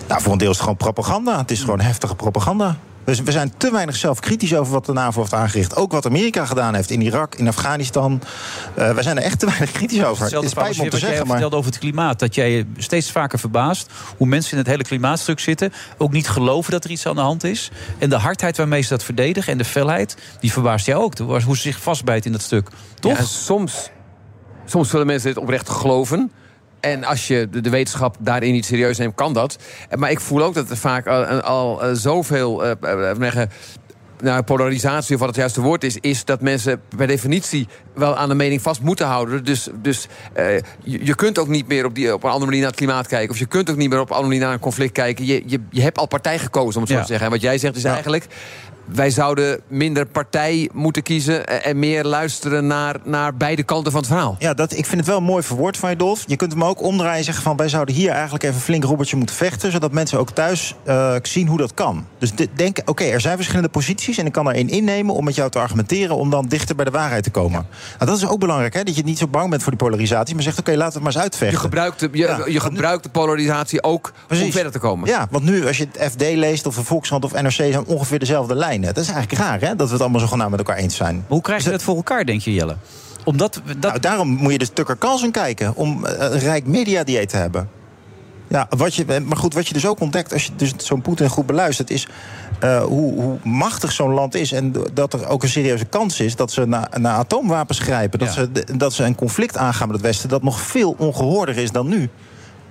[0.08, 1.38] Nou, voor een deel is het gewoon propaganda.
[1.38, 2.78] Het is gewoon heftige propaganda.
[3.06, 5.76] Dus we zijn te weinig zelfkritisch over wat de NAVO heeft aangericht.
[5.76, 8.22] Ook wat Amerika gedaan heeft in Irak, in Afghanistan.
[8.76, 10.24] Eh we zijn er echt te weinig kritisch over.
[10.24, 11.28] Het spijt me om te jij zeggen, maar...
[11.28, 12.20] vertelde over het klimaat.
[12.20, 15.74] Dat jij je steeds vaker verbaast hoe mensen in het hele klimaatstuk zitten.
[15.98, 17.72] Ook niet geloven dat er iets aan de hand is.
[17.98, 21.18] En de hardheid waarmee ze dat verdedigen en de felheid, die verbaast jou ook.
[21.18, 22.70] Hoe ze zich vastbijt in dat stuk.
[23.00, 23.18] Toch?
[23.18, 23.90] Ja, soms,
[24.66, 26.32] soms willen mensen dit oprecht geloven.
[26.84, 29.58] En als je de, de wetenschap daarin niet serieus neemt, kan dat.
[29.96, 32.64] Maar ik voel ook dat er vaak al, al eh, zoveel
[33.20, 33.50] zeggen,
[34.22, 38.30] nou, polarisatie, of wat het juiste woord is, is dat mensen per definitie wel aan
[38.30, 39.44] de mening vast moeten houden.
[39.44, 40.08] Dus, dus
[40.84, 43.08] je, je kunt ook niet meer op, die, op een andere manier naar het klimaat
[43.08, 43.30] kijken.
[43.30, 45.26] Of je kunt ook niet meer op een andere manier naar een conflict kijken.
[45.26, 47.02] Je, je, je hebt al partij gekozen, om het zo Ja.
[47.02, 47.26] te zeggen.
[47.26, 48.26] En wat jij zegt is eigenlijk.
[48.86, 54.10] Wij zouden minder partij moeten kiezen en- meer luisteren naar, naar beide kanten van het
[54.10, 54.36] verhaal.
[54.40, 56.24] Ja, dat, ik vind het wel mooi verwoord van je, Dolf.
[56.28, 57.58] Je kunt hem ook omdraaien en zeggen van...
[57.58, 59.72] wij zouden hier eigenlijk even flink robbertje moeten vechten...
[59.72, 62.06] zodat mensen ook thuis eh, zien hoe dat kan.
[62.18, 64.18] Dus denk, oké, er zijn verschillende posities...
[64.18, 66.16] en ik kan er één innemen om met jou te argumenteren...
[66.16, 67.66] om dan dichter bij de waarheid te komen.
[67.98, 68.84] Nou, dat is ook belangrijk, hè?
[68.84, 70.36] dat je niet zo bang bent voor die polarisatie...
[70.36, 71.58] maar zegt, oké, laten we het maar eens uitvechten.
[71.58, 75.10] Je gebruikt de, je, je gebruikt de polarisatie ook om verder te komen.
[75.10, 77.52] Ja, want nu als je het FD leest of de Volkskrant of NRC...
[77.52, 78.94] zijn ongeveer dezelfde lijnen.
[78.94, 79.76] Dat is eigenlijk raar, hè?
[79.76, 81.26] Dat we het allemaal zo gewoon met elkaar eens zijn.
[81.28, 82.76] Hoe krijg je dat voor elkaar, denk je, Jelle?
[83.24, 83.90] Omdat we- dat...
[83.90, 85.76] Nou, daarom moet je dus Tucker Carlson kijken...
[85.76, 87.70] om eh, een rijk mediadieet te hebben.
[88.48, 91.30] Ja, wat je, maar goed, wat je dus ook ontdekt als je dus zo'n Poetin
[91.30, 91.90] goed beluistert...
[91.90, 92.08] is
[92.60, 94.52] eh, hoe, hoe machtig zo'n land is...
[94.52, 98.20] en dat er ook een serieuze kans is dat ze naar, naar atoomwapens grijpen.
[98.20, 100.30] Dat, ze, dat ze een conflict aangaan met het Westen...
[100.30, 102.10] dat nog veel ongehoorder is dan nu.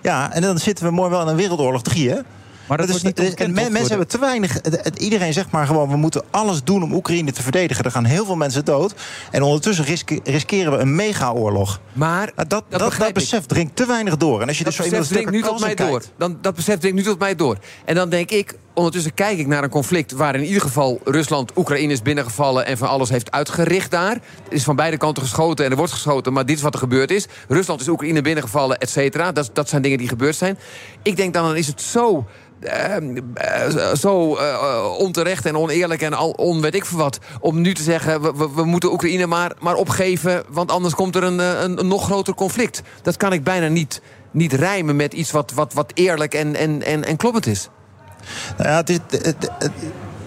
[0.03, 2.19] Ja, en dan zitten we mooi wel in een wereldoorlog 3, hè?
[2.67, 4.53] Maar dat niet is- ontkend, en men- mensen hebben te weinig.
[4.63, 7.85] het- iedereen zegt maar gewoon: we moeten alles doen om Oekraïne te verdedigen.
[7.85, 8.95] Er gaan heel veel mensen dood.
[9.31, 11.81] En ondertussen riske- riskeren we een mega-oorlog.
[11.93, 13.15] Maar dat, dat, dat, ik.
[13.15, 14.41] besef dringt te weinig door.
[14.41, 16.03] En als je dat dus zo besef dringt nu tot mij door.
[16.19, 17.57] Dan, dat besef dringt nu tot mij door.
[17.85, 20.13] En dan denk ik, ondertussen kijk ik naar een conflict...
[20.13, 22.67] waar in ieder geval Rusland Oekraïne is binnengevallen...
[22.67, 24.13] en van alles heeft uitgericht daar.
[24.15, 26.33] Er is van beide kanten geschoten en er wordt geschoten...
[26.33, 27.27] maar dit is wat er gebeurd is.
[27.49, 29.33] Rusland is Oekraïne binnengevallen, et cetera.
[29.33, 30.59] Dat, dat zijn dingen die gebeurd zijn.
[31.03, 32.27] Ik denk dan, dan is het zo...
[32.63, 37.19] eh, eh, zo eh, onterecht en oneerlijk en al onwet ik voor wat...
[37.41, 40.43] om nu te zeggen, we, we, moeten Oekraïne maar, maar opgeven...
[40.49, 42.83] want anders komt er een, een, nog groter conflict.
[43.03, 46.83] Dat kan ik bijna niet, niet rijmen met iets wat, wat, wat eerlijk en, en,
[46.83, 47.69] en, en kloppend is.
[48.57, 48.99] Nou ja, het, is,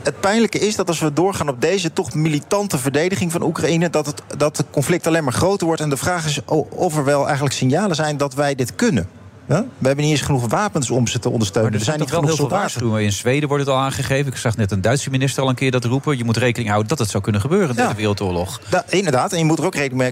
[0.03, 4.06] het, pijnlijke is dat als we doorgaan op deze toch militante verdediging van Oekraïne, dat
[4.06, 5.82] het, dat het conflict alleen maar groter wordt.
[5.82, 6.40] En de vraag is
[6.70, 9.10] of er wel eigenlijk signalen zijn dat wij dit kunnen.
[9.47, 9.65] Ja?
[9.77, 11.73] We hebben niet eens genoeg wapens om ze te ondersteunen.
[11.73, 12.80] er er zijn niet wel genoeg heel veel soldaten.
[12.80, 13.11] waarschuwingen.
[13.11, 14.31] In Zweden wordt het al aangegeven.
[14.31, 16.17] Ik zag net een Duitse minister al een keer dat roepen.
[16.17, 18.59] Je moet rekening houden dat het zou kunnen gebeuren in de Wereldoorlog.
[18.69, 20.11] Da- inderdaad, en je moet er ook rekening mee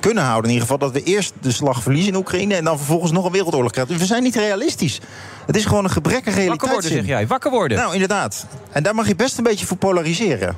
[0.00, 0.50] kunnen- houden.
[0.50, 2.54] In ieder geval dat we eerst de slag verliezen in Oekraïne...
[2.54, 3.92] en dan vervolgens nog een wereldoorlog krijgen.
[3.92, 5.00] Dus we zijn niet realistisch.
[5.46, 6.72] Het is gewoon een gebrekkige Wakker realiteit.
[6.72, 7.26] worden, zeg jij.
[7.26, 7.78] Wakker worden.
[7.78, 8.46] Nou, inderdaad.
[8.72, 10.56] En daar mag je best een beetje voor polariseren.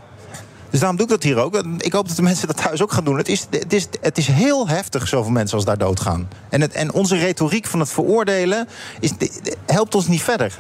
[0.71, 1.63] Dus daarom doe ik dat hier ook.
[1.79, 3.17] Ik hoop dat de mensen dat thuis ook gaan doen.
[3.17, 6.29] Het is, het is, het is heel heftig, zoveel mensen als daar doodgaan.
[6.49, 8.69] En, het, en onze retoriek van het veroordelen
[9.01, 9.13] is,
[9.67, 10.59] helpt ons niet verder.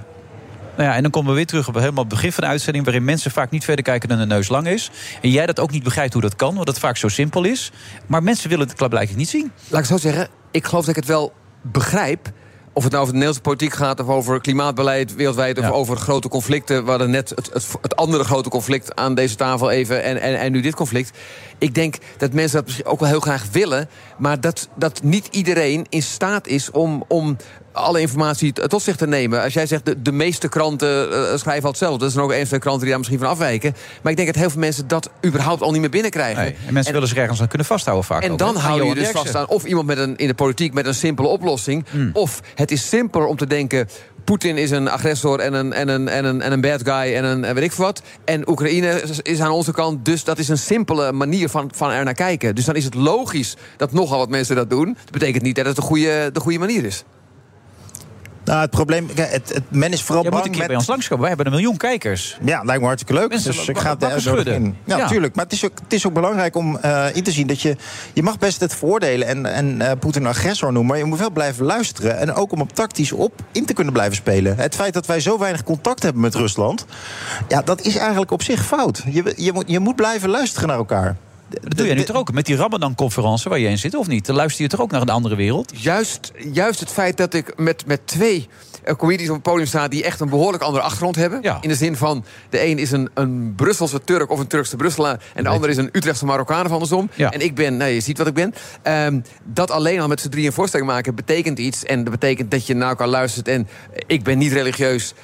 [0.76, 2.84] Nou ja, en dan komen we weer terug op helemaal het begin van de uitzending...
[2.84, 4.90] waarin mensen vaak niet verder kijken dan de neus lang is.
[5.22, 7.72] En jij dat ook niet begrijpt hoe dat kan, want het vaak zo simpel is.
[8.06, 9.52] Maar mensen willen het blijkbaar niet zien.
[9.68, 11.32] Laat ik het zo zeggen, ik geloof dat ik het wel
[11.62, 12.32] begrijp.
[12.78, 14.00] Of het nou over de Nederlandse politiek gaat...
[14.00, 15.58] of over klimaatbeleid wereldwijd...
[15.58, 16.84] of over grote conflicten.
[16.84, 20.02] We hadden net het, het, het andere grote conflict aan deze tafel even...
[20.02, 21.18] En, en, en nu dit conflict.
[21.58, 23.88] Ik denk dat mensen dat misschien ook wel heel graag willen...
[24.18, 27.04] maar dat, dat niet iedereen in staat is om...
[27.08, 27.36] om
[27.72, 29.42] alle informatie tot zich te nemen.
[29.42, 32.04] Als jij zegt, de, de meeste kranten eh, schrijven al hetzelfde.
[32.04, 33.74] Er zijn ook een van de kranten die daar misschien van afwijken.
[34.02, 36.42] Maar ik denk dat heel veel mensen dat überhaupt al niet meer binnenkrijgen.
[36.42, 38.22] Nee, en mensen willen zich ergens aan kunnen vasthouden vaak.
[38.22, 40.72] En ook, dan hou je dus vast aan of iemand met een, in de politiek
[40.72, 41.84] met een simpele oplossing.
[42.12, 43.88] Of het is simpeler om te denken.
[44.28, 47.24] Poetin is een agressor en een, en, een, en, een, en een bad guy en
[47.24, 48.02] een en weet ik wat.
[48.24, 50.04] En Oekraïne is- is aan onze kant.
[50.04, 52.54] Dus dat is een simpele manier van, van er naar kijken.
[52.54, 54.96] Dus dan is het logisch dat nogal wat mensen dat doen.
[55.02, 57.04] Dat betekent niet dat het de goede, de goede manier is.
[58.48, 60.68] Nou, het probleem, het, het, men is vooral Jij moet bang een keer met...
[60.68, 61.20] bij ons langskomen.
[61.20, 62.38] Wij hebben een miljoen kijkers.
[62.44, 63.30] Ja, lijkt me hartstikke leuk.
[63.30, 64.54] Mensen dus ik ga het schudden.
[64.54, 64.76] in.
[64.84, 65.08] Ja.
[65.08, 67.76] Maar het is, ook, het is ook belangrijk om eh, in te zien dat je...
[68.12, 70.90] Je mag best het veroordelen en, en eh, Poetin een agressor noemen...
[70.90, 72.18] maar je moet wel blijven luisteren.
[72.18, 74.56] En ook om op tactisch op in te kunnen blijven spelen.
[74.56, 76.86] Het feit dat wij zo weinig contact hebben met Rusland...
[77.48, 79.02] ja, dat is eigenlijk op zich fout.
[79.10, 81.16] Je, je, moet, je moet blijven luisteren naar elkaar.
[81.48, 84.26] Dat doe jij nu toch ook met die Ramadan-conferentie waar je in zit, of niet?
[84.26, 85.72] Dan luister je toch ook naar een andere wereld?
[85.74, 88.48] Juist, juist het feit dat ik met, met twee
[88.84, 89.88] eh, comedies op het podium sta...
[89.88, 91.42] die echt een behoorlijk andere achtergrond hebben.
[91.60, 95.22] In de zin van, de een is een, een Brusselse Turk of een Turkse Brusselaar...
[95.34, 97.10] en de ander is een Utrechtse Marokkaan of andersom.
[97.16, 98.54] En ik ben, nou, je ziet wat ik ben.
[98.82, 101.84] Ehm, dat alleen al met z'n drieën een voorstelling maken betekent iets.
[101.84, 103.48] En dat betekent dat je naar elkaar luistert.
[103.48, 103.68] En
[104.06, 105.14] ik ben niet religieus,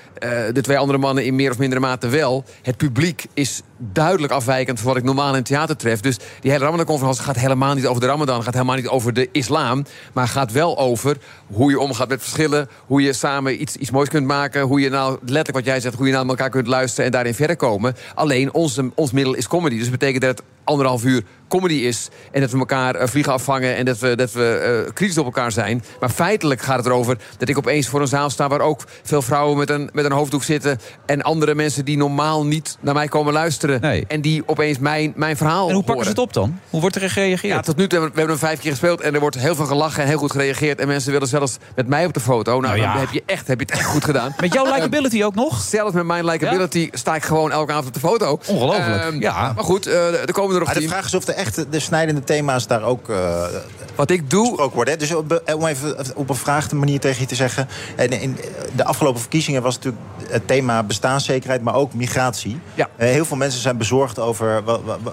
[0.52, 2.44] de twee andere mannen in meer of mindere mate wel.
[2.62, 6.00] Het publiek is duidelijk afwijkend van wat ik normaal in het theater tref.
[6.00, 8.42] Dus die hele Ramadan-conferentie gaat helemaal niet over de Ramadan...
[8.42, 9.84] gaat helemaal niet over de islam...
[10.12, 11.16] maar gaat wel over
[11.46, 12.68] hoe je omgaat met verschillen...
[12.86, 14.62] hoe je samen iets, iets moois kunt maken...
[14.62, 17.04] hoe je nou, letterlijk wat jij zegt, hoe je naar elkaar kunt luisteren...
[17.04, 17.96] en daarin verder komen.
[18.14, 19.74] Alleen, onze, ons middel is comedy.
[19.74, 21.22] Dus dat betekent dat het anderhalf uur
[21.54, 22.08] comedy is.
[22.32, 23.76] En dat we elkaar eh, vliegen afvangen.
[23.76, 25.84] En dat we, dat we eh, kritisch op elkaar zijn.
[26.00, 28.48] Maar feitelijk gaat het erover dat ik opeens voor een zaal sta...
[28.48, 30.78] waar ook veel vrouwen met een, met een hoofddoek zitten.
[31.06, 34.06] En andere mensen die normaal niet naar mij komen luisteren.
[34.08, 36.58] En die opeens mijn, mijn verhaal En hoe pakken ze het op dan?
[36.70, 37.54] Hoe wordt er gereageerd?
[37.54, 39.38] Ja, tot nu toe hebben we, we hebben hem vijf keer gespeeld en er wordt
[39.38, 40.78] heel veel gelachen en heel goed gereageerd.
[40.78, 42.60] En mensen willen zelfs met mij op de foto.
[42.60, 42.92] Nou, Nou ja.
[42.92, 44.34] dan heb je, echt, heb je het echt goed gedaan.
[44.40, 45.60] Met jouw likability ook nog?
[45.60, 48.38] Zelfs met mijn likability sta ik gewoon elke avond op de foto.
[48.46, 49.02] Ongelooflijk.
[49.02, 49.52] Ehm, Ja.
[49.52, 52.24] Maar goed, eh, er komen er nog de vraag is of de echte de snijdende
[52.24, 53.44] thema's daar ook eh,
[53.94, 54.48] Wat ik doe.
[54.48, 54.94] besproken worden.
[54.94, 55.00] hè.
[55.00, 57.68] Dus op, eh, om even op een vraagde manier tegen je te zeggen.
[57.96, 58.36] En in
[58.76, 62.60] de afgelopen verkiezingen was natuurlijk het thema bestaanszekerheid, maar ook migratie.
[62.74, 62.88] Ja.
[62.96, 64.62] Eh, heel veel mensen zijn bezorgd over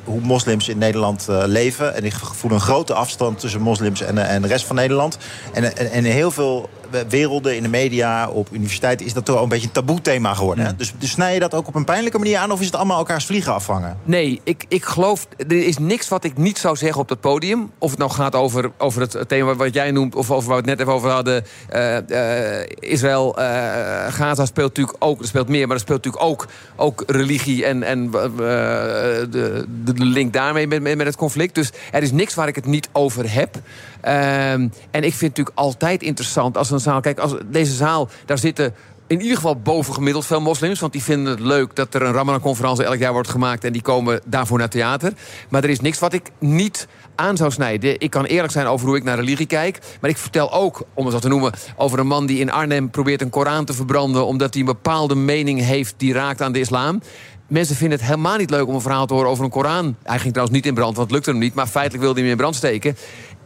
[0.03, 1.95] hoe moslims in Nederland eh, leven.
[1.95, 5.17] En die voelen een grote afstand tussen moslims en, eh, en de rest van Nederland.
[5.53, 6.69] En, en, heel veel
[7.09, 10.33] werelden, in de media, op universiteiten, is dat toch wel een beetje een taboe thema
[10.33, 10.65] geworden.
[10.65, 10.75] Hè?
[10.75, 12.97] Dus, dus snij je dat ook op een pijnlijke manier aan, of is het allemaal
[12.97, 13.97] elkaars vliegen afvangen?
[14.03, 17.71] Nee, ik, ik geloof, er is niks wat ik niet zou zeggen op dat podium.
[17.77, 20.15] Of het nou gaat over, over het thema wat jij noemt...
[20.15, 21.45] of over waar we het net even over hadden.
[21.69, 25.19] eh, eh, Israël, eh, Gaza speelt natuurlijk ook...
[25.19, 27.65] er speelt meer, maar er speelt natuurlijk ook, ook religie...
[27.65, 31.55] en, en de, de link daarmee met, met met het conflict.
[31.55, 33.55] Dus er is niks waar ik het niet over heb.
[34.01, 37.01] Ehm, en ik vind het natuurlijk altijd interessant als een zaal...
[37.01, 38.73] Kijk, als deze zaal, daar zitten
[39.11, 40.79] in ieder geval bovengemiddeld veel moslims.
[40.79, 43.63] Want die vinden het leuk dat er een Ramadan-conferentie elk jaar wordt gemaakt.
[43.63, 45.13] En die komen daarvoor naar theater.
[45.49, 47.99] Maar er is niks wat ik niet aan zou snijden.
[47.99, 49.79] Ik kan eerlijk zijn over hoe ik naar religie kijk.
[50.01, 51.53] Maar ik vertel ook, om het zo te noemen...
[51.75, 54.25] over een man die in Arnhem probeert een Koran te verbranden...
[54.25, 57.01] omdat hij een bepaalde mening heeft die raakt aan de islam.
[57.47, 59.95] Mensen vinden het helemaal niet leuk om een verhaal te horen over een Koran.
[60.03, 61.53] Hij ging trouwens niet in brand, want het lukte hem niet.
[61.53, 62.95] Maar feitelijk wilde hij hem in brand steken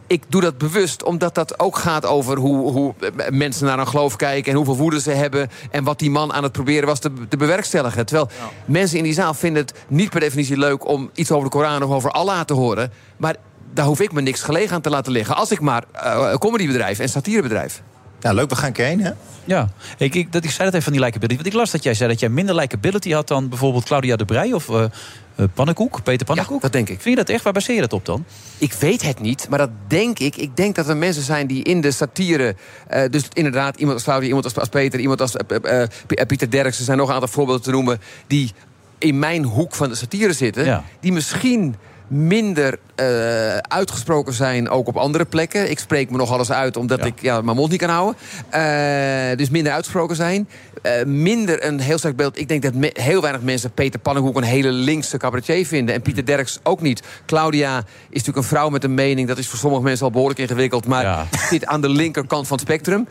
[0.06, 2.94] ik doe dat bewust, omdat dat ook gaat over hoe, hoe
[3.30, 4.50] mensen naar een geloof kijken...
[4.50, 7.36] en hoeveel woede ze hebben en wat die man aan het proberen was te, te
[7.36, 8.06] bewerkstelligen.
[8.06, 8.28] Terwijl
[8.64, 10.88] mensen in die zaal vinden het niet per definitie leuk...
[10.88, 12.92] om iets over de Koran of over Allah te horen.
[13.16, 13.36] Maar
[13.72, 15.36] daar hoef ik me niks gelegen aan te laten liggen...
[15.36, 17.82] als ik maar eh, een comedybedrijf en satirebedrijf.
[18.20, 19.10] Ja, leuk, we gaan heen, hè?
[19.44, 19.68] Ja,
[19.98, 21.34] ik, ik, dat, ik zei dat even van die likability.
[21.34, 24.24] Want ik las dat jij zei dat jij minder likability had dan bijvoorbeeld Claudia de
[24.24, 24.84] Brij of eh
[25.36, 26.60] eh, Pannenkoek, Peter Pannenkoek.
[26.62, 27.00] dat denk ik.
[27.00, 27.44] Vind je dat echt?
[27.44, 28.24] Waar baseer je dat op dan?
[28.58, 30.36] Ik weet het niet, maar dat denk ik.
[30.36, 32.56] Ik denk dat er mensen zijn die in de satire...
[32.88, 35.00] eh, dus inderdaad, iemand als Claudia, iemand als, als Peter...
[35.00, 37.70] iemand als eh, eh, eh, P- Pieter Derks, er zijn nog een aantal voorbeelden te
[37.70, 38.00] noemen...
[38.26, 38.52] die
[38.98, 40.64] in mijn hoek van de satire zitten...
[40.64, 40.84] Ja.
[41.00, 41.76] die misschien
[42.08, 45.70] minder eh, uitgesproken zijn ook op andere plekken.
[45.70, 48.16] Ik spreek me nog alles uit omdat ik ja, mijn mond niet kan houden.
[48.50, 50.48] Eh, dus minder uitgesproken zijn.
[50.82, 52.38] Eh, minder een heel sterk beeld.
[52.38, 55.94] Ik denk dat me- heel weinig mensen Peter Pannenkoek een hele linkse cabaretier vinden.
[55.94, 57.02] En Pieter Derks ook niet.
[57.26, 59.28] Claudia is natuurlijk een vrouw met een mening.
[59.28, 60.86] Dat is voor sommige mensen al behoorlijk ingewikkeld.
[60.86, 63.06] Maar zit aan de linkerkant van het spectrum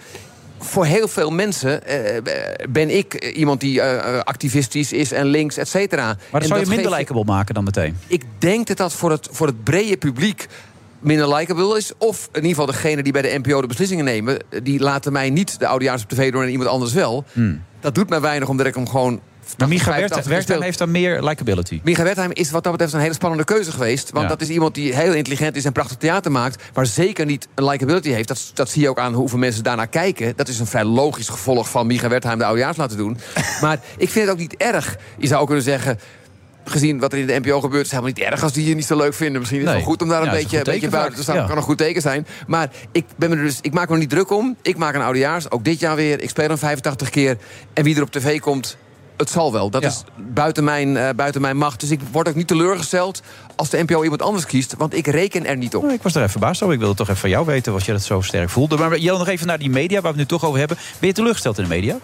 [0.59, 2.21] voor heel veel mensen eh,
[2.69, 6.05] ben ik iemand die eh, activistisch is en links, et cetera.
[6.05, 7.97] Maar En dat zou je minder likable maken dan meteen.
[8.07, 10.47] Ik denk dat dat voor het, voor het brede publiek
[10.99, 11.91] minder likable is.
[11.97, 14.37] Of in ieder geval degene die bij de NPO de beslissingen nemen...
[14.63, 17.23] die laten mij niet de oudejaars op tv doen en iemand anders wel.
[17.79, 19.21] Dat doet mij weinig, omdat ik hem gewoon...
[19.57, 21.79] Maar Micha 85 Wertheim heeft dan meer likability.
[21.83, 24.09] Micha Wertheim is wat dat betreft een hele spannende keuze geweest.
[24.11, 24.29] Want Ja.
[24.29, 26.63] dat is iemand die heel intelligent is en prachtig theater maakt...
[26.73, 28.27] maar zeker niet een likability heeft.
[28.27, 30.33] Dat, dat zie je ook aan hoeveel mensen daarnaar kijken.
[30.35, 33.17] Dat is een vrij logisch gevolg van Micha Wertheim de oudejaars laten doen.
[33.61, 34.97] maar ik vind het ook niet erg.
[35.17, 35.99] Je zou ook kunnen zeggen...
[36.67, 38.75] Gezien wat er in de NPO gebeurt, is het helemaal niet erg als die je
[38.75, 39.39] niet zo leuk vinden.
[39.39, 39.83] Misschien is het Nee.
[39.83, 41.35] wel goed om daar een Ja, beetje, een beetje buiten te staan.
[41.35, 41.45] Ja.
[41.45, 42.27] kan een goed teken zijn.
[42.47, 44.55] Maar ik, ben me er dus, ik maak me er niet druk om.
[44.61, 46.21] Ik maak een oudejaars, ook dit jaar weer.
[46.21, 47.37] Ik speel hem 85 keer.
[47.73, 48.77] En wie er op tv komt,
[49.17, 49.69] het zal wel.
[49.69, 49.87] Dat Ja.
[49.87, 51.79] is buiten mijn, eh, buiten mijn macht.
[51.79, 53.21] Dus ik word ook niet teleurgesteld
[53.55, 54.75] als de NPO iemand anders kiest.
[54.77, 55.83] Want ik reken er niet op.
[55.83, 56.73] Oh, ik was er even verbaasd over.
[56.73, 58.77] Ik wilde toch even van jou weten wat je dat zo sterk voelde.
[58.77, 60.77] Maar Jel, nog even naar die media waar we het nu toch over hebben.
[60.99, 61.97] Ben je teleurgesteld in de media?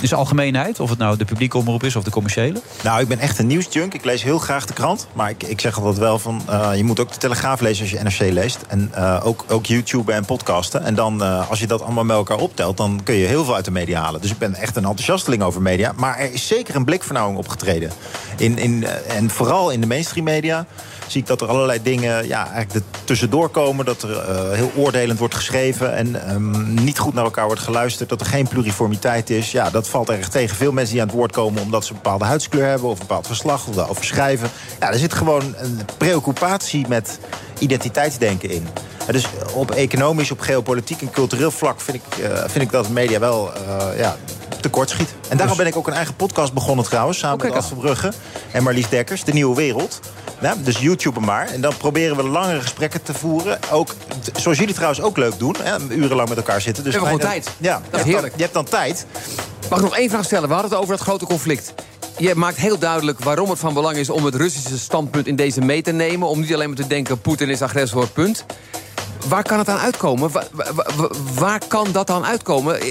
[0.00, 2.60] In zijn algemeenheid, of het nou de publieke omroep is of de commerciële?
[2.82, 3.94] Nou, ik ben echt een nieuwsjunk.
[3.94, 5.06] Ik lees heel graag de krant.
[5.12, 6.42] Maar ik, ik zeg altijd wel van...
[6.48, 8.58] eh, je moet ook de Telegraaf lezen als je NRC leest.
[8.68, 10.84] En eh, ook, ook YouTube en podcasten.
[10.84, 12.76] En dan, eh, als je dat allemaal met elkaar optelt...
[12.76, 14.20] dan kun je heel veel uit de media halen.
[14.20, 15.92] Dus ik ben echt een enthousiasteling over media.
[15.96, 17.90] Maar er is zeker een blikvernauwing opgetreden.
[18.36, 20.66] In, in, en vooral in de mainstream media
[21.06, 23.84] zie ik dat er allerlei dingen ja, eigenlijk tussendoor komen.
[23.84, 28.08] Dat er eh, heel oordelend wordt geschreven en ehm, niet goed naar elkaar wordt geluisterd.
[28.08, 29.52] Dat er geen pluriformiteit is.
[29.52, 30.56] Ja, dat valt erg tegen.
[30.56, 32.88] Veel mensen die aan het woord komen omdat ze een bepaalde huidskleur hebben...
[32.88, 34.48] of een bepaald verslag of daarover schrijven.
[34.80, 37.18] Ja, er zit gewoon een preoccupatie met
[37.58, 38.66] identiteitsdenken in.
[39.10, 41.80] Dus op economisch, op geopolitiek en cultureel vlak...
[41.80, 44.16] vind ik, eh, vind ik dat media wel eh, ja,
[44.70, 45.14] tekortschiet.
[45.28, 47.18] En daarom ben ik ook een eigen podcast begonnen trouwens...
[47.18, 48.12] samen met Ad Verbrugge
[48.52, 50.00] en Marlies Dekkers, De Nieuwe Wereld...
[50.40, 51.46] Ja, dus YouTube maar.
[51.48, 53.58] En dan proberen we langere gesprekken te voeren.
[53.70, 53.94] Ook,
[54.36, 55.54] zoals jullie trouwens ook leuk doen.
[55.62, 56.84] Hè, urenlang met elkaar zitten.
[56.84, 57.50] Dus We hebben gewoon tijd.
[57.58, 58.34] Ja, Dat is dan- heerlijk.
[58.36, 59.06] je hebt dan tijd.
[59.70, 60.48] Mag ik nog één vraag stellen?
[60.48, 61.74] We hadden het over dat grote conflict.
[62.18, 64.10] je maakt heel duidelijk waarom het van belang is...
[64.10, 66.28] om het Russische standpunt in deze mee te nemen.
[66.28, 68.44] Om niet alleen maar te denken, Poetin is agressor, punt.
[69.28, 70.30] Waar kan het aan uitkomen?
[70.32, 72.80] Wa- wa- wa- waar kan dat dan uitkomen?
[72.80, 72.88] Eh,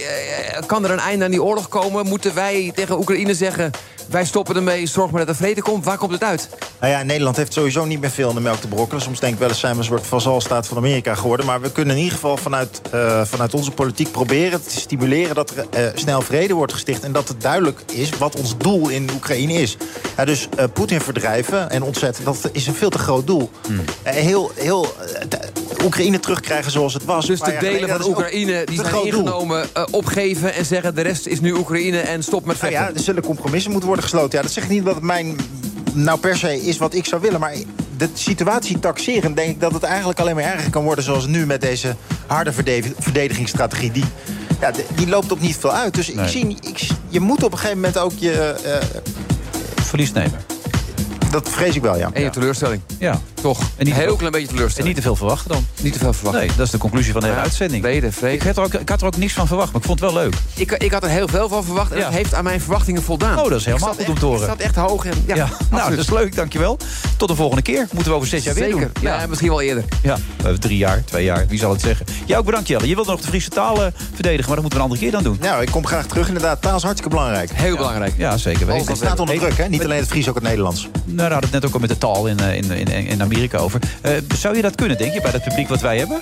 [0.66, 2.06] Kan er een einde aan die oorlog komen?
[2.08, 3.72] Moeten wij tegen Oekraïne zeggen...
[4.10, 5.86] wij stoppen ermee, zorg maar dat er vrede komt?
[5.86, 6.50] Waar komt het uit?
[6.80, 9.04] Nou ja, Nederland heeft sowieso niet meer veel in de melk te brokkelen.
[9.04, 11.46] Soms denk ik wel eens zijn we een soort vazalstaat van Amerika geworden.
[11.46, 15.36] Maar we kunnen in ieder geval vanuit, eh, vanuit onze politiek proberen te stimuleren...
[15.36, 17.04] dat er eh, snel vrede wordt gesticht.
[17.04, 19.78] En dat het duidelijk is wat ons doel in Oekraïne is.
[20.18, 23.50] Ja, dus eh, Poetin verdrijven en ontzetten, dat is een veel te groot doel.
[24.04, 25.40] Eh, heel, heel eh,
[25.84, 27.26] Oekraïne terugkrijgen zoals het was.
[27.26, 30.54] Dus de delen van Oekraïne die zijn ingenomen eh, opgeven...
[30.54, 32.94] en zeggen de rest is nu Oekraïne en stop met Nou vechten.
[32.94, 34.38] ja, er zullen compromissen moeten worden gesloten.
[34.38, 35.36] Ja, dat zegt niet dat het mijn
[35.94, 37.40] nou per se is wat ik zou willen.
[37.40, 37.56] Maar
[37.98, 41.04] de situatie taxeren denk ik dat het eigenlijk alleen maar erger kan worden...
[41.04, 41.96] zoals nu met deze
[42.28, 43.92] harde verde- verdedigingsstrategie.
[43.92, 44.06] Die,
[44.62, 45.94] ja, die loopt op niet veel uit.
[45.94, 48.32] Dus ik zie, ik, je moet op een gegeven moment ook je...
[48.64, 49.04] eh,
[49.84, 50.40] Verlies nemen.
[51.42, 52.10] Dat vrees ik wel, ja.
[52.14, 52.82] En je teleurstelling.
[53.00, 53.20] Ja.
[53.42, 53.60] Toch?
[53.60, 54.88] En niet Een heel veel- klein beetje En teleurstelling.
[54.94, 55.66] niet te veel verwachten dan.
[55.82, 56.42] Niet te veel verwachten.
[56.48, 57.84] Nee, dat is de conclusie van de hele Ja, uitzending.
[57.84, 58.34] Vrede, vrede.
[58.36, 60.12] Ik had, er ook, ik had er ook niks van verwacht, maar ik vond het
[60.14, 60.34] wel leuk.
[60.56, 62.04] Ik, ik had er heel veel van verwacht en Ja.
[62.04, 63.40] dat heeft aan mijn verwachtingen voldaan.
[63.40, 64.42] Oh, dat is helemaal goed om te horen.
[64.42, 65.06] Ik zat echt hoog.
[65.06, 66.78] En, ja, Ja, nou, dat is leuk, dankjewel.
[67.18, 67.88] Tot de volgende keer.
[67.92, 68.80] Moeten we over zes jaar weer Zeker.
[68.80, 69.04] doen.
[69.04, 69.84] Ja, misschien wel eerder.
[70.02, 70.18] Ja,
[70.60, 72.06] drie jaar, twee jaar, wie zal het zeggen.
[72.26, 72.88] Jij ook bedankt, Jelle.
[72.88, 75.12] Je wilde nog de Friese taal eh, verdedigen, maar dat moeten we een andere keer
[75.12, 75.38] dan doen.
[75.42, 76.28] Nou, ik kom graag terug.
[76.28, 77.50] Inderdaad, taal is hartstikke belangrijk.
[77.54, 78.14] Heel belangrijk.
[78.18, 78.88] Ja, zeker weten.
[78.88, 79.68] Het staat onder druk, hè?
[79.70, 80.88] Niet alleen het Fries, ook het Nederlands.
[81.30, 83.58] Daar hadden het net ook al met de taal in, eh, in, in, in Amerika
[83.58, 83.80] over.
[84.02, 86.20] Eh, zou je dat kunnen, denk je, bij het publiek wat wij hebben?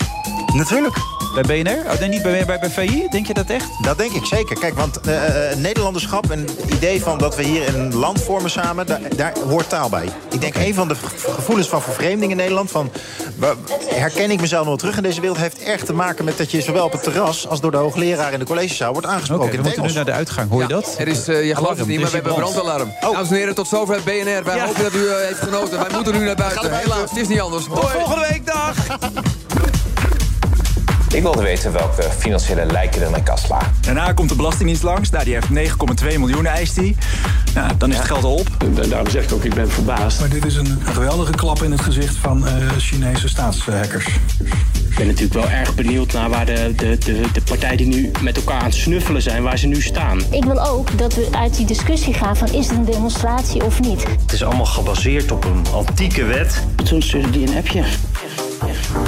[0.53, 0.95] Natuurlijk.
[1.33, 1.91] Bij BNR?
[1.91, 3.07] Oh, nee, niet bij, bij, bij VI?
[3.09, 3.65] Denk je dat echt?
[3.83, 4.59] Dat denk ik zeker.
[4.59, 8.49] Kijk, want eh, eh, Nederlanderschap en het idee van dat we hier een land vormen
[8.51, 10.09] samen, daar, daar hoort taal bij.
[10.31, 12.91] Ik denk een van de ge- gevoelens van vervreemding in Nederland, van
[13.87, 16.51] herken ik mezelf nog wel terug in deze wereld, heeft erg te maken met dat
[16.51, 19.61] je zowel op het terras als door de hoogleraar in de collegezaal wordt aangesproken we
[19.61, 20.49] moeten nu naar de uitgang.
[20.49, 20.95] Hoor je dat?
[20.97, 22.91] Er is, je gelooft het niet, maar we hebben brandalarm.
[23.01, 24.43] Dames en heren, tot zover het BNR.
[24.43, 24.65] Wij Ja.
[24.65, 25.79] hopen dat u heeft genoten.
[25.79, 26.77] Wij moeten nu naar buiten.
[26.77, 27.63] Helaas, het is niet anders.
[27.65, 28.75] Tot volgende week, dag!
[31.13, 33.71] Ik wilde weten welke financiële lijken er in mijn kast lagen.
[33.81, 35.09] Daarna komt de Belastingdienst langs.
[35.09, 35.71] Nou, die heeft
[36.03, 36.95] 9,2 miljoen eist die.
[37.53, 38.47] Nou, dan is het geld al op.
[38.59, 40.19] En daarom zeg ik ook, ik ben verbaasd.
[40.19, 44.05] Maar dit is een geweldige klap in het gezicht van eh, Chinese staatshackers.
[44.89, 48.11] Ik ben natuurlijk wel erg benieuwd naar waar de, de, de, de partijen die nu
[48.21, 50.21] met elkaar aan het snuffelen zijn, waar ze nu staan.
[50.31, 53.79] Ik wil ook dat we uit die discussie gaan van is het een demonstratie of
[53.79, 54.03] niet.
[54.21, 56.63] Het is allemaal gebaseerd op een antieke wet.
[56.83, 57.83] Toen stuurde die een appje.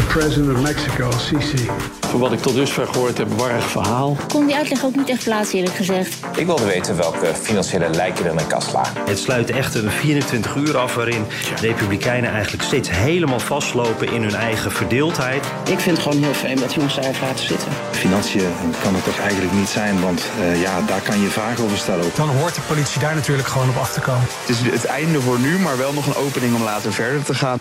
[0.08, 1.70] President of Mexico, Sisi.
[2.00, 4.18] Voor wat ik tot dusver gehoord heb, warrig verhaal.
[4.28, 6.16] Kon die uitleg ook niet echt plaatsen eerlijk gezegd.
[6.36, 9.02] Ik wilde weten welke financiële lijken er in mijn kast lagen.
[9.06, 11.26] Het sluit echt een 24 uur af waarin
[11.62, 15.46] Republikeinen eigenlijk steeds helemaal vastlopen in hun eigen verdeeldheid.
[15.70, 17.68] Ik vind het gewoon heel vreemd dat jongens daar even laten zitten.
[17.92, 18.52] Financiën
[18.84, 22.06] kan het toch eigenlijk niet zijn, want eh, ja, daar kan je vragen over stellen.
[22.16, 24.28] Dan hoort de politie daar natuurlijk gewoon op af te komen.
[24.46, 27.34] Het is het einde voor nu, maar wel nog een opening om later verder te
[27.34, 27.60] gaan.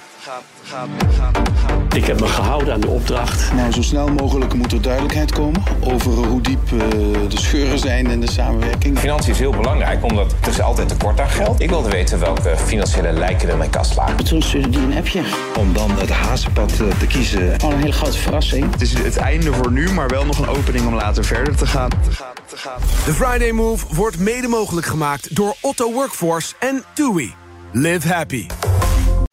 [1.95, 3.53] Ik heb me gehouden aan de opdracht.
[3.53, 6.79] Nou, zo snel mogelijk moet er duidelijkheid komen over hoe diep eh,
[7.29, 8.99] de scheuren zijn in de samenwerking.
[8.99, 11.61] Financiën is heel belangrijk, omdat er is altijd tekort aan geld.
[11.61, 14.25] Ik wilde weten welke financiële lijken er in mijn kast lagen.
[14.25, 15.23] Toen stuurde die een appje.
[15.59, 17.61] Om dan het hazenpad eh, te kiezen.
[17.61, 18.73] Gewoon een hele grote verrassing.
[18.73, 21.67] Het is het einde voor nu, maar wel nog een opening om later verder te
[21.67, 21.91] gaan.
[23.05, 27.35] De Friday Move wordt mede mogelijk gemaakt door Otto Workforce en TUI.
[27.73, 28.47] Live happy.